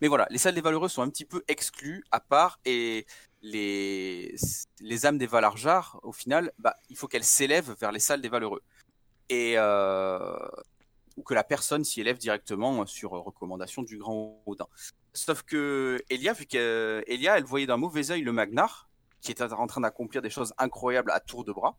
Mais 0.00 0.08
voilà, 0.08 0.26
les 0.30 0.38
salles 0.38 0.54
des 0.54 0.60
Valeureux 0.60 0.88
sont 0.88 1.02
un 1.02 1.10
petit 1.10 1.24
peu 1.24 1.42
exclues 1.48 2.04
à 2.12 2.20
part 2.20 2.60
et 2.64 3.04
les, 3.42 4.36
âmes 5.04 5.18
des 5.18 5.26
Valarjar, 5.26 6.00
au 6.02 6.12
final, 6.12 6.52
bah, 6.58 6.76
il 6.88 6.96
faut 6.96 7.08
qu'elles 7.08 7.24
s'élèvent 7.24 7.74
vers 7.80 7.92
les 7.92 8.00
salles 8.00 8.20
des 8.20 8.28
Valeureux. 8.28 8.62
Et 9.28 9.54
euh, 9.56 10.36
ou 11.16 11.22
que 11.22 11.34
la 11.34 11.44
personne 11.44 11.84
s'y 11.84 12.00
élève 12.00 12.16
directement 12.16 12.86
sur 12.86 13.10
recommandation 13.10 13.82
du 13.82 13.98
grand 13.98 14.40
Odin. 14.46 14.68
Sauf 15.12 15.42
que 15.42 16.00
Elia, 16.10 16.34
qu'Elia, 16.34 17.38
elle 17.38 17.44
voyait 17.44 17.66
d'un 17.66 17.76
mauvais 17.76 18.12
œil 18.12 18.22
le 18.22 18.32
Magnar, 18.32 18.88
qui 19.20 19.32
était 19.32 19.42
en 19.42 19.66
train 19.66 19.80
d'accomplir 19.80 20.22
des 20.22 20.30
choses 20.30 20.54
incroyables 20.58 21.10
à 21.10 21.18
tour 21.18 21.44
de 21.44 21.52
bras. 21.52 21.76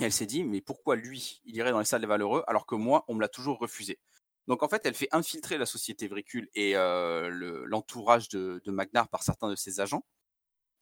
Et 0.00 0.04
elle 0.04 0.12
s'est 0.12 0.26
dit, 0.26 0.44
mais 0.44 0.60
pourquoi 0.60 0.94
lui, 0.94 1.42
il 1.44 1.56
irait 1.56 1.72
dans 1.72 1.80
les 1.80 1.84
salles 1.84 2.00
des 2.00 2.06
Valeureux, 2.06 2.44
alors 2.46 2.64
que 2.66 2.76
moi, 2.76 3.04
on 3.08 3.14
me 3.14 3.20
l'a 3.20 3.28
toujours 3.28 3.58
refusé? 3.58 3.98
Donc 4.46 4.62
en 4.62 4.68
fait, 4.68 4.86
elle 4.86 4.94
fait 4.94 5.08
infiltrer 5.12 5.58
la 5.58 5.66
société 5.66 6.08
Vricule 6.08 6.48
et 6.54 6.76
euh, 6.76 7.30
l'entourage 7.66 8.28
de, 8.28 8.60
de, 8.64 8.70
Magnar 8.70 9.08
par 9.08 9.22
certains 9.22 9.48
de 9.48 9.56
ses 9.56 9.80
agents. 9.80 10.04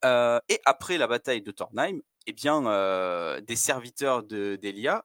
Euh, 0.04 0.40
et 0.48 0.60
après 0.64 0.98
la 0.98 1.06
bataille 1.06 1.42
de 1.42 1.50
Tornheim, 1.50 2.00
eh 2.26 2.32
bien, 2.32 2.66
euh, 2.66 3.40
des 3.40 3.56
serviteurs 3.56 4.22
d'Elia 4.22 5.04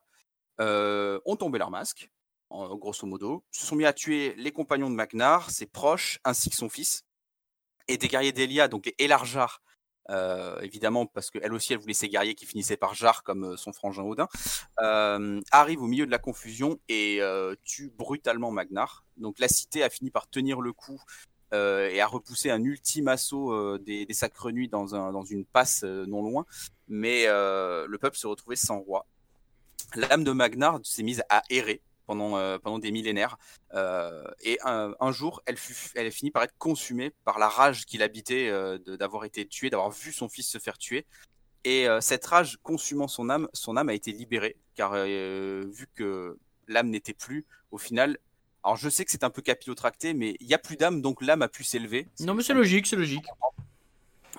euh, 0.60 1.20
ont 1.24 1.36
tombé 1.36 1.58
leur 1.58 1.70
masque, 1.70 2.10
en, 2.50 2.76
grosso 2.76 3.06
modo, 3.06 3.44
se 3.50 3.66
sont 3.66 3.76
mis 3.76 3.84
à 3.84 3.92
tuer 3.92 4.34
les 4.36 4.52
compagnons 4.52 4.90
de 4.90 4.94
Magnar, 4.94 5.50
ses 5.50 5.66
proches, 5.66 6.18
ainsi 6.24 6.50
que 6.50 6.56
son 6.56 6.68
fils. 6.68 7.02
Et 7.88 7.98
des 7.98 8.08
guerriers 8.08 8.32
d'Elia, 8.32 8.68
donc 8.68 8.86
les 8.86 8.94
Elarjar, 8.98 9.62
évidemment 10.62 11.06
parce 11.06 11.30
qu'elle 11.30 11.52
aussi 11.52 11.72
elle 11.72 11.80
voulait 11.80 11.94
ses 11.94 12.08
guerriers 12.08 12.34
qui 12.34 12.46
finissaient 12.46 12.76
par 12.76 12.94
Jar 12.94 13.22
comme 13.22 13.56
son 13.56 13.72
frangin 13.72 14.02
Odin, 14.02 14.28
euh, 14.80 15.40
arrive 15.50 15.82
au 15.82 15.86
milieu 15.86 16.06
de 16.06 16.10
la 16.10 16.18
confusion 16.18 16.78
et 16.88 17.20
tue 17.64 17.90
brutalement 17.90 18.50
Magnar. 18.50 19.04
Donc 19.16 19.38
la 19.38 19.48
cité 19.48 19.82
a 19.82 19.90
fini 19.90 20.10
par 20.10 20.28
tenir 20.28 20.60
le 20.60 20.72
coup 20.72 21.00
et 21.52 22.00
a 22.00 22.06
repoussé 22.06 22.50
un 22.50 22.62
ultime 22.62 23.08
assaut 23.08 23.78
des, 23.78 24.04
des, 24.06 24.14
Sacres 24.14 24.50
Nuits 24.50 24.68
dans, 24.68 24.94
un, 24.94 25.12
dans 25.12 25.24
une 25.24 25.44
passe 25.44 25.84
non 25.84 26.22
loin, 26.22 26.44
mais 26.88 27.26
le 27.26 27.96
peuple 28.00 28.16
se 28.16 28.26
retrouvait 28.26 28.56
sans 28.56 28.80
roi. 28.80 29.06
L'âme 29.94 30.24
de 30.24 30.32
Magnar 30.32 30.80
s'est 30.82 31.02
mise 31.02 31.22
à 31.28 31.42
errer 31.50 31.80
pendant, 32.06 32.36
euh, 32.36 32.78
des 32.78 32.90
millénaires. 32.90 33.36
Euh, 33.74 34.24
et 34.42 34.58
un, 34.62 35.12
jour, 35.12 35.42
elle, 35.46 35.56
fut, 35.56 35.74
elle 35.94 36.06
est 36.06 36.10
finie 36.10 36.30
par 36.30 36.42
être 36.42 36.56
consumée 36.58 37.12
par 37.24 37.38
la 37.38 37.48
rage 37.48 37.84
qu'il 37.84 38.02
habitait 38.02 38.48
euh, 38.48 38.78
d'avoir 38.78 39.24
été 39.24 39.46
tué, 39.46 39.70
d'avoir 39.70 39.90
vu 39.90 40.12
son 40.12 40.28
fils 40.28 40.48
se 40.48 40.58
faire 40.58 40.78
tuer. 40.78 41.06
Et 41.64 41.88
cette 42.00 42.24
rage 42.24 42.58
consumant 42.62 43.08
son 43.08 43.28
âme, 43.28 43.48
son 43.52 43.76
âme 43.76 43.88
a 43.88 43.94
été 43.94 44.12
libérée, 44.12 44.56
car 44.76 44.94
vu 44.94 45.88
que 45.96 46.38
l'âme 46.68 46.90
n'était 46.90 47.12
plus, 47.12 47.44
au 47.72 47.78
final, 47.78 48.18
alors 48.66 48.76
je 48.76 48.88
sais 48.88 49.04
que 49.04 49.12
c'est 49.12 49.22
un 49.22 49.30
peu 49.30 49.42
capillotracté, 49.42 50.12
mais 50.12 50.36
il 50.40 50.48
n'y 50.48 50.54
a 50.54 50.58
plus 50.58 50.76
d'âme, 50.76 51.00
donc 51.00 51.22
l'âme 51.22 51.42
a 51.42 51.48
pu 51.48 51.62
s'élever. 51.62 52.08
Non 52.18 52.34
mais 52.34 52.42
c'est 52.42 52.52
logique, 52.52 52.88
c'est 52.88 52.96
logique. 52.96 53.24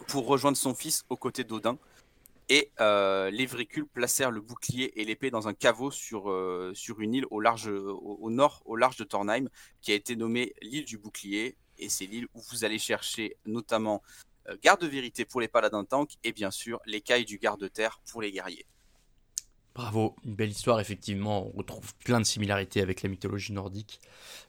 Pour 0.09 0.27
rejoindre 0.27 0.57
son 0.57 0.75
fils 0.75 1.05
aux 1.07 1.15
côtés 1.15 1.45
d'Odin. 1.45 1.77
Et 2.49 2.71
euh, 2.81 3.29
les 3.29 3.45
Vricules 3.45 3.87
placèrent 3.87 4.31
le 4.31 4.41
bouclier 4.41 4.99
et 4.99 5.05
l'épée 5.05 5.31
dans 5.31 5.47
un 5.47 5.53
caveau 5.53 5.91
sur, 5.91 6.29
euh, 6.29 6.73
sur 6.75 6.99
une 6.99 7.13
île 7.13 7.25
au, 7.29 7.39
large, 7.39 7.67
au, 7.67 8.29
nord, 8.29 8.61
au 8.65 8.75
large 8.75 8.97
de 8.97 9.05
Tornheim, 9.05 9.47
qui 9.81 9.93
a 9.93 9.95
été 9.95 10.17
nommée 10.17 10.53
l'île 10.61 10.85
du 10.85 10.97
bouclier. 10.97 11.55
Et 11.77 11.87
c'est 11.87 12.05
l'île 12.05 12.27
où 12.33 12.41
vous 12.51 12.65
allez 12.65 12.79
chercher 12.79 13.37
notamment 13.45 14.01
euh, 14.49 14.57
garde-vérité 14.61 15.23
pour 15.23 15.39
les 15.39 15.47
paladins 15.47 15.85
tank 15.85 16.11
et 16.25 16.33
bien 16.33 16.51
sûr 16.51 16.81
l'écaille 16.85 17.23
du 17.23 17.37
garde-terre 17.37 18.01
pour 18.11 18.21
les 18.21 18.31
guerriers. 18.31 18.65
Bravo, 19.77 20.15
une 20.25 20.33
belle 20.33 20.49
histoire, 20.49 20.79
effectivement, 20.79 21.47
on 21.47 21.57
retrouve 21.57 21.93
plein 22.03 22.19
de 22.19 22.25
similarités 22.25 22.81
avec 22.81 23.03
la 23.03 23.09
mythologie 23.09 23.53
nordique, 23.53 24.01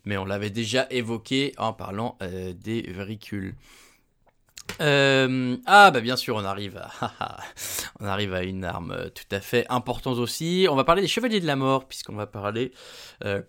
mais 0.05 0.17
on 0.17 0.25
l'avait 0.25 0.51
déjà 0.51 0.87
évoqué 0.91 1.53
en 1.59 1.73
parlant 1.75 2.17
des 2.21 2.83
véhicules. 2.89 3.55
Euh, 4.81 5.57
ah 5.67 5.91
bah 5.91 6.01
bien 6.01 6.17
sûr 6.17 6.37
on 6.37 6.45
arrive 6.45 6.77
à 6.77 7.41
on 8.01 8.07
arrive 8.07 8.33
à 8.33 8.45
une 8.45 8.65
arme 8.65 8.93
euh, 8.93 9.09
tout 9.09 9.25
à 9.31 9.41
fait 9.41 9.67
importante 9.69 10.19
aussi. 10.19 10.67
On 10.71 10.77
va 10.77 10.85
parler 10.85 11.03
des 11.03 11.09
chevaliers 11.09 11.41
de 11.41 11.47
la 11.47 11.57
mort 11.57 11.87
puisqu'on 11.89 12.15
va 12.15 12.27
parler 12.27 12.73
euh, 13.25 13.43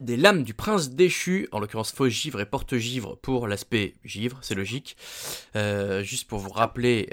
des 0.00 0.16
lames 0.16 0.42
du 0.42 0.54
prince 0.54 0.90
déchu, 0.90 1.48
en 1.52 1.60
l'occurrence 1.60 1.92
faux 1.92 2.08
givre 2.08 2.40
et 2.40 2.46
porte 2.46 2.76
givre 2.76 3.16
pour 3.16 3.46
l'aspect 3.46 3.94
givre, 4.04 4.38
c'est 4.42 4.54
logique. 4.54 4.96
juste 6.02 6.28
pour 6.28 6.38
vous 6.40 6.50
rappeler 6.50 7.08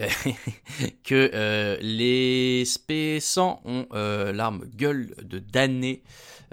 que 1.04 1.78
les 1.82 2.66
spé 2.66 3.20
100 3.20 3.62
ont 3.66 3.88
l'arme 3.94 4.66
gueule 4.76 5.14
de 5.22 5.40
damné. 5.40 6.04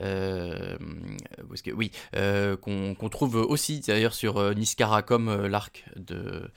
oui, 0.01 1.91
qu'on 2.13 3.09
trouve 3.11 3.37
aussi 3.37 3.81
d'ailleurs 3.81 4.15
sur 4.15 4.55
Niskara 4.55 5.03
comme 5.03 5.47
l'arc 5.47 5.85
de, 5.97 6.51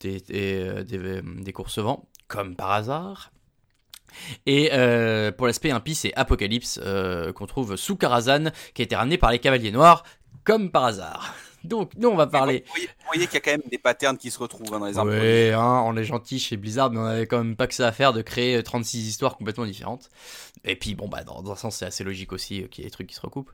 des, 0.00 0.20
des, 0.20 0.84
des, 0.84 1.22
des 1.22 1.54
comme 2.28 2.56
par 2.56 2.72
hasard. 2.72 3.32
Et 4.46 4.70
euh, 4.72 5.32
pour 5.32 5.46
l'aspect 5.46 5.70
impie, 5.70 5.94
c'est 5.94 6.12
Apocalypse, 6.14 6.80
euh, 6.82 7.32
qu'on 7.32 7.46
trouve 7.46 7.76
sous 7.76 7.96
Karazhan, 7.96 8.50
qui 8.74 8.82
a 8.82 8.84
été 8.84 8.96
ramené 8.96 9.18
par 9.18 9.30
les 9.30 9.38
Cavaliers 9.38 9.72
Noirs, 9.72 10.04
comme 10.44 10.70
par 10.70 10.84
hasard. 10.84 11.34
Donc, 11.64 11.92
nous, 11.96 12.08
on 12.08 12.14
va 12.14 12.28
parler. 12.28 12.64
Vous 12.68 12.82
voyez, 13.06 13.26
qu'il 13.26 13.34
y 13.34 13.36
a 13.38 13.40
quand 13.40 13.50
même 13.50 13.62
des 13.68 13.78
patterns 13.78 14.16
qui 14.16 14.30
se 14.30 14.38
retrouvent 14.38 14.72
hein, 14.72 14.78
dans 14.78 14.86
les 14.86 14.98
arbres. 14.98 15.10
Oui, 15.12 15.50
hein, 15.50 15.82
on 15.84 15.96
est 15.96 16.04
gentil 16.04 16.38
chez 16.38 16.56
Blizzard, 16.56 16.92
mais 16.92 16.98
on 16.98 17.04
avait 17.04 17.26
quand 17.26 17.38
même 17.38 17.56
pas 17.56 17.66
que 17.66 17.74
ça 17.74 17.88
à 17.88 17.92
faire 17.92 18.12
de 18.12 18.22
créer 18.22 18.62
36 18.62 19.08
histoires 19.08 19.36
complètement 19.36 19.66
différentes. 19.66 20.08
Et 20.64 20.76
puis, 20.76 20.94
bon, 20.94 21.08
bah, 21.08 21.24
dans, 21.24 21.42
dans 21.42 21.52
un 21.52 21.56
sens, 21.56 21.76
c'est 21.76 21.86
assez 21.86 22.04
logique 22.04 22.32
aussi 22.32 22.62
euh, 22.62 22.66
qu'il 22.68 22.84
y 22.84 22.86
ait 22.86 22.90
des 22.90 22.92
trucs 22.92 23.08
qui 23.08 23.14
se 23.14 23.20
recoupent. 23.20 23.52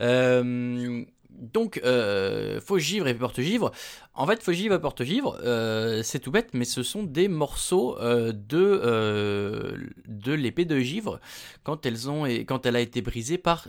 Euh, 0.00 1.04
donc, 1.38 1.80
euh, 1.84 2.60
faux 2.60 2.78
givre 2.78 3.06
et 3.06 3.14
porte 3.14 3.40
givre. 3.40 3.72
En 4.14 4.26
fait, 4.26 4.42
faux 4.42 4.52
givre 4.52 4.74
et 4.74 4.80
porte 4.80 5.02
givre, 5.02 5.38
euh, 5.42 6.02
c'est 6.02 6.20
tout 6.20 6.30
bête, 6.30 6.50
mais 6.54 6.64
ce 6.64 6.82
sont 6.82 7.02
des 7.02 7.28
morceaux 7.28 7.98
euh, 7.98 8.32
de, 8.32 8.80
euh, 8.84 9.76
de 10.06 10.32
l'épée 10.32 10.64
de 10.64 10.78
givre 10.78 11.20
quand, 11.62 11.86
elles 11.86 12.10
ont, 12.10 12.24
quand 12.24 12.66
elle 12.66 12.76
a 12.76 12.80
été 12.80 13.02
brisée 13.02 13.38
par 13.38 13.68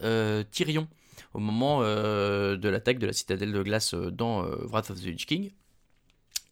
Tyrion 0.51 0.87
au 1.33 1.39
moment 1.39 1.81
de 1.81 2.69
l'attaque 2.69 2.99
de 2.99 3.07
la 3.07 3.13
citadelle 3.13 3.51
de 3.51 3.61
glace 3.61 3.93
dans 3.93 4.43
Wrath 4.43 4.91
of 4.91 5.01
the 5.01 5.05
Lich 5.05 5.25
King. 5.25 5.51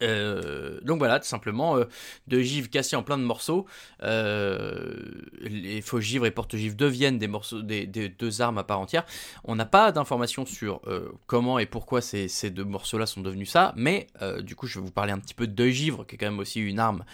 Euh, 0.04 0.80
donc 0.82 0.98
voilà, 0.98 1.18
tout 1.18 1.26
simplement, 1.26 1.76
euh, 1.76 1.84
de 2.26 2.40
givre 2.40 2.68
cassé 2.70 2.96
en 2.96 3.02
plein 3.02 3.18
de 3.18 3.24
morceaux. 3.24 3.66
Euh, 4.02 4.96
les 5.40 5.80
faux 5.80 6.00
givres 6.00 6.26
et 6.26 6.30
porte-givres 6.30 6.76
deviennent 6.76 7.18
des, 7.18 7.28
morceaux, 7.28 7.62
des, 7.62 7.86
deux 7.86 8.42
armes 8.42 8.58
à 8.58 8.64
part 8.64 8.80
entière. 8.80 9.04
On 9.44 9.56
n'a 9.56 9.66
pas 9.66 9.92
d'informations 9.92 10.46
sur 10.46 10.80
comment 11.26 11.58
et 11.58 11.66
pourquoi 11.66 12.00
ces, 12.00 12.50
deux 12.50 12.64
morceaux-là 12.64 13.06
sont 13.06 13.20
devenus 13.20 13.50
ça, 13.50 13.72
mais 13.76 14.06
du 14.42 14.54
coup, 14.54 14.66
je 14.66 14.78
vais 14.78 14.84
vous 14.84 14.92
parler 14.92 15.12
un 15.12 15.18
petit 15.18 15.34
peu 15.34 15.46
de 15.46 15.66
givre, 15.66 16.06
qui 16.06 16.14
est 16.14 16.18
quand 16.18 16.30
même 16.30 16.38
aussi 16.38 16.60
une 16.60 16.78
arme 16.78 17.04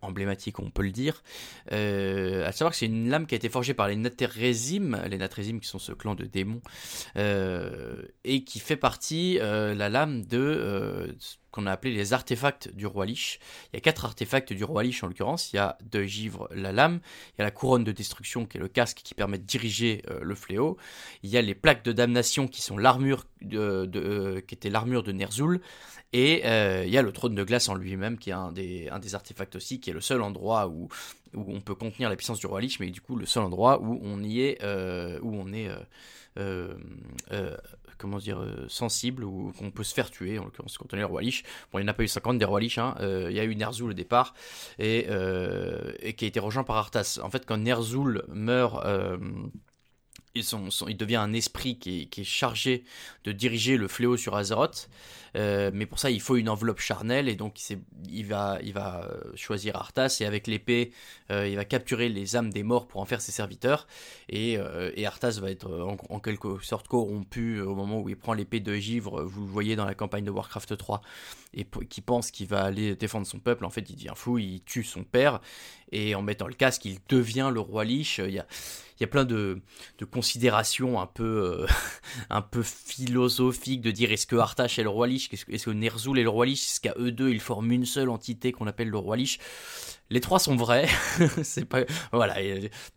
emblématique, 0.00 0.58
on 0.58 0.70
peut 0.70 0.82
le 0.82 0.90
dire. 0.90 1.22
à 1.70 2.52
savoir 2.52 2.72
que 2.72 2.76
c'est 2.76 2.86
une 2.86 3.08
lame 3.08 3.26
qui 3.26 3.34
a 3.34 3.36
été 3.36 3.48
forgée 3.48 3.74
par 3.74 3.88
les 3.88 3.96
Natérésim, 3.96 5.00
les 5.08 5.18
Natérésim 5.18 5.58
qui 5.58 5.68
sont 5.68 5.78
ce 5.78 5.92
clan 5.92 6.14
de 6.14 6.24
démons, 6.24 6.62
et 7.16 8.44
qui 8.44 8.58
fait 8.58 8.76
partie 8.76 9.38
la 9.38 9.88
lame 9.88 10.24
de 10.24 11.14
qu'on 11.52 11.66
a 11.66 11.72
appelé 11.72 11.94
les 11.94 12.12
artefacts 12.14 12.74
du 12.74 12.86
roi 12.86 13.06
Lich. 13.06 13.38
Il 13.72 13.76
y 13.76 13.78
a 13.78 13.80
quatre 13.80 14.04
artefacts 14.04 14.52
du 14.52 14.64
roi 14.64 14.82
Lich 14.82 15.04
en 15.04 15.06
l'occurrence. 15.06 15.52
Il 15.52 15.56
y 15.56 15.58
a 15.58 15.78
de 15.92 16.02
givre 16.02 16.48
la 16.52 16.72
lame, 16.72 17.00
il 17.28 17.40
y 17.40 17.42
a 17.42 17.44
la 17.44 17.50
couronne 17.50 17.84
de 17.84 17.92
destruction 17.92 18.46
qui 18.46 18.56
est 18.56 18.60
le 18.60 18.68
casque 18.68 19.02
qui 19.04 19.14
permet 19.14 19.38
de 19.38 19.44
diriger 19.44 20.02
euh, 20.10 20.20
le 20.22 20.34
fléau. 20.34 20.78
Il 21.22 21.30
y 21.30 21.36
a 21.36 21.42
les 21.42 21.54
plaques 21.54 21.84
de 21.84 21.92
damnation 21.92 22.48
qui 22.48 22.62
sont 22.62 22.78
l'armure 22.78 23.26
de, 23.42 23.88
euh, 23.94 24.40
qui 24.40 24.54
était 24.54 24.70
l'armure 24.70 25.02
de 25.02 25.12
Ner'zhul. 25.12 25.60
Et 26.14 26.42
euh, 26.44 26.84
il 26.86 26.92
y 26.92 26.98
a 26.98 27.02
le 27.02 27.12
trône 27.12 27.34
de 27.34 27.44
glace 27.44 27.68
en 27.68 27.74
lui-même 27.74 28.18
qui 28.18 28.30
est 28.30 28.34
un 28.34 28.52
des, 28.52 28.88
artefacts 29.14 29.56
aussi, 29.56 29.78
qui 29.78 29.90
est 29.90 29.94
le 29.94 30.00
seul 30.00 30.22
endroit 30.22 30.68
où, 30.68 30.88
où 31.34 31.44
on 31.48 31.60
peut 31.60 31.74
contenir 31.74 32.08
la 32.08 32.16
puissance 32.16 32.38
du 32.38 32.46
roi 32.46 32.60
Lich, 32.60 32.80
mais 32.80 32.90
du 32.90 33.00
coup 33.00 33.16
le 33.16 33.26
seul 33.26 33.42
endroit 33.42 33.80
où 33.80 33.98
on 34.02 34.22
y 34.22 34.40
est, 34.40 34.62
où 35.22 35.34
on 35.34 35.52
est 35.52 35.70
comment 37.98 38.18
dire, 38.18 38.40
euh, 38.40 38.66
sensible 38.68 39.24
ou 39.24 39.52
qu'on 39.58 39.70
peut 39.70 39.84
se 39.84 39.94
faire 39.94 40.10
tuer, 40.10 40.38
en 40.38 40.44
l'occurrence 40.44 40.78
quand 40.78 40.92
on 40.92 40.96
est 40.96 41.00
le 41.00 41.06
roi 41.06 41.22
Lich. 41.22 41.44
Bon, 41.70 41.78
il 41.78 41.82
n'y 41.82 41.88
en 41.88 41.92
a 41.92 41.94
pas 41.94 42.02
eu 42.02 42.08
50 42.08 42.38
des 42.38 42.44
rois 42.44 42.60
Lich, 42.60 42.78
hein. 42.78 42.94
euh, 43.00 43.28
il 43.30 43.36
y 43.36 43.40
a 43.40 43.44
eu 43.44 43.54
Ner'zhul 43.54 43.90
au 43.90 43.94
départ, 43.94 44.34
et, 44.78 45.06
euh, 45.08 45.92
et, 46.00 46.14
qui 46.14 46.24
a 46.24 46.28
été 46.28 46.40
rejoint 46.40 46.64
par 46.64 46.76
Arthas. 46.76 47.20
En 47.22 47.30
fait, 47.30 47.46
quand 47.46 47.56
Ner'zhul 47.56 48.24
meurt 48.28 48.84
il, 50.34 50.96
devient 50.96 51.16
un 51.16 51.32
esprit 51.32 51.78
qui 51.78 52.08
est, 52.16 52.24
chargé 52.24 52.84
de 53.24 53.32
diriger 53.32 53.76
le 53.76 53.88
fléau 53.88 54.16
sur 54.16 54.34
Azeroth. 54.36 54.88
Euh, 55.34 55.70
mais 55.72 55.86
pour 55.86 55.98
ça, 55.98 56.10
il 56.10 56.20
faut 56.20 56.36
une 56.36 56.48
enveloppe 56.48 56.80
charnelle 56.80 57.28
et 57.28 57.36
donc 57.36 57.58
il, 58.10 58.26
va, 58.26 58.58
euh, 58.60 59.22
choisir 59.34 59.76
Arthas 59.76 60.18
et 60.20 60.26
avec 60.26 60.46
l'épée, 60.46 60.92
euh, 61.30 61.48
il 61.48 61.56
va 61.56 61.64
capturer 61.64 62.10
les 62.10 62.36
âmes 62.36 62.50
des 62.50 62.62
morts 62.62 62.86
pour 62.86 63.00
en 63.00 63.06
faire 63.06 63.22
ses 63.22 63.32
serviteurs. 63.32 63.86
Et, 64.28 64.58
Arthas 65.06 65.38
va 65.40 65.50
être 65.50 65.96
en, 66.08 66.20
quelque 66.20 66.62
sorte 66.62 66.88
corrompu 66.88 67.60
au 67.60 67.74
moment 67.74 68.00
où 68.00 68.08
il 68.08 68.16
prend 68.16 68.34
l'épée 68.34 68.60
de 68.60 68.74
Givre. 68.74 69.22
Vous 69.22 69.42
le 69.42 69.50
voyez 69.50 69.76
dans 69.76 69.84
la 69.84 69.94
campagne 69.94 70.24
de 70.24 70.30
Warcraft 70.30 70.76
3 70.76 71.02
et 71.54 71.66
qui 71.88 72.00
pense 72.00 72.30
qu'il 72.30 72.46
va 72.46 72.62
aller 72.62 72.96
défendre 72.96 73.26
son 73.26 73.38
peuple. 73.38 73.64
En 73.64 73.70
fait, 73.70 73.88
il 73.90 73.96
devient 73.96 74.14
fou, 74.14 74.38
il 74.38 74.62
tue 74.62 74.84
son 74.84 75.04
père 75.04 75.40
et 75.92 76.14
en 76.14 76.22
mettant 76.22 76.48
le 76.48 76.54
casque, 76.54 76.84
il 76.86 76.98
devient 77.08 77.50
le 77.52 77.60
roi 77.60 77.84
Lich. 77.84 78.18
Il 78.18 78.32
y 78.32 78.38
a, 78.38 79.06
plein 79.06 79.24
de, 79.24 79.60
considérations 80.10 81.00
un 81.00 81.06
peu, 81.06 81.24
euh, 81.62 81.66
un 82.30 82.42
peu 82.42 82.62
philosophiques 82.62 83.82
de 83.82 83.90
dire 83.90 84.10
est-ce 84.10 84.26
que 84.26 84.36
Artash 84.36 84.78
est 84.78 84.82
le 84.82 84.88
roi 84.88 85.06
Lich, 85.06 85.28
est-ce 85.32 85.64
que 85.64 85.70
Ner'zhul 85.70 86.18
est 86.18 86.22
le 86.22 86.28
roi 86.28 86.46
Lich, 86.46 86.62
est-ce 86.62 86.80
qu'à 86.80 86.94
eux 86.98 87.12
deux 87.12 87.30
ils 87.30 87.40
forment 87.40 87.72
une 87.72 87.86
seule 87.86 88.08
entité 88.08 88.52
qu'on 88.52 88.66
appelle 88.66 88.88
le 88.88 88.98
roi 88.98 89.16
Lich? 89.16 89.38
Les 90.12 90.20
trois 90.20 90.38
sont 90.38 90.56
vrais. 90.56 90.86
c'est 91.42 91.64
pas 91.64 91.80
voilà. 92.12 92.36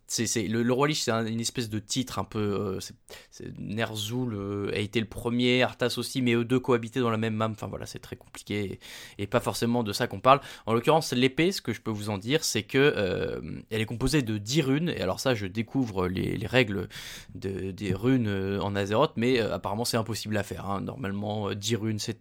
C'est 0.06 0.46
le, 0.46 0.72
roi 0.72 0.86
Lich, 0.86 1.02
c'est 1.02 1.10
une 1.10 1.40
espèce 1.40 1.68
de 1.70 1.78
titre 1.78 2.18
un 2.18 2.24
peu. 2.24 2.78
Euh, 2.78 3.50
Ner'zhul 3.58 4.34
euh, 4.34 4.70
a 4.72 4.78
été 4.78 5.00
le 5.00 5.06
premier, 5.06 5.62
Arthas 5.62 5.94
aussi, 5.96 6.22
mais 6.22 6.34
eux 6.34 6.44
deux 6.44 6.60
cohabitaient 6.60 7.00
dans 7.00 7.10
la 7.10 7.16
même 7.16 7.34
map. 7.34 7.48
Enfin 7.48 7.66
voilà, 7.66 7.86
c'est 7.86 7.98
très 7.98 8.16
compliqué 8.16 8.78
et, 9.18 9.26
pas 9.26 9.40
forcément 9.40 9.82
de 9.82 9.92
ça 9.92 10.06
qu'on 10.06 10.20
parle. 10.20 10.40
En 10.66 10.74
l'occurrence, 10.74 11.12
l'épée, 11.12 11.52
ce 11.52 11.62
que 11.62 11.72
je 11.72 11.80
peux 11.80 11.90
vous 11.90 12.10
en 12.10 12.18
dire, 12.18 12.44
c'est 12.44 12.62
que 12.62 12.78
euh, 12.78 13.40
elle 13.70 13.80
est 13.80 13.86
composée 13.86 14.22
de 14.22 14.36
10 14.36 14.62
runes. 14.62 14.88
Et 14.90 15.00
alors 15.00 15.18
ça, 15.18 15.34
je 15.34 15.46
découvre 15.46 16.06
les, 16.06 16.46
règles 16.46 16.88
de, 17.34 17.70
des 17.70 17.94
runes 17.94 18.28
en 18.62 18.76
Azeroth, 18.76 19.14
mais 19.16 19.40
apparemment 19.40 19.86
c'est 19.86 19.96
impossible 19.96 20.36
à 20.36 20.42
faire. 20.42 20.68
Hein. 20.68 20.82
Normalement, 20.82 21.52
10 21.54 21.76
runes, 21.76 21.98
ce 21.98 22.12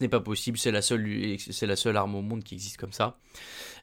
n'est 0.00 0.08
pas 0.08 0.20
possible. 0.20 0.58
C'est 0.58 0.70
la 0.70 0.82
seule, 0.82 1.38
c'est 1.38 1.66
la 1.66 1.76
seule 1.76 1.96
arme 1.96 2.14
au 2.14 2.22
monde 2.22 2.44
qui 2.44 2.54
existe 2.54 2.76
comme 2.76 2.92
ça. 2.92 3.16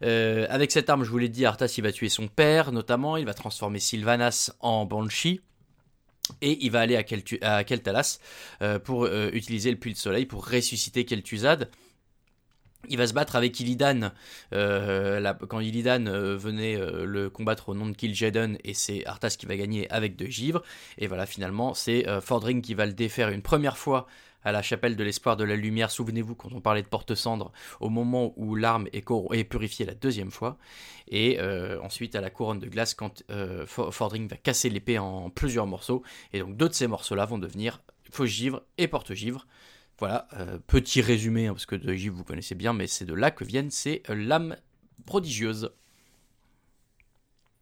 Euh, 0.03 0.47
avec 0.59 0.71
cette 0.71 0.89
arme, 0.89 1.03
je 1.03 1.09
vous 1.09 1.17
l'ai 1.17 1.29
dit, 1.29 1.45
Arthas 1.45 1.75
il 1.77 1.83
va 1.83 1.91
tuer 1.91 2.09
son 2.09 2.27
père 2.27 2.71
notamment, 2.71 3.17
il 3.17 3.25
va 3.25 3.33
transformer 3.33 3.79
Sylvanas 3.79 4.51
en 4.59 4.85
Banshee. 4.85 5.41
Et 6.41 6.63
il 6.63 6.69
va 6.69 6.81
aller 6.81 6.95
à, 6.95 7.63
Keltalas 7.63 8.19
euh, 8.61 8.77
pour 8.77 9.05
euh, 9.05 9.31
utiliser 9.33 9.71
le 9.71 9.77
puits 9.77 9.93
de 9.93 9.97
soleil 9.97 10.27
pour 10.27 10.47
ressusciter 10.47 11.03
Kel'Thuzad. 11.03 11.71
Il 12.87 12.97
va 12.97 13.07
se 13.07 13.13
battre 13.13 13.35
avec 13.35 13.59
Illidan 13.59 14.11
quand 14.51 15.59
Illidan 15.59 16.03
venait 16.37 16.77
le 16.77 17.29
combattre 17.29 17.69
au 17.69 17.73
nom 17.73 17.87
de 17.87 17.95
Kil'jaeden 17.95 18.57
et 18.63 18.73
c'est 18.73 19.05
Arthas 19.05 19.35
qui 19.37 19.47
va 19.47 19.57
gagner 19.57 19.89
avec 19.91 20.15
deux 20.15 20.27
givres. 20.27 20.63
Et 20.97 21.07
voilà, 21.07 21.25
finalement, 21.25 21.73
c'est 21.73 22.05
Fordring 22.21 22.61
qui 22.61 22.75
va 22.75 22.85
le 22.85 22.93
défaire 22.93 23.29
une 23.29 23.41
première 23.41 23.77
fois 23.77 24.07
à 24.43 24.51
la 24.51 24.61
chapelle 24.61 24.95
de 24.95 25.03
l'espoir 25.03 25.37
de 25.37 25.43
la 25.43 25.55
lumière. 25.55 25.91
Souvenez-vous 25.91 26.35
quand 26.35 26.51
on 26.53 26.61
parlait 26.61 26.81
de 26.81 26.87
porte-cendre, 26.87 27.51
au 27.79 27.89
moment 27.89 28.33
où 28.37 28.55
l'arme 28.55 28.87
est, 28.93 29.43
purifiée 29.43 29.85
la 29.85 29.95
deuxième 29.95 30.31
fois. 30.31 30.57
Et 31.07 31.39
euh, 31.39 31.81
ensuite 31.81 32.15
à 32.15 32.21
la 32.21 32.29
couronne 32.29 32.59
de 32.59 32.67
glace 32.67 32.93
quand 32.93 33.23
euh, 33.31 33.65
Fordring 33.65 34.27
va 34.27 34.37
casser 34.37 34.69
l'épée 34.69 34.99
en 34.99 35.29
plusieurs 35.29 35.67
morceaux. 35.67 36.03
Et 36.33 36.39
donc 36.39 36.55
deux 36.55 36.69
de 36.69 36.73
ces 36.73 36.87
morceaux-là 36.87 37.25
vont 37.25 37.37
devenir 37.37 37.81
faux-givre 38.11 38.61
et 38.77 38.87
porte-givre. 38.87 39.47
Voilà, 39.97 40.27
euh, 40.33 40.57
petit 40.65 41.01
résumé, 41.01 41.47
hein, 41.47 41.53
parce 41.53 41.65
que 41.65 41.75
de 41.75 41.93
givre 41.93 42.15
vous 42.15 42.23
connaissez 42.23 42.55
bien, 42.55 42.71
mais 42.71 42.87
c'est 42.87 43.05
de 43.05 43.13
là 43.13 43.31
que 43.31 43.43
viennent 43.43 43.71
ces 43.71 44.01
lames 44.07 44.55
prodigieuses. 45.05 45.71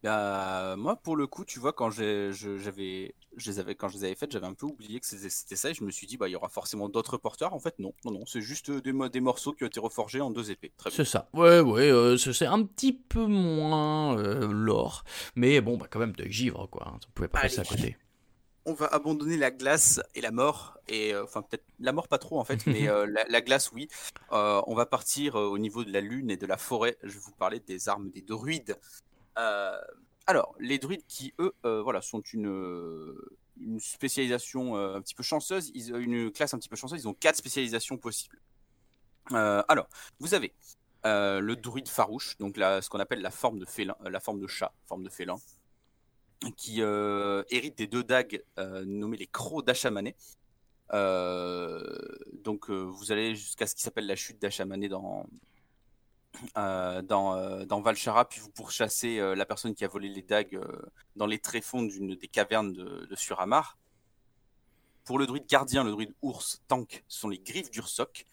Bah, 0.03 0.75
moi, 0.77 0.95
pour 0.95 1.15
le 1.15 1.25
coup, 1.25 1.43
tu 1.43 1.59
vois, 1.59 1.73
quand 1.73 1.89
j'avais, 1.89 3.15
je 3.37 3.51
les 3.51 3.59
avais, 3.59 3.75
quand 3.75 3.87
je 3.87 3.97
les 3.97 4.03
avais 4.05 4.15
faites, 4.15 4.31
j'avais 4.31 4.47
un 4.47 4.53
peu 4.53 4.65
oublié 4.65 4.99
que 4.99 5.05
c'était 5.05 5.55
ça 5.55 5.69
et 5.69 5.73
je 5.73 5.83
me 5.83 5.91
suis 5.91 6.07
dit, 6.07 6.17
bah, 6.17 6.27
il 6.27 6.31
y 6.31 6.35
aura 6.35 6.49
forcément 6.49 6.89
d'autres 6.89 7.17
porteurs. 7.17 7.53
En 7.53 7.59
fait, 7.59 7.77
non, 7.79 7.93
non, 8.03 8.11
non, 8.11 8.25
c'est 8.25 8.41
juste 8.41 8.71
des, 8.71 8.91
des, 9.09 9.21
morceaux 9.21 9.53
qui 9.53 9.63
ont 9.63 9.67
été 9.67 9.79
reforgés 9.79 10.21
en 10.21 10.31
deux 10.31 10.51
épées. 10.51 10.71
C'est 10.89 11.05
ça. 11.05 11.29
Ouais, 11.33 11.59
ouais, 11.59 11.89
euh, 11.89 12.17
c'est 12.17 12.45
un 12.45 12.63
petit 12.63 12.93
peu 12.93 13.25
moins 13.25 14.17
euh, 14.17 14.51
l'or, 14.51 15.03
mais 15.35 15.61
bon, 15.61 15.77
bah, 15.77 15.87
quand 15.89 15.99
même 15.99 16.15
de 16.15 16.25
givre, 16.25 16.67
quoi. 16.69 16.87
Hein, 16.87 16.99
on 17.07 17.11
pouvait 17.13 17.27
pas 17.27 17.41
passer 17.41 17.59
à 17.59 17.63
côté. 17.63 17.95
On 18.65 18.73
va 18.73 18.87
abandonner 18.87 19.37
la 19.37 19.51
glace 19.51 20.01
et 20.13 20.19
la 20.19 20.31
mort, 20.31 20.77
et 20.89 21.13
euh, 21.13 21.23
enfin 21.23 21.41
peut-être 21.41 21.63
la 21.79 21.93
mort 21.93 22.09
pas 22.09 22.17
trop 22.17 22.37
en 22.37 22.43
fait, 22.43 22.65
mais 22.65 22.81
la, 23.07 23.23
la, 23.29 23.41
glace 23.41 23.71
oui. 23.71 23.87
on 24.31 24.75
va 24.75 24.85
partir 24.85 25.35
au 25.35 25.57
niveau 25.57 25.85
de 25.85 25.93
la 25.93 26.01
lune 26.01 26.29
et 26.29 26.37
de 26.37 26.45
la 26.45 26.57
forêt. 26.57 26.97
Je 27.01 27.13
vais 27.13 27.19
vous 27.19 27.31
parler 27.31 27.61
des 27.61 27.87
armes 27.87 28.09
des 28.09 28.21
druides. 28.21 28.75
Alors, 30.27 30.53
les 30.59 30.77
druides 30.77 31.05
qui, 31.07 31.33
eux, 31.39 31.53
voilà, 31.63 32.01
sont 32.01 32.21
une, 32.21 33.15
une 33.59 33.79
spécialisation 33.79 34.75
un 34.75 35.01
petit 35.01 35.15
peu 35.15 35.23
chanceuse, 35.23 35.71
ils, 35.73 35.95
une 35.95 36.31
classe 36.31 36.53
un 36.53 36.59
petit 36.59 36.69
peu 36.69 36.75
chanceuse, 36.75 37.01
ils 37.01 37.07
ont 37.07 37.13
quatre 37.13 37.37
spécialisations 37.37 37.97
possibles. 37.97 38.39
alors, 39.31 39.87
vous 40.19 40.33
avez 40.33 40.53
le 41.03 41.55
druide 41.55 41.87
farouche, 41.87 42.37
donc 42.37 42.57
ce 42.57 42.89
qu'on 42.89 42.99
appelle 42.99 43.21
la 43.21 43.31
forme 43.31 43.59
de 43.59 43.65
félin, 43.65 43.95
la 44.03 44.19
forme 44.19 44.39
de 44.39 44.47
chat, 44.47 44.73
forme 44.85 45.03
de 45.03 45.09
félin, 45.09 45.37
qui 46.57 46.81
hérite 46.81 47.77
des 47.77 47.87
deux 47.87 48.03
dagues 48.03 48.43
nommées 48.85 49.17
les 49.17 49.27
crocs 49.27 49.65
d'Achamané. 49.65 50.15
donc 50.91 52.69
vous 52.69 53.11
allez 53.11 53.35
jusqu'à 53.35 53.65
ce 53.65 53.75
qui 53.75 53.81
s'appelle 53.81 54.07
la 54.07 54.15
chute 54.15 54.41
d'Achamané 54.41 54.89
dans, 54.89 55.25
euh, 56.57 57.01
dans, 57.01 57.35
euh, 57.35 57.65
dans 57.65 57.81
Valchara, 57.81 58.27
puis 58.27 58.39
vous 58.39 58.49
pourchassez 58.49 59.19
euh, 59.19 59.35
la 59.35 59.45
personne 59.45 59.73
qui 59.73 59.85
a 59.85 59.87
volé 59.87 60.09
les 60.09 60.21
dagues 60.21 60.59
dans 61.15 61.25
les 61.25 61.39
tréfonds 61.39 61.83
d'une 61.83 62.15
des 62.15 62.27
cavernes 62.27 62.73
de, 62.73 63.15
Suramar. 63.15 63.77
Pour 65.03 65.19
le 65.19 65.25
druide 65.25 65.47
gardien, 65.47 65.83
le 65.83 65.91
druide 65.91 66.13
ours, 66.21 66.61
tank, 66.67 67.03
ce 67.07 67.19
sont 67.19 67.29
les 67.29 67.39
griffes 67.39 67.71
d'Ursoc. 67.71 68.25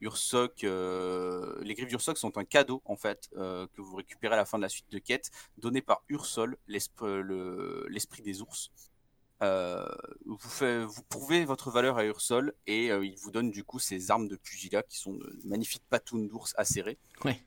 Ursoc, 0.00 0.62
les 0.62 1.74
griffes 1.74 1.88
d'Ursoc 1.88 2.18
sont 2.18 2.36
un 2.38 2.44
cadeau 2.44 2.82
en 2.84 2.96
fait 2.96 3.28
que 3.32 3.80
vous 3.80 3.96
récupérez 3.96 4.34
à 4.34 4.36
la 4.36 4.44
fin 4.44 4.58
de 4.58 4.62
la 4.62 4.68
suite 4.68 4.90
de 4.90 4.98
quête, 4.98 5.30
donné 5.58 5.80
par 5.80 6.02
Ursol, 6.08 6.58
l'esprit 6.68 8.22
des 8.22 8.42
ours. 8.42 8.70
Vous, 9.40 10.48
fait, 10.48 10.84
vous 10.84 11.02
prouvez 11.08 11.44
votre 11.44 11.70
valeur 11.70 11.98
à 11.98 12.04
Ursol 12.04 12.54
et 12.66 12.86
il 12.86 13.16
vous 13.16 13.30
donne 13.30 13.50
du 13.50 13.64
coup 13.64 13.78
ces 13.78 14.10
armes 14.10 14.28
de 14.28 14.36
pugilat 14.36 14.82
qui 14.82 14.98
sont 14.98 15.14
de 15.14 15.38
magnifiques 15.44 15.84
patounes 15.88 16.28
d'ours 16.28 16.54
acérées. 16.56 16.98
Ouais. 17.24 17.40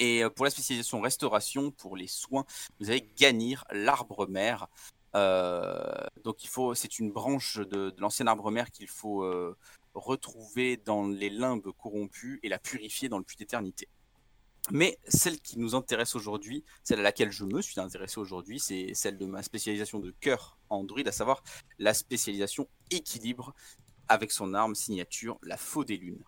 Et 0.00 0.22
pour 0.36 0.44
la 0.44 0.50
spécialisation 0.50 1.00
restauration, 1.00 1.70
pour 1.72 1.96
les 1.96 2.06
soins, 2.06 2.44
vous 2.80 2.90
avez 2.90 3.08
Ganir, 3.16 3.64
l'arbre 3.72 4.26
mère. 4.28 4.68
donc 5.14 6.44
il 6.44 6.48
faut, 6.48 6.74
c'est 6.74 6.98
une 6.98 7.12
branche 7.12 7.58
de, 7.58 7.90
de 7.90 8.00
l'ancien 8.00 8.26
arbre 8.26 8.50
mère 8.50 8.70
qu'il 8.70 8.88
faut 8.88 9.24
retrouver 9.94 10.76
dans 10.76 11.06
les 11.06 11.30
limbes 11.30 11.70
corrompus 11.78 12.38
et 12.42 12.48
la 12.48 12.58
purifier 12.58 13.08
dans 13.08 13.18
le 13.18 13.24
puits 13.24 13.36
d'éternité. 13.36 13.88
Mais 14.70 14.98
celle 15.08 15.40
qui 15.40 15.58
nous 15.58 15.74
intéresse 15.74 16.14
aujourd'hui, 16.14 16.64
celle 16.84 17.00
à 17.00 17.02
laquelle 17.02 17.32
je 17.32 17.44
me 17.44 17.62
suis 17.62 17.80
intéressé 17.80 18.18
aujourd'hui, 18.18 18.60
c'est 18.60 18.92
celle 18.94 19.16
de 19.16 19.24
ma 19.24 19.42
spécialisation 19.42 19.98
de 19.98 20.10
cœur 20.20 20.58
en 20.68 20.86
à 21.06 21.12
savoir 21.12 21.42
la 21.78 21.94
spécialisation 21.94 22.68
équilibre 22.90 23.54
avec 24.08 24.32
son 24.32 24.54
arme 24.54 24.74
signature, 24.74 25.38
la 25.42 25.56
faux 25.56 25.84
des 25.84 25.96
lunes. 25.96 26.22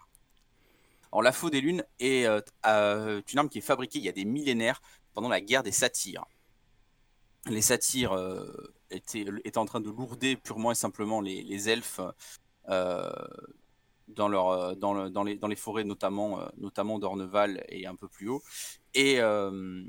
Alors 1.13 1.23
la 1.23 1.33
faux 1.33 1.51
des 1.51 1.61
lunes 1.61 1.85
est 1.99 2.27
euh, 2.27 2.41
euh, 2.67 3.21
une 3.33 3.39
arme 3.39 3.49
qui 3.49 3.59
est 3.59 3.63
fabriquée 3.63 3.99
il 3.99 4.05
y 4.05 4.09
a 4.09 4.13
des 4.13 4.25
millénaires 4.25 4.81
pendant 5.13 5.29
la 5.29 5.41
guerre 5.41 5.63
des 5.63 5.73
satyres. 5.73 6.25
Les 7.47 7.63
satyres 7.63 8.13
euh, 8.13 8.73
étaient, 8.91 9.59
en 9.59 9.65
train 9.65 9.81
de 9.81 9.91
lourder 9.91 10.37
purement 10.37 10.71
et 10.73 10.75
simplement 10.75 11.21
les, 11.21 11.69
elfes 11.69 12.01
dans, 14.15 14.29
leur, 14.29 14.49
euh, 14.49 14.75
dans, 14.75 14.95
le, 14.95 15.11
dans, 15.11 15.23
les, 15.23 15.37
dans 15.37 15.49
les 15.49 15.57
forêts, 15.57 15.85
notamment, 15.85 16.41
euh, 16.41 16.49
notamment 16.57 16.99
d'Orneval 16.99 17.65
et 17.69 17.87
un 17.87 17.95
peu 17.95 18.09
plus 18.09 18.29
haut. 18.29 18.43
Et 18.95 19.21
euh, 19.21 19.85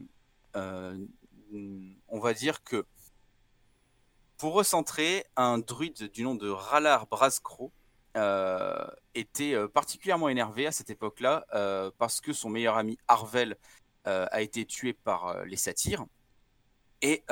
on 0.53 2.19
va 2.19 2.33
dire 2.33 2.63
que 2.63 2.85
pour 4.37 4.53
recentrer, 4.53 5.25
un 5.35 5.59
druide 5.59 6.11
du 6.11 6.23
nom 6.23 6.35
de 6.35 6.49
Ralar 6.49 7.07
Brascro 7.07 7.71
était 9.15 9.67
particulièrement 9.69 10.29
énervé 10.29 10.67
à 10.67 10.71
cette 10.71 10.89
époque-là 10.89 11.45
parce 11.97 12.19
que 12.21 12.33
son 12.33 12.49
meilleur 12.49 12.75
ami 12.75 12.97
Arvel 13.07 13.55
a 14.03 14.41
été 14.41 14.65
tué 14.65 14.93
par 14.93 15.45
les 15.45 15.57
satyres. 15.57 16.05
Et 17.01 17.23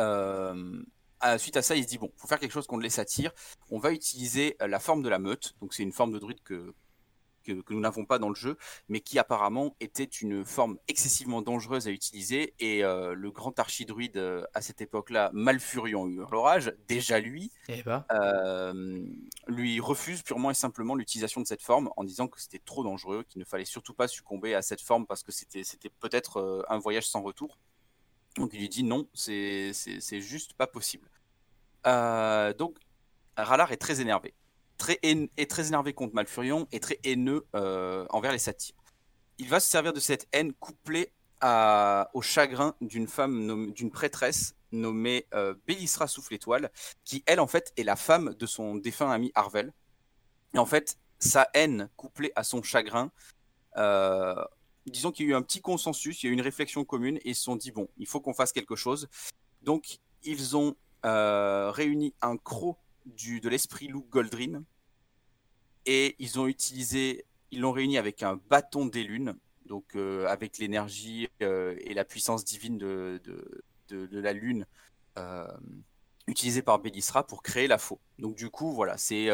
suite 1.37 1.57
à 1.57 1.61
ça, 1.61 1.75
il 1.75 1.83
se 1.83 1.87
dit 1.87 1.97
bon, 1.97 2.11
faut 2.15 2.27
faire 2.27 2.39
quelque 2.39 2.51
chose 2.51 2.67
contre 2.67 2.83
les 2.83 2.89
satyres. 2.89 3.31
On 3.69 3.79
va 3.79 3.91
utiliser 3.91 4.55
la 4.59 4.79
forme 4.79 5.01
de 5.01 5.09
la 5.09 5.19
meute. 5.19 5.55
Donc 5.61 5.73
c'est 5.73 5.83
une 5.83 5.91
forme 5.91 6.11
de 6.11 6.19
druide 6.19 6.41
que 6.43 6.73
que, 7.43 7.73
nous 7.73 7.79
n'avons 7.79 8.05
pas 8.05 8.19
dans 8.19 8.29
le 8.29 8.35
jeu, 8.35 8.57
mais 8.87 8.99
qui 8.99 9.19
apparemment 9.19 9.75
était 9.79 10.03
une 10.03 10.45
forme 10.45 10.77
excessivement 10.87 11.41
dangereuse 11.41 11.87
à 11.87 11.91
utiliser. 11.91 12.53
Et 12.59 12.83
euh, 12.83 13.13
le 13.13 13.31
grand 13.31 13.57
archidruide 13.59 14.17
euh, 14.17 14.43
à 14.53 14.61
cette 14.61 14.81
époque-là, 14.81 15.31
Malfurion 15.33 16.07
Hurlorage, 16.07 16.73
déjà 16.87 17.19
lui, 17.19 17.51
eh 17.67 17.83
ben. 17.83 18.05
euh, 18.11 19.03
lui 19.47 19.79
refuse 19.79 20.21
purement 20.21 20.51
et 20.51 20.55
simplement 20.55 20.95
l'utilisation 20.95 21.41
de 21.41 21.47
cette 21.47 21.61
forme 21.61 21.89
en 21.97 22.03
disant 22.03 22.27
que 22.27 22.39
c'était 22.39 22.59
trop 22.59 22.83
dangereux, 22.83 23.23
qu'il 23.27 23.39
ne 23.39 23.45
fallait 23.45 23.65
surtout 23.65 23.93
pas 23.93 24.07
succomber 24.07 24.53
à 24.53 24.61
cette 24.61 24.81
forme 24.81 25.05
parce 25.05 25.23
que 25.23 25.31
c'était 25.31 25.63
peut-être 25.99 26.65
un 26.69 26.77
voyage 26.77 27.07
sans 27.07 27.21
retour. 27.21 27.57
Donc 28.39 28.51
il 28.53 28.59
lui 28.59 28.69
dit 28.69 28.83
non, 28.83 29.07
c'est 29.13 29.73
juste 30.21 30.53
pas 30.53 30.67
possible. 30.67 31.09
donc 31.83 32.77
Ralar 33.37 33.71
est 33.71 33.77
très 33.77 34.01
énervé 34.01 34.33
très 34.79 34.97
est 35.03 35.49
très 35.49 35.67
énervé 35.67 35.93
contre 35.93 36.15
Malfurion 36.15 36.67
et 36.71 36.79
très 36.79 36.99
haineux 37.03 37.45
euh, 37.55 38.07
envers 38.09 38.31
les 38.31 38.39
satyres. 38.39 38.75
Il 39.37 39.47
va 39.47 39.59
se 39.59 39.69
servir 39.69 39.93
de 39.93 39.99
cette 39.99 40.27
haine 40.31 40.53
couplée 40.53 41.11
au 42.13 42.21
chagrin 42.21 42.75
d'une 42.81 43.07
femme, 43.07 43.71
d'une 43.71 43.91
prêtresse 43.91 44.55
nommée 44.71 45.25
euh, 45.33 45.53
Bélisra 45.67 46.07
Souffle 46.07 46.33
Étoile, 46.33 46.69
qui 47.05 47.23
elle 47.27 47.39
en 47.39 47.47
fait 47.47 47.71
est 47.77 47.83
la 47.83 47.95
femme 47.95 48.33
de 48.33 48.45
son 48.45 48.75
défunt 48.75 49.11
ami 49.11 49.31
Arvel. 49.35 49.71
Et 50.53 50.57
en 50.57 50.65
fait, 50.65 50.97
sa 51.19 51.49
haine 51.53 51.89
couplée 51.95 52.31
à 52.35 52.43
son 52.43 52.61
chagrin, 52.61 53.11
euh, 53.77 54.43
disons 54.85 55.11
qu'il 55.11 55.25
y 55.25 55.29
a 55.29 55.31
eu 55.31 55.35
un 55.35 55.41
petit 55.41 55.61
consensus, 55.61 56.23
il 56.23 56.27
y 56.27 56.29
a 56.29 56.31
eu 56.31 56.33
une 56.33 56.41
réflexion 56.41 56.85
commune 56.85 57.17
et 57.17 57.29
ils 57.29 57.35
se 57.35 57.43
sont 57.43 57.55
dit 57.55 57.71
bon, 57.71 57.89
il 57.97 58.07
faut 58.07 58.21
qu'on 58.21 58.33
fasse 58.33 58.51
quelque 58.51 58.75
chose. 58.75 59.07
Donc 59.61 59.99
ils 60.23 60.57
ont 60.57 60.75
réuni 61.03 62.13
un 62.21 62.37
croc 62.37 62.77
du, 63.05 63.39
de 63.39 63.49
l'esprit 63.49 63.87
Luke 63.87 64.09
Goldrin. 64.09 64.63
Et 65.85 66.15
ils 66.19 66.39
ont 66.39 66.47
utilisé, 66.47 67.25
ils 67.51 67.61
l'ont 67.61 67.71
réuni 67.71 67.97
avec 67.97 68.21
un 68.23 68.39
bâton 68.49 68.85
des 68.85 69.03
lunes, 69.03 69.35
donc 69.65 69.95
euh, 69.95 70.27
avec 70.27 70.57
l'énergie 70.57 71.29
euh, 71.41 71.75
et 71.79 71.93
la 71.93 72.05
puissance 72.05 72.43
divine 72.43 72.77
de, 72.77 73.21
de, 73.23 74.05
de, 74.07 74.19
la 74.19 74.33
lune 74.33 74.65
euh, 76.29 76.31
utilisée 76.31 76.61
par 76.61 76.79
Bélisra 76.79 77.25
pour 77.25 77.41
créer 77.41 77.67
la 77.67 77.77
faux. 77.77 77.99
Donc 78.17 78.35
du 78.35 78.49
coup, 78.49 78.73
voilà, 78.73 78.97
c'est 78.97 79.29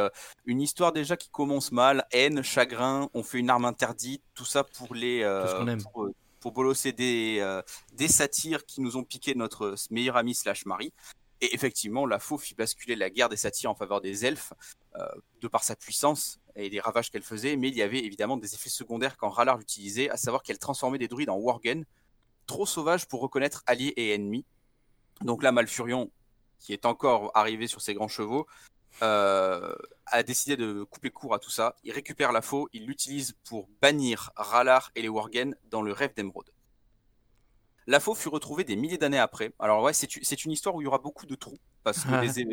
une 0.46 0.62
histoire 0.62 0.94
déjà 0.94 1.18
qui 1.18 1.30
commence 1.30 1.72
mal, 1.72 2.06
haine, 2.12 2.42
chagrin, 2.44 3.10
on 3.14 3.24
fait 3.24 3.40
une 3.40 3.50
arme 3.50 3.66
interdite, 3.66 4.24
tout 4.34 4.46
ça 4.46 4.64
pour 4.64 4.96
les... 4.96 5.24
pour, 5.92 6.10
pour 6.40 6.52
bolosser 6.52 6.92
des, 6.92 7.62
des 7.94 8.08
satyres 8.08 8.66
qui 8.66 8.82
nous 8.82 8.98
ont 8.98 9.04
piqué 9.04 9.34
notre 9.34 9.76
meilleur 9.90 10.16
ami 10.16 10.36
slash 10.36 10.66
mari. 10.66 10.94
Et 11.42 11.54
effectivement, 11.54 12.06
la 12.06 12.20
faux 12.20 12.38
fit 12.38 12.56
basculer 12.56 12.96
la 12.96 13.10
guerre 13.10 13.30
des 13.30 13.38
satyres 13.38 13.70
en 13.72 13.76
faveur 13.76 14.00
des 14.00 14.26
elfes, 14.26 14.54
euh, 14.96 15.06
de 15.42 15.48
par 15.48 15.64
sa 15.64 15.76
puissance 15.76 16.40
et 16.56 16.70
les 16.70 16.80
ravages 16.80 17.12
qu'elle 17.12 17.24
faisait, 17.24 17.58
mais 17.58 17.68
il 17.70 17.76
y 17.76 17.82
avait 17.82 18.00
évidemment 18.00 18.38
des 18.38 18.54
effets 18.54 18.70
secondaires 18.70 19.18
quand 19.18 19.30
Rallard 19.30 19.58
l'utilisait, 19.58 20.10
à 20.10 20.18
savoir 20.18 20.44
qu'elle 20.44 20.60
transformait 20.60 20.98
des 20.98 21.10
druides 21.10 21.30
en 21.30 21.38
worgen, 21.38 21.84
trop 22.46 22.66
sauvages 22.66 23.06
pour 23.08 23.20
reconnaître 23.20 23.64
alliés 23.66 23.94
et 23.98 24.14
ennemis. 24.14 24.46
Donc 25.22 25.44
là, 25.44 25.52
Malfurion, 25.52 26.10
qui 26.60 26.74
est 26.74 26.86
encore 26.86 27.32
arrivé 27.36 27.68
sur 27.68 27.82
ses 27.82 27.94
grands 27.94 28.08
chevaux, 28.08 28.48
euh, 29.02 29.76
a 30.06 30.24
décidé 30.24 30.56
de 30.56 30.84
couper 30.84 31.10
court 31.10 31.34
à 31.34 31.40
tout 31.40 31.50
ça. 31.50 31.76
Il 31.84 31.92
récupère 31.92 32.32
la 32.32 32.42
faux, 32.42 32.70
il 32.74 32.86
l'utilise 32.86 33.34
pour 33.48 33.68
bannir 33.82 34.32
Rallard 34.36 34.92
et 34.96 35.02
les 35.02 35.10
worgen 35.10 35.56
dans 35.70 35.82
le 35.82 35.92
rêve 35.92 36.14
d'Emeraude. 36.16 36.50
La 37.88 38.00
faux 38.00 38.16
fut 38.16 38.30
retrouvée 38.30 38.64
des 38.64 38.76
milliers 38.76 38.98
d'années 38.98 39.20
après. 39.20 39.54
Alors 39.60 39.84
ouais, 39.84 39.94
c'est 39.94 40.46
une 40.46 40.52
histoire 40.52 40.74
où 40.74 40.82
il 40.82 40.86
y 40.86 40.88
aura 40.88 40.98
beaucoup 40.98 41.26
de 41.28 41.36
trous, 41.36 41.60
parce 41.84 42.04
que 42.04 42.10
les 42.22 42.48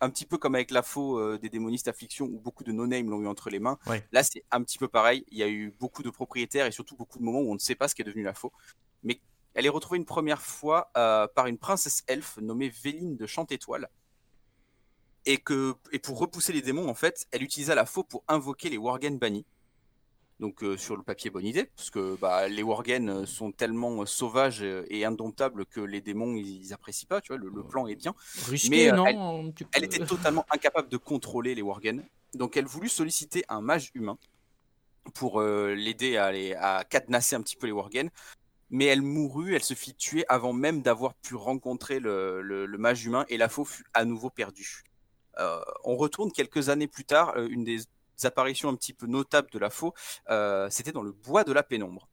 un 0.00 0.10
petit 0.10 0.24
peu 0.24 0.38
comme 0.38 0.54
avec 0.54 0.70
la 0.70 0.82
faux 0.82 1.18
euh, 1.18 1.38
des 1.38 1.50
démonistes 1.50 1.88
affliction, 1.88 2.26
où 2.26 2.38
beaucoup 2.38 2.64
de 2.64 2.72
no-name 2.72 3.10
l'ont 3.10 3.20
eu 3.20 3.26
entre 3.26 3.50
les 3.50 3.58
mains, 3.58 3.78
là 4.12 4.22
c'est 4.22 4.44
un 4.50 4.62
petit 4.62 4.78
peu 4.78 4.88
pareil. 4.88 5.24
Il 5.30 5.38
y 5.38 5.42
a 5.42 5.48
eu 5.48 5.74
beaucoup 5.78 6.02
de 6.02 6.10
propriétaires 6.10 6.66
et 6.66 6.72
surtout 6.72 6.96
beaucoup 6.96 7.18
de 7.18 7.24
moments 7.24 7.40
où 7.40 7.50
on 7.50 7.54
ne 7.54 7.58
sait 7.58 7.74
pas 7.74 7.88
ce 7.88 7.94
qui 7.94 8.02
est 8.02 8.06
devenu 8.06 8.22
la 8.22 8.34
faux. 8.34 8.52
Mais 9.02 9.20
elle 9.58 9.66
est 9.66 9.70
retrouvée 9.70 9.98
une 9.98 10.04
première 10.04 10.40
fois 10.40 10.88
euh, 10.96 11.26
par 11.34 11.48
une 11.48 11.58
princesse 11.58 12.04
elfe 12.06 12.38
nommée 12.38 12.68
Véline 12.68 13.16
de 13.16 13.26
Chante-Étoile. 13.26 13.88
Et, 15.26 15.38
que, 15.38 15.74
et 15.90 15.98
pour 15.98 16.20
repousser 16.20 16.52
les 16.52 16.62
démons, 16.62 16.88
en 16.88 16.94
fait, 16.94 17.26
elle 17.32 17.42
utilisa 17.42 17.74
la 17.74 17.84
faux 17.84 18.04
pour 18.04 18.22
invoquer 18.28 18.70
les 18.70 18.78
Worgen 18.78 19.18
bannis. 19.18 19.44
Donc 20.38 20.62
euh, 20.62 20.76
sur 20.76 20.96
le 20.96 21.02
papier, 21.02 21.30
bonne 21.30 21.44
idée, 21.44 21.64
parce 21.76 21.90
que 21.90 22.16
bah, 22.20 22.46
les 22.46 22.62
Worgen 22.62 23.08
euh, 23.08 23.26
sont 23.26 23.50
tellement 23.50 24.02
euh, 24.02 24.06
sauvages 24.06 24.62
et 24.62 25.04
indomptables 25.04 25.66
que 25.66 25.80
les 25.80 26.00
démons, 26.00 26.36
ils, 26.36 26.72
apprécient 26.72 27.08
pas, 27.08 27.20
tu 27.20 27.34
vois, 27.34 27.38
le, 27.44 27.64
plan 27.64 27.88
est 27.88 27.96
bien. 27.96 28.14
mais 28.70 28.92
non 28.92 29.52
elle, 29.74 29.84
était 29.84 30.06
totalement 30.06 30.46
incapable 30.50 30.88
de 30.88 30.96
contrôler 30.96 31.56
les 31.56 31.62
Worgen, 31.62 32.04
donc 32.34 32.56
elle 32.56 32.66
voulut 32.66 32.88
solliciter 32.88 33.44
un 33.48 33.60
mage 33.60 33.90
humain 33.94 34.18
pour 35.14 35.40
l'aider 35.42 36.16
à, 36.16 36.30
à, 36.60 36.84
cadenasser 36.84 37.34
un 37.34 37.42
petit 37.42 37.56
peu 37.56 37.66
les 37.66 37.72
Worgen, 37.72 38.08
mais 38.70 38.86
elle 38.86 39.02
mourut, 39.02 39.54
elle 39.54 39.62
se 39.62 39.74
fit 39.74 39.94
tuer 39.94 40.24
avant 40.28 40.52
même 40.52 40.82
d'avoir 40.82 41.14
pu 41.14 41.34
rencontrer 41.34 42.00
le, 42.00 42.42
le, 42.42 42.78
mage 42.78 43.04
humain, 43.04 43.24
et 43.28 43.36
la 43.36 43.48
faux 43.48 43.64
fut 43.64 43.86
à 43.94 44.04
nouveau 44.04 44.30
perdue. 44.30 44.84
on 45.84 45.96
retourne 45.96 46.32
quelques 46.32 46.68
années 46.68 46.88
plus 46.88 47.04
tard, 47.04 47.36
une 47.36 47.64
des 47.64 47.80
apparitions 48.24 48.68
un 48.68 48.74
petit 48.74 48.92
peu 48.92 49.06
notables 49.06 49.50
de 49.50 49.58
la 49.58 49.70
faux, 49.70 49.94
euh, 50.30 50.68
c'était 50.70 50.92
dans 50.92 51.02
le 51.02 51.12
bois 51.12 51.44
de 51.44 51.52
la 51.52 51.62
pénombre. 51.62 52.08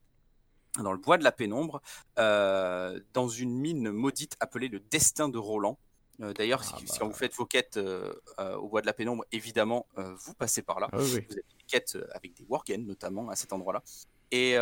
dans 0.78 0.92
le 0.92 0.98
bois 0.98 1.18
de 1.18 1.24
la 1.24 1.32
pénombre, 1.32 1.82
dans 2.18 3.28
une 3.30 3.58
mine 3.58 3.92
maudite 3.92 4.36
appelée 4.40 4.68
le 4.68 4.80
Destin 4.80 5.30
de 5.30 5.38
Roland. 5.38 5.78
D'ailleurs, 6.20 6.64
si, 6.64 6.74
ah 6.74 6.80
quand 7.00 7.06
bah. 7.06 7.12
vous 7.12 7.18
faites 7.18 7.34
vos 7.34 7.46
quêtes 7.46 7.78
au 7.78 8.68
bois 8.70 8.82
de 8.82 8.86
la 8.86 8.94
pénombre, 8.94 9.26
évidemment, 9.32 9.88
vous 9.96 10.34
passez 10.34 10.62
par 10.62 10.80
là. 10.80 10.90
Ah 10.92 10.98
vous 10.98 11.16
avez 11.16 11.28
des 11.28 11.44
quêtes 11.68 11.98
avec 12.14 12.34
des 12.34 12.46
worgen, 12.48 12.86
notamment, 12.86 13.30
à 13.30 13.36
cet 13.36 13.54
endroit-là. 13.54 13.84
Et 14.32 14.58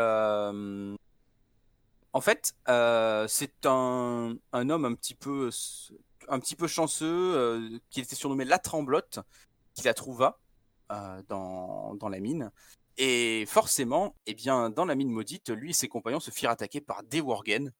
en 2.14 2.22
fait, 2.22 2.54
c'est 3.28 3.66
un, 3.66 4.36
un, 4.54 4.70
homme 4.70 4.86
un 4.86 4.94
petit 4.94 5.16
peu, 5.16 5.50
un 6.30 6.40
petit 6.40 6.56
peu 6.56 6.68
chanceux 6.68 7.82
qui 7.90 8.00
était 8.00 8.16
surnommé 8.16 8.46
La 8.46 8.60
Tremblotte, 8.60 9.20
qui 9.74 9.84
la 9.84 9.94
trouva 9.94 10.40
dans, 11.28 11.96
dans 11.96 12.10
la 12.10 12.20
mine. 12.20 12.52
Et 12.98 13.46
forcément, 13.48 14.16
eh 14.28 14.34
bien, 14.36 14.70
dans 14.70 14.86
la 14.86 14.96
mine 14.96 15.10
maudite, 15.10 15.50
lui 15.50 15.72
et 15.72 15.74
ses 15.74 15.88
compagnons 15.88 16.20
se 16.20 16.32
firent 16.32 16.52
attaquer 16.52 16.80
par 16.80 17.04
des 17.04 17.22
Worgen. 17.22 17.72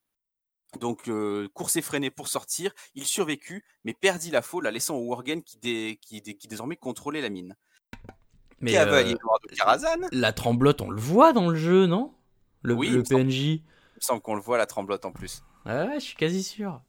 Donc, 0.80 1.08
euh, 1.08 1.48
course 1.54 1.76
effrénée 1.76 2.10
pour 2.10 2.26
sortir, 2.26 2.72
il 2.96 3.04
survécut, 3.04 3.64
mais 3.84 3.94
perdit 3.94 4.32
la 4.32 4.42
faux, 4.42 4.60
la 4.60 4.72
laissant 4.72 4.96
aux 4.96 5.06
Worgen 5.06 5.42
qui, 5.42 5.98
qui, 6.00 6.48
désormais 6.48 6.76
contrôlait 6.76 7.20
la 7.20 7.30
mine. 7.30 7.54
Mais 8.60 8.76
euh, 8.76 8.84
de 9.04 10.18
La 10.18 10.32
tremblote, 10.32 10.80
on 10.80 10.90
le 10.90 11.00
voit 11.00 11.32
dans 11.32 11.48
le 11.48 11.56
jeu, 11.56 11.86
non? 11.86 12.12
Le, 12.62 12.74
oui, 12.74 12.88
le 12.88 13.02
PNJ. 13.02 13.60
Semble 14.04 14.20
qu'on 14.20 14.34
le 14.34 14.40
voit, 14.40 14.58
la 14.58 14.66
tremblote 14.66 15.04
en 15.04 15.12
plus. 15.12 15.42
Ouais, 15.66 15.94
je 15.94 16.04
suis 16.04 16.16
quasi 16.16 16.42
sûr. 16.42 16.80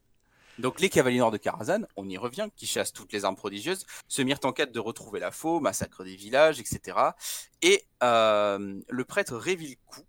Donc 0.60 0.80
les 0.80 0.90
cavaliers 0.90 1.18
noirs 1.18 1.32
de 1.32 1.38
Karazhan, 1.38 1.82
on 1.96 2.08
y 2.08 2.18
revient, 2.18 2.48
qui 2.56 2.66
chassent 2.66 2.94
toutes 2.94 3.12
les 3.12 3.26
armes 3.26 3.36
prodigieuses, 3.36 3.86
se 4.08 4.22
mirent 4.22 4.40
en 4.44 4.54
quête 4.54 4.72
de 4.72 4.80
retrouver 4.80 5.20
la 5.20 5.32
faux, 5.32 5.60
massacre 5.60 6.04
des 6.04 6.16
villages, 6.16 6.60
etc. 6.60 6.98
Et 7.62 7.84
euh, 8.04 8.80
le 8.88 9.06
prêtre 9.06 9.36
Réville-Cou, 9.36 10.02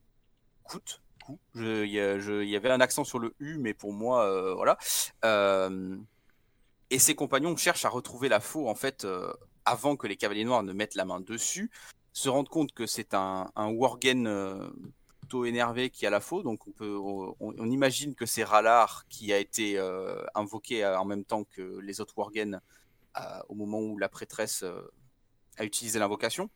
coûte, 0.63 1.01
il 1.55 1.87
y, 1.87 2.57
avait 2.57 2.71
un 2.71 2.81
accent 2.81 3.03
sur 3.03 3.19
le 3.19 3.35
U, 3.41 3.59
mais 3.59 3.75
pour 3.75 3.93
moi, 3.93 4.25
euh, 4.27 4.55
voilà. 4.55 4.79
Euh, 5.25 5.97
et 6.91 7.01
ses 7.01 7.17
compagnons 7.17 7.57
cherchent 7.57 7.85
à 7.85 7.89
retrouver 7.89 8.29
la 8.29 8.39
faux, 8.39 8.69
en 8.69 8.77
fait, 8.77 9.05
avant 9.65 9.97
que 9.97 10.07
les 10.07 10.17
cavaliers 10.17 10.45
noirs 10.45 10.63
ne 10.63 10.73
mettent 10.73 10.95
la 10.95 11.05
main 11.05 11.19
dessus, 11.19 11.73
se 12.13 12.29
rendent 12.29 12.49
compte 12.49 12.73
que 12.73 12.87
c'est 12.87 13.13
un, 13.15 13.51
un 13.57 13.71
Worgen 13.73 14.29
énervé 15.45 15.91
qui 15.91 16.07
a 16.07 16.11
la 16.11 16.21
faux. 16.21 16.43
Donc 16.43 16.67
on, 16.67 16.71
peut, 16.73 16.97
on, 16.99 17.71
imagine 17.71 18.15
que 18.15 18.27
c'est 18.27 18.45
Rallard 18.45 19.07
qui 19.09 19.33
a 19.33 19.39
été 19.39 19.79
euh, 19.79 20.25
invoqué 20.35 20.85
euh, 20.85 20.99
en 20.99 21.05
même 21.05 21.25
temps 21.25 21.45
que 21.45 21.79
les 21.81 22.01
autres 22.01 22.15
Worgen 22.17 22.61
euh, 23.19 23.21
au 23.49 23.55
moment 23.55 23.81
où 23.81 23.99
la 23.99 24.09
prêtresse 24.09 24.65
a 25.59 25.65
utilisé 25.65 25.99
l'invocation. 25.99 26.51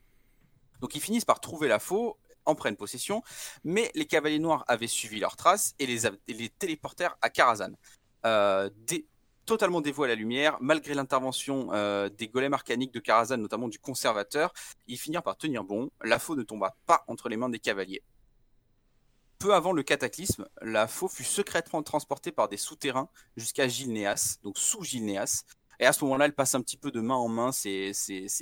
Donc 0.81 0.95
ils 0.95 1.01
finissent 1.01 1.25
par 1.25 1.41
trouver 1.41 1.69
la 1.69 1.79
faux, 1.79 2.17
en 2.47 2.55
prennent 2.55 2.77
possession, 2.77 3.23
mais 3.65 3.91
les 3.95 4.07
cavaliers 4.07 4.39
noirs 4.39 4.65
avaient 4.67 4.87
suivi 4.87 5.21
leurs 5.21 5.37
traces 5.37 5.75
et 5.79 5.87
les, 5.87 6.09
les 6.29 6.49
téléportèrent 6.49 7.17
à 7.21 7.29
Karazhan. 7.29 7.73
totalement 9.45 9.81
dévoués 9.81 10.07
à 10.07 10.09
la 10.09 10.15
lumière, 10.15 10.57
malgré 10.61 10.95
l'intervention 10.95 11.69
des 12.09 12.29
golems 12.29 12.55
arcaniques 12.55 12.95
de 12.95 13.01
Karazhan, 13.01 13.37
notamment 13.37 13.69
du 13.69 13.79
conservateur, 13.79 14.53
ils 14.87 14.99
finirent 14.99 15.23
par 15.23 15.37
tenir 15.37 15.65
bon. 15.65 15.91
La 16.03 16.19
faux 16.19 16.37
ne 16.37 16.43
tomba 16.43 16.77
pas 16.87 17.05
entre 17.09 17.29
les 17.29 17.37
mains 17.37 17.51
des 17.51 17.59
cavaliers 17.59 18.03
peu 19.41 19.55
avant 19.55 19.73
le 19.73 19.83
cataclysme, 19.83 20.47
la 20.61 20.87
faux 20.87 21.09
fut 21.09 21.25
secrètement 21.25 21.83
transportée 21.83 22.31
par 22.31 22.49
des 22.49 22.59
souterrains 22.59 23.09
jusqu'à 23.37 23.67
Gilnéas, 23.67 24.39
donc 24.45 24.59
sous 24.59 24.85
Gilnéas. 24.85 25.45
Et 25.81 25.87
à 25.87 25.95
ce 25.95 26.05
moment-là, 26.05 26.27
elle 26.27 26.35
passe 26.35 26.55
un 26.55 26.61
petit 26.61 26.77
peu 26.77 26.91
de 26.91 27.01
main 27.01 27.15
en 27.15 27.29
main. 27.29 27.53
C'est 27.53 27.93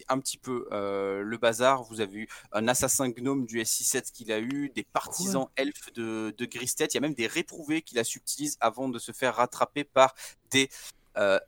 un 0.09 0.19
petit 0.19 0.39
peu 0.39 0.67
euh, 0.73 1.23
le 1.23 1.39
bazar. 1.39 1.85
Vous 1.85 2.01
avez 2.01 2.23
eu 2.23 2.29
un 2.51 2.67
assassin 2.67 3.09
gnome 3.11 3.47
du 3.47 3.61
SI7 3.61 4.11
qu'il 4.11 4.33
a 4.33 4.41
eu, 4.41 4.73
des 4.75 4.83
partisans 4.83 5.47
elfes 5.55 5.93
de, 5.95 6.35
de 6.37 6.45
Gristet. 6.47 6.87
Il 6.87 6.95
y 6.95 6.99
a 6.99 7.01
même 7.01 7.15
des 7.15 7.29
réprouvés 7.29 7.83
qu'il 7.83 8.01
a 8.01 8.05
subtilise 8.05 8.57
avant 8.61 8.89
de 8.89 8.99
se 8.99 9.13
faire 9.13 9.37
rattraper 9.37 9.85
par 9.85 10.17
des, 10.51 10.69
euh, 11.17 11.39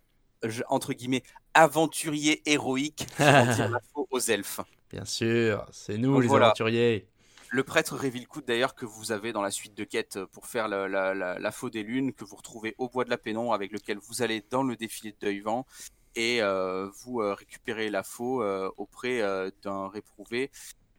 entre 0.68 0.92
guillemets, 0.92 1.24
aventuriers 1.54 2.40
héroïques 2.46 3.06
qui 3.16 3.18
la 3.18 3.80
faux 3.92 4.06
aux 4.12 4.20
elfes. 4.20 4.60
Bien 4.92 5.04
sûr, 5.04 5.66
c'est 5.72 5.98
nous 5.98 6.20
les 6.20 6.32
aventuriers 6.32 7.09
le 7.50 7.64
prêtre 7.64 7.96
Révillecoute 7.96 8.46
d'ailleurs 8.46 8.74
que 8.74 8.86
vous 8.86 9.12
avez 9.12 9.32
dans 9.32 9.42
la 9.42 9.50
suite 9.50 9.76
de 9.76 9.84
quêtes 9.84 10.24
pour 10.26 10.46
faire 10.46 10.68
la, 10.68 10.88
la, 11.14 11.50
faux 11.50 11.68
des 11.68 11.82
lunes 11.82 12.12
que 12.12 12.24
vous 12.24 12.36
retrouvez 12.36 12.74
au 12.78 12.88
bois 12.88 13.04
de 13.04 13.10
la 13.10 13.18
Pénon 13.18 13.52
avec 13.52 13.72
lequel 13.72 13.98
vous 13.98 14.22
allez 14.22 14.44
dans 14.50 14.62
le 14.62 14.76
défilé 14.76 15.12
de 15.12 15.16
Deuil-Vent 15.20 15.66
et 16.14 16.42
euh, 16.42 16.88
vous 17.02 17.20
euh, 17.20 17.34
récupérez 17.34 17.90
la 17.90 18.02
faux 18.02 18.42
euh, 18.42 18.70
auprès 18.76 19.20
d'un 19.62 19.88
réprouvé 19.88 20.50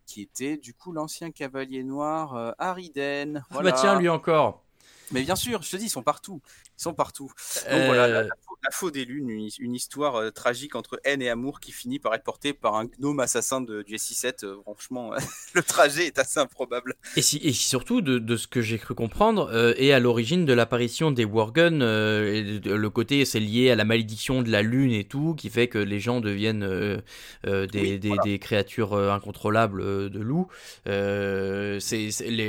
qui 0.06 0.22
était 0.22 0.58
du 0.58 0.74
coup 0.74 0.92
l'ancien 0.92 1.32
cavalier 1.32 1.84
noir 1.84 2.54
Ariden. 2.58 3.46
Ah 3.52 3.62
bah 3.62 3.72
tiens 3.72 3.98
lui 3.98 4.10
encore. 4.10 4.64
Mais 5.12 5.24
bien 5.24 5.36
sûr, 5.36 5.62
je 5.62 5.72
te 5.72 5.78
dis, 5.78 5.86
ils 5.86 5.90
sont 5.90 6.04
partout. 6.04 6.42
Ils 6.78 6.84
sont 6.84 6.94
partout. 6.94 7.32
Donc 7.70 7.86
voilà, 7.86 8.08
la, 8.08 8.24
la, 8.24 8.72
faux 8.72 8.92
des 8.92 9.06
lunes, 9.06 9.30
une, 9.60 9.76
histoire 9.76 10.16
euh, 10.16 10.30
tragique 10.30 10.76
entre 10.76 11.00
haine 11.04 11.22
et 11.22 11.30
amour 11.30 11.60
qui 11.60 11.72
finit 11.72 11.98
par 11.98 12.14
être 12.14 12.24
portée 12.24 12.54
par 12.54 12.76
un 12.76 12.86
gnome 12.86 13.20
assassin 13.20 13.62
de, 13.62 13.82
du 13.82 13.96
SI7. 13.96 14.46
Euh, 14.46 14.62
franchement, 14.62 15.12
le 15.56 15.64
trajet 15.64 16.06
est 16.06 16.20
assez 16.20 16.40
improbable. 16.40 16.94
Et, 17.16 17.22
si, 17.22 17.38
et 17.38 17.54
surtout, 17.54 18.02
de, 18.02 18.38
ce 18.38 18.48
que 18.48 18.62
j'ai 18.62 18.78
cru 18.78 18.94
comprendre, 18.94 19.50
euh, 19.52 19.74
est 19.78 19.92
à 19.92 20.00
l'origine 20.00 20.46
de 20.46 20.54
l'apparition 20.54 21.12
des 21.12 21.26
Worgen. 21.26 21.80
le 21.80 22.88
côté, 22.90 23.26
c'est 23.26 23.40
lié 23.40 23.72
à 23.72 23.76
la 23.76 23.86
malédiction 23.86 24.42
de 24.42 24.50
la 24.50 24.62
lune 24.62 24.92
et 24.92 25.06
tout, 25.06 25.34
qui 25.36 25.50
fait 25.50 25.68
que 25.68 25.78
les 25.78 26.00
gens 26.00 26.22
deviennent 26.22 27.02
des, 27.44 27.98
des, 27.98 28.40
créatures 28.40 28.96
incontrôlables 28.96 30.10
de 30.10 30.20
loups. 30.20 30.48
les, 30.86 31.80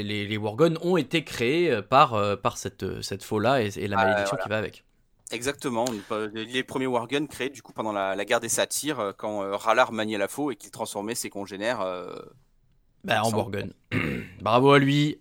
les, 0.03 0.27
les 0.27 0.37
Worgen 0.37 0.79
ont 0.83 0.97
été 0.97 1.25
créés 1.25 1.81
par, 1.89 2.39
par 2.41 2.52
cette, 2.57 3.03
cette 3.03 3.23
faux-là 3.23 3.63
et, 3.63 3.89
la 3.89 3.97
malédiction 3.97 4.37
qui 4.43 4.49
va 4.49 4.59
avec. 4.59 4.85
Exactement, 5.33 5.87
les 6.35 6.63
premiers 6.63 6.87
Worgen 6.87 7.27
créés 7.27 7.49
du 7.49 7.63
coup 7.63 7.73
pendant 7.73 7.93
la, 7.93 8.25
guerre 8.27 8.41
des 8.41 8.51
satyres, 8.51 9.01
euh, 9.01 9.13
quand 9.17 9.43
euh, 9.43 9.57
maniait 9.91 10.19
la 10.19 10.29
faux 10.29 10.51
et 10.51 10.57
qu'il 10.57 10.71
transformait 10.71 11.15
ses 11.15 11.31
congénères 11.31 11.81
euh, 11.81 12.15
bah, 13.03 13.25
en 13.25 13.31
Worgen. 13.31 13.73
Bravo 14.43 14.73
à 14.73 14.79
lui. 14.79 15.19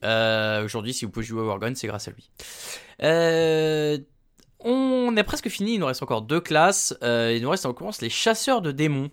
Aujourd'hui, 0.66 0.94
si 0.94 1.06
vous 1.06 1.12
pouvez 1.12 1.26
jouer 1.26 1.40
à 1.42 1.46
Worgen, 1.46 1.76
c'est 1.76 1.88
grâce 1.88 2.10
à 2.10 2.12
lui. 2.12 2.30
On 4.64 5.16
est 5.18 5.24
presque 5.24 5.50
fini, 5.50 5.74
il 5.74 5.80
nous 5.80 5.86
reste 5.86 6.04
encore 6.04 6.22
deux 6.22 6.40
classes. 6.40 6.96
Euh, 7.04 7.34
il 7.36 7.42
nous 7.42 7.50
reste 7.50 7.66
encore 7.66 7.92
les 8.02 8.10
chasseurs 8.10 8.62
de 8.62 8.72
démons. 8.72 9.10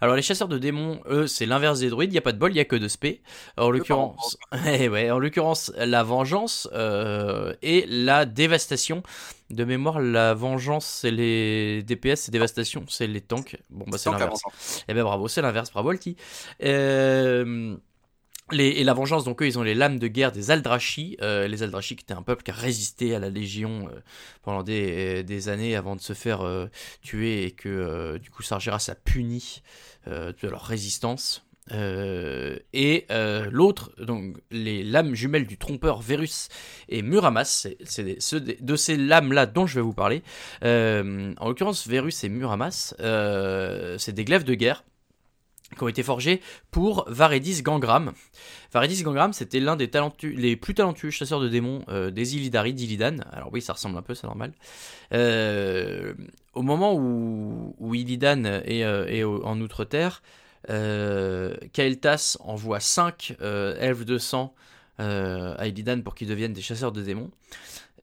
Alors 0.00 0.14
les 0.14 0.22
chasseurs 0.22 0.48
de 0.48 0.58
démons, 0.58 1.00
eux, 1.08 1.26
c'est 1.26 1.46
l'inverse 1.46 1.80
des 1.80 1.90
druides. 1.90 2.10
Il 2.10 2.14
n'y 2.14 2.18
a 2.18 2.22
pas 2.22 2.32
de 2.32 2.38
bol, 2.38 2.52
il 2.52 2.54
n'y 2.54 2.60
a 2.60 2.64
que 2.64 2.76
de 2.76 2.88
spé. 2.88 3.22
En 3.56 3.70
l'occurrence, 3.70 4.36
eh 4.66 4.88
ouais, 4.88 5.10
en 5.10 5.18
l'occurrence, 5.18 5.72
la 5.76 6.02
vengeance 6.02 6.68
euh, 6.72 7.54
et 7.62 7.84
la 7.88 8.24
dévastation. 8.24 9.02
De 9.50 9.64
mémoire, 9.64 10.00
la 10.00 10.32
vengeance, 10.32 10.86
c'est 10.86 11.10
les 11.10 11.82
DPS, 11.82 12.22
c'est 12.22 12.30
dévastation, 12.30 12.84
c'est 12.88 13.06
les 13.06 13.20
tanks. 13.20 13.58
Bon 13.68 13.84
bah 13.86 13.98
c'est 13.98 14.10
l'inverse. 14.10 14.40
Eh 14.88 14.94
ben 14.94 15.02
bravo, 15.02 15.28
c'est 15.28 15.42
l'inverse, 15.42 15.70
bravo 15.70 15.90
Alki. 15.90 16.16
Euh 16.62 17.76
et 18.60 18.84
la 18.84 18.94
vengeance, 18.94 19.24
donc 19.24 19.42
eux, 19.42 19.46
ils 19.46 19.58
ont 19.58 19.62
les 19.62 19.74
lames 19.74 19.98
de 19.98 20.08
guerre 20.08 20.32
des 20.32 20.50
Aldrachi. 20.50 21.16
Euh, 21.22 21.48
les 21.48 21.62
Aldrachi 21.62 21.96
qui 21.96 22.04
étaient 22.04 22.14
un 22.14 22.22
peuple 22.22 22.42
qui 22.42 22.50
a 22.50 22.54
résisté 22.54 23.14
à 23.14 23.18
la 23.18 23.30
Légion 23.30 23.88
euh, 23.88 24.00
pendant 24.42 24.62
des, 24.62 25.22
des, 25.22 25.48
années 25.48 25.76
avant 25.76 25.96
de 25.96 26.00
se 26.00 26.12
faire 26.12 26.42
euh, 26.42 26.66
tuer 27.02 27.44
et 27.44 27.50
que 27.50 28.18
du 28.18 28.30
coup 28.30 28.42
Sargeras 28.42 28.88
a 28.90 28.94
puni 28.94 29.62
de 30.06 30.48
leur 30.48 30.62
résistance. 30.62 31.46
et 31.70 33.06
l'autre, 33.50 33.92
donc 33.98 34.36
les 34.50 34.82
lames 34.82 35.14
jumelles 35.14 35.46
du 35.46 35.58
trompeur 35.58 36.00
Verus 36.00 36.48
et 36.88 37.02
Muramas, 37.02 37.68
c'est 37.84 38.18
de 38.60 38.76
ces 38.76 38.96
lames-là 38.96 39.46
dont 39.46 39.66
je 39.66 39.76
vais 39.76 39.80
vous 39.80 39.94
parler. 39.94 40.22
en 40.62 41.48
l'occurrence, 41.48 41.86
Verus 41.86 42.24
et 42.24 42.28
Muramas, 42.28 42.94
c'est 43.98 44.12
des 44.12 44.24
glaives 44.24 44.44
de 44.44 44.54
guerre 44.54 44.84
qui 45.76 45.82
ont 45.82 45.88
été 45.88 46.02
forgés 46.02 46.40
pour 46.70 47.04
Varedis 47.08 47.62
Gangram. 47.62 48.12
Varedis 48.72 49.02
Gangram, 49.02 49.32
c'était 49.32 49.60
l'un 49.60 49.76
des 49.76 49.90
les 50.22 50.56
plus 50.56 50.74
talentueux 50.74 51.10
chasseurs 51.10 51.40
de 51.40 51.48
démons 51.48 51.84
euh, 51.88 52.10
des 52.10 52.36
Illidari 52.36 52.74
d'Illidan. 52.74 53.18
Alors 53.32 53.50
oui, 53.52 53.60
ça 53.60 53.72
ressemble 53.72 53.98
un 53.98 54.02
peu, 54.02 54.14
c'est 54.14 54.26
normal. 54.26 54.52
Euh, 55.12 56.14
au 56.54 56.62
moment 56.62 56.94
où, 56.94 57.94
Illidan 57.94 58.44
est, 58.44 58.84
euh, 58.84 59.38
en 59.44 59.60
Outre-Terre, 59.60 60.22
Kael'thas 60.68 62.36
envoie 62.40 62.80
5 62.80 63.36
elfes 63.40 64.04
de 64.04 64.18
sang 64.18 64.54
à 64.98 65.66
Illidan 65.66 66.00
pour 66.02 66.14
qu'ils 66.14 66.28
deviennent 66.28 66.52
des 66.52 66.62
chasseurs 66.62 66.92
de 66.92 67.02
démons. 67.02 67.30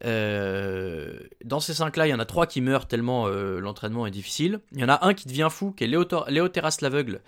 Euh, 0.05 1.19
dans 1.43 1.59
ces 1.59 1.73
cinq-là, 1.73 2.07
il 2.07 2.11
y 2.11 2.13
en 2.13 2.19
a 2.19 2.25
trois 2.25 2.47
qui 2.47 2.61
meurent 2.61 2.87
tellement 2.87 3.27
euh, 3.27 3.59
l'entraînement 3.59 4.05
est 4.05 4.11
difficile. 4.11 4.61
Il 4.71 4.79
y 4.79 4.83
en 4.83 4.89
a 4.89 5.05
un 5.05 5.13
qui 5.13 5.27
devient 5.27 5.49
fou, 5.49 5.71
qui 5.71 5.83
est 5.83 5.87
Léoteras 5.87 6.77
l'aveugle, 6.81 7.21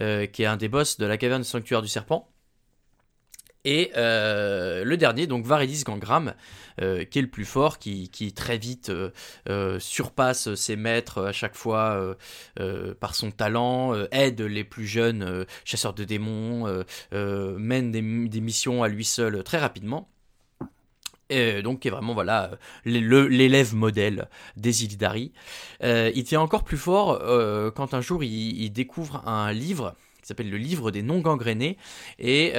euh, 0.00 0.26
qui 0.26 0.42
est 0.42 0.46
un 0.46 0.56
des 0.56 0.68
boss 0.68 0.98
de 0.98 1.06
la 1.06 1.16
caverne 1.16 1.44
sanctuaire 1.44 1.82
du 1.82 1.88
serpent. 1.88 2.30
Et 3.66 3.92
le 3.96 4.94
dernier, 4.96 5.26
donc 5.26 5.46
Varidis 5.46 5.84
Gangram, 5.84 6.34
qui 6.76 6.84
est 6.84 7.22
le 7.22 7.30
plus 7.30 7.46
fort, 7.46 7.78
qui, 7.78 8.32
très 8.36 8.58
vite 8.58 8.92
surpasse 9.78 10.54
ses 10.54 10.76
maîtres 10.76 11.22
à 11.24 11.32
chaque 11.32 11.54
fois 11.54 12.14
par 13.00 13.14
son 13.14 13.30
talent, 13.30 13.94
aide 14.10 14.42
les 14.42 14.64
plus 14.64 14.86
jeunes 14.86 15.46
chasseurs 15.64 15.94
de 15.94 16.04
démons, 16.04 16.84
mène 17.10 17.90
des 17.90 18.40
missions 18.42 18.82
à 18.82 18.88
lui 18.88 19.06
seul 19.06 19.42
très 19.44 19.56
rapidement. 19.56 20.10
Et 21.30 21.62
donc 21.62 21.80
qui 21.80 21.88
est 21.88 21.90
vraiment 21.90 22.14
voilà 22.14 22.50
l'élève 22.84 23.74
modèle 23.74 24.28
des 24.56 24.84
Illidari. 24.84 25.32
il 25.82 26.24
tient 26.24 26.40
encore 26.40 26.64
plus 26.64 26.76
fort 26.76 27.18
quand 27.74 27.94
un 27.94 28.00
jour 28.00 28.22
il, 28.22 28.70
découvre 28.70 29.26
un 29.26 29.52
livre 29.52 29.94
qui 30.20 30.28
s'appelle 30.28 30.50
le 30.50 30.58
livre 30.58 30.90
des 30.90 31.02
non 31.02 31.20
gangrénés 31.20 31.78
et 32.18 32.52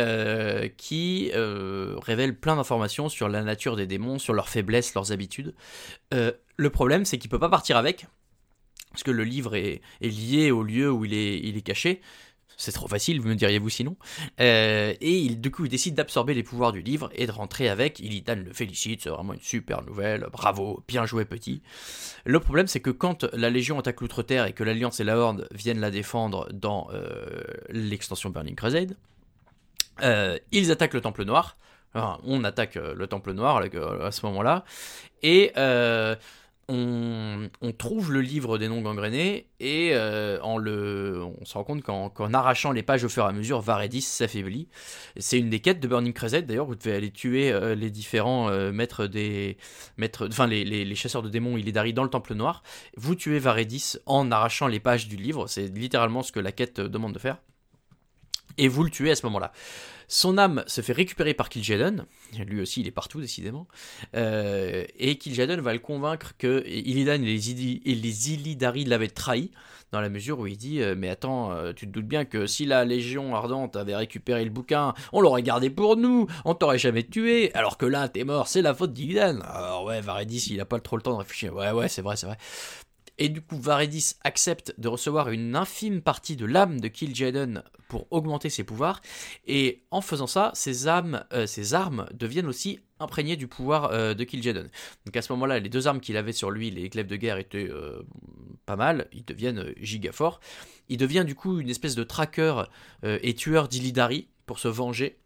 qui 0.78 1.32
révèle 1.34 2.40
plein 2.40 2.56
d'informations 2.56 3.08
sur 3.08 3.30
la 3.30 3.44
nature 3.44 3.76
des 3.76 3.86
démons, 3.86 4.18
sur 4.18 4.34
leurs 4.34 4.50
faiblesses, 4.50 4.96
leurs 4.96 5.12
habitudes. 5.12 5.54
le 6.12 6.70
problème 6.72 7.06
c'est 7.06 7.20
qu'il 7.20 7.30
peut 7.30 7.40
pas 7.40 7.50
partir 7.50 7.78
avec 7.78 8.08
parce 8.96 9.04
que 9.04 9.12
le 9.12 9.26
livre 9.26 9.56
est, 9.56 9.82
lié 10.00 10.52
au 10.52 10.64
lieu 10.64 10.90
où 10.90 11.04
il 11.04 11.14
est 11.14 11.62
caché. 11.66 12.02
C'est 12.58 12.72
trop 12.72 12.88
facile, 12.88 13.20
vous 13.22 13.30
me 13.30 13.36
diriez-vous 13.36 13.70
sinon? 13.70 13.96
Euh, 14.40 14.94
et 15.02 15.18
il, 15.20 15.42
du 15.42 15.52
coup, 15.52 15.66
il 15.66 15.70
décide 15.70 15.96
d'absorber 15.96 16.34
les 16.34 16.44
pouvoirs 16.44 16.72
du 16.72 16.82
livre 16.82 17.10
et 17.14 17.28
de 17.28 17.32
rentrer 17.32 17.70
avec. 17.70 18.00
Illidan 18.00 18.36
le 18.46 18.54
félicite, 18.54 19.02
c'est 19.02 19.10
vraiment 19.10 19.34
une 19.34 19.42
super 19.42 19.84
nouvelle. 19.84 20.28
Bravo, 20.32 20.84
bien 20.88 21.06
joué 21.06 21.26
petit. 21.26 21.62
Le 22.26 22.40
problème, 22.40 22.68
c'est 22.68 22.80
que 22.80 22.90
quand 22.90 23.24
la 23.34 23.50
Légion 23.50 23.80
attaque 23.80 24.02
l'Outre-Terre 24.02 24.46
et 24.46 24.54
que 24.54 24.64
l'Alliance 24.64 25.00
et 25.00 25.04
la 25.04 25.18
Horde 25.18 25.48
viennent 25.52 25.80
la 25.80 25.92
défendre 25.92 26.48
dans 26.54 26.88
euh, 26.94 27.44
l'extension 27.70 28.30
Burning 28.30 28.56
Crusade, 28.56 28.96
euh, 30.02 30.38
ils 30.52 30.72
attaquent 30.72 30.94
le 30.94 31.02
Temple 31.02 31.26
Noir. 31.26 31.58
on 31.94 32.44
attaque 32.44 32.76
le 32.76 33.08
Temple 33.08 33.34
Noir 33.34 33.64
à 34.02 34.12
ce 34.12 34.26
moment-là. 34.26 34.66
Et 35.24 35.52
on, 36.68 37.50
trouve 37.78 38.12
le 38.12 38.22
livre 38.22 38.58
des 38.58 38.68
noms 38.68 38.82
gangrénés 38.82 39.48
et 39.60 39.92
euh, 39.94 40.40
on 40.44 41.46
se 41.46 41.54
rend 41.54 41.64
compte 41.64 41.84
qu'en 41.84 42.34
arrachant 42.34 42.72
les 42.72 42.82
pages 42.82 43.04
au 43.04 43.10
fur 43.10 43.24
et 43.26 43.28
à 43.28 43.32
mesure, 43.32 43.62
Varedis 43.62 44.02
s'affaiblit. 44.02 44.68
C'est 45.18 45.38
une 45.38 45.50
des 45.50 45.60
quêtes 45.60 45.80
de 45.80 45.88
Burning 45.88 46.14
Crusade. 46.14 46.48
D'ailleurs, 46.48 46.66
vous 46.66 46.76
devez 46.76 46.94
aller 46.94 47.12
tuer 47.12 47.52
euh, 47.52 47.76
les 47.76 47.92
différents 47.92 48.50
euh, 48.50 48.72
maîtres 48.72 49.06
des, 49.06 49.58
maîtres, 49.98 50.28
enfin 50.28 50.48
les, 50.48 50.96
chasseurs 50.96 51.22
de 51.22 51.30
démons 51.30 51.58
Illidari 51.58 51.94
dans 51.94 52.04
le 52.04 52.10
Temple 52.10 52.34
Noir. 52.34 52.64
Vous 52.98 53.16
tuez 53.16 53.40
Varedis 53.40 53.98
en 54.06 54.32
arrachant 54.32 54.68
les 54.68 54.80
pages 54.80 55.08
du 55.08 55.18
livre. 55.18 55.48
C'est 55.48 55.68
littéralement 55.68 56.24
ce 56.24 56.32
que 56.32 56.40
la 56.40 56.52
quête 56.52 56.80
demande 56.80 57.14
de 57.14 57.20
faire. 57.20 57.38
Et 58.58 58.68
vous 58.68 58.84
le 58.84 58.90
tuez 58.90 59.12
à 59.12 59.16
ce 59.16 59.26
moment-là. 59.26 59.52
Son 60.08 60.38
âme 60.38 60.64
se 60.68 60.82
fait 60.82 60.94
récupérer 60.94 61.34
par 61.34 61.50
Kil'jaeden, 61.50 62.06
lui 62.48 62.62
aussi 62.62 62.82
il 62.82 62.88
est 62.88 62.92
partout 62.92 63.22
décidément, 63.22 63.68
euh, 64.16 64.86
et 64.98 65.18
Kil'jaeden 65.18 65.62
va 65.62 65.74
le 65.74 65.80
convaincre 65.80 66.34
que 66.38 66.64
Illidan 66.68 67.22
et 67.24 67.26
les, 67.26 68.32
Illidari 68.32 68.86
l'avaient 68.86 69.08
trahi, 69.08 69.52
dans 69.92 70.02
la 70.02 70.10
mesure 70.10 70.40
où 70.40 70.48
il 70.48 70.58
dit 70.58 70.82
euh, 70.82 70.96
Mais 70.98 71.10
attends, 71.10 71.52
euh, 71.52 71.72
tu 71.74 71.88
te 71.88 71.92
doutes 71.92 72.08
bien 72.08 72.26
que 72.26 72.48
si 72.48 72.66
la 72.66 72.84
Légion 72.86 73.36
Ardente 73.36 73.76
avait 73.76 73.96
récupéré 73.96 74.44
le 74.44 74.50
bouquin, 74.50 74.94
on 75.14 75.22
l'aurait 75.22 75.44
gardé 75.44 75.70
pour 75.70 75.96
nous, 75.96 76.28
on 76.44 76.54
t'aurait 76.54 76.80
jamais 76.80 77.04
tué, 77.04 77.54
alors 77.54 77.78
que 77.78 77.86
là 77.86 78.10
t'es 78.10 78.24
mort, 78.24 78.48
c'est 78.48 78.62
la 78.62 78.74
faute 78.74 78.94
d'Illidan. 78.94 79.40
Alors 79.42 79.86
ouais, 79.86 80.02
Varedis 80.02 80.48
il 80.52 80.60
a 80.60 80.66
pas 80.66 80.80
trop 80.80 80.98
le 80.98 81.02
temps 81.02 81.14
de 81.14 81.20
réfléchir, 81.20 81.56
ouais 81.56 81.72
ouais 81.72 81.88
c'est 81.88 82.02
vrai, 82.02 82.16
c'est 82.16 82.26
vrai. 82.26 82.38
Et 83.18 83.30
du 83.30 83.42
coup, 83.42 83.58
Varedis 83.58 84.16
accepte 84.24 84.74
de 84.78 84.88
recevoir 84.88 85.30
une 85.30 85.56
infime 85.56 86.02
partie 86.02 86.36
de 86.36 86.46
l'âme 86.46 86.80
de 86.82 86.88
Kil'jaeden 86.88 87.64
pour 87.88 88.08
augmenter 88.12 88.50
ses 88.50 88.64
pouvoirs. 88.64 89.02
Et 89.48 89.84
en 89.92 90.02
faisant 90.02 90.28
ça, 90.28 90.52
ses, 90.54 90.88
euh, 90.88 91.46
armes 91.74 92.08
deviennent 92.14 92.48
aussi 92.48 92.80
imprégnées 93.00 93.36
du 93.36 93.48
pouvoir 93.48 93.92
euh, 93.92 94.14
de 94.14 94.24
Kil'jaeden. 94.24 94.70
Donc 95.06 95.16
à 95.16 95.22
ce 95.22 95.32
moment-là, 95.34 95.60
les 95.60 95.70
deux 95.70 95.88
armes 95.88 96.02
qu'il 96.02 96.18
avait 96.18 96.34
sur 96.34 96.52
lui, 96.52 96.72
les 96.72 96.90
glaives 96.90 97.08
de 97.08 97.16
guerre, 97.16 97.38
étaient 97.38 97.70
euh, 97.70 98.04
pas 98.66 98.76
mal. 98.76 99.08
Ils 99.14 99.26
deviennent 99.26 99.74
giga 99.78 100.12
forts. 100.12 100.40
Il 100.90 100.98
devient 100.98 101.24
du 101.26 101.36
coup 101.36 101.60
une 101.60 101.70
espèce 101.70 101.96
de 101.96 102.04
tracker 102.04 102.64
et 103.04 103.34
tueur 103.34 103.68
d'Illidari 103.68 104.28
pour 104.46 104.60
se 104.60 104.68
venger 104.68 105.18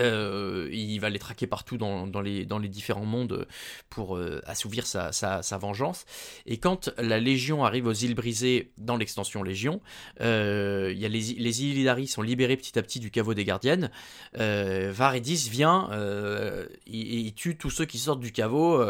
euh, 0.00 0.68
il 0.72 0.98
va 0.98 1.10
les 1.10 1.18
traquer 1.18 1.46
partout 1.46 1.76
dans, 1.76 2.20
les, 2.20 2.68
différents 2.68 3.04
mondes 3.04 3.46
pour 3.88 4.16
euh, 4.16 4.40
assouvir 4.46 4.86
sa, 4.86 5.10
vengeance. 5.58 6.04
Et 6.46 6.58
quand 6.58 6.90
la 6.98 7.20
Légion 7.20 7.64
arrive 7.64 7.86
aux 7.86 7.92
îles 7.92 8.14
brisées 8.14 8.72
dans 8.78 8.96
l'extension 8.96 9.42
Légion, 9.42 9.80
euh, 10.20 10.92
y 10.96 11.04
a 11.04 11.08
les, 11.08 11.20
les 11.20 11.64
Illidari 11.64 12.06
sont 12.06 12.22
libérés 12.22 12.56
petit 12.56 12.78
à 12.78 12.82
petit 12.82 13.00
du 13.00 13.10
caveau 13.10 13.34
des 13.34 13.44
gardiennes. 13.44 13.90
Varedis 14.34 15.48
vient 15.50 15.88
et, 16.86 17.20
il 17.20 17.34
tue 17.34 17.56
tous 17.56 17.70
ceux 17.70 17.84
qui 17.84 17.98
sortent 17.98 18.20
du 18.20 18.32
caveau 18.32 18.84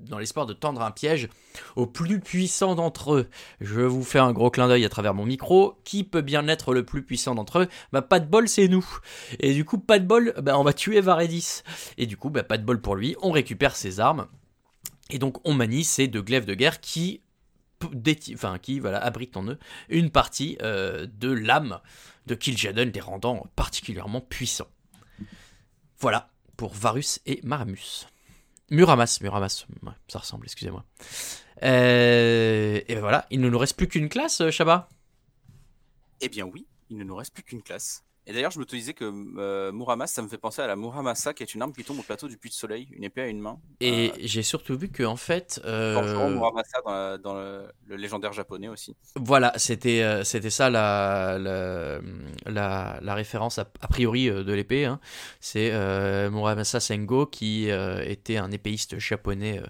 dans 0.00 0.18
l'espoir 0.18 0.46
de 0.46 0.52
tendre 0.52 0.82
un 0.82 0.90
piège 0.90 1.28
au 1.76 1.86
plus 1.86 2.20
puissant 2.20 2.74
d'entre 2.74 3.14
eux. 3.14 3.28
Je 3.60 3.80
vous 3.80 4.02
fais 4.02 4.18
un 4.18 4.32
gros 4.32 4.50
clin 4.50 4.68
d'œil 4.68 4.84
à 4.84 4.88
travers 4.88 5.14
mon 5.14 5.26
micro. 5.26 5.78
Qui 5.84 6.04
peut 6.04 6.22
bien 6.22 6.46
être 6.48 6.74
le 6.74 6.84
plus 6.84 7.02
puissant 7.02 7.34
d'entre 7.34 7.60
eux? 7.60 7.68
Bah 7.92 8.02
pas 8.02 8.20
de 8.20 8.26
bol, 8.26 8.48
c'est 8.48 8.68
nous. 8.68 8.86
Et 9.40 9.54
du 9.54 9.64
coup, 9.64 9.78
pas 9.78 9.98
de 9.98 10.06
bol, 10.06 10.34
bah, 10.42 10.47
on 10.56 10.62
va 10.62 10.72
tuer 10.72 11.00
Varedis. 11.00 11.62
Et 11.96 12.06
du 12.06 12.16
coup, 12.16 12.30
bah, 12.30 12.42
pas 12.42 12.58
de 12.58 12.64
bol 12.64 12.80
pour 12.80 12.96
lui, 12.96 13.16
on 13.20 13.30
récupère 13.30 13.76
ses 13.76 14.00
armes. 14.00 14.28
Et 15.10 15.18
donc 15.18 15.38
on 15.46 15.54
manie 15.54 15.84
ces 15.84 16.06
deux 16.06 16.22
glaives 16.22 16.44
de 16.44 16.54
guerre 16.54 16.80
qui, 16.80 17.22
abritent 17.80 19.36
en 19.36 19.46
eux 19.48 19.58
une 19.88 20.10
partie 20.10 20.58
euh, 20.62 21.06
de 21.18 21.30
l'âme 21.30 21.80
de 22.26 22.34
Kil'jaeden, 22.34 22.90
les 22.92 23.00
rendant 23.00 23.46
particulièrement 23.56 24.20
puissants. 24.20 24.68
Voilà 25.98 26.30
pour 26.56 26.74
Varus 26.74 27.20
et 27.26 27.40
Maramus. 27.42 28.06
Muramas, 28.70 29.18
Muramas, 29.22 29.66
ça 30.08 30.18
ressemble, 30.18 30.44
excusez-moi. 30.44 30.84
Euh, 31.62 32.80
et 32.86 32.94
ben 32.94 33.00
voilà, 33.00 33.26
il 33.30 33.40
ne 33.40 33.48
nous 33.48 33.58
reste 33.58 33.76
plus 33.76 33.88
qu'une 33.88 34.08
classe, 34.08 34.42
euh, 34.42 34.50
Shaba 34.50 34.88
Eh 36.20 36.28
bien 36.28 36.44
oui, 36.44 36.66
il 36.90 36.98
ne 36.98 37.04
nous 37.04 37.16
reste 37.16 37.32
plus 37.32 37.42
qu'une 37.42 37.62
classe. 37.62 38.04
Et 38.28 38.34
d'ailleurs, 38.34 38.50
je 38.50 38.58
me 38.58 38.66
disais 38.66 38.92
que 38.92 39.10
euh, 39.38 39.72
Muramas, 39.72 40.08
ça 40.08 40.20
me 40.20 40.28
fait 40.28 40.36
penser 40.36 40.60
à 40.60 40.66
la 40.66 40.76
Muramasa, 40.76 41.32
qui 41.32 41.42
est 41.42 41.54
une 41.54 41.62
arme 41.62 41.72
qui 41.72 41.82
tombe 41.82 41.98
au 41.98 42.02
plateau 42.02 42.28
du 42.28 42.36
Puy 42.36 42.50
de 42.50 42.54
Soleil, 42.54 42.86
une 42.92 43.02
épée 43.02 43.22
à 43.22 43.26
une 43.26 43.40
main. 43.40 43.58
Et 43.80 44.12
j'ai 44.20 44.42
surtout 44.42 44.76
vu 44.76 44.90
que 44.90 45.02
en 45.02 45.16
fait, 45.16 45.62
euh... 45.64 46.28
Muramasa 46.28 46.78
dans, 46.84 47.18
dans 47.18 47.34
le, 47.34 47.96
légendaire 47.96 48.34
japonais 48.34 48.68
aussi. 48.68 48.94
Voilà, 49.16 49.54
c'était 49.56 50.22
c'était 50.24 50.50
ça 50.50 50.68
la 50.68 51.38
la, 51.38 52.98
la, 53.00 53.14
référence 53.14 53.58
a, 53.58 53.64
priori 53.64 54.26
de 54.26 54.52
l'épée. 54.52 54.84
Hein. 54.84 55.00
C'est 55.40 55.70
Muramasa 56.28 56.80
Sengo 56.80 57.24
qui 57.24 57.68
était 58.04 58.36
un 58.36 58.50
épéiste 58.50 58.98
japonais 58.98 59.62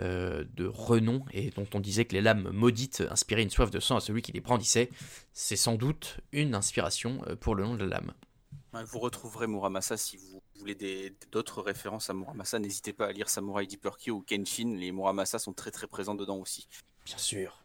euh, 0.00 0.44
de 0.54 0.66
renom 0.66 1.24
et 1.32 1.50
dont 1.50 1.66
on 1.74 1.80
disait 1.80 2.04
que 2.04 2.14
les 2.14 2.20
lames 2.20 2.50
maudites 2.50 3.02
inspiraient 3.10 3.42
une 3.42 3.50
soif 3.50 3.70
de 3.70 3.80
sang 3.80 3.96
à 3.96 4.00
celui 4.00 4.22
qui 4.22 4.32
les 4.32 4.40
brandissait. 4.40 4.90
C'est 5.32 5.56
sans 5.56 5.74
doute 5.74 6.18
une 6.32 6.54
inspiration 6.54 7.22
euh, 7.26 7.36
pour 7.36 7.54
le 7.54 7.64
nom 7.64 7.74
de 7.74 7.84
la 7.84 8.00
lame. 8.00 8.12
Vous 8.86 8.98
retrouverez 8.98 9.46
Muramasa 9.46 9.96
si 9.96 10.16
vous 10.16 10.42
voulez 10.58 11.14
d'autres 11.30 11.62
références 11.62 12.10
à 12.10 12.14
Muramasa. 12.14 12.58
N'hésitez 12.58 12.92
pas 12.92 13.06
à 13.06 13.12
lire 13.12 13.28
Samurai 13.28 13.66
Deeper 13.66 13.96
Kyo 13.96 14.16
ou 14.16 14.24
Kenshin. 14.28 14.74
Les 14.76 14.90
Muramasa 14.90 15.38
sont 15.38 15.52
très 15.52 15.70
très 15.70 15.86
présents 15.86 16.16
dedans 16.16 16.38
aussi. 16.38 16.66
Bien 17.04 17.18
sûr. 17.18 17.64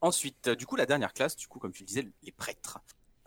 Ensuite, 0.00 0.48
du 0.48 0.64
coup, 0.64 0.76
la 0.76 0.86
dernière 0.86 1.12
classe, 1.12 1.36
du 1.36 1.48
coup, 1.48 1.58
comme 1.58 1.72
tu 1.72 1.82
disais, 1.82 2.08
les 2.22 2.32
prêtres. 2.32 2.78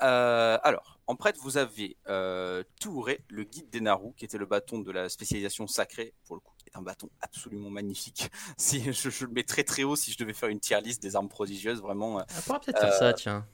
Euh, 0.02 0.58
alors, 0.64 1.00
en 1.08 1.16
prêtre, 1.16 1.40
vous 1.42 1.58
avez 1.58 1.98
euh, 2.08 2.64
Touré, 2.80 3.24
le 3.30 3.44
guide 3.44 3.70
des 3.70 3.82
Naru, 3.82 4.14
qui 4.18 4.26
était 4.26 4.38
le 4.38 4.46
bâton 4.46 4.80
de 4.80 4.92
la 4.92 5.10
spécialisation 5.10 5.68
sacrée, 5.68 6.14
pour 6.26 6.36
le 6.36 6.40
coup, 6.40 6.54
est 6.74 6.78
un 6.78 6.82
bâton 6.82 7.10
absolument 7.22 7.70
magnifique. 7.70 8.30
Si 8.58 8.92
je, 8.94 9.26
le 9.26 9.32
mets 9.32 9.44
très 9.44 9.64
très 9.64 9.84
haut, 9.84 9.96
si 9.96 10.12
je 10.12 10.18
devais 10.18 10.34
faire 10.34 10.50
une 10.50 10.60
tier 10.60 10.80
list 10.82 11.02
des 11.02 11.16
armes 11.16 11.30
prodigieuses, 11.30 11.82
vraiment. 11.82 12.20
Euh, 12.20 12.24
On 12.38 12.42
pourra 12.42 12.60
peut-être 12.60 12.80
faire 12.80 12.94
ça, 12.94 13.14
tiens. 13.14 13.46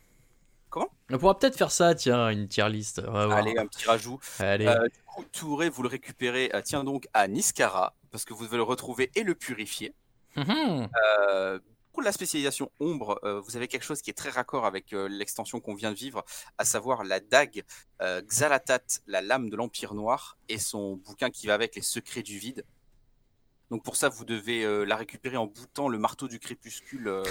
Comment? 0.69 0.89
On 1.09 1.17
pourra 1.17 1.37
peut-être 1.37 1.57
faire 1.57 1.71
ça, 1.71 1.95
tiens, 1.95 2.29
une 2.29 2.47
tier 2.47 2.67
list. 2.69 2.99
Allez, 2.99 3.57
un 3.57 3.67
petit 3.67 3.85
rajout. 3.87 4.19
Allez. 4.39 4.65
du 4.65 5.03
coup, 5.05 5.23
Touré, 5.31 5.69
vous 5.69 5.83
le 5.83 5.89
récupérez, 5.89 6.51
tiens 6.63 6.83
donc 6.83 7.07
à 7.13 7.27
Niskara, 7.27 7.95
parce 8.11 8.25
que 8.25 8.33
vous 8.33 8.45
devez 8.45 8.57
le 8.57 8.63
retrouver 8.63 9.11
et 9.15 9.23
le 9.23 9.35
purifier. 9.35 9.93
Hum 10.35 10.87
pour 11.97 12.03
la 12.03 12.11
spécialisation 12.11 12.71
ombre, 12.79 13.19
euh, 13.23 13.39
vous 13.39 13.57
avez 13.57 13.67
quelque 13.67 13.81
chose 13.81 14.03
qui 14.03 14.11
est 14.11 14.13
très 14.13 14.29
raccord 14.29 14.67
avec 14.67 14.93
euh, 14.93 15.09
l'extension 15.09 15.59
qu'on 15.59 15.73
vient 15.73 15.89
de 15.89 15.97
vivre, 15.97 16.23
à 16.59 16.63
savoir 16.63 17.03
la 17.03 17.19
dague 17.19 17.63
euh, 18.03 18.21
Xalatat, 18.21 18.83
la 19.07 19.19
lame 19.19 19.49
de 19.49 19.55
l'Empire 19.55 19.95
Noir, 19.95 20.37
et 20.47 20.59
son 20.59 20.97
bouquin 20.97 21.31
qui 21.31 21.47
va 21.47 21.55
avec 21.55 21.75
les 21.75 21.81
secrets 21.81 22.21
du 22.21 22.37
vide. 22.37 22.63
Donc 23.71 23.83
pour 23.83 23.95
ça, 23.95 24.09
vous 24.09 24.25
devez 24.25 24.85
la 24.85 24.95
récupérer 24.95 25.37
en 25.37 25.47
boutant 25.47 25.89
le 25.89 25.97
marteau 25.97 26.27
du 26.27 26.39
crépuscule 26.39 27.23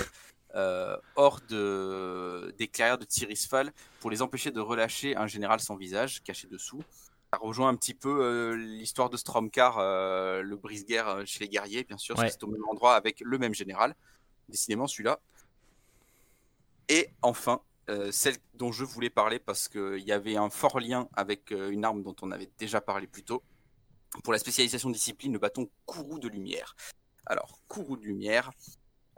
hors 1.16 1.40
de, 1.48 2.54
des 2.58 2.68
clairières 2.68 2.98
de 2.98 3.04
Tirisfal 3.04 3.72
pour 4.00 4.10
les 4.10 4.22
empêcher 4.22 4.50
de 4.50 4.60
relâcher 4.60 5.16
un 5.16 5.26
général 5.26 5.60
sans 5.60 5.76
visage 5.76 6.22
caché 6.22 6.46
dessous. 6.46 6.82
Ça 7.32 7.38
rejoint 7.40 7.68
un 7.68 7.74
petit 7.74 7.94
peu 7.94 8.54
l'histoire 8.54 9.08
de 9.08 9.16
Stromkar, 9.16 9.78
le 9.78 10.56
brise-guerre 10.56 11.22
chez 11.26 11.40
les 11.40 11.48
guerriers, 11.48 11.84
bien 11.84 11.98
sûr, 11.98 12.18
c'est 12.18 12.42
au 12.44 12.48
même 12.48 12.64
endroit 12.70 12.96
avec 12.96 13.20
le 13.20 13.38
même 13.38 13.54
général 13.54 13.94
décidément 14.48 14.86
celui-là. 14.86 15.20
Et 16.88 17.10
enfin, 17.22 17.60
euh, 17.88 18.10
celle 18.12 18.36
dont 18.54 18.72
je 18.72 18.84
voulais 18.84 19.10
parler 19.10 19.38
parce 19.38 19.68
qu'il 19.68 20.02
y 20.04 20.12
avait 20.12 20.36
un 20.36 20.50
fort 20.50 20.80
lien 20.80 21.08
avec 21.14 21.52
euh, 21.52 21.70
une 21.70 21.84
arme 21.84 22.02
dont 22.02 22.16
on 22.22 22.30
avait 22.30 22.50
déjà 22.58 22.80
parlé 22.80 23.06
plus 23.06 23.24
tôt. 23.24 23.42
Pour 24.22 24.32
la 24.32 24.38
spécialisation 24.38 24.90
discipline, 24.90 25.32
le 25.32 25.38
bâton 25.38 25.68
Kourou 25.84 26.18
de 26.18 26.28
lumière. 26.28 26.76
Alors, 27.26 27.60
Kourou 27.68 27.96
de 27.96 28.04
lumière. 28.04 28.50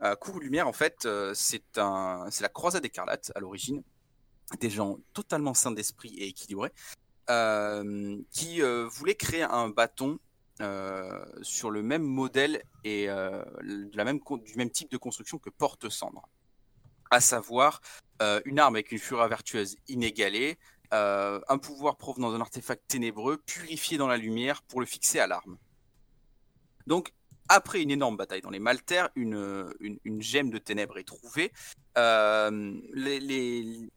Euh, 0.02 0.14
Kourou 0.16 0.38
de 0.38 0.44
lumière, 0.44 0.68
en 0.68 0.72
fait, 0.72 1.08
c'est 1.34 1.78
un, 1.78 2.26
c'est 2.30 2.42
la 2.42 2.48
croisade 2.48 2.84
écarlate 2.84 3.32
à 3.34 3.40
l'origine. 3.40 3.82
Des 4.60 4.70
gens 4.70 4.98
totalement 5.12 5.54
sains 5.54 5.72
d'esprit 5.72 6.14
et 6.18 6.28
équilibrés 6.28 6.72
qui 8.30 8.62
voulaient 8.90 9.14
créer 9.14 9.42
un 9.42 9.68
bâton 9.68 10.18
sur 11.42 11.70
le 11.70 11.82
même 11.82 12.02
modèle 12.02 12.62
et 12.84 13.08
du 13.62 14.56
même 14.56 14.70
type 14.70 14.90
de 14.90 14.96
construction 14.96 15.38
que 15.38 15.50
Porte-Cendre. 15.50 16.26
À 17.10 17.20
savoir 17.20 17.82
une 18.46 18.58
arme 18.58 18.76
avec 18.76 18.92
une 18.92 18.98
fureur 18.98 19.28
vertueuse 19.28 19.76
inégalée, 19.88 20.58
un 20.90 21.58
pouvoir 21.58 21.96
provenant 21.96 22.32
d'un 22.32 22.40
artefact 22.40 22.82
ténébreux 22.88 23.38
purifié 23.38 23.98
dans 23.98 24.08
la 24.08 24.16
lumière 24.16 24.62
pour 24.62 24.80
le 24.80 24.86
fixer 24.86 25.18
à 25.18 25.26
l'arme. 25.26 25.58
Donc, 26.86 27.12
après 27.48 27.82
une 27.82 27.90
énorme 27.90 28.16
bataille 28.16 28.40
dans 28.40 28.50
les 28.50 28.58
Maltaires, 28.58 29.08
une, 29.14 29.70
gemme 30.20 30.50
de 30.50 30.58
ténèbres 30.58 30.98
est 30.98 31.04
trouvée. 31.04 31.52
les, 31.96 33.90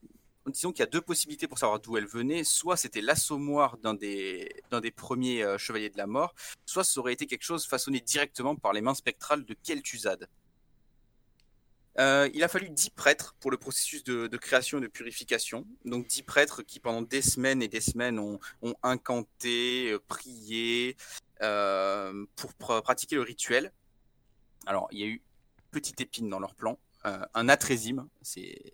disons 0.48 0.72
qu'il 0.72 0.80
y 0.80 0.84
a 0.84 0.88
deux 0.88 1.02
possibilités 1.02 1.48
pour 1.48 1.60
savoir 1.60 1.80
d'où 1.80 1.98
elle 1.98 2.08
venait. 2.08 2.44
Soit 2.44 2.78
c'était 2.78 3.02
l'assommoir 3.02 3.78
d'un 3.78 3.94
des, 3.94 4.50
des 4.82 4.92
premiers 4.92 5.44
euh, 5.44 5.58
chevaliers 5.58 5.90
de 5.90 5.98
la 5.98 6.08
mort, 6.08 6.34
soit 6.66 6.84
ça 6.84 7.00
aurait 7.00 7.14
été 7.14 7.28
quelque 7.28 7.44
chose 7.44 7.66
façonné 7.68 8.00
directement 8.00 8.56
par 8.56 8.74
les 8.74 8.82
mains 8.82 8.96
spectrales 8.96 9.46
de 9.46 9.54
Kel'Thuzad. 9.54 10.28
Euh, 12.00 12.30
il 12.34 12.44
a 12.44 12.48
fallu 12.48 12.70
dix 12.70 12.90
prêtres 12.90 13.36
pour 13.40 13.52
le 13.52 13.58
processus 13.58 14.04
de, 14.04 14.28
création 14.38 14.78
et 14.78 14.82
de 14.82 14.88
purification. 14.88 15.66
Donc 15.86 16.08
dix 16.08 16.24
prêtres 16.24 16.64
qui 16.64 16.80
pendant 16.80 17.02
des 17.02 17.22
semaines 17.22 17.62
et 17.62 17.68
des 17.68 17.82
semaines 17.82 18.20
ont, 18.20 18.40
incanté, 18.84 19.92
euh, 19.92 20.00
prié 20.08 20.96
pour 22.36 22.54
pratiquer 22.84 23.16
le 23.16 23.22
rituel. 23.22 23.72
Alors 24.66 24.88
il 24.92 25.00
y 25.00 25.04
a 25.04 25.08
eu 25.08 25.22
petite 25.72 26.00
épine 26.02 26.30
dans 26.30 26.40
leur 26.40 26.56
plan, 26.56 26.78
un 27.04 27.50
atrésime, 27.50 28.08
c'est 28.22 28.74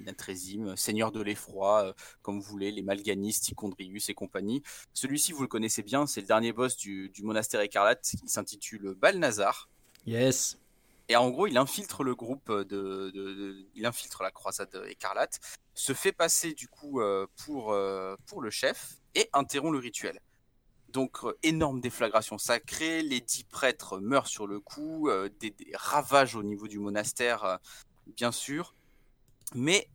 Natrésime, 0.00 0.76
Seigneur 0.76 1.12
de 1.12 1.20
l'Effroi, 1.20 1.84
euh, 1.84 1.92
comme 2.22 2.40
vous 2.40 2.50
voulez, 2.50 2.70
les 2.70 2.82
Malganis, 2.82 3.40
Ticondrius 3.40 4.08
et 4.08 4.14
compagnie. 4.14 4.62
Celui-ci, 4.92 5.32
vous 5.32 5.42
le 5.42 5.48
connaissez 5.48 5.82
bien, 5.82 6.06
c'est 6.06 6.20
le 6.20 6.26
dernier 6.26 6.52
boss 6.52 6.76
du, 6.76 7.12
monastère 7.22 7.60
écarlate 7.60 8.02
qui 8.02 8.28
s'intitule 8.28 8.94
Balnazar. 8.94 9.68
Yes. 10.06 10.58
Et 11.08 11.16
en 11.16 11.30
gros, 11.30 11.46
il 11.46 11.56
infiltre 11.56 12.04
le 12.04 12.14
groupe 12.14 12.50
de, 12.52 13.66
il 13.74 13.86
infiltre 13.86 14.22
la 14.22 14.30
croisade 14.30 14.82
écarlate, 14.88 15.40
se 15.74 15.94
fait 15.94 16.12
passer 16.12 16.52
du 16.52 16.68
coup 16.68 17.00
euh, 17.00 17.26
euh, 17.48 18.16
pour 18.26 18.42
le 18.42 18.50
chef 18.50 18.96
et 19.14 19.30
interrompt 19.32 19.72
le 19.72 19.78
rituel. 19.78 20.20
Donc 20.90 21.18
énorme 21.42 21.80
déflagration 21.80 22.38
sacrée, 22.38 23.02
les 23.02 23.20
dix 23.20 23.44
prêtres 23.44 23.98
meurent 23.98 24.26
sur 24.26 24.46
le 24.46 24.58
coup, 24.58 25.10
des, 25.38 25.54
ravages 25.74 26.34
au 26.34 26.42
niveau 26.42 26.66
du 26.66 26.78
monastère, 26.78 27.58
bien 28.06 28.32
sûr. 28.32 28.74
Mais 29.54 29.88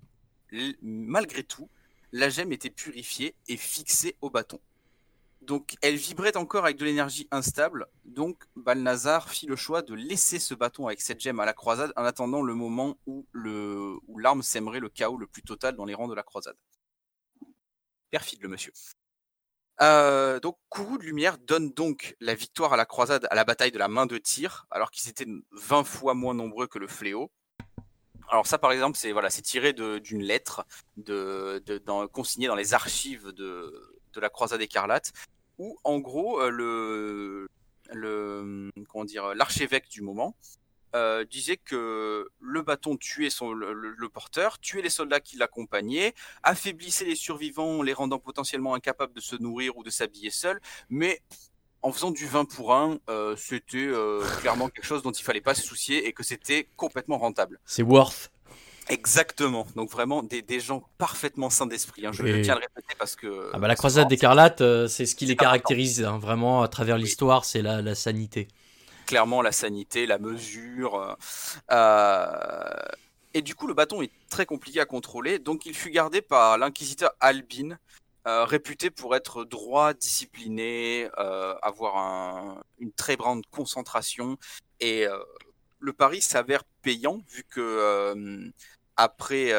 malgré 0.81 1.43
tout, 1.43 1.69
la 2.11 2.29
gemme 2.29 2.51
était 2.51 2.69
purifiée 2.69 3.35
et 3.47 3.57
fixée 3.57 4.15
au 4.21 4.29
bâton. 4.29 4.59
Donc 5.45 5.75
elle 5.81 5.95
vibrait 5.95 6.37
encore 6.37 6.63
avec 6.63 6.77
de 6.77 6.85
l'énergie 6.85 7.27
instable, 7.31 7.87
donc 8.05 8.43
Balnazar 8.55 9.29
fit 9.29 9.45
le 9.45 9.57
choix 9.57 9.81
de 9.81 9.93
laisser 9.93 10.39
ce 10.39 10.53
bâton 10.53 10.87
avec 10.87 11.01
cette 11.01 11.19
gemme 11.19 11.39
à 11.41 11.45
la 11.45 11.53
croisade 11.53 11.91
en 11.97 12.05
attendant 12.05 12.41
le 12.41 12.53
moment 12.53 12.97
où 13.05 13.25
l'arme 14.15 14.41
sèmerait 14.41 14.79
le 14.79 14.89
chaos 14.89 15.17
le 15.17 15.27
plus 15.27 15.43
total 15.43 15.75
dans 15.75 15.85
les 15.85 15.95
rangs 15.95 16.07
de 16.07 16.13
la 16.13 16.23
croisade. 16.23 16.55
Perfide 18.09 18.41
le 18.41 18.47
monsieur. 18.47 18.71
Euh, 19.81 20.39
donc 20.39 20.57
Kourou 20.69 20.97
de 20.97 21.03
Lumière 21.03 21.37
donne 21.39 21.71
donc 21.71 22.15
la 22.21 22.35
victoire 22.35 22.73
à 22.73 22.77
la 22.77 22.85
croisade 22.85 23.27
à 23.29 23.35
la 23.35 23.43
bataille 23.43 23.71
de 23.71 23.79
la 23.79 23.87
main 23.87 24.05
de 24.05 24.17
tir, 24.17 24.65
alors 24.71 24.91
qu'ils 24.91 25.09
étaient 25.09 25.27
20 25.51 25.83
fois 25.83 26.13
moins 26.13 26.33
nombreux 26.33 26.67
que 26.67 26.79
le 26.79 26.87
fléau. 26.87 27.31
Alors 28.29 28.47
ça, 28.47 28.57
par 28.57 28.71
exemple, 28.71 28.97
c'est 28.97 29.11
voilà, 29.11 29.29
tiré 29.29 29.73
d'une 29.73 30.23
lettre 30.23 30.65
consignée 32.13 32.47
dans 32.47 32.55
les 32.55 32.73
archives 32.73 33.27
de 33.33 34.19
la 34.21 34.29
Croisade 34.29 34.61
écarlate, 34.61 35.11
où 35.63 35.77
en 35.83 35.99
gros 35.99 36.41
euh, 36.41 36.49
le, 36.49 37.47
le 37.93 38.69
comment 38.89 39.05
dire 39.05 39.33
l'archevêque 39.33 39.89
du 39.89 40.01
moment 40.01 40.35
euh, 40.95 41.25
disait 41.25 41.57
que 41.57 42.29
le 42.39 42.61
bâton 42.61 42.97
tuait 42.97 43.31
son, 43.31 43.51
le, 43.51 44.09
porteur, 44.09 44.59
tuait 44.59 44.83
les 44.83 44.91
soldats 44.91 45.19
qui 45.19 45.37
l'accompagnaient, 45.37 46.13
affaiblissait 46.43 47.05
les 47.05 47.15
survivants, 47.15 47.81
les 47.81 47.93
rendant 47.93 48.19
potentiellement 48.19 48.75
incapables 48.75 49.13
de 49.13 49.19
se 49.19 49.35
nourrir 49.35 49.75
ou 49.75 49.83
de 49.83 49.89
s'habiller 49.89 50.29
seuls, 50.29 50.61
mais 50.89 51.19
en 51.81 51.91
faisant 51.91 52.11
du 52.11 52.27
vin 52.27 52.45
pour 52.45 52.75
un, 52.75 52.99
euh, 53.09 53.35
c'était 53.35 53.77
euh, 53.77 54.23
clairement 54.41 54.69
quelque 54.69 54.85
chose 54.85 55.01
dont 55.01 55.11
il 55.11 55.23
fallait 55.23 55.41
pas 55.41 55.55
se 55.55 55.63
soucier 55.63 56.07
et 56.07 56.13
que 56.13 56.21
c'était 56.21 56.69
complètement 56.75 57.17
rentable. 57.17 57.59
C'est 57.65 57.83
worth. 57.83 58.31
Exactement. 58.89 59.65
Donc 59.75 59.89
vraiment 59.89 60.23
des, 60.23 60.59
gens 60.59 60.83
parfaitement 60.97 61.49
sains 61.49 61.65
d'esprit. 61.65 62.05
Hein. 62.05 62.11
Je 62.11 62.41
tiens 62.41 62.53
à 62.53 62.57
le 62.57 62.61
répéter 62.61 62.95
parce 62.97 63.15
que. 63.15 63.49
Ah 63.53 63.59
bah 63.59 63.67
la 63.67 63.75
croisade 63.75 64.07
d'écarlate, 64.07 64.61
euh, 64.61 64.87
c'est 64.87 65.05
ce 65.05 65.15
qui 65.15 65.25
les 65.25 65.35
caractérise. 65.35 66.03
Hein. 66.03 66.17
Vraiment, 66.19 66.61
à 66.61 66.67
travers 66.67 66.97
l'histoire, 66.97 67.45
c'est 67.45 67.61
la, 67.61 67.81
la, 67.81 67.95
sanité. 67.95 68.47
Clairement, 69.05 69.41
la 69.41 69.51
sanité, 69.51 70.05
la 70.05 70.17
mesure. 70.17 71.17
Et 73.33 73.41
du 73.41 73.55
coup, 73.55 73.67
le 73.67 73.73
bâton 73.73 74.01
est 74.01 74.11
très 74.29 74.45
compliqué 74.45 74.79
à 74.79 74.85
contrôler. 74.85 75.39
Donc, 75.39 75.65
il 75.65 75.73
fut 75.73 75.89
gardé 75.89 76.21
par 76.21 76.57
l'inquisiteur 76.57 77.11
Albin, 77.19 77.77
euh, 78.27 78.45
réputé 78.45 78.91
pour 78.91 79.15
être 79.15 79.43
droit, 79.43 79.93
discipliné, 79.93 81.09
euh, 81.17 81.55
avoir 81.61 82.63
une 82.79 82.91
très 82.91 83.15
grande 83.15 83.43
concentration. 83.47 84.37
Et 84.79 85.07
euh, 85.07 85.17
le 85.83 85.93
pari 85.93 86.21
s'avère 86.21 86.63
payant 86.81 87.21
vu 87.29 87.43
que 87.43 88.51
après, 88.95 89.51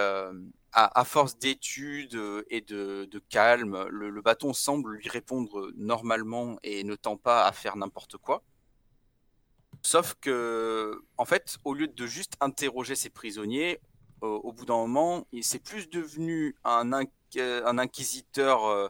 à, 0.73 1.05
force 1.05 1.39
d'études 1.39 2.19
et 2.51 2.63
de, 2.63 3.23
calme, 3.29 3.87
le, 3.91 4.23
bâton 4.23 4.55
semble 4.55 4.95
lui 4.95 5.09
répondre 5.09 5.71
normalement 5.77 6.59
et 6.63 6.83
ne 6.83 6.95
tend 6.95 7.17
pas 7.19 7.47
à 7.47 7.53
faire 7.53 7.77
n'importe 7.77 8.17
quoi. 8.17 8.43
Sauf 9.83 10.15
que, 10.21 10.99
en 11.19 11.27
fait, 11.27 11.59
au 11.65 11.75
lieu 11.75 11.89
de 11.89 12.07
juste 12.07 12.35
interroger 12.41 12.95
ses 12.95 13.11
prisonniers, 13.11 13.81
au 14.23 14.53
bout 14.53 14.65
d'un 14.65 14.77
moment, 14.77 15.27
il 15.33 15.45
s'est 15.45 15.59
plus 15.59 15.91
devenu 15.91 16.57
un, 16.65 16.93
inquisiteur 17.79 18.65
euh, 18.65 18.89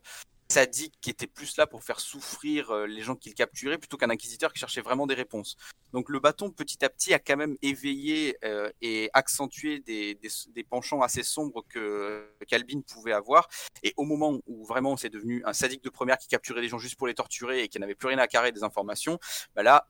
sadique 0.55 0.95
qui 1.01 1.11
était 1.11 1.27
plus 1.27 1.57
là 1.57 1.67
pour 1.67 1.83
faire 1.83 1.99
souffrir 1.99 2.71
euh, 2.71 2.87
les 2.87 3.03
gens 3.03 3.17
qu'il 3.17 3.35
capturait 3.35 3.77
plutôt 3.77 3.97
qu'un 3.97 4.11
inquisiteur 4.11 4.53
qui 4.53 4.61
cherchait 4.61 4.83
vraiment 4.83 5.09
des 5.09 5.15
réponses. 5.15 5.57
Donc 5.93 6.09
le 6.09 6.21
bâton 6.21 6.51
petit 6.51 6.85
à 6.85 6.89
petit 6.89 7.13
a 7.13 7.19
quand 7.19 7.37
même 7.37 7.57
éveillé 7.61 8.37
euh, 8.45 8.71
et 8.81 9.11
accentué 9.15 9.81
des, 9.81 10.17
penchants 10.71 11.03
assez 11.03 11.25
sombres 11.25 11.65
que 11.69 12.29
qu'Albin 12.47 12.83
pouvait 12.83 13.13
avoir. 13.13 13.49
Et 13.83 13.95
au 13.97 14.05
moment 14.05 14.39
où 14.47 14.65
vraiment 14.65 14.97
c'est 14.97 15.11
devenu 15.11 15.43
un 15.45 15.53
sadique 15.53 15.83
de 15.83 15.91
première 15.91 16.19
qui 16.19 16.29
capturait 16.29 16.61
les 16.61 16.69
gens 16.69 16.79
juste 16.79 16.97
pour 16.97 17.09
les 17.09 17.15
torturer 17.15 17.65
et 17.65 17.69
qui 17.69 17.81
n'avait 17.81 17.97
plus 17.97 18.09
rien 18.09 18.19
à 18.19 18.29
carrer 18.29 18.53
des 18.53 18.63
informations, 18.63 19.19
bah 19.57 19.65
là 19.65 19.89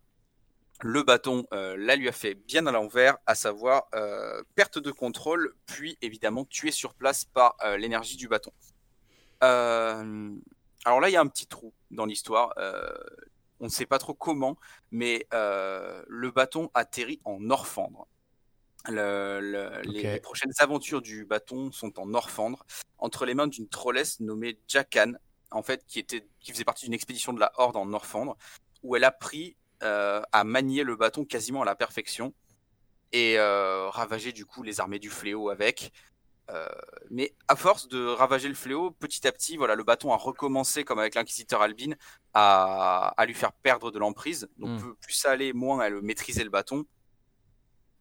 le 0.81 1.03
bâton 1.03 1.47
là 1.53 1.95
lui 1.95 2.09
a 2.09 2.13
fait 2.13 2.35
bien 2.35 2.67
à 2.67 2.73
l'envers, 2.73 3.17
à 3.27 3.35
savoir 3.35 3.89
perte 4.55 4.79
de 4.79 4.91
contrôle, 4.91 5.55
puis 5.67 5.97
évidemment 6.03 6.45
tué 6.45 6.73
sur 6.73 6.95
place 6.95 7.25
par 7.25 7.57
l'énergie 7.79 8.17
du 8.17 8.29
bâton. 8.29 8.53
Alors 10.85 11.01
là, 11.01 11.09
il 11.09 11.13
y 11.13 11.17
a 11.17 11.21
un 11.21 11.27
petit 11.27 11.47
trou 11.47 11.73
dans 11.91 12.07
l'histoire. 12.07 12.55
on 13.61 13.65
ne 13.65 13.71
sait 13.71 13.87
pas 13.87 13.99
trop 13.99 14.15
comment, 14.15 14.57
mais 14.91 15.27
le 15.33 16.31
bâton 16.31 16.71
atterrit 16.75 17.21
en 17.25 17.51
Orfandre. 17.51 18.07
les, 18.89 20.21
prochaines 20.23 20.53
aventures 20.59 21.03
du 21.03 21.25
bâton 21.25 21.73
sont 21.73 21.99
en 21.99 22.13
Orfandre, 22.15 22.67
entre 22.99 23.25
les 23.25 23.35
mains 23.35 23.47
d'une 23.47 23.69
trollesse 23.69 24.21
nommée 24.21 24.59
Jacan, 24.69 25.13
en 25.51 25.63
fait, 25.63 25.85
qui, 25.87 25.99
était, 25.99 26.27
qui 26.41 26.53
faisait 26.53 26.65
partie 26.65 26.87
d'une 26.87 26.95
expédition 26.95 27.33
de 27.33 27.41
la 27.41 27.53
Horde 27.57 27.77
en 27.77 27.93
Orfandre, 27.93 28.37
où 28.83 28.97
elle 28.97 29.05
a 29.05 29.11
pris 29.11 29.57
euh, 29.83 30.23
à 30.33 30.45
manier 30.45 30.83
le 30.83 30.97
bâton 30.97 31.25
quasiment 31.25 31.63
à 31.63 31.65
la 31.65 31.75
perfection 31.75 32.33
et 33.13 33.39
euh, 33.39 33.91
ravager 33.91 34.33
du 34.33 34.47
coup 34.47 34.63
les 34.63 34.81
armées 34.81 34.99
du 34.99 35.11
fléau 35.11 35.51
avec. 35.51 35.93
Euh, 36.51 36.67
mais 37.11 37.35
à 37.49 37.57
force 37.57 37.89
de 37.89 38.07
ravager 38.07 38.49
le 38.49 38.55
fléau, 38.55 38.91
petit 38.91 39.27
à 39.27 39.33
petit, 39.33 39.57
voilà, 39.57 39.75
le 39.75 39.85
bâton 39.85 40.13
a 40.13 40.17
recommencé, 40.17 40.85
comme 40.85 40.99
avec 40.99 41.15
l'inquisiteur 41.15 41.63
Albin, 41.63 41.95
à, 42.35 43.15
lui 43.27 43.35
faire 43.35 43.53
perdre 43.53 43.91
de 43.91 43.99
l'emprise. 43.99 44.49
Donc 44.59 44.83
hmm. 44.83 44.95
plus 45.01 45.15
ça 45.15 45.31
allait, 45.31 45.53
moins 45.53 45.83
elle 45.83 46.03
maîtrisait 46.03 46.45
le 46.45 46.51
bâton. 46.51 46.85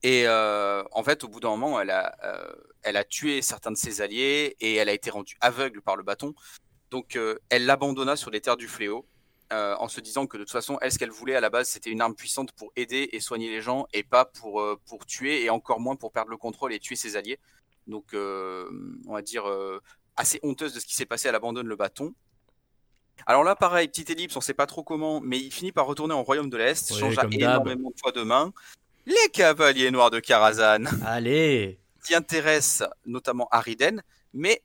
Et 0.06 0.28
en 0.28 1.04
fait, 1.04 1.24
au 1.24 1.30
bout 1.30 1.40
d'un 1.40 1.52
moment, 1.52 1.80
elle 1.80 1.92
a, 1.92 2.14
elle 2.82 2.98
a 2.98 3.06
tué 3.06 3.42
certains 3.42 3.72
de 3.72 3.78
ses 3.78 4.02
alliés 4.02 4.58
et 4.60 4.76
elle 4.76 4.90
a 4.90 4.94
été 4.94 5.10
rendue 5.10 5.38
aveugle 5.40 5.82
par 5.82 5.96
le 5.96 6.04
bâton. 6.04 6.34
Donc 6.92 7.18
elle 7.50 7.66
l'abandonna 7.66 8.18
sur 8.18 8.30
les 8.30 8.42
terres 8.42 8.58
du 8.58 8.68
fléau. 8.68 9.08
Euh, 9.54 9.76
en 9.78 9.88
se 9.88 10.02
disant 10.02 10.26
que 10.26 10.38
de 10.38 10.44
toute 10.44 10.52
façon, 10.52 10.80
elle, 10.82 10.92
ce 10.92 10.98
qu'elle 10.98 11.12
voulait 11.12 11.36
à 11.36 11.42
la 11.42 11.52
base, 11.52 11.70
c'était 11.70 11.92
une 11.92 12.02
arme 12.02 12.16
puissante 12.16 12.52
pour 12.54 12.72
aider 12.76 13.10
et 13.12 13.20
soigner 13.20 13.52
les 13.52 13.62
gens 13.62 13.86
et 13.94 14.02
pas 14.02 14.26
pour, 14.26 14.62
euh, 14.62 14.80
pour 14.88 15.06
tuer 15.06 15.44
et 15.44 15.52
encore 15.52 15.80
moins 15.80 15.96
pour 15.96 16.12
perdre 16.12 16.32
le 16.32 16.38
contrôle 16.38 16.74
et 16.74 16.80
tuer 16.80 16.96
ses 16.96 17.18
alliés. 17.18 17.38
Donc, 17.88 18.14
euh, 18.14 18.70
on 19.08 19.14
va 19.14 19.22
dire 19.22 19.46
assez 20.16 20.40
honteuse 20.44 20.74
de 20.74 20.80
ce 20.80 20.86
qui 20.86 20.96
s'est 20.96 21.06
passé, 21.06 21.28
elle 21.28 21.36
abandonne 21.36 21.68
le 21.68 21.76
bâton. 21.76 22.14
Alors 23.26 23.44
là, 23.44 23.56
pareil, 23.56 23.88
petite 23.88 24.10
ellipse, 24.10 24.36
on 24.36 24.42
sait 24.42 24.54
pas 24.54 24.66
trop 24.66 24.84
comment, 24.84 25.22
mais 25.22 25.40
il 25.40 25.52
finit 25.52 25.72
par 25.72 25.86
retourner 25.86 26.14
en 26.14 26.24
royaume 26.24 26.50
de 26.50 26.58
l'Est, 26.58 26.92
oui, 26.92 27.00
changea 27.00 27.28
énormément 27.32 27.90
de 27.90 28.00
fois 28.00 28.12
de 28.12 28.24
main. 28.24 28.52
Les 29.06 29.30
cavaliers 29.32 29.92
noirs 29.92 30.12
de 30.12 30.20
Karazhan. 30.20 30.86
Allez 31.06 31.80
Qui 32.06 32.16
intéressent 32.16 32.88
notamment 33.06 33.48
Ariden, 33.52 34.02
mais 34.34 34.62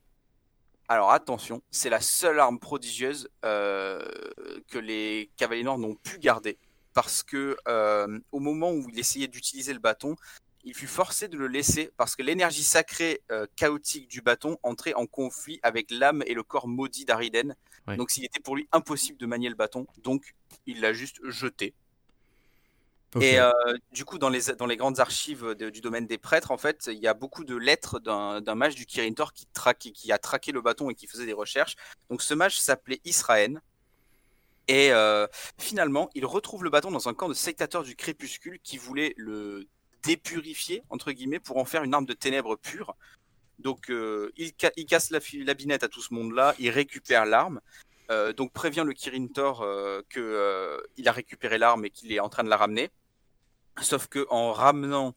Alors 0.89 1.13
attention, 1.13 1.63
c'est 1.71 1.91
la 1.91 2.01
seule 2.01 2.41
arme 2.41 2.59
prodigieuse 2.59 3.29
que 3.43 4.79
les 4.79 5.31
cavaliers 5.37 5.63
noirs 5.63 5.79
n'ont 5.79 5.95
pu 5.95 6.19
garder 6.19 6.59
parce 6.95 7.23
que 7.23 7.57
au 8.33 8.41
moment 8.41 8.73
où 8.73 8.89
il 8.91 8.99
essayait 8.99 9.29
d'utiliser 9.29 9.73
le 9.73 9.79
bâton, 9.79 10.17
il 10.65 10.75
fut 10.75 10.87
forcé 10.87 11.29
de 11.29 11.37
le 11.37 11.47
laisser 11.47 11.91
parce 11.97 12.17
que 12.17 12.23
l'énergie 12.23 12.65
sacrée 12.65 13.21
euh, 13.31 13.47
chaotique 13.57 14.09
du 14.09 14.21
bâton 14.21 14.59
entrait 14.63 14.95
en 14.95 15.07
conflit 15.07 15.61
avec 15.63 15.91
l'âme 15.91 16.23
et 16.27 16.35
le 16.35 16.43
corps 16.43 16.69
maudit 16.69 17.05
d'Ariden. 17.05 17.55
Donc 17.97 18.17
il 18.19 18.25
était 18.25 18.41
pour 18.41 18.55
lui 18.55 18.69
impossible 18.71 19.19
de 19.19 19.25
manier 19.25 19.49
le 19.49 19.55
bâton, 19.55 19.87
donc 20.03 20.35
il 20.67 20.83
l'a 20.83 20.93
juste 20.93 21.21
jeté. 21.25 21.75
Et 23.21 23.41
euh, 23.41 23.51
du 23.93 24.05
coup, 24.05 24.19
dans 24.19 24.29
les, 24.29 24.53
dans 24.59 24.67
les 24.67 24.77
grandes 24.77 25.01
archives 25.01 25.55
du 25.55 25.81
domaine 25.81 26.07
des 26.07 26.19
prêtres, 26.19 26.51
en 26.51 26.59
fait, 26.59 26.91
il 26.93 26.99
y 26.99 27.07
a 27.07 27.15
beaucoup 27.15 27.45
de 27.45 27.57
lettres 27.57 27.99
d'un 28.01 28.55
mage 28.55 28.75
du 28.75 28.85
Kirin 28.85 29.15
Tor 29.15 29.33
qui, 29.33 29.93
qui 29.93 30.13
a 30.13 30.19
traqué 30.19 30.53
le 30.53 30.61
bâton 30.61 30.91
et 30.91 30.95
qui 30.95 31.07
faisait 31.07 31.25
des 31.25 31.33
recherches. 31.33 31.77
Donc 32.11 32.21
ce 32.21 32.35
mage 32.35 32.61
s'appelait 32.61 33.01
Israël. 33.05 33.63
Et 34.69 34.93
euh, 34.93 35.27
finalement, 35.57 36.11
il 36.15 36.27
retrouve 36.27 36.63
le 36.63 36.69
bâton 36.69 36.91
dans 36.91 37.09
un 37.09 37.15
camp 37.15 37.29
de 37.29 37.35
sectateurs 37.35 37.83
du 37.83 37.97
crépuscule 37.97 38.61
qui 38.61 38.77
voulait 38.77 39.15
le 39.17 39.67
dépurifier, 40.03 40.83
entre 40.91 41.13
guillemets, 41.13 41.41
pour 41.41 41.59
en 41.59 41.65
faire 41.65 41.83
une 41.83 41.95
arme 41.95 42.07
de 42.07 42.13
ténèbres 42.13 42.57
pure. 42.57 42.97
Donc 43.59 43.91
euh, 43.91 44.33
il, 44.37 44.55
casse 44.55 45.11
la, 45.11 45.55
binette 45.55 45.83
à 45.83 45.89
tout 45.89 46.01
ce 46.01 46.15
monde-là, 46.15 46.55
il 46.59 46.71
récupère 46.71 47.27
l'arme, 47.27 47.61
euh, 48.11 48.33
donc 48.33 48.53
prévient 48.53 48.85
le 48.87 48.93
Kirin 48.93 49.27
Tor 49.27 49.63
euh, 49.63 50.03
qu'il 50.11 51.09
a 51.09 51.13
récupéré 51.13 51.59
l'arme 51.59 51.85
et 51.85 51.91
qu'il 51.91 52.13
est 52.13 52.21
en 52.21 52.29
train 52.29 52.45
de 52.45 52.49
la 52.49 52.57
ramener. 52.57 52.91
Sauf 53.81 54.07
que 54.07 54.27
en 54.31 54.53
ramenant 54.53 55.15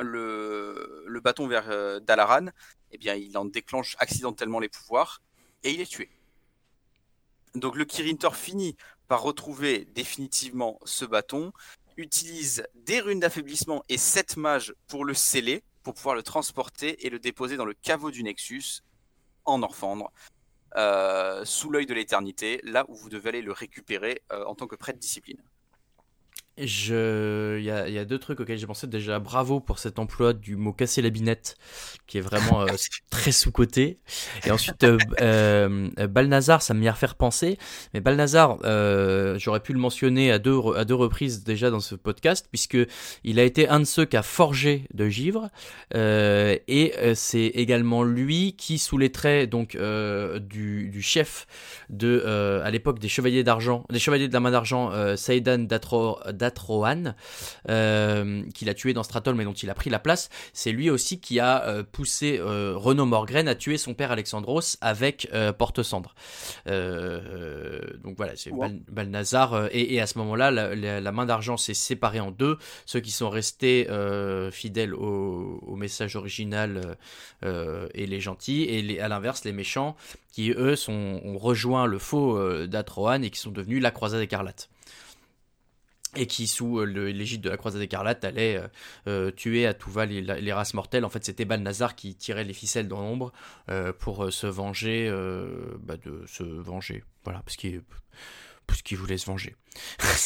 le, 0.00 1.04
le 1.06 1.20
bâton 1.20 1.46
vers 1.46 2.00
Dalaran, 2.00 2.46
eh 2.90 2.98
bien, 2.98 3.14
il 3.14 3.36
en 3.38 3.44
déclenche 3.44 3.96
accidentellement 3.98 4.60
les 4.60 4.68
pouvoirs 4.68 5.22
et 5.62 5.70
il 5.70 5.80
est 5.80 5.90
tué. 5.90 6.10
Donc 7.54 7.76
le 7.76 7.84
Kirin 7.84 8.16
Tor 8.16 8.36
finit 8.36 8.76
par 9.08 9.22
retrouver 9.22 9.84
définitivement 9.94 10.80
ce 10.84 11.04
bâton, 11.04 11.52
utilise 11.96 12.66
des 12.74 13.00
runes 13.00 13.20
d'affaiblissement 13.20 13.82
et 13.88 13.98
7 13.98 14.36
mages 14.36 14.74
pour 14.88 15.04
le 15.04 15.14
sceller, 15.14 15.62
pour 15.82 15.94
pouvoir 15.94 16.14
le 16.14 16.22
transporter 16.22 17.06
et 17.06 17.10
le 17.10 17.18
déposer 17.18 17.56
dans 17.56 17.64
le 17.64 17.74
caveau 17.74 18.10
du 18.10 18.22
Nexus 18.22 18.82
en 19.44 19.62
Orfandre, 19.62 20.12
euh, 20.76 21.44
sous 21.44 21.70
l'œil 21.70 21.86
de 21.86 21.94
l'éternité, 21.94 22.60
là 22.62 22.84
où 22.88 22.94
vous 22.94 23.10
devez 23.10 23.30
aller 23.30 23.42
le 23.42 23.52
récupérer 23.52 24.22
euh, 24.32 24.44
en 24.44 24.54
tant 24.54 24.66
que 24.66 24.76
prêtre 24.76 24.98
discipline. 24.98 25.42
Je... 26.58 27.58
Il, 27.58 27.64
y 27.64 27.70
a, 27.70 27.88
il 27.88 27.94
y 27.94 27.98
a 27.98 28.04
deux 28.04 28.18
trucs 28.18 28.40
auxquels 28.40 28.58
j'ai 28.58 28.66
pensé. 28.66 28.86
Déjà, 28.86 29.18
bravo 29.18 29.60
pour 29.60 29.78
cet 29.78 29.98
emploi 29.98 30.32
du 30.32 30.56
mot 30.56 30.72
casser 30.72 31.02
la 31.02 31.10
binette, 31.10 31.56
qui 32.06 32.18
est 32.18 32.20
vraiment 32.20 32.62
euh, 32.62 32.66
très 33.10 33.32
sous-côté. 33.32 34.00
Et 34.44 34.50
ensuite, 34.50 34.84
euh, 34.84 34.98
euh, 35.20 36.06
Balnazar, 36.08 36.62
ça 36.62 36.74
m'y 36.74 36.88
a 36.88 36.94
fait 36.94 37.14
penser. 37.14 37.58
Mais 37.94 38.00
Balnazar, 38.00 38.58
euh, 38.64 39.38
j'aurais 39.38 39.60
pu 39.60 39.72
le 39.72 39.78
mentionner 39.78 40.30
à 40.32 40.38
deux, 40.38 40.58
à 40.76 40.84
deux 40.84 40.94
reprises 40.94 41.44
déjà 41.44 41.70
dans 41.70 41.80
ce 41.80 41.94
podcast, 41.94 42.46
puisque 42.50 42.78
il 43.24 43.38
a 43.38 43.44
été 43.44 43.68
un 43.68 43.80
de 43.80 43.84
ceux 43.84 44.04
qui 44.04 44.16
a 44.16 44.22
forgé 44.22 44.86
de 44.92 45.08
Givre. 45.08 45.48
Et 45.94 46.92
c'est 47.14 47.46
également 47.46 48.02
lui 48.02 48.54
qui, 48.56 48.78
sous 48.78 48.98
les 48.98 49.12
traits 49.12 49.50
donc, 49.50 49.76
du, 49.76 50.88
du, 50.88 51.02
chef 51.02 51.46
de, 51.90 52.60
à 52.64 52.70
l'époque 52.70 52.98
des 52.98 53.08
Chevaliers 53.08 53.44
d'Argent, 53.44 53.84
des 53.90 53.98
Chevaliers 53.98 54.28
de 54.28 54.32
la 54.32 54.40
Main 54.40 54.50
d'Argent, 54.50 54.90
Saïdan 55.16 55.58
Datro 55.58 56.18
d'Atrohan, 56.42 57.14
euh, 57.68 58.42
qu'il 58.52 58.68
a 58.68 58.74
tué 58.74 58.92
dans 58.92 59.04
Stratol 59.04 59.36
mais 59.36 59.44
dont 59.44 59.52
il 59.52 59.70
a 59.70 59.74
pris 59.74 59.90
la 59.90 60.00
place. 60.00 60.28
C'est 60.52 60.72
lui 60.72 60.90
aussi 60.90 61.20
qui 61.20 61.38
a 61.38 61.64
euh, 61.64 61.84
poussé 61.84 62.38
euh, 62.40 62.72
Renaud 62.74 63.06
Morgren 63.06 63.46
à 63.46 63.54
tuer 63.54 63.78
son 63.78 63.94
père 63.94 64.10
Alexandros 64.10 64.76
avec 64.80 65.30
Porte-Cendre. 65.58 66.14
donc 66.66 68.16
voilà, 68.16 68.32
c'est 68.34 68.50
Balnazar. 68.88 69.68
Et, 69.70 70.00
à 70.00 70.06
ce 70.06 70.18
moment-là, 70.18 70.50
la, 70.50 71.12
main 71.12 71.26
d'argent 71.26 71.56
s'est 71.56 71.74
séparée 71.74 72.20
en 72.20 72.32
deux. 72.32 72.58
Ceux 72.86 73.00
qui 73.00 73.12
sont 73.12 73.30
restés 73.30 73.86
fidèles 74.50 74.94
au, 74.94 75.76
message 75.76 76.16
original 76.16 76.96
et 77.42 78.06
les 78.06 78.20
gentils, 78.20 78.64
et 78.64 79.00
à 79.00 79.08
l'inverse, 79.08 79.44
les 79.44 79.52
méchants 79.52 79.96
qui 80.32 80.50
eux 80.50 80.76
sont, 80.76 81.20
ont 81.24 81.38
rejoint 81.38 81.86
le 81.86 81.98
faux 81.98 82.66
d'Atrohan 82.66 83.22
et 83.22 83.30
qui 83.30 83.38
sont 83.38 83.52
devenus 83.52 83.80
la 83.82 83.90
croisade 83.90 84.20
écarlate 84.20 84.71
et 86.16 86.26
qui, 86.26 86.46
sous 86.46 86.78
euh, 86.78 86.84
l'égide 86.84 87.40
de 87.40 87.48
la 87.48 87.56
croisade 87.56 87.82
écarlate, 87.82 88.24
allait 88.24 88.56
euh, 88.56 88.68
euh, 89.06 89.30
tuer 89.30 89.66
à 89.66 89.74
tout 89.74 89.90
va 89.90 90.04
les, 90.06 90.52
races 90.52 90.74
mortelles. 90.74 91.04
En 91.04 91.08
fait, 91.08 91.24
c'était 91.24 91.44
Balnazar 91.44 91.94
qui 91.94 92.14
tirait 92.14 92.44
les 92.44 92.52
ficelles 92.52 92.88
dans 92.88 93.00
l'ombre 93.00 93.32
pour 93.98 94.30
se 94.32 94.46
venger, 94.46 95.10
bah, 95.80 95.96
de 95.96 96.24
se 96.26 96.42
venger. 96.42 97.04
Voilà, 97.24 97.40
parce 97.40 97.56
qu'il 97.56 97.82
qu'il 98.82 98.98
voulait 98.98 99.18
se 99.18 99.26
venger. 99.26 99.56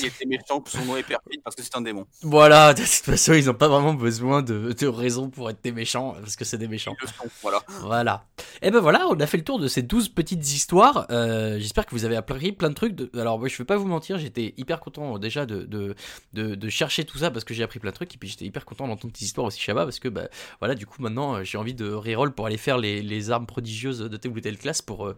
Il 0.00 0.06
était 0.06 0.26
méchant, 0.26 0.62
son 0.66 0.84
nom 0.84 0.96
est 0.96 1.02
perfide 1.02 1.40
parce 1.44 1.54
que 1.54 1.62
c'est 1.62 1.76
un 1.76 1.80
démon. 1.80 2.06
Voilà, 2.22 2.74
de 2.74 2.80
toute 2.80 2.88
façon, 2.88 3.34
ils 3.34 3.46
n'ont 3.46 3.54
pas 3.54 3.68
vraiment 3.68 3.94
besoin 3.94 4.42
de, 4.42 4.72
de 4.72 4.86
raison 4.86 5.30
pour 5.30 5.50
être 5.50 5.62
des 5.62 5.72
méchants, 5.72 6.14
parce 6.20 6.36
que 6.36 6.44
c'est 6.44 6.58
des 6.58 6.68
méchants. 6.68 6.96
voilà. 7.42 7.62
Voilà. 7.80 8.26
Et 8.62 8.70
ben 8.70 8.80
voilà, 8.80 9.06
on 9.08 9.18
a 9.20 9.26
fait 9.26 9.36
le 9.36 9.44
tour 9.44 9.58
de 9.58 9.68
ces 9.68 9.82
12 9.82 10.08
petites 10.08 10.52
histoires. 10.52 11.06
Euh, 11.10 11.58
j'espère 11.58 11.86
que 11.86 11.92
vous 11.92 12.04
avez 12.04 12.16
appris 12.16 12.52
plein 12.52 12.70
de 12.70 12.74
trucs. 12.74 12.94
De... 12.94 13.10
Alors, 13.18 13.38
moi, 13.38 13.48
je 13.48 13.56
vais 13.56 13.64
pas 13.64 13.76
vous 13.76 13.86
mentir, 13.86 14.18
j'étais 14.18 14.54
hyper 14.56 14.80
content 14.80 15.18
déjà 15.18 15.46
de, 15.46 15.64
de, 15.64 15.94
de, 16.32 16.68
chercher 16.68 17.04
tout 17.04 17.18
ça 17.18 17.30
parce 17.30 17.44
que 17.44 17.54
j'ai 17.54 17.62
appris 17.62 17.78
plein 17.78 17.90
de 17.90 17.96
trucs. 17.96 18.14
Et 18.14 18.18
puis, 18.18 18.28
j'étais 18.28 18.46
hyper 18.46 18.64
content 18.64 18.88
d'entendre 18.88 19.14
tes 19.14 19.24
histoires 19.24 19.46
aussi, 19.46 19.60
Shabba, 19.60 19.84
parce 19.84 20.00
que 20.00 20.08
bah, 20.08 20.28
voilà, 20.58 20.74
du 20.74 20.86
coup, 20.86 21.00
maintenant, 21.00 21.44
j'ai 21.44 21.58
envie 21.58 21.74
de 21.74 21.90
reroll 21.90 22.32
pour 22.32 22.46
aller 22.46 22.58
faire 22.58 22.78
les, 22.78 23.02
les 23.02 23.30
armes 23.30 23.46
prodigieuses 23.46 24.00
de 24.00 24.16
telle 24.16 24.32
ou 24.32 24.40
telle 24.40 24.58
classe 24.58 24.82
pour. 24.82 25.14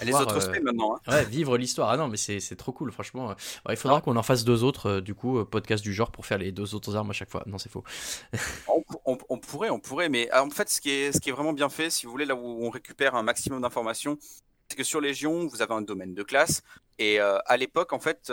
Euh, 0.00 0.04
les 0.04 0.14
autres 0.14 0.48
euh, 0.48 0.60
maintenant. 0.62 0.96
Hein. 1.06 1.12
Ouais, 1.12 1.24
vivre 1.24 1.56
l'histoire. 1.58 1.90
Ah 1.90 1.96
non, 1.96 2.08
mais 2.08 2.16
c'est 2.16 2.56
trop 2.56 2.72
cool, 2.72 2.92
franchement. 2.92 3.34
il 3.68 3.76
faudra 3.76 4.00
qu'on 4.00 4.16
en 4.16 4.22
fasse 4.22 4.44
deux 4.44 4.64
autres, 4.64 4.86
euh, 4.86 5.00
du 5.00 5.14
coup, 5.14 5.38
euh, 5.38 5.44
podcast 5.44 5.82
du 5.82 5.92
genre 5.92 6.10
pour 6.10 6.26
faire 6.26 6.38
les 6.38 6.52
deux 6.52 6.74
autres 6.74 6.96
armes 6.96 7.10
à 7.10 7.12
chaque 7.12 7.30
fois. 7.30 7.42
Non, 7.46 7.58
c'est 7.58 7.70
faux. 7.70 7.84
on, 9.04 9.38
pourrait, 9.38 9.70
on 9.70 9.80
pourrait, 9.80 10.08
mais 10.08 10.28
ah, 10.32 10.44
en 10.44 10.50
fait, 10.50 10.68
ce 10.70 10.80
qui, 10.80 10.90
est, 10.90 11.12
ce 11.12 11.20
qui 11.20 11.28
est 11.28 11.32
vraiment 11.32 11.52
bien 11.52 11.68
fait, 11.68 11.90
si 11.90 12.06
vous 12.06 12.12
voulez, 12.12 12.26
là 12.26 12.34
où 12.34 12.64
on 12.64 12.70
récupère 12.70 13.14
un 13.14 13.22
maximum 13.22 13.62
d'informations, 13.62 14.16
c'est 14.68 14.76
que 14.76 14.84
sur 14.84 15.00
Légion, 15.00 15.46
vous 15.46 15.62
avez 15.62 15.74
un 15.74 15.82
domaine 15.82 16.14
de 16.14 16.22
classe. 16.22 16.62
Et 16.98 17.18
à 17.18 17.56
l'époque, 17.56 17.94
en 17.94 17.98
fait, 17.98 18.30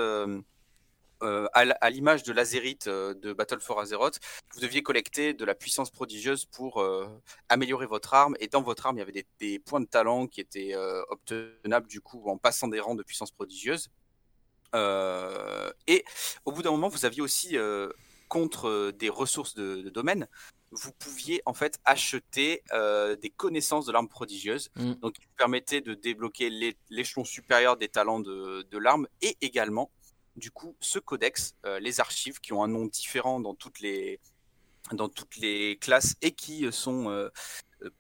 euh, 1.24 1.48
à 1.54 1.90
l'image 1.90 2.22
de 2.24 2.32
l'Azérite 2.32 2.88
euh, 2.88 3.16
de 3.16 3.34
Battle 3.34 3.60
for 3.60 3.80
Azeroth, 3.80 4.20
vous 4.54 4.60
deviez 4.60 4.84
collecter 4.84 5.34
de 5.34 5.46
la 5.46 5.56
puissance 5.56 5.90
prodigieuse 5.90 6.46
pour 6.46 6.80
euh, 6.80 7.08
améliorer 7.50 7.88
votre 7.88 8.14
arme. 8.14 8.36
Et 8.40 8.48
dans 8.48 8.62
votre 8.62 8.86
arme, 8.86 8.98
il 8.98 9.00
y 9.00 9.02
avait 9.02 9.26
des, 9.40 9.60
points 9.60 9.80
de 9.80 9.88
talent 9.88 10.28
qui 10.28 10.42
étaient 10.42 10.76
obtenables 11.10 11.88
du 11.88 12.02
coup 12.02 12.30
en 12.30 12.38
passant 12.38 12.68
des 12.68 12.80
rangs 12.80 12.96
de 12.96 13.04
puissance 13.04 13.32
prodigieuse. 13.32 13.90
et 14.76 16.06
au 16.46 16.52
bout 16.52 16.62
d'un 16.62 16.72
moment, 16.72 16.88
vous 16.88 17.06
aviez 17.06 17.22
aussi 17.22 17.58
contre 18.28 18.92
des 18.92 19.10
ressources 19.10 19.56
de, 19.56 19.90
domaine, 19.90 20.28
vous 20.72 20.92
pouviez 20.92 21.42
en 21.46 21.54
fait 21.54 21.80
acheter 21.86 22.64
des 23.22 23.30
connaissances 23.36 23.86
de 23.86 23.92
l'arme 23.92 24.10
prodigieuse, 24.10 24.70
mm. 24.76 24.94
donc 24.96 25.14
qui 25.14 25.28
permettait 25.38 25.82
de 25.82 25.94
débloquer 25.94 26.50
l'échelon 26.90 27.26
supérieur 27.26 27.78
des 27.78 27.88
talents 27.88 28.20
de, 28.20 28.68
de 28.70 28.78
l'arme 28.78 29.08
et 29.22 29.36
également 29.42 29.90
du 30.38 30.52
coup 30.52 30.76
ce 30.80 31.00
codex, 31.00 31.56
euh, 31.66 31.80
les 31.80 32.00
archives 32.00 32.40
qui 32.40 32.54
ont 32.54 32.64
un 32.64 32.68
nom 32.68 32.86
différent 32.86 33.40
dans 33.40 33.56
toutes 33.56 33.80
les, 33.80 34.20
classes 35.82 36.16
et 36.22 36.32
qui 36.32 36.66
euh, 36.66 36.72
sont 36.72 37.10
euh, 37.10 37.30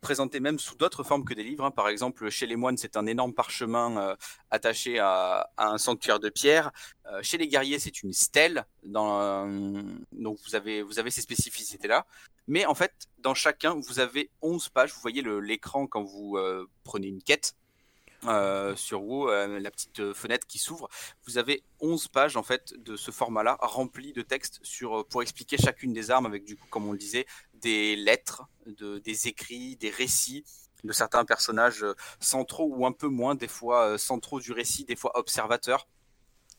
présentées 0.02 0.40
même 0.40 0.60
sous 0.60 0.76
d'autres 0.76 1.04
formes 1.04 1.26
que 1.26 1.34
des 1.34 1.44
livres. 1.44 1.66
Hein. 1.66 1.72
Par 1.72 1.90
exemple, 1.90 2.30
chez 2.30 2.46
les 2.46 2.56
moines, 2.56 2.78
c'est 2.78 2.96
un 2.96 3.06
énorme 3.06 3.34
parchemin 3.34 4.16
attaché 4.50 4.98
à, 5.00 5.52
un 5.58 5.78
sanctuaire 5.78 6.20
de 6.20 6.30
pierre. 6.30 6.72
chez 7.22 7.38
les 7.38 7.48
guerriers, 7.48 7.78
c'est 7.78 8.02
une 8.02 8.14
stèle. 8.14 8.66
Donc 8.84 10.40
vous 10.46 10.56
avez, 10.56 10.82
vous 10.82 10.98
avez 10.98 11.12
ces 11.12 11.22
spécificités-là. 11.22 12.08
Mais 12.48 12.66
en 12.66 12.74
fait, 12.74 12.94
dans 13.20 13.36
chacun, 13.36 13.76
vous 13.76 14.00
avez 14.00 14.32
11 14.42 14.70
pages. 14.70 14.94
Vous 14.94 15.02
voyez 15.02 15.22
l'écran 15.22 15.86
quand 15.86 16.04
vous 16.04 16.40
prenez 16.84 17.08
une 17.08 17.22
quête. 17.22 17.54
Euh, 18.26 18.76
sur 18.76 19.04
WoW, 19.04 19.30
euh, 19.30 19.60
la 19.60 19.70
petite 19.70 20.00
euh, 20.00 20.14
fenêtre 20.14 20.48
qui 20.48 20.58
s'ouvre, 20.58 20.90
vous 21.28 21.38
avez 21.38 21.64
11 21.82 22.08
pages 22.08 22.36
en 22.36 22.42
fait 22.42 22.74
de 22.74 22.96
ce 22.96 23.12
format-là, 23.12 23.58
rempli 23.62 24.12
de 24.12 24.24
textes 24.24 24.60
sur, 24.64 25.06
pour 25.08 25.22
expliquer 25.22 25.58
chacune 25.58 25.94
des 25.94 26.10
armes 26.10 26.26
avec 26.26 26.44
du 26.44 26.58
coup, 26.58 26.66
comme 26.72 26.88
on 26.88 26.94
le 26.94 26.98
disait, 26.98 27.28
des 27.54 27.96
lettres, 27.96 28.44
de, 28.66 28.98
des 28.98 29.28
écrits, 29.28 29.76
des 29.76 29.92
récits 29.92 30.44
de 30.84 30.92
certains 30.94 31.26
personnages 31.26 31.86
centraux 32.20 32.68
ou 32.76 32.88
un 32.88 32.92
peu 32.92 33.08
moins, 33.08 33.36
des 33.36 33.48
fois 33.48 33.98
centraux 34.00 34.40
du 34.40 34.52
récit, 34.52 34.84
des 34.84 34.96
fois 34.96 35.12
observateurs. 35.18 35.88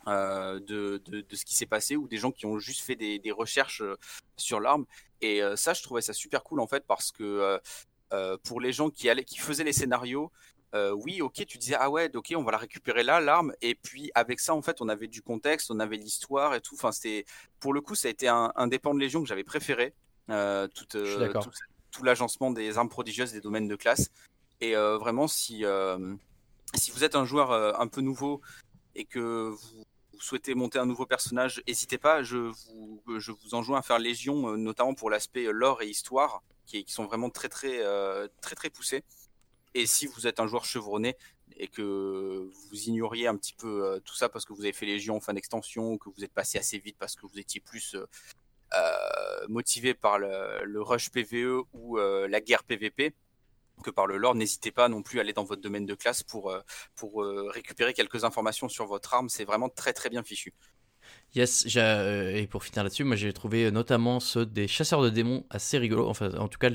de, 0.07 0.61
de, 1.05 1.21
de, 1.21 1.37
ce 1.37 1.45
qui 1.45 1.55
s'est 1.55 1.67
passé 1.67 1.97
ou 1.97 2.07
des 2.07 2.19
gens 2.19 2.31
qui 2.31 2.47
ont 2.47 2.59
juste 2.59 2.83
fait 2.83 2.97
des, 2.97 3.19
des 3.19 3.33
recherches 3.33 3.83
sur 4.37 4.61
l'arme 4.61 4.87
et 5.21 5.43
ça 5.57 5.75
je 5.75 5.83
trouvais 5.83 6.01
ça 6.01 6.15
super 6.15 6.43
cool 6.45 6.61
en 6.61 6.67
fait 6.67 6.85
parce 6.87 7.13
que 7.13 7.61
pour 8.45 8.61
les 8.61 8.73
gens 8.73 8.91
qui 8.91 9.11
allaient 9.11 9.25
qui 9.25 9.39
faisaient 9.39 9.65
les 9.65 9.75
scénarios 9.75 10.31
euh, 10.75 10.93
oui, 10.93 11.23
ok, 11.23 11.47
tu 11.47 11.57
disais 11.57 11.77
ah 11.79 11.89
ouais, 11.89 12.15
ok, 12.15 12.35
on 12.37 12.43
va 12.43 12.53
la 12.53 12.59
récupérer 12.59 13.03
là, 13.03 13.21
l'arme, 13.21 13.55
et 13.63 13.75
puis 13.75 14.11
avec 14.15 14.39
ça, 14.39 14.55
en 14.55 14.61
fait, 14.61 14.81
on 14.81 14.89
avait 14.89 15.09
du 15.09 15.23
contexte, 15.23 15.71
on 15.71 15.81
avait 15.81 15.97
l'histoire 15.97 16.55
et 16.55 16.61
tout. 16.61 16.75
Enfin, 16.75 16.93
c'était 16.93 17.25
pour 17.59 17.73
le 17.73 17.81
coup, 17.81 17.95
ça 17.95 18.09
a 18.09 18.11
été 18.11 18.29
un, 18.29 18.53
un 18.55 18.67
dépend 18.67 18.95
de 18.95 19.01
Légion 19.01 19.23
que 19.23 19.29
j'avais 19.29 19.45
préféré, 19.45 19.95
euh, 20.31 20.69
tout, 20.69 20.85
euh, 20.97 21.33
tout, 21.91 22.05
l'agencement 22.05 22.51
des 22.51 22.77
armes 22.77 22.91
prodigieuses 22.91 23.33
des 23.33 23.41
domaines 23.41 23.69
de 23.69 23.77
classe. 23.77 24.11
Et 24.61 24.75
vraiment, 24.75 25.29
si, 25.29 25.65
si 26.75 26.91
vous 26.91 27.05
êtes 27.05 27.15
un 27.15 27.25
joueur 27.25 27.53
un 27.81 27.87
peu 27.87 28.01
nouveau 28.01 28.41
et 28.97 29.05
que 29.05 29.51
vous, 29.51 29.85
souhaitez 30.21 30.57
monter 30.57 30.81
un 30.81 30.87
nouveau 30.87 31.07
personnage, 31.07 31.63
n'hésitez 31.69 31.97
pas, 31.97 32.25
je 32.25 32.37
vous, 32.37 33.01
je 33.19 33.31
vous 33.31 33.55
enjoins 33.55 33.79
à 33.79 33.83
faire 33.83 34.01
Légion, 34.01 34.57
notamment 34.57 34.95
pour 34.95 35.11
l'aspect 35.11 35.45
lore 35.53 35.81
et 35.81 35.87
histoire, 35.87 36.43
qui, 36.67 36.85
qui, 36.85 36.93
sont 36.93 37.05
vraiment 37.07 37.31
très 37.31 37.49
très, 37.49 37.81
très, 38.41 38.57
très 38.57 38.69
poussés. 38.69 39.05
Et 39.75 39.87
si 39.87 40.07
vous 40.07 40.27
êtes 40.27 40.41
un 40.41 40.47
joueur 40.47 40.65
chevronné 40.65 41.17
et 41.57 41.69
que 41.69 42.51
vous 42.71 42.89
ignoriez 42.89 43.27
un 43.27 43.37
petit 43.37 43.55
peu 43.55 44.01
tout 44.05 44.15
ça 44.15 44.29
parce 44.29 44.45
que 44.45 44.53
vous 44.53 44.63
avez 44.63 44.73
fait 44.73 44.87
Légion 44.87 45.17
en 45.17 45.21
fin 45.21 45.35
d'extension, 45.35 45.99
que 45.99 46.09
vous 46.11 46.25
êtes 46.25 46.33
passé 46.33 46.59
assez 46.59 46.79
vite 46.79 46.97
parce 46.99 47.17
que 47.17 47.27
vous 47.27 47.39
étiez 47.39 47.61
plus 47.61 47.97
motivé 49.49 49.95
par 49.95 50.19
le, 50.19 50.81
rush 50.81 51.11
PVE 51.11 51.65
ou 51.73 51.97
la 51.97 52.41
guerre 52.41 52.65
PVP, 52.65 53.15
que 53.83 53.91
par 53.91 54.07
le 54.07 54.17
lore, 54.17 54.35
n'hésitez 54.35 54.71
pas 54.71 54.89
non 54.89 55.03
plus 55.03 55.19
à 55.19 55.23
aller 55.23 55.33
dans 55.33 55.45
votre 55.45 55.63
domaine 55.63 55.87
de 55.87 55.95
classe 55.95 56.23
pour, 56.23 56.51
euh, 56.51 56.61
pour 56.95 57.23
euh, 57.23 57.49
récupérer 57.49 57.95
quelques 57.95 58.25
informations 58.25 58.69
sur 58.69 58.87
votre 58.87 59.15
arme. 59.15 59.29
C'est 59.29 59.45
vraiment 59.45 59.69
très 59.69 59.93
très 59.93 60.11
bien 60.11 60.23
fichu. 60.23 60.53
Yes, 61.35 61.67
euh, 61.77 62.35
et 62.35 62.47
pour 62.47 62.65
finir 62.65 62.83
là-dessus, 62.83 63.05
moi 63.05 63.15
j'ai 63.15 63.33
trouvé 63.33 63.71
notamment 63.71 64.19
ceux 64.19 64.47
des 64.47 64.67
chasseurs 64.67 65.03
de 65.03 65.11
démons 65.11 65.45
assez 65.51 65.77
rigolos, 65.77 66.09
enfin 66.09 66.31
en 66.39 66.49
tout 66.49 66.59
cas 66.59 66.71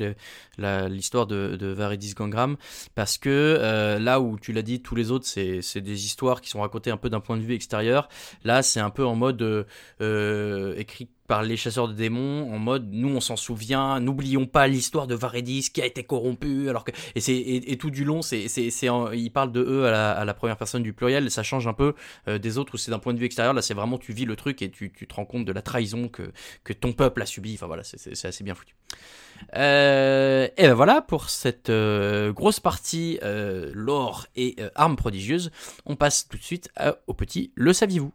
l'histoire 0.87 1.25
de, 1.25 1.55
de 1.55 1.67
Varidis 1.67 2.13
Gangram, 2.13 2.55
parce 2.93 3.17
que 3.17 3.97
là 3.99 4.19
où 4.21 4.37
tu 4.39 4.53
l'as 4.53 4.61
dit, 4.61 4.81
tous 4.81 4.95
les 4.95 5.09
autres 5.09 5.25
c'est 5.25 5.81
des 5.81 6.05
histoires 6.05 6.39
qui 6.39 6.49
sont 6.49 6.61
racontées 6.61 6.91
un 6.91 6.97
peu 6.97 7.09
d'un 7.09 7.19
point 7.19 7.37
de 7.37 7.41
vue 7.41 7.55
extérieur, 7.55 8.09
là 8.43 8.61
c'est 8.61 8.79
un 8.79 8.91
peu 8.91 9.05
en 9.05 9.15
mode 9.15 9.65
écrit 10.77 11.09
par 11.27 11.43
les 11.43 11.57
chasseurs 11.57 11.87
de 11.87 11.93
démons 11.93 12.53
en 12.53 12.59
mode 12.59 12.89
nous 12.91 13.09
on 13.09 13.21
s'en 13.21 13.35
souvient 13.35 13.99
n'oublions 13.99 14.45
pas 14.45 14.67
l'histoire 14.67 15.07
de 15.07 15.15
Varedis 15.15 15.69
qui 15.73 15.81
a 15.81 15.85
été 15.85 16.03
corrompu 16.03 16.69
alors 16.69 16.83
que 16.83 16.91
et 17.15 17.21
c'est 17.21 17.35
et, 17.35 17.77
tout 17.77 17.89
du 17.89 18.03
long 18.03 18.21
c'est 18.21 18.47
c'est 18.47 18.69
ils 19.13 19.29
parlent 19.31 19.51
de 19.51 19.61
eux 19.61 19.85
à 19.85 20.25
la, 20.25 20.33
première 20.33 20.57
personne 20.57 20.83
du 20.83 20.93
pluriel 20.93 21.31
ça 21.31 21.43
change 21.43 21.67
un 21.67 21.73
peu 21.73 21.93
euh, 22.27 22.37
des 22.37 22.57
autres 22.57 22.73
où 22.75 22.77
c'est 22.77 22.91
d'un 22.91 22.99
point 22.99 23.13
de 23.13 23.19
vue 23.19 23.25
extérieur 23.25 23.53
là 23.53 23.61
c'est 23.61 23.73
vraiment 23.73 23.97
tu 23.97 24.13
vis 24.13 24.25
le 24.25 24.35
truc 24.35 24.61
et 24.61 24.69
tu, 24.69 24.91
tu, 24.91 25.07
te 25.07 25.13
rends 25.13 25.25
compte 25.25 25.45
de 25.45 25.51
la 25.51 25.61
trahison 25.61 26.07
que 26.09 26.31
que 26.63 26.73
ton 26.73 26.91
peuple 26.93 27.21
a 27.21 27.25
subi 27.25 27.53
enfin 27.55 27.67
voilà 27.67 27.83
c'est 27.83 28.25
assez 28.25 28.43
bien 28.43 28.55
foutu. 28.55 28.75
Euh, 29.57 30.47
et 30.57 30.63
ben 30.63 30.73
voilà 30.73 31.01
pour 31.01 31.29
cette 31.29 31.69
euh, 31.69 32.31
grosse 32.31 32.59
partie 32.59 33.19
lore 33.73 34.27
et 34.35 34.55
armes 34.75 34.95
prodigieuses. 34.95 35.51
On 35.85 35.95
passe 35.95 36.27
tout 36.27 36.37
de 36.37 36.43
suite 36.43 36.69
au 37.07 37.13
petit 37.13 37.51
le 37.55 37.73
saviez-vous? 37.73 38.13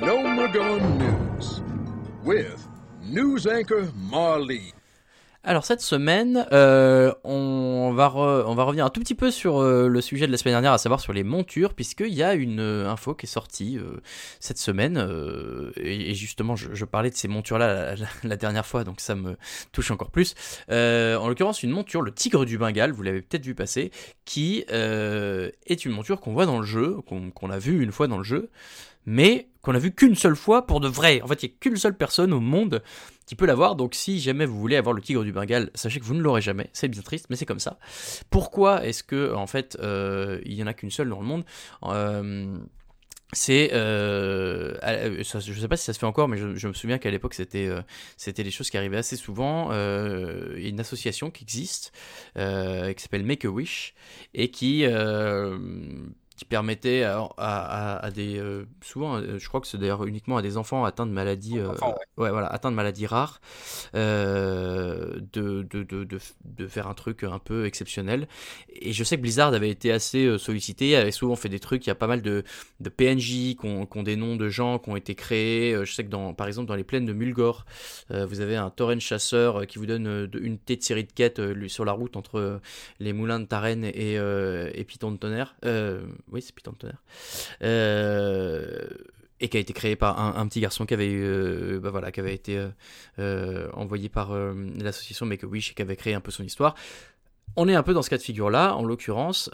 News 0.00 1.62
with 2.24 2.68
news 3.02 3.46
anchor 3.46 3.88
Marley. 4.10 4.72
Alors 5.44 5.64
cette 5.64 5.80
semaine, 5.80 6.46
euh, 6.52 7.12
on, 7.24 7.92
va 7.94 8.12
on 8.14 8.54
va 8.54 8.64
revenir 8.64 8.84
un 8.84 8.90
tout 8.90 9.00
petit 9.00 9.14
peu 9.14 9.30
sur 9.30 9.58
euh, 9.58 9.88
le 9.88 10.00
sujet 10.00 10.26
de 10.26 10.32
la 10.32 10.38
semaine 10.38 10.54
dernière, 10.54 10.72
à 10.72 10.78
savoir 10.78 11.00
sur 11.00 11.12
les 11.12 11.24
montures, 11.24 11.74
puisqu'il 11.74 12.12
y 12.12 12.22
a 12.22 12.34
une 12.34 12.60
euh, 12.60 12.90
info 12.90 13.14
qui 13.14 13.26
est 13.26 13.28
sortie 13.28 13.78
cette 14.40 14.58
semaine, 14.58 14.98
et, 15.76 16.14
justement 16.14 16.54
je, 16.54 16.84
parlais 16.84 17.10
de 17.10 17.16
ces 17.16 17.28
montures-là 17.28 17.94
la, 18.24 18.36
dernière 18.36 18.66
fois, 18.66 18.84
donc 18.84 19.00
ça 19.00 19.14
me 19.14 19.36
touche 19.72 19.90
encore 19.90 20.10
plus. 20.10 20.34
en 20.68 21.28
l'occurrence 21.28 21.62
une 21.62 21.70
monture, 21.70 22.02
le 22.02 22.12
tigre 22.12 22.44
du 22.44 22.58
Bengale, 22.58 22.92
vous 22.92 23.02
l'avez 23.02 23.22
peut-être 23.22 23.44
vu 23.44 23.54
passer, 23.54 23.90
qui 24.24 24.64
est 24.68 25.84
une 25.84 25.92
monture 25.92 26.20
qu'on 26.20 26.32
voit 26.32 26.46
dans 26.46 26.58
le 26.58 26.66
jeu, 26.66 26.96
qu'on 27.06 27.50
a 27.50 27.58
vu 27.58 27.82
une 27.82 27.92
fois 27.92 28.06
dans 28.06 28.18
le 28.18 28.24
jeu, 28.24 28.50
mais 29.06 29.48
qu'on 29.68 29.74
a 29.74 29.78
vu 29.78 29.92
qu'une 29.92 30.14
seule 30.14 30.34
fois 30.34 30.66
pour 30.66 30.80
de 30.80 30.88
vrai. 30.88 31.20
En 31.20 31.26
fait, 31.26 31.42
il 31.42 31.50
n'y 31.50 31.52
a 31.52 31.56
qu'une 31.60 31.76
seule 31.76 31.94
personne 31.94 32.32
au 32.32 32.40
monde 32.40 32.82
qui 33.26 33.34
peut 33.34 33.44
l'avoir. 33.44 33.76
Donc, 33.76 33.94
si 33.94 34.18
jamais 34.18 34.46
vous 34.46 34.58
voulez 34.58 34.76
avoir 34.76 34.94
le 34.94 35.02
tigre 35.02 35.22
du 35.24 35.30
Bengale, 35.30 35.70
sachez 35.74 36.00
que 36.00 36.06
vous 36.06 36.14
ne 36.14 36.22
l'aurez 36.22 36.40
jamais. 36.40 36.70
C'est 36.72 36.88
bien 36.88 37.02
triste, 37.02 37.26
mais 37.28 37.36
c'est 37.36 37.44
comme 37.44 37.58
ça. 37.58 37.78
Pourquoi 38.30 38.86
est-ce 38.86 39.02
que, 39.02 39.34
en 39.34 39.46
fait, 39.46 39.76
euh, 39.82 40.40
il 40.46 40.54
y 40.54 40.62
en 40.62 40.66
a 40.66 40.72
qu'une 40.72 40.90
seule 40.90 41.10
dans 41.10 41.20
le 41.20 41.26
monde? 41.26 41.44
Euh, 41.82 42.56
c'est 43.34 43.74
euh, 43.74 44.74
je 45.22 45.60
sais 45.60 45.68
pas 45.68 45.76
si 45.76 45.84
ça 45.84 45.92
se 45.92 45.98
fait 45.98 46.06
encore 46.06 46.28
mais 46.28 46.38
je, 46.38 46.66
me 46.66 46.72
souviens 46.72 46.96
qu'à 46.96 47.10
l'époque 47.10 47.34
c'était 47.34 47.68
c'était 48.16 48.42
des 48.42 48.50
choses 48.50 48.70
qui 48.70 48.78
arrivaient 48.78 48.96
assez 48.96 49.16
souvent 49.16 49.70
a 49.70 50.54
une 50.56 50.80
association 50.80 51.30
qui 51.30 51.44
existe 51.44 51.92
qui 52.36 53.02
s'appelle 53.02 53.26
Make 53.26 53.44
a 53.44 53.50
Wish 53.50 53.92
et 54.32 54.50
qui 54.50 54.86
qui 56.38 56.44
permettait 56.44 57.02
à, 57.02 58.10
des 58.14 58.38
euh, 58.38 58.64
souvent 58.80 59.16
euh, 59.16 59.38
je 59.38 59.48
crois 59.48 59.60
que 59.60 59.66
c'est 59.66 59.76
d'ailleurs 59.76 60.06
uniquement 60.06 60.36
à 60.36 60.42
des 60.42 60.56
enfants 60.56 60.84
atteints 60.84 61.04
de 61.04 61.10
maladies 61.10 61.58
euh, 61.58 61.72
ouais. 62.16 62.30
voilà 62.30 62.46
atteints 62.46 62.70
de 62.70 62.76
maladies 62.76 63.06
rares 63.06 63.40
de, 63.92 65.20
de, 65.32 65.82
de, 65.82 66.04
de, 66.04 66.66
faire 66.68 66.86
un 66.86 66.94
truc 66.94 67.24
un 67.24 67.40
peu 67.40 67.66
exceptionnel 67.66 68.28
et 68.68 68.92
je 68.92 69.02
sais 69.02 69.16
que 69.16 69.22
Blizzard 69.22 69.52
avait 69.52 69.68
été 69.68 69.90
assez 69.90 70.38
sollicité 70.38 70.94
avait 70.94 71.10
souvent 71.10 71.34
fait 71.34 71.48
des 71.48 71.58
trucs 71.58 71.84
il 71.86 71.90
y 71.90 71.90
a 71.90 71.96
pas 71.96 72.06
mal 72.06 72.22
de, 72.22 72.44
de 72.78 72.88
PNJ 72.88 73.56
qui 73.56 73.58
ont, 73.64 74.02
des 74.04 74.14
noms 74.14 74.36
de 74.36 74.48
gens 74.48 74.78
qui 74.78 74.90
ont 74.90 74.96
été 74.96 75.16
créés 75.16 75.76
je 75.84 75.92
sais 75.92 76.04
que 76.04 76.10
dans 76.10 76.34
par 76.34 76.46
exemple 76.46 76.68
dans 76.68 76.76
les 76.76 76.84
plaines 76.84 77.04
de 77.04 77.12
Mulgore 77.12 77.64
vous 78.10 78.40
avez 78.40 78.54
un 78.54 78.70
torrent 78.70 79.00
chasseur 79.00 79.66
qui 79.66 79.78
vous 79.78 79.86
donne 79.86 80.30
une 80.40 80.58
tête 80.58 80.78
de 80.78 80.84
série 80.84 81.04
de 81.04 81.12
quêtes 81.12 81.40
sur 81.66 81.84
la 81.84 81.92
route 81.92 82.16
entre 82.16 82.60
les 83.00 83.12
moulins 83.12 83.40
de 83.40 83.46
Taren 83.46 83.84
et, 83.84 84.14
et 84.14 84.84
Piton 84.84 85.10
de 85.10 85.16
Tonnerre 85.16 85.56
oui, 86.32 86.42
c'est 86.42 86.54
Python 86.54 86.72
Tonnerre. 86.72 87.02
Euh, 87.62 88.86
et 89.40 89.48
qui 89.48 89.56
a 89.56 89.60
été 89.60 89.72
créé 89.72 89.94
par 89.94 90.18
un, 90.36 90.48
petit 90.48 90.60
garçon 90.60 90.84
qui 90.84 90.94
avait, 90.94 91.12
euh, 91.12 91.78
bah 91.80 91.90
voilà, 91.90 92.10
qui 92.10 92.18
avait 92.18 92.34
été 92.34 92.60
euh, 93.20 93.68
envoyé 93.72 94.08
par 94.08 94.32
l'association 94.32 95.26
Make 95.26 95.44
a 95.44 95.46
Wish 95.46 95.70
et 95.70 95.74
qui 95.74 95.82
avait 95.82 95.96
créé 95.96 96.14
un 96.14 96.20
peu 96.20 96.32
son 96.32 96.42
histoire. 96.42 96.74
On 97.54 97.68
est 97.68 97.74
un 97.74 97.84
peu 97.84 97.94
dans 97.94 98.02
ce 98.02 98.10
cas 98.10 98.16
de 98.16 98.22
figure-là, 98.22 98.74
en 98.74 98.84
l'occurrence 98.84 99.48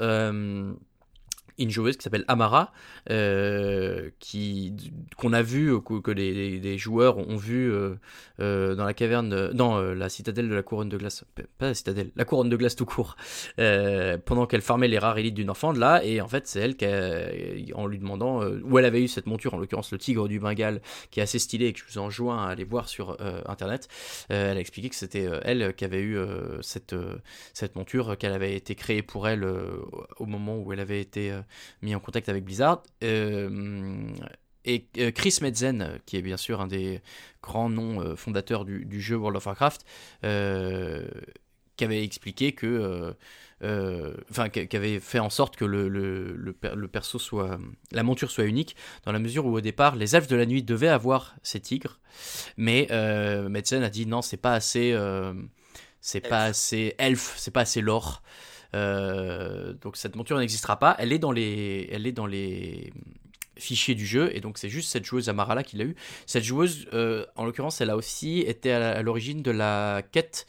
une 1.58 1.70
joueuse 1.70 1.96
qui 1.96 2.02
s'appelle 2.02 2.24
Amara, 2.28 2.72
euh, 3.10 4.10
qui 4.18 4.74
qu'on 5.16 5.32
a 5.32 5.42
vu, 5.42 5.80
que, 5.82 6.10
les, 6.10 6.78
joueurs 6.78 7.18
ont 7.18 7.36
vu 7.36 7.70
euh, 7.70 7.94
euh, 8.40 8.74
dans 8.74 8.84
la 8.84 8.94
caverne, 8.94 9.52
dans 9.52 9.80
la 9.80 10.08
citadelle 10.08 10.48
de 10.48 10.54
la 10.54 10.62
couronne 10.62 10.88
de 10.88 10.96
glace, 10.96 11.24
pas 11.58 11.68
la 11.68 11.74
citadelle, 11.74 12.10
la 12.16 12.24
couronne 12.24 12.48
de 12.48 12.56
glace 12.56 12.76
tout 12.76 12.86
court, 12.86 13.16
pendant 13.56 14.46
qu'elle 14.46 14.62
farmait 14.62 14.88
les 14.88 14.98
rares 14.98 15.18
élites 15.18 15.34
d'une 15.34 15.50
enfant 15.50 15.72
de 15.72 15.78
là, 15.78 16.04
et 16.04 16.20
en 16.20 16.28
fait 16.28 16.46
c'est 16.46 16.60
elle 16.60 16.76
qui, 16.76 17.72
en 17.74 17.86
lui 17.86 17.98
demandant 17.98 18.44
où 18.44 18.78
elle 18.78 18.84
avait 18.84 19.02
eu 19.02 19.08
cette 19.08 19.26
monture, 19.26 19.54
en 19.54 19.58
l'occurrence 19.58 19.92
le 19.92 19.98
tigre 19.98 20.28
du 20.28 20.40
Bengale, 20.40 20.80
qui 21.10 21.20
est 21.20 21.22
assez 21.22 21.38
stylé 21.38 21.66
et 21.66 21.72
que 21.72 21.80
je 21.80 21.84
vous 21.84 21.98
enjoins 21.98 22.44
à 22.44 22.50
aller 22.50 22.64
voir 22.64 22.88
sur 22.88 23.16
internet, 23.46 23.88
elle 24.28 24.56
a 24.56 24.60
expliqué 24.60 24.88
que 24.88 24.96
c'était 24.96 25.28
elle 25.42 25.74
qui 25.74 25.84
avait 25.84 26.02
eu 26.02 26.18
cette 26.60 26.94
cette 27.52 27.76
monture, 27.76 28.16
qu'elle 28.18 28.32
avait 28.32 28.54
été 28.54 28.74
créée 28.74 29.02
pour 29.02 29.28
elle 29.28 29.44
au 29.44 30.26
moment 30.26 30.58
où 30.58 30.72
elle 30.72 30.80
avait 30.80 31.00
été 31.00 31.32
mis 31.82 31.94
en 31.94 32.00
contact 32.00 32.28
avec 32.28 32.44
Blizzard. 32.44 32.82
Euh, 33.02 34.08
et 34.64 34.86
euh, 34.98 35.10
Chris 35.10 35.38
Metzen, 35.42 35.98
qui 36.06 36.16
est 36.16 36.22
bien 36.22 36.36
sûr 36.36 36.60
un 36.60 36.66
des 36.66 37.02
grands 37.42 37.68
noms 37.68 38.00
euh, 38.00 38.16
fondateurs 38.16 38.64
du, 38.64 39.00
jeu 39.00 39.16
World 39.16 39.36
of 39.36 39.46
Warcraft, 39.46 39.84
qui 40.22 41.84
avait 41.84 42.04
expliqué 42.04 42.52
que. 42.52 43.14
Enfin, 44.30 44.50
qui 44.50 44.76
avait 44.76 45.00
fait 45.00 45.20
en 45.20 45.30
sorte 45.30 45.56
que 45.56 45.64
le, 45.64 45.88
le, 45.88 46.34
le, 46.34 46.88
perso 46.88 47.18
soit. 47.18 47.58
La 47.92 48.02
monture 48.02 48.30
soit 48.30 48.44
unique, 48.44 48.76
dans 49.04 49.12
la 49.12 49.18
mesure 49.18 49.46
où 49.46 49.56
au 49.56 49.60
départ, 49.62 49.96
les 49.96 50.14
elfes 50.16 50.28
de 50.28 50.36
la 50.36 50.44
nuit 50.44 50.62
devaient 50.62 50.88
avoir 50.88 51.34
ces 51.42 51.60
tigres, 51.60 51.98
mais 52.56 52.88
Metzen 53.48 53.82
a 53.82 53.90
dit 53.90 54.06
non, 54.06 54.20
c'est 54.22 54.36
pas 54.36 54.54
assez. 54.54 54.94
c'est 56.00 56.20
pas 56.20 56.44
assez 56.44 56.94
elfe, 56.98 57.34
c'est 57.36 57.50
pas 57.50 57.62
assez 57.62 57.80
lore. 57.80 58.22
Euh, 58.74 59.72
donc 59.80 59.96
cette 59.96 60.16
monture 60.16 60.38
n'existera 60.38 60.78
pas. 60.78 60.96
Elle 60.98 61.12
est 61.12 61.18
dans 61.18 61.32
les, 61.32 62.92
fichiers 63.56 63.94
du 63.94 64.04
jeu 64.04 64.34
et 64.34 64.40
donc 64.40 64.58
c'est 64.58 64.68
juste 64.68 64.90
cette 64.90 65.04
joueuse 65.04 65.28
Amarala 65.28 65.62
qui 65.62 65.76
l'a 65.76 65.84
eu. 65.84 65.94
Cette 66.26 66.42
joueuse, 66.42 66.88
euh, 66.92 67.24
en 67.36 67.44
l'occurrence, 67.44 67.80
elle 67.80 67.90
a 67.90 67.96
aussi 67.96 68.40
été 68.40 68.72
à 68.72 69.00
l'origine 69.02 69.42
de 69.42 69.52
la 69.52 70.02
quête 70.10 70.46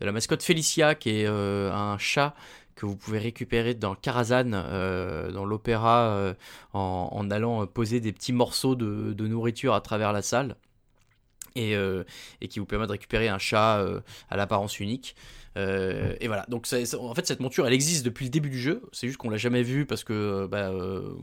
de 0.00 0.06
la 0.06 0.10
mascotte 0.10 0.42
Felicia, 0.42 0.96
qui 0.96 1.10
est 1.10 1.26
euh, 1.26 1.72
un 1.72 1.98
chat 1.98 2.34
que 2.74 2.84
vous 2.84 2.96
pouvez 2.96 3.18
récupérer 3.18 3.74
dans 3.74 3.94
Karazhan, 3.94 4.50
dans 4.50 5.44
l'opéra, 5.44 6.34
en, 6.72 7.30
allant 7.30 7.66
poser 7.66 7.98
des 7.98 8.12
petits 8.12 8.32
morceaux 8.32 8.76
de, 8.76 9.26
nourriture 9.26 9.74
à 9.74 9.80
travers 9.80 10.12
la 10.12 10.22
salle. 10.22 10.54
Et, 11.56 11.76
qui 12.48 12.60
vous 12.60 12.66
permet 12.66 12.86
de 12.86 12.92
récupérer 12.92 13.26
un 13.28 13.38
chat 13.38 13.84
à 14.30 14.36
l'apparence 14.36 14.78
unique. 14.78 15.16
Euh, 15.56 16.14
et 16.20 16.26
voilà, 16.26 16.44
donc 16.48 16.66
en 16.72 17.14
fait 17.14 17.26
cette 17.26 17.40
monture 17.40 17.66
elle 17.66 17.72
existe 17.72 18.04
depuis 18.04 18.26
le 18.26 18.30
début 18.30 18.50
du 18.50 18.58
jeu, 18.58 18.82
c'est 18.92 19.06
juste 19.06 19.18
qu'on 19.18 19.30
l'a 19.30 19.38
jamais 19.38 19.62
vue 19.62 19.86
parce 19.86 20.04
que 20.04 20.12
euh, 20.12 20.48
bah, 20.48 20.70
euh, 20.70 21.14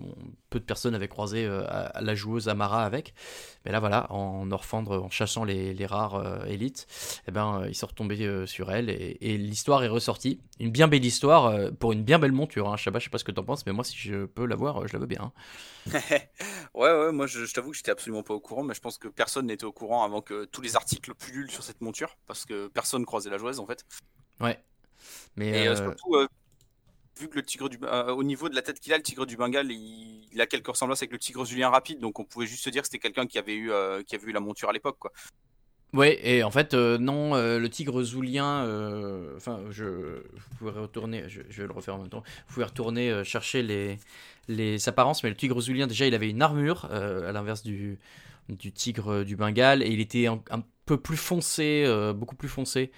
peu 0.49 0.59
de 0.59 0.65
personnes 0.65 0.95
avaient 0.95 1.07
croisé 1.07 1.47
la 1.47 2.15
joueuse 2.15 2.49
Amara 2.49 2.85
avec. 2.85 3.13
Mais 3.65 3.71
là 3.71 3.79
voilà, 3.79 4.11
en 4.11 4.51
Orfandre, 4.51 5.03
en 5.03 5.09
chassant 5.09 5.43
les, 5.43 5.85
rares 5.85 6.47
élites, 6.47 6.87
et 6.89 7.21
eh 7.29 7.31
ben, 7.31 7.65
ils 7.67 7.75
sont 7.75 7.87
retombés 7.87 8.45
sur 8.45 8.71
elle 8.71 8.89
et, 8.89 9.37
l'histoire 9.37 9.83
est 9.83 9.87
ressortie. 9.87 10.39
Une 10.59 10.71
bien 10.71 10.87
belle 10.87 11.05
histoire 11.05 11.71
pour 11.79 11.91
une 11.91 12.03
bien 12.03 12.19
belle 12.19 12.31
monture. 12.31 12.71
Hein. 12.71 12.77
Shabba, 12.77 12.99
je 12.99 13.05
sais 13.05 13.09
pas 13.09 13.17
ce 13.17 13.23
que 13.23 13.31
t'en 13.31 13.43
penses, 13.43 13.65
mais 13.65 13.73
moi 13.73 13.83
si 13.83 13.97
je 13.97 14.25
peux 14.25 14.45
la 14.45 14.55
voir, 14.55 14.87
je 14.87 14.93
la 14.93 14.99
veux 14.99 15.05
bien. 15.05 15.31
ouais, 15.93 15.99
ouais, 16.73 17.11
moi 17.11 17.27
je, 17.27 17.51
t'avoue 17.51 17.71
que 17.71 17.77
j'étais 17.77 17.91
absolument 17.91 18.23
pas 18.23 18.33
au 18.33 18.39
courant, 18.39 18.63
mais 18.63 18.73
je 18.73 18.81
pense 18.81 18.97
que 18.97 19.07
personne 19.07 19.47
n'était 19.47 19.65
au 19.65 19.71
courant 19.71 20.03
avant 20.03 20.21
que 20.21 20.45
tous 20.45 20.61
les 20.61 20.75
articles 20.75 21.13
pullulent 21.13 21.51
sur 21.51 21.63
cette 21.63 21.81
monture 21.81 22.17
parce 22.27 22.45
que 22.45 22.67
personne 22.67 23.05
croisait 23.05 23.29
la 23.29 23.37
joueuse 23.37 23.59
en 23.59 23.65
fait. 23.65 23.85
Ouais. 24.39 24.59
Mais 25.35 25.63
et 25.63 25.67
euh, 25.67 25.75
surtout, 25.75 26.15
vu 27.19 27.29
que 27.29 27.35
le 27.35 27.43
tigre 27.43 27.69
du 27.69 27.77
euh, 27.83 28.13
au 28.13 28.23
niveau 28.23 28.49
de 28.49 28.55
la 28.55 28.61
tête 28.61 28.79
qu'il 28.79 28.93
a, 28.93 28.97
le 28.97 29.03
tigre 29.03 29.25
du 29.25 29.37
Bengale, 29.37 29.71
il, 29.71 30.41
a 30.41 30.45
quelques 30.45 30.67
ressemblances 30.67 31.01
avec 31.01 31.11
le 31.11 31.19
tigre 31.19 31.45
julien 31.45 31.69
rapide, 31.69 31.99
donc 31.99 32.19
on 32.19 32.25
pouvait 32.25 32.45
juste 32.45 32.63
se 32.63 32.69
dire 32.69 32.81
que 32.81 32.87
c'était 32.87 32.99
quelqu'un 32.99 33.25
qui 33.25 33.37
avait 33.37 33.55
eu 33.55 33.71
euh, 33.71 34.03
qui 34.03 34.15
avait 34.15 34.27
eu 34.27 34.31
la 34.31 34.39
monture 34.39 34.69
à 34.69 34.73
l'époque, 34.73 34.97
quoi. 34.99 35.11
Ouais, 35.93 36.19
et 36.27 36.43
en 36.43 36.51
fait, 36.51 36.73
non, 36.73 37.35
le 37.35 37.67
tigre 37.69 38.03
zoulien, 38.03 38.63
enfin, 39.37 39.61
je, 39.69 40.23
vous 40.59 40.69
retourner, 40.69 41.23
je, 41.29 41.41
vais 41.41 41.67
le 41.67 41.71
refaire 41.71 41.95
en 41.95 41.99
même 41.99 42.09
temps, 42.09 42.23
vous 42.47 42.53
pouvez 42.55 42.65
retourner 42.65 43.23
chercher 43.23 43.63
les, 43.63 43.97
les 44.49 44.89
apparences, 44.89 45.23
mais 45.23 45.29
le 45.29 45.37
tigre 45.37 45.61
zoulien, 45.61 45.87
déjà, 45.87 46.05
il 46.05 46.13
avait 46.13 46.29
une 46.29 46.41
armure, 46.41 46.83
à 46.91 47.31
l'inverse 47.31 47.63
du, 47.63 47.97
du 48.49 48.73
tigre 48.73 49.23
du 49.23 49.37
Bengale, 49.37 49.83
et 49.83 49.87
il 49.87 50.01
était 50.01 50.27
un 50.27 50.63
peu 50.85 50.97
plus 50.97 51.17
foncé, 51.17 51.83
euh, 51.85 52.13
beaucoup 52.13 52.35
plus 52.35 52.49
foncé. 52.49 52.91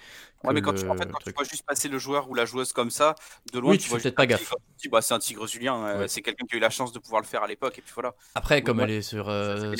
Ouais, 0.44 0.54
mais 0.54 0.62
quand, 0.62 0.72
tu, 0.72 0.88
en 0.88 0.96
fait, 0.96 1.10
quand 1.10 1.18
tu 1.24 1.32
vois 1.32 1.44
juste 1.44 1.66
passer 1.66 1.88
le 1.88 1.98
joueur 1.98 2.30
ou 2.30 2.34
la 2.34 2.44
joueuse 2.44 2.72
comme 2.72 2.90
ça, 2.90 3.16
de 3.52 3.58
loin, 3.58 3.76
tu, 3.76 3.88
vois 3.88 3.98
peut-être 3.98 4.14
pas 4.14 4.26
gaffe. 4.26 4.54
bah, 4.88 5.02
c'est 5.02 5.14
un 5.14 5.18
tigre 5.18 5.48
julien, 5.48 5.84
euh, 5.84 6.06
c'est 6.06 6.22
quelqu'un 6.22 6.46
qui 6.46 6.54
a 6.54 6.58
eu 6.58 6.60
la 6.60 6.70
chance 6.70 6.92
de 6.92 7.00
pouvoir 7.00 7.20
le 7.20 7.26
faire 7.26 7.42
à 7.42 7.48
l'époque, 7.48 7.76
et 7.78 7.82
puis 7.82 7.90
voilà. 7.92 8.14
Après, 8.36 8.62
comme, 8.62 8.78
elle 8.78 8.90
est 8.90 9.02
sur, 9.02 9.28
euh, 9.28 9.74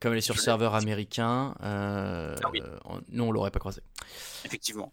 comme 0.00 0.12
elle 0.12 0.18
est 0.18 0.20
sur 0.20 0.38
serveur 0.38 0.74
américain, 0.74 1.54
ah 1.60 2.34
nous 3.08 3.24
on 3.24 3.32
l'aurait 3.32 3.50
pas 3.50 3.58
croisé. 3.58 3.82
Effectivement. 4.44 4.92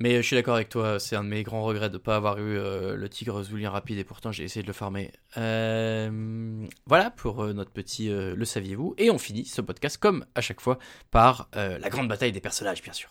Mais 0.00 0.16
je 0.16 0.22
suis 0.22 0.34
d'accord 0.34 0.56
avec 0.56 0.68
toi, 0.68 0.98
c'est 0.98 1.14
un 1.14 1.22
de 1.22 1.28
mes 1.28 1.42
grands 1.44 1.62
regrets 1.62 1.88
de 1.88 1.94
ne 1.94 1.98
pas 1.98 2.16
avoir 2.16 2.38
eu 2.38 2.58
euh, 2.58 2.96
le 2.96 3.08
tigre 3.08 3.42
zoulien 3.42 3.70
rapide 3.70 3.98
et 3.98 4.04
pourtant 4.04 4.32
j'ai 4.32 4.42
essayé 4.42 4.62
de 4.62 4.66
le 4.66 4.72
farmer. 4.72 5.12
Euh, 5.36 6.66
voilà 6.86 7.10
pour 7.10 7.44
euh, 7.44 7.52
notre 7.52 7.70
petit 7.70 8.08
Le 8.08 8.44
saviez-vous 8.44 8.94
Et 8.98 9.10
on 9.10 9.18
finit 9.18 9.44
ce 9.44 9.60
podcast 9.60 9.96
comme 9.98 10.26
à 10.34 10.40
chaque 10.40 10.60
fois 10.60 10.78
par 11.10 11.48
la 11.54 11.88
grande 11.88 12.08
bataille 12.08 12.32
des 12.32 12.40
personnages 12.40 12.82
bien 12.82 12.92
sûr. 12.92 13.10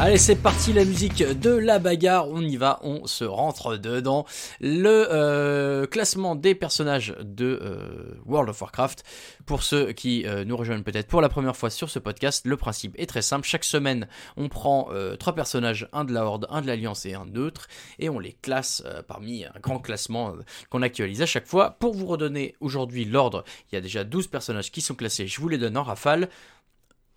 Allez, 0.00 0.16
c'est 0.16 0.36
parti, 0.36 0.72
la 0.72 0.84
musique 0.84 1.24
de 1.24 1.50
la 1.50 1.80
bagarre. 1.80 2.28
On 2.28 2.40
y 2.40 2.56
va, 2.56 2.78
on 2.82 3.08
se 3.08 3.24
rentre 3.24 3.76
dedans. 3.76 4.26
Le 4.60 5.08
euh, 5.10 5.86
classement 5.86 6.36
des 6.36 6.54
personnages 6.54 7.16
de 7.20 7.58
euh, 7.60 8.14
World 8.24 8.48
of 8.48 8.62
Warcraft. 8.62 9.02
Pour 9.44 9.64
ceux 9.64 9.90
qui 9.90 10.24
euh, 10.24 10.44
nous 10.44 10.56
rejoignent 10.56 10.84
peut-être 10.84 11.08
pour 11.08 11.20
la 11.20 11.28
première 11.28 11.56
fois 11.56 11.68
sur 11.68 11.90
ce 11.90 11.98
podcast, 11.98 12.46
le 12.46 12.56
principe 12.56 12.94
est 12.96 13.06
très 13.06 13.22
simple. 13.22 13.44
Chaque 13.44 13.64
semaine, 13.64 14.06
on 14.36 14.48
prend 14.48 14.88
trois 15.18 15.34
personnages, 15.34 15.88
un 15.92 16.04
de 16.04 16.12
la 16.12 16.24
Horde, 16.24 16.46
un 16.48 16.62
de 16.62 16.68
l'Alliance 16.68 17.04
et 17.04 17.14
un 17.14 17.24
neutre, 17.24 17.66
et 17.98 18.08
on 18.08 18.20
les 18.20 18.34
classe 18.34 18.84
parmi 19.08 19.44
un 19.44 19.60
grand 19.60 19.80
classement 19.80 20.34
qu'on 20.70 20.82
actualise 20.82 21.22
à 21.22 21.26
chaque 21.26 21.48
fois. 21.48 21.72
Pour 21.80 21.94
vous 21.94 22.06
redonner 22.06 22.54
aujourd'hui 22.60 23.04
l'ordre, 23.04 23.42
il 23.72 23.74
y 23.74 23.78
a 23.78 23.80
déjà 23.80 24.04
12 24.04 24.28
personnages 24.28 24.70
qui 24.70 24.80
sont 24.80 24.94
classés. 24.94 25.26
Je 25.26 25.40
vous 25.40 25.48
les 25.48 25.58
donne 25.58 25.76
en 25.76 25.82
rafale 25.82 26.28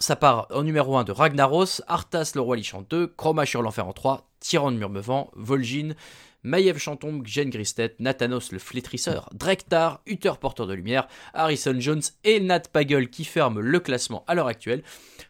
ça 0.02 0.16
part 0.16 0.48
en 0.50 0.64
numéro 0.64 0.98
1 0.98 1.04
de 1.04 1.12
Ragnaros, 1.12 1.82
Arthas 1.88 2.32
le 2.34 2.42
roi 2.42 2.56
lichan 2.56 2.84
2, 2.90 3.14
Chroma 3.16 3.46
sur 3.46 3.62
l'enfer 3.62 3.88
en 3.88 3.94
3, 3.94 4.28
Tyran 4.40 4.72
Murmevant, 4.72 5.30
Vol'jin, 5.36 5.94
Maiev 6.44 6.80
Chantombe, 6.80 7.22
Jen 7.24 7.52
Gristet, 7.52 7.96
Nathanos 8.00 8.52
le 8.52 8.58
flétrisseur, 8.58 9.30
Drektar, 9.32 10.02
Uther 10.08 10.34
porteur 10.42 10.66
de 10.66 10.74
lumière, 10.74 11.08
Harrison 11.36 11.76
Jones 11.78 12.02
et 12.24 12.40
Nat 12.40 12.62
Pagel 12.74 13.12
qui 13.12 13.26
ferment 13.26 13.60
le 13.60 13.80
classement 13.80 14.24
à 14.28 14.34
l'heure 14.34 14.48
actuelle. 14.48 14.82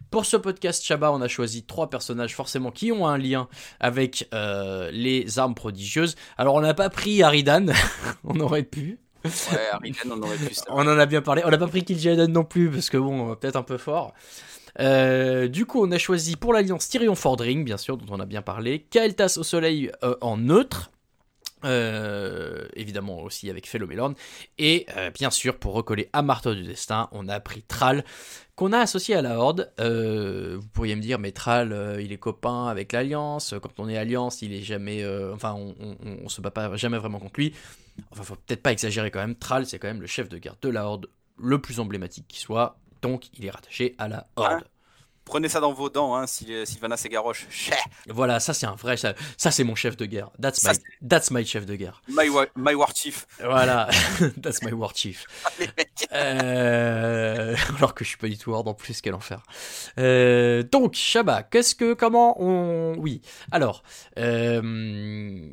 Pour 0.10 0.26
ce 0.26 0.38
podcast 0.38 0.84
Shabba, 0.86 1.12
on 1.12 1.20
a 1.20 1.28
choisi 1.28 1.64
trois 1.64 1.90
personnages 1.90 2.34
forcément 2.34 2.72
qui 2.72 2.94
ont 2.94 3.06
un 3.06 3.18
lien 3.18 3.50
avec 3.82 4.30
euh, 4.34 4.90
les 4.92 5.38
armes 5.38 5.56
prodigieuses. 5.56 6.16
Alors 6.38 6.56
on 6.56 6.62
n'a 6.62 6.74
pas 6.74 6.90
pris 6.90 7.22
Aridan, 7.24 7.74
on 8.24 8.40
aurait 8.40 8.64
pu. 8.64 9.00
Ouais, 9.26 9.70
Aridan, 9.74 10.12
on 10.12 10.24
aurait 10.24 10.38
pu. 10.38 10.56
On 10.70 10.80
en 10.80 10.98
a 10.98 11.06
bien 11.06 11.22
parlé. 11.22 11.44
On 11.46 11.50
n'a 11.50 11.58
pas 11.58 11.68
pris 11.68 11.84
Kil'jaeden 11.84 12.32
non 12.32 12.46
plus 12.46 12.72
parce 12.72 12.90
que 12.90 12.98
bon, 12.98 13.36
peut-être 13.36 13.58
un 13.58 13.64
peu 13.64 13.78
fort. 13.78 14.14
Euh, 14.80 15.48
du 15.48 15.66
coup, 15.66 15.84
on 15.84 15.92
a 15.92 15.98
choisi 15.98 16.36
pour 16.36 16.54
l'alliance 16.54 16.88
Tyrion 16.88 17.16
Fordring, 17.16 17.64
bien 17.64 17.78
sûr, 17.78 17.98
dont 17.98 18.14
on 18.14 18.20
a 18.20 18.26
bien 18.26 18.42
parlé. 18.42 18.82
Kael'thas 18.90 19.38
au 19.38 19.44
soleil 19.44 19.92
euh, 20.04 20.16
en 20.22 20.38
neutre. 20.38 20.92
Euh, 21.64 22.68
évidemment 22.76 23.22
aussi 23.22 23.48
avec 23.48 23.70
Felomélorn 23.70 24.16
et 24.58 24.88
bien 25.14 25.30
sûr 25.30 25.60
pour 25.60 25.74
recoller 25.74 26.10
à 26.12 26.24
Marteau 26.24 26.56
du 26.56 26.64
Destin 26.64 27.08
on 27.12 27.30
a 27.30 27.40
pris 27.40 27.62
Thrall 27.62 28.04
qu'on 28.56 28.74
a 28.74 28.80
associé 28.80 29.14
à 29.14 29.22
la 29.22 29.38
Horde 29.38 29.72
vous 29.78 30.68
pourriez 30.74 30.96
me 30.96 31.02
dire 31.02 31.20
mais 31.20 31.32
Thrall 31.32 32.00
il 32.02 32.12
est 32.12 32.18
copain 32.18 32.66
avec 32.66 32.94
l'Alliance 32.94 33.54
quand 33.62 33.80
on 33.80 33.88
est 33.88 33.96
Alliance 33.96 34.42
il 34.42 34.54
est 34.54 34.64
jamais 34.64 35.06
enfin 35.32 35.54
on, 35.54 35.76
on, 36.24 36.30
se 36.30 36.42
bat 36.42 36.50
pas 36.50 36.76
jamais 36.78 36.98
vraiment 36.98 37.20
contre 37.20 37.40
lui 37.40 37.54
enfin 38.10 38.24
faut 38.24 38.38
peut-être 38.38 38.64
pas 38.64 38.72
exagérer 38.72 39.12
quand 39.12 39.20
même 39.20 39.36
Thrall 39.36 39.68
c'est 39.68 39.78
quand 39.78 39.88
même 39.88 40.02
le 40.02 40.08
chef 40.08 40.30
de 40.30 40.40
guerre 40.40 40.56
de 40.64 40.70
la 40.70 40.88
Horde 40.88 41.12
le 41.38 41.62
plus 41.62 41.80
emblématique 41.80 42.26
qui 42.28 42.40
soit 42.40 42.80
donc 43.02 43.30
il 43.38 43.46
est 43.46 43.52
rattaché 43.52 43.96
à 43.98 44.08
la 44.08 44.28
Horde. 44.36 44.64
Prenez 45.32 45.50
ça 45.50 45.60
dans 45.60 45.72
vos 45.72 45.90
dents, 45.90 46.16
hein, 46.16 46.26
Sylvana 46.28 46.98
Segaroche. 46.98 47.48
Voilà, 48.10 48.40
ça 48.40 48.54
c'est 48.54 48.66
un 48.66 48.76
vrai, 48.76 48.98
ça, 48.98 49.14
c'est 49.38 49.64
mon 49.64 49.76
chef 49.76 49.96
de 49.96 50.06
guerre. 50.06 50.30
That's 50.42 50.64
my, 50.64 51.08
that's 51.08 51.32
my 51.32 51.46
chef 51.46 51.66
de 51.66 51.76
guerre. 51.76 52.02
My, 52.08 52.28
my 52.56 52.74
war 52.74 52.92
chief. 52.94 53.28
Voilà, 53.40 53.88
that's 54.42 54.62
my 54.64 54.74
war 54.74 54.92
chief. 54.96 55.26
euh, 56.12 57.56
alors 57.78 57.94
que 57.94 58.04
je 58.04 58.10
suis 58.10 58.18
pas 58.18 58.28
du 58.28 58.38
tout 58.38 58.52
horde 58.52 58.68
en 58.68 58.74
plus, 58.74 59.00
quel 59.00 59.14
enfer. 59.14 59.44
Euh, 60.00 60.64
donc, 60.64 60.96
Shabba, 60.96 61.44
qu'est-ce 61.44 61.76
que, 61.76 61.94
comment 61.94 62.42
on, 62.42 62.96
oui. 62.98 63.22
Alors, 63.52 63.84
euh, 64.18 65.50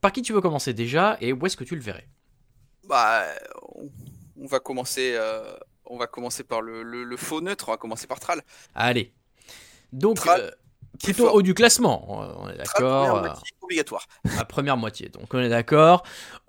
par 0.00 0.12
qui 0.12 0.22
tu 0.22 0.34
veux 0.34 0.42
commencer 0.42 0.74
déjà 0.74 1.16
et 1.20 1.32
où 1.32 1.46
est-ce 1.46 1.56
que 1.56 1.64
tu 1.64 1.74
le 1.74 1.82
verrais? 1.82 2.06
Bah, 2.84 3.24
on, 4.36 4.46
va 4.46 4.60
commencer. 4.60 5.18
Euh, 5.86 5.90
on 5.90 5.98
va 5.98 6.06
commencer 6.06 6.44
par 6.44 6.60
le, 6.60 7.16
faux 7.16 7.40
neutre, 7.40 7.68
on 7.68 7.72
va 7.72 7.76
commencer 7.76 8.06
par 8.06 8.20
Tral. 8.20 8.42
Allez. 8.74 9.12
Donc, 9.92 10.26
euh, 10.26 10.50
plutôt 11.02 11.30
haut 11.30 11.42
du 11.42 11.54
classement, 11.54 12.40
on 12.42 12.48
est 12.48 12.56
d'accord. 12.56 13.24
Euh, 13.24 13.28
obligatoire. 13.62 14.06
La 14.36 14.44
première 14.44 14.76
moitié, 14.76 15.08
donc 15.08 15.32
on 15.32 15.40
est 15.40 15.48
d'accord. 15.48 16.02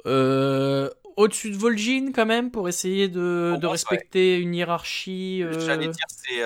Euh, 0.06 0.90
au-dessus 1.16 1.52
de 1.52 1.58
Vol'jin, 1.58 2.12
quand 2.14 2.26
même, 2.26 2.52
pour 2.52 2.70
essayer 2.70 3.08
de, 3.08 3.66
respecter 3.66 4.38
une 4.38 4.54
hiérarchie. 4.54 5.44
J'allais 5.60 5.88
dire, 5.88 6.06
c'est. 6.08 6.44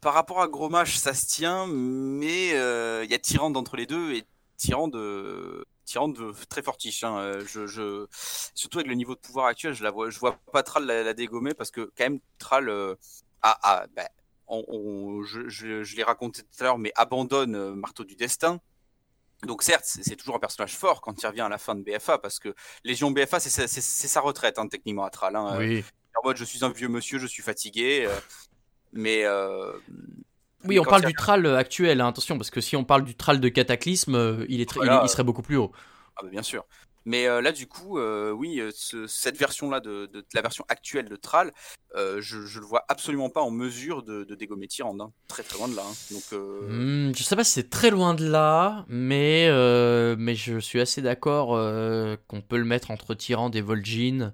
par 0.00 0.14
rapport 0.14 0.40
à 0.40 0.48
Grommash, 0.48 0.96
ça 0.96 1.14
se 1.14 1.26
tient, 1.26 1.66
mais 1.66 2.48
il 2.50 3.10
y 3.10 3.14
a 3.14 3.18
Tyrande 3.18 3.56
entre 3.56 3.76
les 3.76 3.86
deux, 3.86 4.14
et 4.14 4.24
Tyrande 4.56 4.96
Tyrande 5.88 6.34
très 6.48 6.62
fortiche. 6.62 7.02
Hein. 7.02 7.16
Euh, 7.18 7.44
je, 7.46 8.06
Surtout 8.54 8.78
avec 8.78 8.88
le 8.88 8.94
niveau 8.94 9.14
de 9.14 9.20
pouvoir 9.20 9.46
actuel, 9.46 9.72
je 9.72 9.82
la 9.82 9.90
vois, 9.90 10.10
je 10.10 10.18
vois 10.18 10.38
pas 10.52 10.62
Tral 10.62 10.84
la, 10.84 11.14
dégommer 11.14 11.54
parce 11.54 11.70
que 11.70 11.80
quand 11.96 12.04
même 12.04 12.20
Tral 12.38 12.68
euh, 12.68 12.94
a, 13.42 13.86
ben, 13.96 14.06
je, 14.50 15.96
l'ai 15.96 16.02
raconté 16.02 16.42
tout 16.42 16.48
à 16.60 16.64
l'heure, 16.64 16.78
mais 16.78 16.92
abandonne 16.94 17.56
euh, 17.56 17.74
Marteau 17.74 18.04
du 18.04 18.16
Destin. 18.16 18.60
Donc 19.44 19.62
certes, 19.62 19.84
c'est 19.86 20.16
toujours 20.16 20.34
un 20.34 20.40
personnage 20.40 20.76
fort 20.76 21.00
quand 21.00 21.22
il 21.22 21.26
revient 21.26 21.42
à 21.42 21.48
la 21.48 21.58
fin 21.58 21.74
de 21.74 21.82
BFA, 21.82 22.18
parce 22.18 22.38
que 22.38 22.54
Légion 22.84 23.10
BFA, 23.12 23.38
c'est 23.40 23.68
sa 23.68 24.20
retraite, 24.20 24.58
hein, 24.58 24.66
techniquement, 24.66 25.04
à 25.04 25.10
Tral. 25.10 25.36
Hein. 25.36 25.56
Oui. 25.58 25.84
En 26.16 26.26
mode, 26.26 26.36
je 26.36 26.44
suis 26.44 26.64
un 26.64 26.70
vieux 26.70 26.88
monsieur, 26.88 27.18
je 27.18 27.26
suis 27.26 27.42
fatigué. 27.42 28.08
mais 28.92 29.24
oui, 30.64 30.78
on 30.78 30.84
parle 30.84 31.04
du 31.04 31.14
Tral 31.14 31.46
actuel, 31.46 32.00
hein, 32.00 32.08
attention, 32.08 32.36
parce 32.36 32.50
que 32.50 32.60
si 32.60 32.76
on 32.76 32.84
parle 32.84 33.04
du 33.04 33.14
Tral 33.14 33.40
de 33.40 33.48
Cataclysme, 33.48 34.14
euh, 34.14 34.46
il, 34.48 34.60
est 34.60 34.70
il, 34.76 35.08
serait 35.08 35.24
beaucoup 35.24 35.42
plus 35.42 35.56
haut. 35.56 35.72
Ah 36.16 36.20
bah 36.22 36.28
bien 36.30 36.42
sûr. 36.42 36.64
Mais 37.04 37.26
euh, 37.26 37.40
là, 37.40 37.52
du 37.52 37.66
coup, 37.66 37.98
euh, 37.98 38.32
oui, 38.32 38.60
cette 39.06 39.38
version-là, 39.38 39.80
de, 39.80 40.10
la 40.34 40.42
version 40.42 40.64
actuelle 40.68 41.08
de 41.08 41.16
Tral, 41.16 41.52
je, 41.94 42.36
ne 42.36 42.60
le 42.60 42.66
vois 42.66 42.84
absolument 42.88 43.30
pas 43.30 43.40
en 43.40 43.50
mesure 43.50 44.02
de, 44.02 44.24
dégommer 44.34 44.66
Tyrande. 44.66 45.00
Hein. 45.00 45.12
Très 45.28 45.42
très 45.42 45.58
loin 45.58 45.68
de 45.68 45.76
là. 45.76 45.84
Hein. 45.86 45.94
Donc, 46.10 46.40
hmm, 46.68 47.12
je 47.16 47.22
sais 47.22 47.36
pas 47.36 47.44
si 47.44 47.52
c'est 47.52 47.70
très 47.70 47.90
loin 47.90 48.14
de 48.14 48.28
là, 48.28 48.84
mais, 48.88 49.48
mais 50.18 50.34
je 50.34 50.58
suis 50.58 50.80
assez 50.80 51.02
d'accord 51.02 51.50
qu'on 52.26 52.40
peut 52.40 52.58
le 52.58 52.64
mettre 52.64 52.90
entre 52.90 53.14
Tyrande 53.14 53.54
et 53.54 53.62
Vol'jin. 53.62 54.32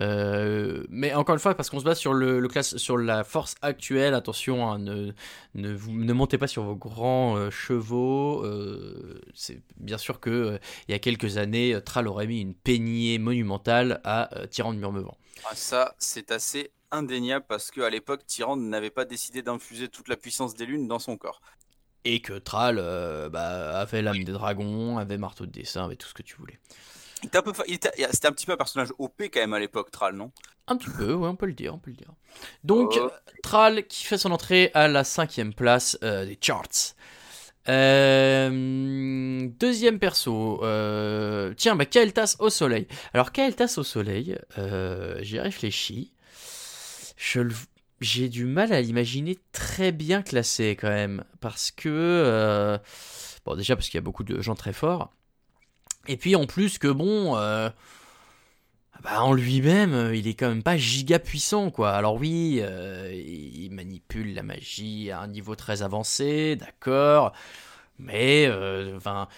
Euh, 0.00 0.84
mais 0.88 1.14
encore 1.14 1.34
une 1.34 1.40
fois, 1.40 1.54
parce 1.54 1.70
qu'on 1.70 1.78
se 1.78 1.84
base 1.84 1.98
sur, 1.98 2.14
le, 2.14 2.46
classe, 2.48 2.76
sur 2.76 2.98
la 2.98 3.24
force 3.24 3.54
actuelle, 3.62 4.14
attention, 4.14 4.68
hein, 4.68 4.78
ne, 4.78 5.12
ne, 5.54 5.76
ne, 5.76 6.12
montez 6.12 6.38
pas 6.38 6.46
sur 6.46 6.64
vos 6.64 6.74
grands 6.74 7.36
euh, 7.36 7.50
chevaux. 7.50 8.44
Euh, 8.44 9.20
c'est 9.34 9.62
bien 9.76 9.98
sûr 9.98 10.20
que 10.20 10.58
il 10.88 10.92
y 10.92 10.94
a 10.94 10.98
quelques 10.98 11.36
années, 11.36 11.78
Tral 11.84 12.08
aurait 12.08 12.26
mis 12.26 12.40
une 12.40 12.54
peignée 12.54 13.18
monumentale 13.18 14.00
à 14.04 14.30
Tyrande 14.50 14.78
Murmevant. 14.78 15.16
Ah, 15.44 15.54
ça, 15.54 15.94
c'est 15.98 16.30
assez 16.30 16.72
indéniable 16.90 17.44
parce 17.48 17.70
qu'à 17.70 17.90
l'époque, 17.90 18.26
Tyrande 18.26 18.62
n'avait 18.62 18.90
pas 18.90 19.04
décidé 19.04 19.42
d'infuser 19.42 19.88
toute 19.88 20.08
la 20.08 20.16
puissance 20.16 20.54
des 20.54 20.66
lunes 20.66 20.88
dans 20.88 20.98
son 20.98 21.16
corps. 21.16 21.40
Et 22.06 22.20
que 22.20 22.34
Tral 22.34 22.76
bah, 23.30 23.78
avait 23.78 24.02
l'âme 24.02 24.24
des 24.24 24.32
dragons, 24.32 24.98
avait 24.98 25.16
marteau 25.16 25.46
de 25.46 25.50
dessin, 25.50 25.84
avait 25.84 25.96
tout 25.96 26.08
ce 26.08 26.14
que 26.14 26.22
tu 26.22 26.36
voulais. 26.36 26.58
C'était 27.22 27.38
un 27.38 28.32
petit 28.32 28.46
peu 28.46 28.52
un 28.52 28.56
personnage 28.56 28.90
OP 28.98 29.22
quand 29.32 29.40
même 29.40 29.54
à 29.54 29.58
l'époque, 29.58 29.90
Tral, 29.90 30.14
non? 30.14 30.30
Un 30.66 30.76
petit 30.76 30.90
peu, 30.90 31.14
ouais, 31.14 31.28
on 31.28 31.36
peut 31.36 31.46
le 31.46 31.52
dire, 31.52 31.74
on 31.74 31.78
peut 31.78 31.90
le 31.90 31.96
dire. 31.96 32.12
Donc, 32.64 32.98
oh. 33.00 33.10
Tral 33.42 33.86
qui 33.86 34.04
fait 34.04 34.18
son 34.18 34.30
entrée 34.32 34.70
à 34.74 34.88
la 34.88 35.04
cinquième 35.04 35.54
place 35.54 35.98
euh, 36.02 36.26
des 36.26 36.38
charts. 36.40 36.94
Euh, 37.68 39.48
deuxième 39.58 39.98
perso, 39.98 40.62
euh, 40.64 41.54
tiens, 41.56 41.76
bah, 41.76 41.86
Kael'thas 41.86 42.36
au 42.38 42.50
soleil. 42.50 42.86
Alors 43.14 43.32
Kael'thas 43.32 43.74
au 43.78 43.82
soleil, 43.82 44.38
j'ai 45.22 45.40
réfléchi. 45.40 46.12
Je 47.16 47.40
j'ai 48.00 48.28
du 48.28 48.44
mal 48.44 48.72
à 48.72 48.80
l'imaginer 48.80 49.38
très 49.52 49.92
bien 49.92 50.22
classé 50.22 50.76
quand 50.78 50.88
même. 50.88 51.24
Parce 51.40 51.70
que. 51.70 51.88
euh, 51.88 52.78
bon, 53.44 53.56
déjà 53.56 53.76
parce 53.76 53.88
qu'il 53.88 53.98
y 53.98 53.98
a 53.98 54.02
beaucoup 54.02 54.24
de 54.24 54.40
gens 54.40 54.54
très 54.54 54.72
forts. 54.72 55.12
Et 56.06 56.16
puis 56.16 56.36
en 56.36 56.46
plus 56.46 56.78
que 56.78 56.88
bon. 56.88 57.36
euh, 57.36 57.68
bah, 59.02 59.22
en 59.22 59.34
lui-même, 59.34 60.12
il 60.14 60.26
est 60.28 60.34
quand 60.34 60.48
même 60.48 60.62
pas 60.62 60.76
giga 60.76 61.18
puissant, 61.18 61.70
quoi. 61.70 61.90
Alors 61.92 62.14
oui, 62.16 62.58
euh, 62.62 63.10
il 63.12 63.70
manipule 63.70 64.34
la 64.34 64.42
magie 64.42 65.10
à 65.10 65.20
un 65.20 65.26
niveau 65.26 65.54
très 65.56 65.82
avancé, 65.82 66.56
d'accord. 66.56 67.32
Mais, 67.98 68.46
euh, 68.48 68.96
enfin, 68.96 69.28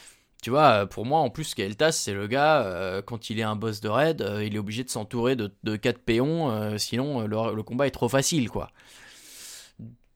tu 0.43 0.51
vois, 0.51 0.87
pour 0.87 1.07
moi, 1.07 1.21
en 1.21 1.31
plus, 1.31 1.55
Kael'thas, 1.55 1.93
c'est 1.93 2.15
le 2.15 2.27
gars, 2.29 3.03
quand 3.07 3.31
il 3.31 3.41
est 3.41 3.45
un 3.45 3.57
boss 3.57 3.81
de 3.81 3.89
raid, 3.89 4.25
il 4.43 4.55
est 4.57 4.59
obligé 4.59 4.85
de 4.85 4.91
s'entourer 4.91 5.37
de, 5.37 5.53
de 5.65 5.77
4 5.77 6.01
péons, 6.01 6.79
sinon 6.79 7.23
le, 7.27 7.55
le 7.57 7.63
combat 7.65 7.87
est 7.89 7.93
trop 7.93 8.09
facile, 8.11 8.51
quoi. 8.51 8.71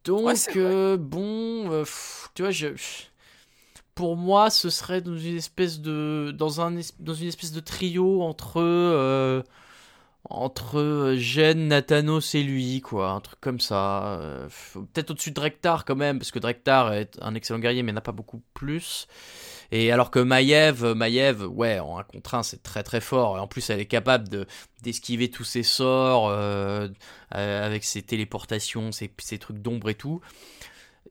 Donc, 0.04 0.50
Ouais, 0.56 0.96
bon, 0.98 1.68
pff, 1.84 2.30
tu 2.34 2.42
vois, 2.42 2.50
je... 2.50 2.68
Pour 4.00 4.16
moi, 4.16 4.48
ce 4.48 4.70
serait 4.70 5.02
dans 5.02 5.14
une 5.14 5.36
espèce 5.36 5.78
de 5.78 6.34
dans 6.34 6.62
un 6.62 6.80
dans 7.00 7.12
une 7.12 7.28
espèce 7.28 7.52
de 7.52 7.60
trio 7.60 8.22
entre 8.22 8.54
euh, 8.56 9.42
entre 10.30 11.16
Jen, 11.18 11.68
Nathanos 11.68 12.34
et 12.34 12.42
lui, 12.42 12.80
quoi, 12.80 13.10
un 13.10 13.20
truc 13.20 13.38
comme 13.42 13.60
ça. 13.60 14.14
Euh, 14.20 14.48
Peut-être 14.72 15.10
au-dessus 15.10 15.32
de 15.32 15.34
Drektar 15.34 15.84
quand 15.84 15.96
même, 15.96 16.18
parce 16.18 16.30
que 16.30 16.38
Drektar 16.38 16.94
est 16.94 17.18
un 17.20 17.34
excellent 17.34 17.58
guerrier, 17.58 17.82
mais 17.82 17.92
n'a 17.92 18.00
pas 18.00 18.12
beaucoup 18.12 18.40
plus. 18.54 19.06
Et 19.70 19.92
alors 19.92 20.10
que 20.10 20.18
Maiev, 20.18 20.82
Maiev, 20.94 21.42
ouais, 21.42 21.78
en 21.78 21.98
un 21.98 22.02
contre 22.02 22.36
un, 22.36 22.42
c'est 22.42 22.62
très 22.62 22.82
très 22.82 23.02
fort. 23.02 23.36
Et 23.36 23.40
en 23.40 23.48
plus, 23.48 23.68
elle 23.68 23.80
est 23.80 23.86
capable 23.86 24.30
de 24.30 24.46
d'esquiver 24.82 25.28
tous 25.28 25.44
ses 25.44 25.62
sorts 25.62 26.30
euh, 26.30 26.88
euh, 27.34 27.66
avec 27.66 27.84
ses 27.84 28.00
téléportations, 28.00 28.92
ses 28.92 29.38
trucs 29.38 29.58
d'ombre 29.58 29.90
et 29.90 29.94
tout. 29.94 30.22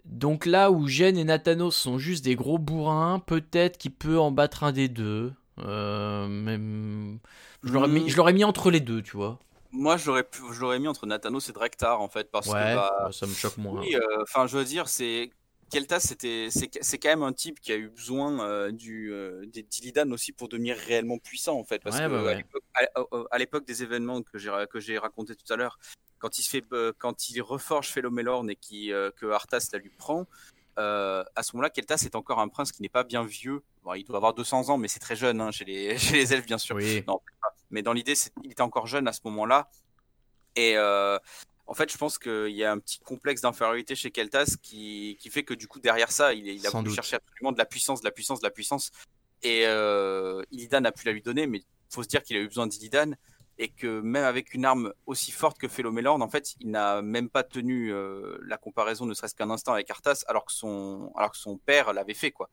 Donc 0.09 0.45
là 0.45 0.71
où 0.71 0.87
Jen 0.87 1.17
et 1.17 1.23
Nathanos 1.23 1.75
sont 1.75 1.99
juste 1.99 2.25
des 2.25 2.35
gros 2.35 2.57
bourrins, 2.57 3.19
peut-être 3.19 3.77
qu'il 3.77 3.93
peut 3.93 4.19
en 4.19 4.31
battre 4.31 4.63
un 4.63 4.71
des 4.71 4.87
deux. 4.89 5.33
Euh, 5.59 7.15
je 7.63 7.71
l'aurais 7.73 8.33
mis, 8.33 8.43
entre 8.43 8.71
les 8.71 8.79
deux, 8.79 9.01
tu 9.03 9.15
vois. 9.17 9.39
Moi, 9.71 9.97
j'aurais 9.97 10.27
je 10.51 10.59
l'aurais 10.59 10.79
mis 10.79 10.87
entre 10.87 11.05
Nathanos 11.05 11.47
et 11.49 11.53
Drektar, 11.53 12.01
en 12.01 12.09
fait, 12.09 12.31
parce 12.31 12.47
Ouais, 12.47 12.53
que 12.53 12.73
bah, 12.73 13.09
ça 13.11 13.27
me 13.27 13.33
choque 13.33 13.57
moins. 13.57 13.81
oui, 13.81 13.95
euh, 13.95 14.23
enfin, 14.23 14.47
je 14.47 14.57
veux 14.57 14.65
dire, 14.65 14.87
c'est 14.89 15.31
Keltas, 15.69 15.99
c'était, 15.99 16.49
c'est, 16.49 16.97
quand 16.97 17.09
même 17.09 17.21
un 17.21 17.33
type 17.33 17.59
qui 17.59 17.71
a 17.71 17.75
eu 17.77 17.89
besoin 17.89 18.43
euh, 18.43 18.71
du 18.71 19.13
euh, 19.13 19.45
des 19.45 19.61
d'Illidan 19.61 20.09
aussi 20.11 20.31
pour 20.31 20.49
devenir 20.49 20.75
réellement 20.77 21.19
puissant, 21.19 21.59
en 21.59 21.63
fait, 21.63 21.83
parce 21.83 21.99
Ouais, 21.99 22.05
que 22.07 22.09
bah 22.09 22.23
ouais. 22.23 22.45
à 23.31 23.37
l'époque 23.37 23.65
des 23.67 23.83
événements 23.83 24.23
que 24.23 24.39
j'ai 24.39 24.51
que 24.71 24.79
j'ai 24.79 24.97
raconté 24.97 25.35
tout 25.35 25.53
à 25.53 25.55
l'heure, 25.55 25.77
quand 26.19 26.37
il 26.37 26.43
se 26.43 26.49
fait, 26.49 26.63
euh, 26.73 26.93
quand 26.97 27.29
il 27.29 27.41
reforge 27.41 27.87
Philomélorn 27.87 28.49
et 28.49 28.55
qui 28.55 28.91
euh, 28.93 29.11
que 29.11 29.25
Arthas 29.27 29.69
la 29.73 29.79
lui 29.79 29.89
prend. 29.89 30.27
euh, 30.77 31.23
à 31.35 31.43
ce 31.43 31.55
moment-là, 31.55 31.69
Keltas 31.69 32.03
est 32.05 32.15
encore 32.15 32.39
un 32.39 32.47
prince 32.47 32.71
qui 32.71 32.81
n'est 32.81 32.89
pas 32.89 33.03
bien 33.03 33.23
vieux. 33.23 33.63
Bon, 33.83 33.93
il 33.93 34.03
doit 34.03 34.17
avoir 34.17 34.33
200 34.33 34.69
ans, 34.69 34.77
mais 34.77 34.87
c'est 34.87 34.99
très 34.99 35.15
jeune 35.15 35.41
hein, 35.41 35.51
chez, 35.51 35.65
les, 35.65 35.97
chez 35.97 36.13
les 36.15 36.33
elfes, 36.33 36.45
bien 36.45 36.57
sûr. 36.57 36.75
Oui. 36.75 37.03
Non, 37.07 37.19
mais 37.71 37.81
dans 37.81 37.93
l'idée, 37.93 38.13
il 38.43 38.51
était 38.51 38.61
encore 38.61 38.87
jeune 38.87 39.07
à 39.07 39.13
ce 39.13 39.21
moment-là. 39.25 39.69
Et 40.55 40.77
euh, 40.77 41.17
en 41.67 41.73
fait, 41.73 41.91
je 41.91 41.97
pense 41.97 42.17
qu'il 42.17 42.55
y 42.55 42.63
a 42.63 42.71
un 42.71 42.79
petit 42.79 42.99
complexe 42.99 43.41
d'infériorité 43.41 43.95
chez 43.95 44.11
Keltas 44.11 44.55
qui, 44.61 45.17
qui 45.19 45.29
fait 45.29 45.43
que 45.43 45.53
du 45.53 45.67
coup, 45.67 45.79
derrière 45.79 46.11
ça, 46.11 46.33
il, 46.33 46.65
a 46.65 46.69
voulu 46.69 46.93
chercher 46.93 47.17
absolument 47.17 47.51
de 47.51 47.57
la 47.57 47.65
puissance, 47.65 48.01
de 48.01 48.05
la 48.05 48.11
puissance, 48.11 48.39
de 48.39 48.45
la 48.45 48.51
puissance. 48.51 48.91
Et 49.43 49.65
euh, 49.65 50.43
Illidan 50.51 50.83
a 50.83 50.91
pu 50.91 51.05
la 51.05 51.13
lui 51.13 51.21
donner, 51.21 51.47
mais 51.47 51.59
il 51.59 51.93
faut 51.93 52.03
se 52.03 52.07
dire 52.07 52.23
qu'il 52.23 52.37
a 52.37 52.39
eu 52.39 52.47
besoin 52.47 52.67
d'Illidan. 52.67 53.13
Et 53.61 53.67
que 53.67 53.99
même 53.99 54.23
avec 54.23 54.53
une 54.53 54.63
arme 54.63 54.93
aussi 55.05 55.31
forte 55.31 55.57
que 55.57 55.67
Philomélorn, 55.67 56.21
en 56.21 56.29
fait, 56.29 56.55
il 56.61 56.71
n'a 56.71 57.01
même 57.01 57.29
pas 57.29 57.43
tenu 57.43 57.91
euh, 57.93 58.37
la 58.47 58.57
comparaison, 58.57 59.05
ne 59.05 59.13
serait-ce 59.13 59.35
qu'un 59.35 59.49
instant 59.49 59.73
avec 59.73 59.91
Arthas, 59.91 60.23
alors 60.27 60.45
que 60.45 60.53
son, 60.53 61.11
alors 61.17 61.31
que 61.31 61.37
son 61.37 61.57
père 61.57 61.91
l'avait 61.91 62.13
fait, 62.13 62.31
quoi. 62.31 62.49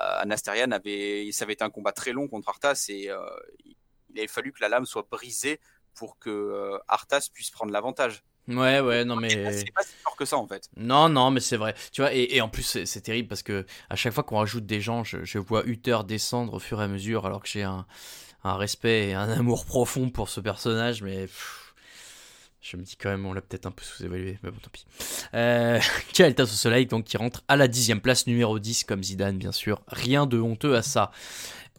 Euh, 0.00 0.20
Anastérian 0.20 0.70
avait, 0.70 1.30
ça 1.32 1.44
avait 1.44 1.54
été 1.54 1.64
un 1.64 1.70
combat 1.70 1.92
très 1.92 2.12
long 2.12 2.28
contre 2.28 2.50
Arthas 2.50 2.86
et 2.88 3.10
euh, 3.10 3.18
il 3.64 4.18
avait 4.18 4.28
fallu 4.28 4.52
que 4.52 4.60
la 4.60 4.68
lame 4.68 4.86
soit 4.86 5.06
brisée 5.10 5.58
pour 5.94 6.18
que 6.18 6.30
euh, 6.30 6.78
Arthas 6.88 7.28
puisse 7.32 7.50
prendre 7.50 7.72
l'avantage. 7.72 8.22
Ouais, 8.48 8.80
ouais, 8.80 9.04
non 9.04 9.16
mais. 9.16 9.30
C'est 9.52 9.72
pas 9.72 9.82
si 9.82 9.94
fort 10.02 10.16
que 10.16 10.24
ça 10.24 10.36
en 10.36 10.48
fait. 10.48 10.68
Non, 10.76 11.08
non, 11.08 11.30
mais 11.30 11.40
c'est 11.40 11.56
vrai. 11.56 11.74
Tu 11.92 12.00
vois, 12.00 12.12
et, 12.12 12.34
et 12.34 12.40
en 12.40 12.48
plus, 12.48 12.62
c'est 12.62 12.86
c'est 12.86 13.00
terrible 13.00 13.28
parce 13.28 13.42
que 13.42 13.64
à 13.88 13.96
chaque 13.96 14.12
fois 14.12 14.24
qu'on 14.24 14.38
rajoute 14.38 14.66
des 14.66 14.80
gens, 14.80 15.04
je, 15.04 15.24
je 15.24 15.38
vois 15.38 15.64
Uther 15.64 15.98
descendre 16.04 16.54
au 16.54 16.58
fur 16.58 16.80
et 16.80 16.84
à 16.84 16.88
mesure, 16.88 17.24
alors 17.24 17.42
que 17.42 17.48
j'ai 17.48 17.62
un, 17.62 17.86
un 18.44 18.56
respect 18.56 19.08
et 19.08 19.14
un 19.14 19.28
amour 19.38 19.64
profond 19.64 20.10
pour 20.10 20.28
ce 20.28 20.40
personnage, 20.40 21.02
mais. 21.02 21.22
pff, 21.22 21.74
je 22.60 22.76
me 22.76 22.82
dis 22.82 22.94
quand 22.96 23.10
même, 23.10 23.26
on 23.26 23.32
l'a 23.32 23.40
peut-être 23.40 23.66
un 23.66 23.72
peu 23.72 23.82
sous-évalué, 23.82 24.38
mais 24.42 24.50
bon, 24.50 24.58
tant 24.62 24.70
pis. 24.72 24.86
Euh, 25.34 25.80
Kael'thas 26.14 26.44
au 26.44 26.46
soleil, 26.46 26.86
donc 26.86 27.04
qui 27.04 27.16
rentre 27.16 27.42
à 27.48 27.56
la 27.56 27.66
dixième 27.66 28.00
place, 28.00 28.26
numéro 28.28 28.58
10, 28.58 28.84
comme 28.84 29.02
Zidane, 29.02 29.36
bien 29.36 29.52
sûr. 29.52 29.82
Rien 29.88 30.26
de 30.26 30.40
honteux 30.40 30.76
à 30.76 30.82
ça. 30.82 31.10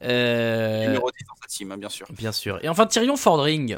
Euh, 0.03 0.87
Numéro 0.87 1.09
10 1.09 1.25
dans 1.25 1.35
sa 1.41 1.47
team, 1.47 1.71
hein, 1.71 1.77
bien 1.77 1.89
sûr. 1.89 2.05
Bien 2.11 2.33
sûr. 2.33 2.59
Et 2.63 2.67
enfin, 2.67 2.85
Tyrion 2.85 3.15
Fordring. 3.15 3.77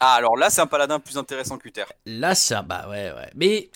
Ah, 0.00 0.14
alors 0.14 0.36
là, 0.36 0.48
c'est 0.48 0.62
un 0.62 0.66
paladin 0.66 1.00
plus 1.00 1.18
intéressant 1.18 1.58
qu'Uther. 1.58 1.86
Là, 2.06 2.34
ça, 2.34 2.62
bah 2.62 2.86
ouais, 2.88 3.12
ouais. 3.12 3.30
Mais 3.34 3.70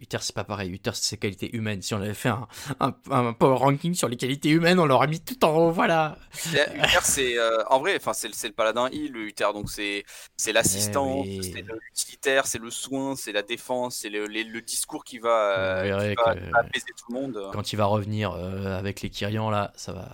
Uther, 0.00 0.18
c'est 0.20 0.34
pas 0.34 0.44
pareil. 0.44 0.70
Uther, 0.70 0.90
c'est 0.94 1.02
ses 1.04 1.16
qualités 1.16 1.54
humaines. 1.54 1.82
Si 1.82 1.92
on 1.94 1.98
avait 2.00 2.14
fait 2.14 2.28
un, 2.28 2.46
un, 2.80 2.94
un 3.10 3.32
power 3.32 3.56
ranking 3.58 3.94
sur 3.94 4.08
les 4.08 4.16
qualités 4.16 4.48
humaines, 4.50 4.78
on 4.78 4.86
l'aurait 4.86 5.08
mis 5.08 5.20
tout 5.20 5.44
en 5.44 5.56
haut, 5.56 5.70
voilà. 5.70 6.16
Uther, 6.46 6.98
c'est 7.02 7.38
euh, 7.38 7.62
en 7.68 7.80
vrai, 7.80 7.96
enfin, 7.96 8.12
c'est 8.12 8.28
le- 8.28 8.34
c'est 8.34 8.48
le 8.48 8.54
paladin 8.54 8.88
heal, 8.90 9.12
le 9.12 9.26
Uther, 9.26 9.48
donc 9.52 9.70
c'est 9.70 10.04
c'est 10.36 10.52
l'assistance, 10.52 11.26
Eh 11.28 11.38
oui. 11.40 11.50
c'est 11.52 11.62
l'utilitaire, 11.62 12.46
c'est 12.46 12.60
le 12.60 12.70
soin, 12.70 13.16
c'est 13.16 13.32
la 13.32 13.42
défense, 13.42 13.96
c'est 13.96 14.08
le, 14.10 14.26
le 14.26 14.60
discours 14.62 15.04
qui 15.04 15.18
va, 15.18 15.30
euh, 15.58 15.82
Vous 15.82 15.88
verrez 15.88 16.14
qui 16.16 16.22
va- 16.24 16.34
que- 16.34 16.44
qui 16.44 16.50
va 16.50 16.58
apaiser 16.60 16.86
tout 16.96 17.12
le 17.12 17.20
monde. 17.20 17.50
Quand 17.52 17.72
il 17.72 17.76
va 17.76 17.86
revenir 17.86 18.32
euh, 18.32 18.78
avec 18.78 19.00
les 19.02 19.10
Kyrians, 19.10 19.50
là, 19.50 19.72
ça 19.76 19.92
va. 19.92 20.08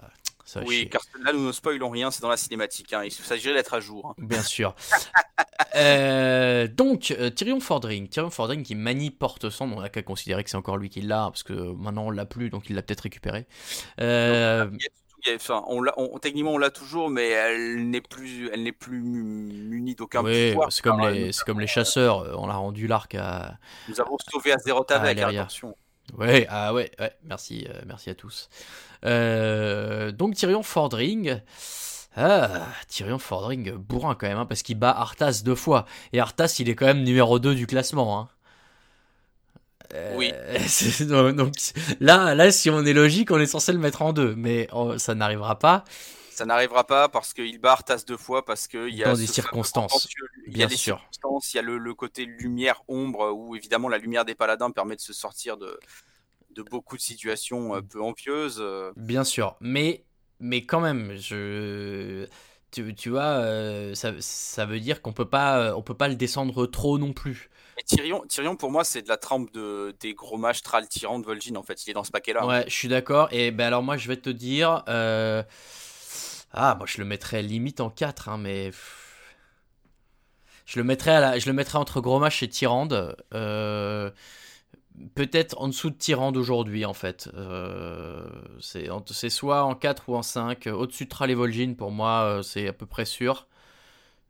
Ça 0.45 0.61
Oui, 0.67 0.89
car 0.91 1.01
là, 1.23 1.33
nous 1.33 1.47
ne 1.47 1.53
spoilons 1.53 1.89
rien, 1.91 2.11
c'est 2.11 2.21
dans 2.23 2.29
la 2.29 2.37
cinématique. 2.37 2.93
hein. 2.93 3.03
Il 3.05 3.11
s'agirait 3.11 3.55
d'être 3.55 3.75
à 3.75 3.81
jour. 3.81 4.11
hein. 4.11 4.15
Bien 4.19 4.43
sûr. 4.43 4.75
Euh, 5.77 6.69
donc, 6.69 7.11
euh, 7.19 7.31
Tyrion 7.31 7.59
Fordring. 7.59 8.09
Tyrion 8.09 8.31
Fordring 8.31 8.63
qui 8.63 8.77
manie 8.77 9.11
porte-sang. 9.11 9.69
On 9.75 9.81
n'a 9.81 9.89
qu'à 9.89 10.03
considérer 10.03 10.45
que 10.45 10.51
c'est 10.51 10.57
encore 10.57 10.77
lui 10.77 10.89
qui 10.89 11.01
l'a, 11.01 11.25
parce 11.31 11.43
que 11.43 11.53
maintenant 11.53 12.07
on 12.07 12.11
l'a 12.11 12.27
plus, 12.27 12.49
donc 12.49 12.71
il 12.71 12.77
l'a 12.77 12.83
peut-être 12.83 13.01
récupéré. 13.01 13.47
Euh, 14.01 14.71
enfin, 15.35 15.65
on 15.67 15.83
l'a- 15.83 15.95
on- 15.97 16.17
techniquement, 16.21 16.53
on 16.53 16.59
l'a 16.59 16.71
toujours, 16.71 17.11
mais 17.11 17.29
elle 17.29 17.91
n'est 17.91 18.01
plus, 18.01 18.49
elle 18.53 18.63
n'est 18.63 18.71
plus 18.73 19.01
mu- 19.03 19.53
munie 19.69 19.97
d'aucun 19.97 20.23
oui, 20.23 20.51
pouvoir. 20.53 20.71
c'est 20.73 20.83
comme, 20.83 21.01
les, 21.09 21.29
euh, 21.29 21.33
c'est 21.33 21.45
comme 21.45 21.59
les 21.61 21.67
chasseurs. 21.67 22.21
euh, 22.21 22.35
On 22.39 22.49
a 22.49 22.55
rendu 22.55 22.87
l'arc 22.87 23.15
à. 23.17 23.59
Nous 23.89 24.01
avons 24.01 24.17
sauvé 24.31 24.53
Azeroth 24.53 24.91
avec, 24.93 25.19
Aléria. 25.19 25.43
attention. 25.43 25.77
Ouais, 26.17 26.47
ah 26.49 26.75
ouais, 26.75 26.91
ouais. 27.01 27.13
Merci, 27.25 27.67
euh, 27.69 27.81
merci 27.87 28.11
à 28.11 28.15
tous. 28.15 28.49
Euh, 29.05 30.13
donc 30.13 30.35
Tyrion 30.35 30.63
Fordring. 30.63 31.41
Ah, 32.17 32.67
Tyrion 32.89 33.19
Fordring, 33.19 33.73
bourrin 33.73 34.15
quand 34.15 34.29
même, 34.29 34.39
hein, 34.39 34.47
parce 34.47 34.63
qu'il 34.63 34.79
bat 34.79 34.91
Arthas 34.91 35.43
deux 35.45 35.57
fois. 35.57 35.87
Et 36.13 36.21
Arthas, 36.21 36.57
il 36.61 36.69
est 36.69 36.77
quand 36.77 36.87
même 36.87 37.03
numéro 37.03 37.39
2 37.41 37.55
du 37.55 37.67
classement. 37.67 38.21
Hein. 38.21 38.29
Euh, 39.95 40.15
Oui. 40.17 40.33
donc, 41.35 41.55
là, 42.01 42.35
là, 42.35 42.53
si 42.53 42.71
on 42.71 42.85
est 42.85 42.93
logique, 42.93 43.31
on 43.33 43.41
est 43.41 43.47
censé 43.47 43.73
le 43.73 43.79
mettre 43.79 44.03
en 44.03 44.13
deux, 44.13 44.35
mais 44.37 44.69
oh, 44.73 44.97
ça 44.99 45.15
n'arrivera 45.17 45.59
pas. 45.59 45.85
Ça 46.35 46.45
n'arrivera 46.45 46.85
pas 46.85 47.09
parce 47.09 47.33
qu'il 47.33 47.59
bat 47.61 47.73
Arthas 47.73 48.03
deux 48.07 48.17
fois, 48.17 48.45
parce 48.45 48.67
qu'il 48.67 48.95
y 48.95 49.05
a 49.05 49.13
Dans 49.13 49.17
des 49.17 49.27
circonstances, 49.27 49.93
contentieux- 49.93 50.29
Il 50.47 50.53
y 50.53 50.57
bien 50.57 50.69
sûr. 50.69 50.97
circonstances, 50.99 51.55
il 51.55 51.57
y 51.57 51.61
a 51.61 51.63
le, 51.63 51.79
le 51.79 51.95
côté 51.95 52.25
lumière-ombre, 52.25 53.33
où 53.35 53.55
évidemment 53.55 53.89
la 53.89 53.99
lumière 53.99 54.25
des 54.25 54.35
paladins 54.35 54.71
permet 54.71 54.97
de 54.97 55.01
se 55.01 55.13
sortir 55.13 55.57
de, 55.57 55.79
de 56.51 56.63
beaucoup 56.63 56.97
de 56.97 57.03
situations 57.03 57.77
euh, 57.77 57.81
peu 57.83 58.03
envieuses. 58.03 58.59
euh. 58.61 58.93
Bien 58.97 59.25
sûr, 59.25 59.57
mais, 59.61 60.05
mais 60.41 60.65
quand 60.65 60.81
même, 60.81 61.17
je, 61.17 62.27
tu, 62.73 62.95
tu 62.95 63.11
vois, 63.11 63.23
euh, 63.23 63.95
ça, 63.95 64.13
ça 64.21 64.67
veut 64.67 64.81
dire 64.81 65.03
qu'on 65.03 65.13
peut 65.13 65.29
pas, 65.29 65.75
on 65.77 65.83
peut 65.83 65.95
pas 65.95 66.09
le 66.09 66.17
descendre 66.17 66.67
trop 66.67 66.99
non 66.99 67.13
plus. 67.13 67.49
Et 67.79 67.83
Tyrion, 67.83 68.23
Tyrion, 68.29 68.57
pour 68.57 68.71
moi, 68.71 68.85
c'est 68.85 69.03
de 69.03 69.09
la 69.09 69.17
trempe 69.17 69.53
de, 69.53 69.95
des 70.01 70.15
gros 70.15 70.37
mages 70.39 70.63
Tyrant 70.89 71.19
de 71.19 71.25
Vol'jin, 71.25 71.57
en 71.57 71.63
fait. 71.63 71.85
Il 71.87 71.91
est 71.91 71.95
dans 71.95 72.05
ce 72.05 72.13
paquet-là. 72.13 72.45
Ouais, 72.47 72.65
je 72.69 72.75
suis 72.75 72.89
d'accord. 72.89 73.29
Et 73.33 73.51
ben 73.51 73.67
alors 73.67 73.83
moi, 73.83 73.97
je 73.97 74.09
vais 74.09 74.17
te 74.17 74.31
dire, 74.31 74.85
euh, 74.89 75.43
ah, 76.55 76.75
moi 76.77 76.87
je 76.87 76.99
le 76.99 77.05
mettrais 77.05 77.43
limite 77.43 77.81
en 77.81 77.91
4, 77.91 78.29
hein, 78.29 78.39
mais 78.39 78.71
je 80.67 80.79
le 80.79 80.85
mettrais 80.85 81.13
à 81.13 81.21
la, 81.21 81.39
je 81.39 81.51
entre 81.77 82.01
Grommash 82.01 82.43
et 82.43 82.49
Tyrande. 82.49 83.17
Euh, 83.35 84.11
Peut-être 85.17 85.61
en 85.61 85.67
dessous 85.67 85.91
de 85.91 85.97
Tyrande 85.97 86.37
aujourd'hui, 86.37 86.85
en 86.85 86.95
fait. 86.95 87.29
Euh, 87.35 88.29
c'est 88.61 89.31
soit 89.31 89.65
en 89.65 89.75
4 89.75 90.09
ou 90.09 90.15
en 90.15 90.23
5. 90.23 90.69
Au-dessus 90.69 91.07
de 91.07 91.35
Vol'jin, 91.35 91.75
pour 91.75 91.91
moi, 91.91 92.23
euh, 92.23 92.43
c'est 92.43 92.69
à 92.69 92.73
peu 92.73 92.87
près 92.87 93.05
sûr. 93.05 93.49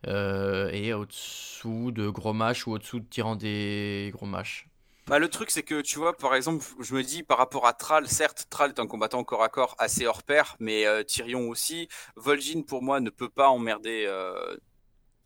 Et 0.06 0.92
au-dessous 0.94 1.90
de 1.92 2.08
Grommash 2.08 2.66
ou 2.66 2.72
au-dessous 2.72 3.00
de 3.00 3.06
Tyrande 3.06 3.42
et 3.44 4.10
Grommash. 4.14 4.68
Bah, 5.06 5.18
le 5.18 5.28
truc, 5.28 5.50
c'est 5.50 5.62
que 5.62 5.82
tu 5.82 5.98
vois, 5.98 6.16
par 6.16 6.34
exemple, 6.34 6.64
je 6.80 6.94
me 6.94 7.02
dis 7.02 7.22
par 7.22 7.36
rapport 7.36 7.66
à 7.66 7.74
Thrall, 7.74 8.08
certes, 8.08 8.46
Thrall 8.48 8.70
est 8.70 8.80
un 8.80 8.86
combattant 8.86 9.22
corps 9.22 9.42
à 9.42 9.48
corps 9.50 9.76
assez 9.78 10.06
hors 10.06 10.22
pair, 10.22 10.56
mais 10.60 10.86
euh, 10.86 11.02
Tyrion 11.02 11.48
aussi. 11.50 11.88
Vol'jin, 12.16 12.62
pour 12.62 12.82
moi, 12.82 13.00
ne 13.00 13.10
peut 13.10 13.28
pas 13.28 13.48
emmerder. 13.48 14.04
euh, 14.08 14.56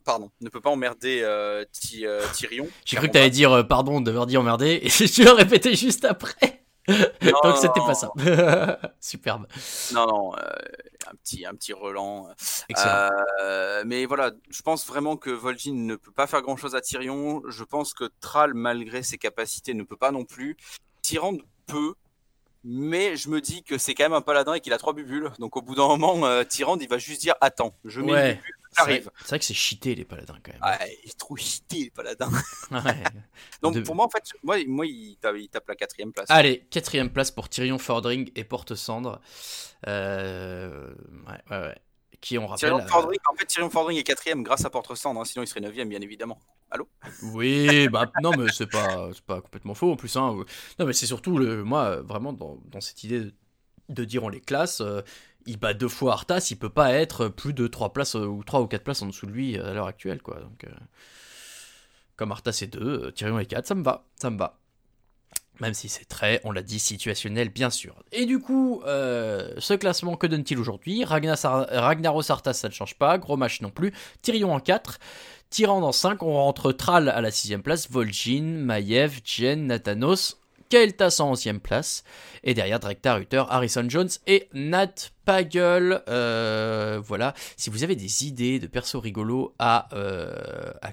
pardon, 0.04 0.30
ne 0.40 0.48
peut 0.48 0.60
pas 0.60 0.70
emmerder 0.70 1.20
euh, 1.22 1.64
Tyrion. 2.32 2.66
J'ai 2.84 2.96
cru 2.96 3.06
que 3.06 3.12
tu 3.12 3.18
allais 3.18 3.30
dire 3.30 3.66
pardon 3.68 4.00
de 4.00 4.24
dire 4.26 4.40
emmerder 4.40 4.80
et 4.82 4.88
tu 5.06 5.22
le 5.22 5.30
répétais 5.30 5.74
juste 5.74 6.04
après. 6.04 6.57
Donc 6.88 7.56
c'était 7.56 7.80
pas 7.80 7.94
ça. 7.94 8.10
Superbe. 9.00 9.46
Non, 9.92 10.06
non, 10.06 10.32
un 10.36 11.14
petit, 11.22 11.46
un 11.46 11.54
petit 11.54 11.72
relan. 11.72 12.28
Euh, 12.76 13.82
mais 13.86 14.06
voilà, 14.06 14.32
je 14.50 14.62
pense 14.62 14.86
vraiment 14.86 15.16
que 15.16 15.30
Vol'jin 15.30 15.74
ne 15.74 15.96
peut 15.96 16.12
pas 16.12 16.26
faire 16.26 16.42
grand 16.42 16.56
chose 16.56 16.74
à 16.74 16.80
Tyrion. 16.80 17.42
Je 17.48 17.64
pense 17.64 17.94
que 17.94 18.10
Thrall, 18.20 18.54
malgré 18.54 19.02
ses 19.02 19.18
capacités, 19.18 19.74
ne 19.74 19.82
peut 19.82 19.96
pas 19.96 20.10
non 20.10 20.24
plus. 20.24 20.56
Tyrande 21.02 21.42
peut, 21.66 21.94
mais 22.64 23.16
je 23.16 23.28
me 23.28 23.40
dis 23.40 23.62
que 23.62 23.78
c'est 23.78 23.94
quand 23.94 24.04
même 24.04 24.12
un 24.12 24.20
paladin 24.20 24.54
et 24.54 24.60
qu'il 24.60 24.72
a 24.72 24.78
trois 24.78 24.92
bubules. 24.92 25.30
Donc 25.38 25.56
au 25.56 25.62
bout 25.62 25.74
d'un 25.74 25.88
moment, 25.88 26.26
euh, 26.26 26.44
Tyrande, 26.44 26.82
il 26.82 26.88
va 26.88 26.98
juste 26.98 27.20
dire 27.20 27.34
Attends, 27.40 27.74
je 27.84 28.00
mets 28.00 28.12
ouais. 28.12 28.40
C'est 28.72 29.28
vrai 29.28 29.38
que 29.38 29.44
c'est 29.44 29.54
cheaté 29.54 29.94
les 29.94 30.04
paladins 30.04 30.36
quand 30.42 30.52
même. 30.52 30.62
Ouais, 30.62 30.98
il 31.04 31.10
est 31.10 31.18
trop 31.18 31.36
cheaté 31.36 31.84
les 31.84 31.90
paladins. 31.90 32.30
Donc 33.62 33.82
pour 33.82 33.94
moi, 33.94 34.06
en 34.06 34.10
fait, 34.10 34.22
moi, 34.42 34.56
moi 34.66 34.86
il, 34.86 35.16
tape, 35.18 35.68
la 35.68 35.74
quatrième 35.74 36.12
place. 36.12 36.30
Allez, 36.30 36.66
quatrième 36.70 37.10
place 37.10 37.30
pour 37.30 37.48
Tyrion 37.48 37.78
Fordring 37.78 38.30
et 38.34 38.44
Porte 38.44 38.74
Cendre. 38.74 39.20
Euh, 39.86 40.94
ouais, 41.26 41.40
ouais, 41.50 41.60
ouais. 41.60 41.78
Qui 42.20 42.36
on 42.36 42.46
rappelle. 42.46 42.70
Tyrion 42.70 42.86
Fordring, 42.86 43.20
en 43.32 43.36
fait, 43.36 43.46
Tyrion 43.46 43.70
Fordring 43.70 43.98
est 43.98 44.02
quatrième 44.02 44.42
grâce 44.42 44.64
à 44.64 44.70
Porte 44.70 44.94
Cendre, 44.94 45.20
hein, 45.20 45.24
sinon 45.24 45.44
il 45.44 45.46
serait 45.46 45.60
neuvième, 45.60 45.88
bien 45.88 46.00
évidemment. 46.00 46.40
Allô? 46.70 46.88
Oui, 47.32 47.88
bah 47.88 48.10
non, 48.22 48.32
mais 48.36 48.50
c'est 48.52 48.66
pas, 48.66 49.08
pas 49.26 49.40
complètement 49.40 49.74
faux 49.74 49.92
en 49.92 49.96
plus. 49.96 50.14
Hein. 50.16 50.44
Non, 50.78 50.86
mais 50.86 50.92
c'est 50.92 51.06
surtout, 51.06 51.38
le, 51.38 51.64
moi, 51.64 52.02
vraiment, 52.02 52.32
dans, 52.32 52.58
dans 52.66 52.80
cette 52.80 53.04
idée 53.04 53.30
de, 53.88 54.04
dire 54.04 54.24
on 54.24 54.28
les 54.28 54.40
classe, 54.40 54.80
euh, 54.80 55.00
il 55.48 55.58
bat 55.58 55.74
deux 55.74 55.88
fois 55.88 56.12
Arthas, 56.12 56.48
il 56.50 56.56
peut 56.56 56.68
pas 56.68 56.92
être 56.92 57.28
plus 57.28 57.52
de 57.52 57.66
trois 57.66 57.92
places 57.92 58.14
euh, 58.14 58.26
ou 58.26 58.44
trois 58.44 58.60
ou 58.60 58.66
quatre 58.66 58.84
places 58.84 59.02
en 59.02 59.06
dessous 59.06 59.26
de 59.26 59.32
lui 59.32 59.58
à 59.58 59.72
l'heure 59.72 59.86
actuelle, 59.86 60.22
quoi. 60.22 60.40
Donc, 60.40 60.64
euh, 60.64 60.70
comme 62.16 62.32
Arthas 62.32 62.60
est 62.62 62.72
2, 62.72 63.12
Tyrion 63.12 63.38
est 63.38 63.46
4, 63.46 63.66
ça 63.66 63.74
me 63.74 63.82
va, 63.82 64.04
ça 64.16 64.30
me 64.30 64.38
va. 64.38 64.58
Même 65.60 65.74
si 65.74 65.88
c'est 65.88 66.04
très, 66.04 66.40
on 66.44 66.52
l'a 66.52 66.62
dit, 66.62 66.78
situationnel, 66.78 67.48
bien 67.48 67.70
sûr. 67.70 67.96
Et 68.12 68.26
du 68.26 68.38
coup, 68.38 68.80
ce 68.84 69.74
classement, 69.74 70.14
que 70.14 70.28
donne-t-il 70.28 70.56
aujourd'hui? 70.56 71.04
Ragnaros 71.04 72.30
Arthas, 72.30 72.54
ça 72.54 72.68
ne 72.68 72.72
change 72.72 72.94
pas. 72.94 73.18
Gros 73.18 73.36
match 73.36 73.60
non 73.60 73.70
plus. 73.70 73.92
Tyrion 74.22 74.54
en 74.54 74.60
4. 74.60 75.00
Tirant 75.50 75.82
en 75.82 75.92
5, 75.92 76.22
on 76.22 76.34
rentre 76.34 76.72
Tral 76.72 77.08
à 77.08 77.22
la 77.22 77.30
6ème 77.30 77.62
place, 77.62 77.90
Vol'jin, 77.90 78.42
Maiev, 78.42 79.20
Jen, 79.24 79.66
Nathanos, 79.66 80.38
Kael'thas 80.68 81.20
en 81.20 81.32
11ème 81.32 81.58
place, 81.58 82.04
et 82.44 82.52
derrière 82.52 82.80
Drektar, 82.80 83.16
Rutter, 83.16 83.44
Harrison 83.48 83.86
Jones 83.88 84.10
et 84.26 84.48
Nat 84.52 85.10
pas 85.28 85.44
gueule. 85.44 86.00
Euh, 86.08 87.02
voilà. 87.04 87.34
Si 87.58 87.68
vous 87.68 87.84
avez 87.84 87.96
des 87.96 88.24
idées 88.26 88.58
de 88.58 88.66
persos 88.66 88.96
rigolos 88.96 89.54
à, 89.58 89.90
euh, 89.92 90.32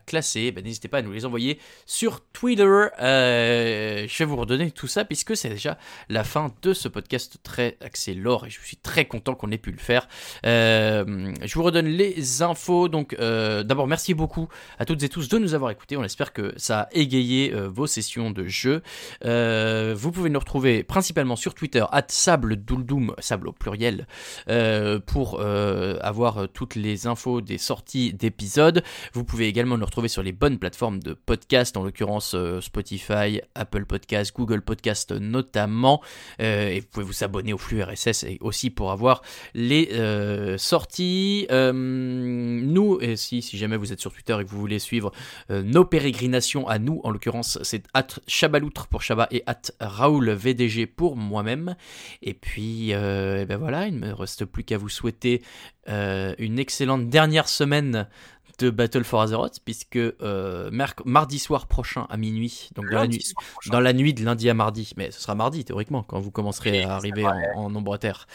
classer, 0.05 0.51
ben, 0.51 0.61
n'hésitez 0.61 0.89
pas 0.89 0.97
à 0.97 1.01
nous 1.03 1.13
les 1.13 1.25
envoyer 1.25 1.57
sur 1.85 2.19
Twitter. 2.33 2.65
Euh, 2.65 4.05
je 4.09 4.17
vais 4.17 4.25
vous 4.25 4.35
redonner 4.35 4.71
tout 4.71 4.87
ça 4.87 5.05
puisque 5.05 5.37
c'est 5.37 5.47
déjà 5.47 5.77
la 6.09 6.25
fin 6.25 6.51
de 6.63 6.73
ce 6.73 6.89
podcast 6.89 7.37
très 7.43 7.77
axé 7.79 8.13
lore 8.13 8.45
je 8.49 8.59
suis 8.59 8.75
très 8.75 9.05
content 9.05 9.35
qu'on 9.35 9.51
ait 9.51 9.57
pu 9.57 9.71
le 9.71 9.77
faire. 9.77 10.09
je 10.43 11.53
vous 11.53 11.63
redonne 11.63 11.87
les 11.87 12.41
infos. 12.41 12.89
Donc, 12.89 13.15
d'abord, 13.17 13.87
merci 13.87 14.13
beaucoup 14.13 14.49
à 14.79 14.83
toutes 14.83 15.01
et 15.03 15.07
tous 15.07 15.29
de 15.29 15.37
nous 15.37 15.53
avoir 15.53 15.71
écoutés. 15.71 15.95
On 15.95 16.03
espère 16.03 16.33
que 16.33 16.53
ça 16.57 16.81
a 16.81 16.87
égayé 16.91 17.53
vos 17.53 17.87
sessions 17.87 18.31
de 18.31 18.49
jeu. 18.49 18.81
vous 19.21 20.11
pouvez 20.11 20.29
nous 20.29 20.39
retrouver 20.39 20.83
principalement 20.83 21.37
sur 21.37 21.53
Twitter, 21.53 21.85
at 21.93 22.07
sable 22.09 22.61
sable 23.19 23.47
au 23.47 23.53
pluriel. 23.53 24.07
Euh, 24.49 24.99
pour 24.99 25.39
euh, 25.39 25.97
avoir 26.01 26.47
toutes 26.53 26.75
les 26.75 27.07
infos 27.07 27.41
des 27.41 27.57
sorties 27.57 28.13
d'épisodes. 28.13 28.83
Vous 29.13 29.23
pouvez 29.23 29.47
également 29.47 29.77
nous 29.77 29.85
retrouver 29.85 30.07
sur 30.07 30.23
les 30.23 30.31
bonnes 30.31 30.59
plateformes 30.59 30.99
de 30.99 31.13
podcast, 31.13 31.77
en 31.77 31.83
l'occurrence 31.83 32.35
euh, 32.35 32.61
Spotify, 32.61 33.41
Apple 33.55 33.85
Podcast, 33.85 34.35
Google 34.35 34.61
Podcast 34.61 35.11
notamment. 35.11 36.01
et 36.39 36.79
vous 36.79 36.87
pouvez 36.91 37.05
vous 37.05 37.23
abonner 37.23 37.53
au 37.53 37.57
flux 37.57 37.81
RSS 37.81 38.23
et 38.23 38.37
aussi 38.41 38.69
pour 38.69 38.91
avoir 38.91 39.21
les 39.53 39.89
sorties. 40.57 41.47
nous, 41.51 42.99
et 43.01 43.15
si, 43.15 43.41
jamais 43.41 43.77
vous 43.77 43.93
êtes 43.93 43.99
sur 43.99 44.13
Twitter 44.13 44.37
et 44.39 44.43
que 44.43 44.49
vous 44.49 44.59
voulez 44.59 44.79
suivre 44.79 45.11
nos 45.49 45.85
pérégrinations 45.85 46.67
à 46.67 46.79
nous, 46.79 47.01
en 47.03 47.11
l'occurrence 47.11 47.59
c'est 47.63 47.83
at 47.93 48.07
Chabaloutre 48.27 48.87
pour 48.87 49.01
Chaba 49.01 49.27
et 49.31 49.43
at 49.45 49.61
Raoul 49.79 50.31
VDG 50.31 50.87
pour 50.87 51.15
moi-même. 51.15 51.75
Et 52.21 52.33
puis, 52.33 52.91
et 52.91 53.45
ben 53.45 53.57
voilà, 53.57 53.87
il 53.87 53.95
me 53.95 54.13
reste 54.15 54.45
plus 54.45 54.63
qu'à 54.63 54.77
vous 54.77 54.89
souhaiter 54.89 55.41
euh, 55.89 56.33
une 56.37 56.59
excellente 56.59 57.09
dernière 57.09 57.47
semaine 57.47 58.07
de 58.57 58.69
Battle 58.69 59.03
for 59.03 59.21
Azeroth, 59.21 59.59
puisque 59.65 59.97
euh, 59.97 60.71
mardi 61.03 61.39
soir 61.39 61.67
prochain 61.67 62.07
à 62.09 62.15
minuit, 62.15 62.69
donc 62.73 62.89
dans 62.89 62.99
la, 63.01 63.07
nuit, 63.07 63.33
dans 63.67 63.81
la, 63.81 63.91
nuit, 63.91 64.13
de 64.13 64.23
lundi 64.23 64.49
à 64.49 64.53
mardi, 64.53 64.93
mais 64.95 65.11
ce 65.11 65.19
sera 65.19 65.35
mardi 65.35 65.65
théoriquement, 65.65 66.03
quand 66.03 66.21
vous 66.21 66.31
commencerez 66.31 66.83
à 66.83 66.95
arriver 66.95 67.25
en, 67.55 67.69
nombre 67.69 67.97
terre, 67.97 68.27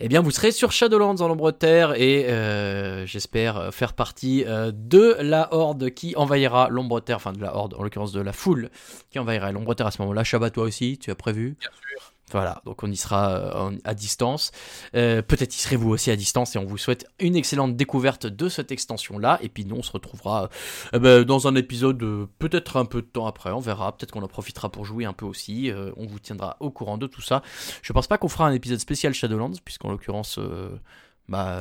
eh 0.00 0.08
bien 0.08 0.20
vous 0.20 0.30
serez 0.30 0.52
sur 0.52 0.70
Shadowlands 0.70 1.22
en 1.22 1.28
nombre 1.28 1.50
terre 1.50 1.94
et 1.98 2.26
euh, 2.28 3.06
j'espère 3.06 3.72
faire 3.72 3.94
partie 3.94 4.44
de 4.44 5.16
la 5.20 5.48
horde 5.54 5.90
qui 5.90 6.14
envahira 6.14 6.68
l'ombre 6.68 7.00
terre, 7.00 7.16
enfin 7.16 7.32
de 7.32 7.40
la 7.40 7.56
horde, 7.56 7.72
en 7.72 7.82
l'occurrence 7.82 8.12
de 8.12 8.20
la 8.20 8.34
foule 8.34 8.68
qui 9.10 9.18
envahira 9.18 9.50
l'ombre 9.50 9.72
terre 9.72 9.86
à 9.86 9.90
ce 9.90 10.02
moment-là. 10.02 10.24
Shabbat, 10.24 10.52
toi 10.52 10.64
aussi, 10.64 10.98
tu 10.98 11.10
as 11.10 11.14
prévu? 11.14 11.56
Bien 11.58 11.70
sûr. 11.70 12.12
Voilà, 12.32 12.60
donc 12.64 12.82
on 12.82 12.90
y 12.90 12.96
sera 12.96 13.30
euh, 13.30 13.78
à 13.84 13.94
distance. 13.94 14.50
Euh, 14.94 15.22
peut-être 15.22 15.54
y 15.54 15.58
serez 15.58 15.76
vous 15.76 15.90
aussi 15.90 16.10
à 16.10 16.16
distance 16.16 16.56
et 16.56 16.58
on 16.58 16.64
vous 16.64 16.78
souhaite 16.78 17.06
une 17.18 17.36
excellente 17.36 17.76
découverte 17.76 18.26
de 18.26 18.48
cette 18.48 18.70
extension-là. 18.70 19.38
Et 19.42 19.48
puis 19.48 19.64
nous, 19.64 19.76
on 19.76 19.82
se 19.82 19.92
retrouvera 19.92 20.48
euh, 20.94 20.98
ben, 20.98 21.24
dans 21.24 21.48
un 21.48 21.54
épisode 21.54 21.98
peut-être 22.38 22.76
un 22.76 22.84
peu 22.84 23.00
de 23.00 23.06
temps 23.06 23.26
après, 23.26 23.50
on 23.50 23.60
verra. 23.60 23.96
Peut-être 23.96 24.12
qu'on 24.12 24.22
en 24.22 24.28
profitera 24.28 24.70
pour 24.70 24.84
jouer 24.84 25.04
un 25.04 25.12
peu 25.12 25.26
aussi. 25.26 25.72
on 25.96 26.06
vous 26.06 26.18
tiendra 26.18 26.56
au 26.60 26.70
courant 26.70 26.98
de 26.98 27.06
tout 27.06 27.22
ça. 27.22 27.42
Je 27.82 27.92
pense 27.92 28.06
pas 28.06 28.18
qu'on 28.18 28.28
fera 28.28 28.46
un 28.46 28.52
épisode 28.52 28.78
spécial 28.78 29.14
Shadowlands, 29.14 29.52
puisqu'en 29.64 29.90
l'occurrence, 29.90 30.38
bah, 31.28 31.60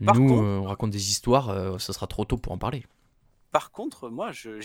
nous, 0.00 0.32
on 0.32 0.64
raconte 0.64 0.90
des 0.90 1.10
histoires, 1.10 1.80
ça 1.80 1.92
sera 1.92 2.06
trop 2.06 2.24
tôt 2.24 2.36
pour 2.36 2.52
en 2.52 2.58
parler. 2.58 2.84
Par 3.50 3.70
contre, 3.70 4.10
moi, 4.10 4.30
je, 4.32 4.60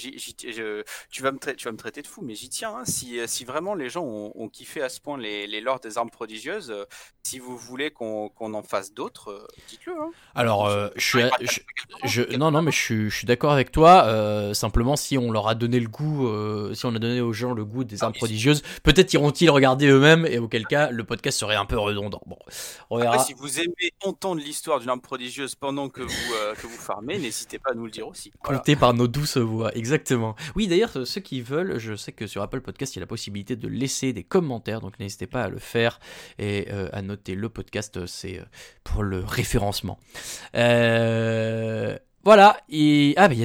tu, 1.10 1.24
vas 1.24 1.32
me 1.32 1.56
tu 1.56 1.66
vas 1.66 1.72
me 1.72 1.78
traiter 1.78 2.02
de 2.02 2.08
fou, 2.08 2.22
mais 2.22 2.36
j'y 2.36 2.50
tiens. 2.50 2.76
Hein. 2.76 2.86
Si, 2.86 3.18
si, 3.28 3.46
vraiment 3.46 3.76
les 3.76 3.90
gens 3.90 4.04
ont, 4.04 4.50
kiffé 4.50 4.82
à 4.82 4.90
ce 4.90 5.00
point 5.00 5.18
les, 5.18 5.48
les 5.48 5.62
lords 5.62 5.80
des 5.80 5.98
armes 5.98 6.10
prodigieuses, 6.10 6.70
euh, 6.70 6.86
si 7.24 7.40
vous 7.40 7.58
voulez 7.58 7.92
qu'on 7.92 8.30
en 8.38 8.64
fasse 8.64 8.94
d'autres, 8.94 9.32
euh, 9.32 9.48
dites-le. 9.70 9.94
Hein. 9.94 10.12
Alors, 10.36 10.68
euh, 10.68 10.90
je 10.98 11.20
je, 12.04 12.36
non, 12.36 12.52
non, 12.52 12.62
mais 12.62 12.72
je, 12.72 13.10
suis 13.10 13.26
d'accord 13.26 13.54
avec 13.54 13.72
toi. 13.72 14.54
simplement, 14.54 14.98
si 14.98 15.18
on 15.18 15.32
leur 15.32 15.48
a 15.48 15.56
donné 15.56 15.80
le 15.80 15.88
goût, 15.88 16.28
si 16.76 16.86
on 16.86 16.94
a 16.96 17.00
donné 17.00 17.22
aux 17.22 17.34
gens 17.34 17.54
le 17.54 17.64
goût 17.64 17.84
des 17.84 18.02
ah 18.02 18.08
armes 18.08 18.14
prodigieuses, 18.14 18.62
peut-être 18.84 19.14
iront-ils 19.14 19.50
regarder 19.50 19.88
eux-mêmes, 19.88 20.26
et 20.26 20.40
auquel 20.40 20.68
cas, 20.68 20.90
le 20.90 21.04
podcast 21.04 21.40
serait 21.40 21.56
un 21.56 21.66
peu 21.66 21.78
redondant. 21.78 22.22
Bon, 22.26 22.38
on 22.90 22.98
verra. 22.98 23.14
Après, 23.16 23.26
si 23.26 23.34
vous 23.34 23.60
aimez 23.60 23.94
entendre 24.04 24.42
l'histoire 24.42 24.80
d'une 24.80 24.90
arme 24.90 25.02
prodigieuse 25.02 25.56
pendant 25.56 25.88
que 25.90 26.02
vous, 26.02 26.34
que 26.62 26.68
vous 26.68 26.78
farmez, 26.78 27.18
n'hésitez 27.18 27.60
pas 27.60 27.72
à 27.72 27.74
nous 27.74 27.86
le 27.86 27.92
dire 27.92 28.08
aussi 28.08 28.32
par 28.76 28.94
nos 28.94 29.08
douces 29.08 29.38
voix, 29.38 29.76
exactement. 29.76 30.36
Oui, 30.56 30.68
d'ailleurs, 30.68 30.92
ceux 31.06 31.22
qui 31.22 31.42
veulent, 31.42 31.78
je 31.80 31.96
sais 31.96 32.12
que 32.12 32.28
sur 32.28 32.42
Apple 32.42 32.62
Podcast, 32.62 32.96
il 32.96 33.00
y 33.00 33.02
a 33.02 33.02
la 33.02 33.08
possibilité 33.08 33.56
de 33.56 33.68
laisser 33.68 34.14
des 34.14 34.24
commentaires, 34.24 34.82
donc 34.82 35.00
n'hésitez 35.00 35.28
pas 35.28 35.44
à 35.44 35.50
le 35.50 35.60
faire 35.60 36.00
et 36.40 36.68
euh, 36.72 36.90
à 36.94 37.02
noter 37.02 37.36
le 37.36 37.50
podcast, 37.50 38.06
c'est 38.06 38.40
euh, 38.40 38.44
pour 38.84 39.04
le 39.04 39.20
référencement. 39.20 40.00
Euh, 40.56 41.98
voilà, 42.24 42.58
et... 42.70 43.14
Ah, 43.18 43.28
mais 43.28 43.36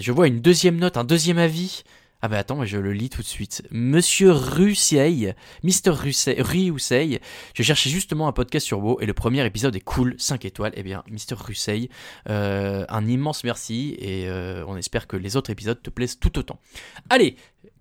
je 0.00 0.12
vois 0.12 0.28
une 0.28 0.40
deuxième 0.40 0.76
note, 0.76 0.96
un 0.96 1.04
deuxième 1.04 1.38
avis. 1.38 1.82
Ah 2.20 2.26
bah 2.26 2.38
attends, 2.38 2.64
je 2.64 2.78
le 2.78 2.92
lis 2.92 3.10
tout 3.10 3.22
de 3.22 3.26
suite. 3.28 3.62
Monsieur 3.70 4.32
Russeil, 4.32 5.34
Mr. 5.62 5.90
Russeil, 5.90 7.20
je 7.54 7.62
cherchais 7.62 7.90
justement 7.90 8.26
un 8.26 8.32
podcast 8.32 8.66
sur 8.66 8.80
WoW 8.80 8.98
et 9.00 9.06
le 9.06 9.14
premier 9.14 9.46
épisode 9.46 9.76
est 9.76 9.80
cool, 9.80 10.16
5 10.18 10.44
étoiles. 10.44 10.72
Eh 10.74 10.82
bien, 10.82 11.04
Mr. 11.08 11.36
Russeil, 11.36 11.90
euh, 12.28 12.84
un 12.88 13.06
immense 13.06 13.44
merci 13.44 13.94
et 14.00 14.28
euh, 14.28 14.64
on 14.66 14.76
espère 14.76 15.06
que 15.06 15.16
les 15.16 15.36
autres 15.36 15.50
épisodes 15.50 15.80
te 15.80 15.90
plaisent 15.90 16.18
tout 16.18 16.40
autant. 16.40 16.58
Allez, 17.08 17.36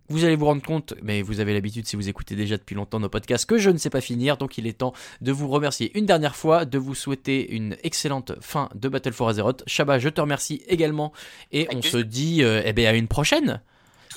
vous 0.07 0.23
allez 0.23 0.35
vous 0.35 0.45
rendre 0.45 0.61
compte, 0.61 0.93
mais 1.01 1.23
vous 1.23 1.39
avez 1.39 1.55
l'habitude 1.55 1.87
si 1.87 1.95
vous 1.95 2.07
écoutez 2.07 2.35
déjà 2.35 2.57
depuis 2.57 2.75
longtemps 2.75 2.99
nos 2.99 3.09
podcasts, 3.09 3.47
que 3.47 3.57
je 3.57 3.71
ne 3.71 3.79
sais 3.79 3.89
pas 3.89 4.01
finir, 4.01 4.37
donc 4.37 4.59
il 4.59 4.67
est 4.67 4.77
temps 4.77 4.93
de 5.19 5.31
vous 5.31 5.47
remercier 5.47 5.97
une 5.97 6.05
dernière 6.05 6.35
fois, 6.35 6.65
de 6.65 6.77
vous 6.77 6.93
souhaiter 6.93 7.55
une 7.55 7.75
excellente 7.81 8.33
fin 8.39 8.69
de 8.75 8.87
Battle 8.87 9.13
for 9.13 9.29
Azeroth. 9.29 9.63
Shaba, 9.65 9.97
je 9.97 10.09
te 10.09 10.21
remercie 10.21 10.61
également, 10.67 11.11
et 11.51 11.67
on 11.73 11.81
se 11.81 11.97
dit 11.97 12.43
euh, 12.43 12.61
eh 12.63 12.73
bien, 12.73 12.91
à 12.91 12.93
une 12.93 13.07
prochaine 13.07 13.61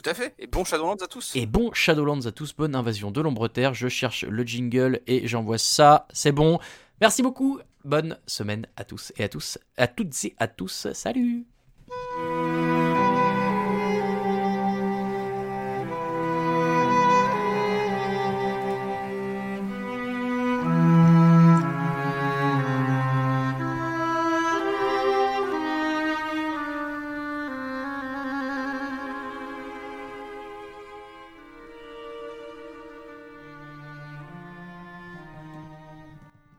tout 0.00 0.10
à 0.10 0.14
fait. 0.14 0.34
Et 0.38 0.46
bon 0.46 0.64
Shadowlands 0.64 0.96
à 0.96 1.06
tous. 1.06 1.36
Et 1.36 1.46
bon 1.46 1.72
Shadowlands 1.72 2.26
à 2.26 2.32
tous. 2.32 2.54
Bonne 2.54 2.74
invasion 2.74 3.10
de 3.10 3.20
l'ombre 3.20 3.48
terre. 3.48 3.74
Je 3.74 3.88
cherche 3.88 4.24
le 4.24 4.42
jingle 4.44 5.00
et 5.06 5.26
j'envoie 5.26 5.58
ça. 5.58 6.06
C'est 6.12 6.32
bon. 6.32 6.58
Merci 7.00 7.22
beaucoup. 7.22 7.60
Bonne 7.84 8.18
semaine 8.26 8.66
à 8.76 8.84
tous 8.84 9.12
et 9.16 9.24
à 9.24 9.28
tous. 9.28 9.58
À 9.76 9.86
toutes 9.86 10.24
et 10.24 10.34
à 10.38 10.48
tous. 10.48 10.88
Salut. 10.92 11.46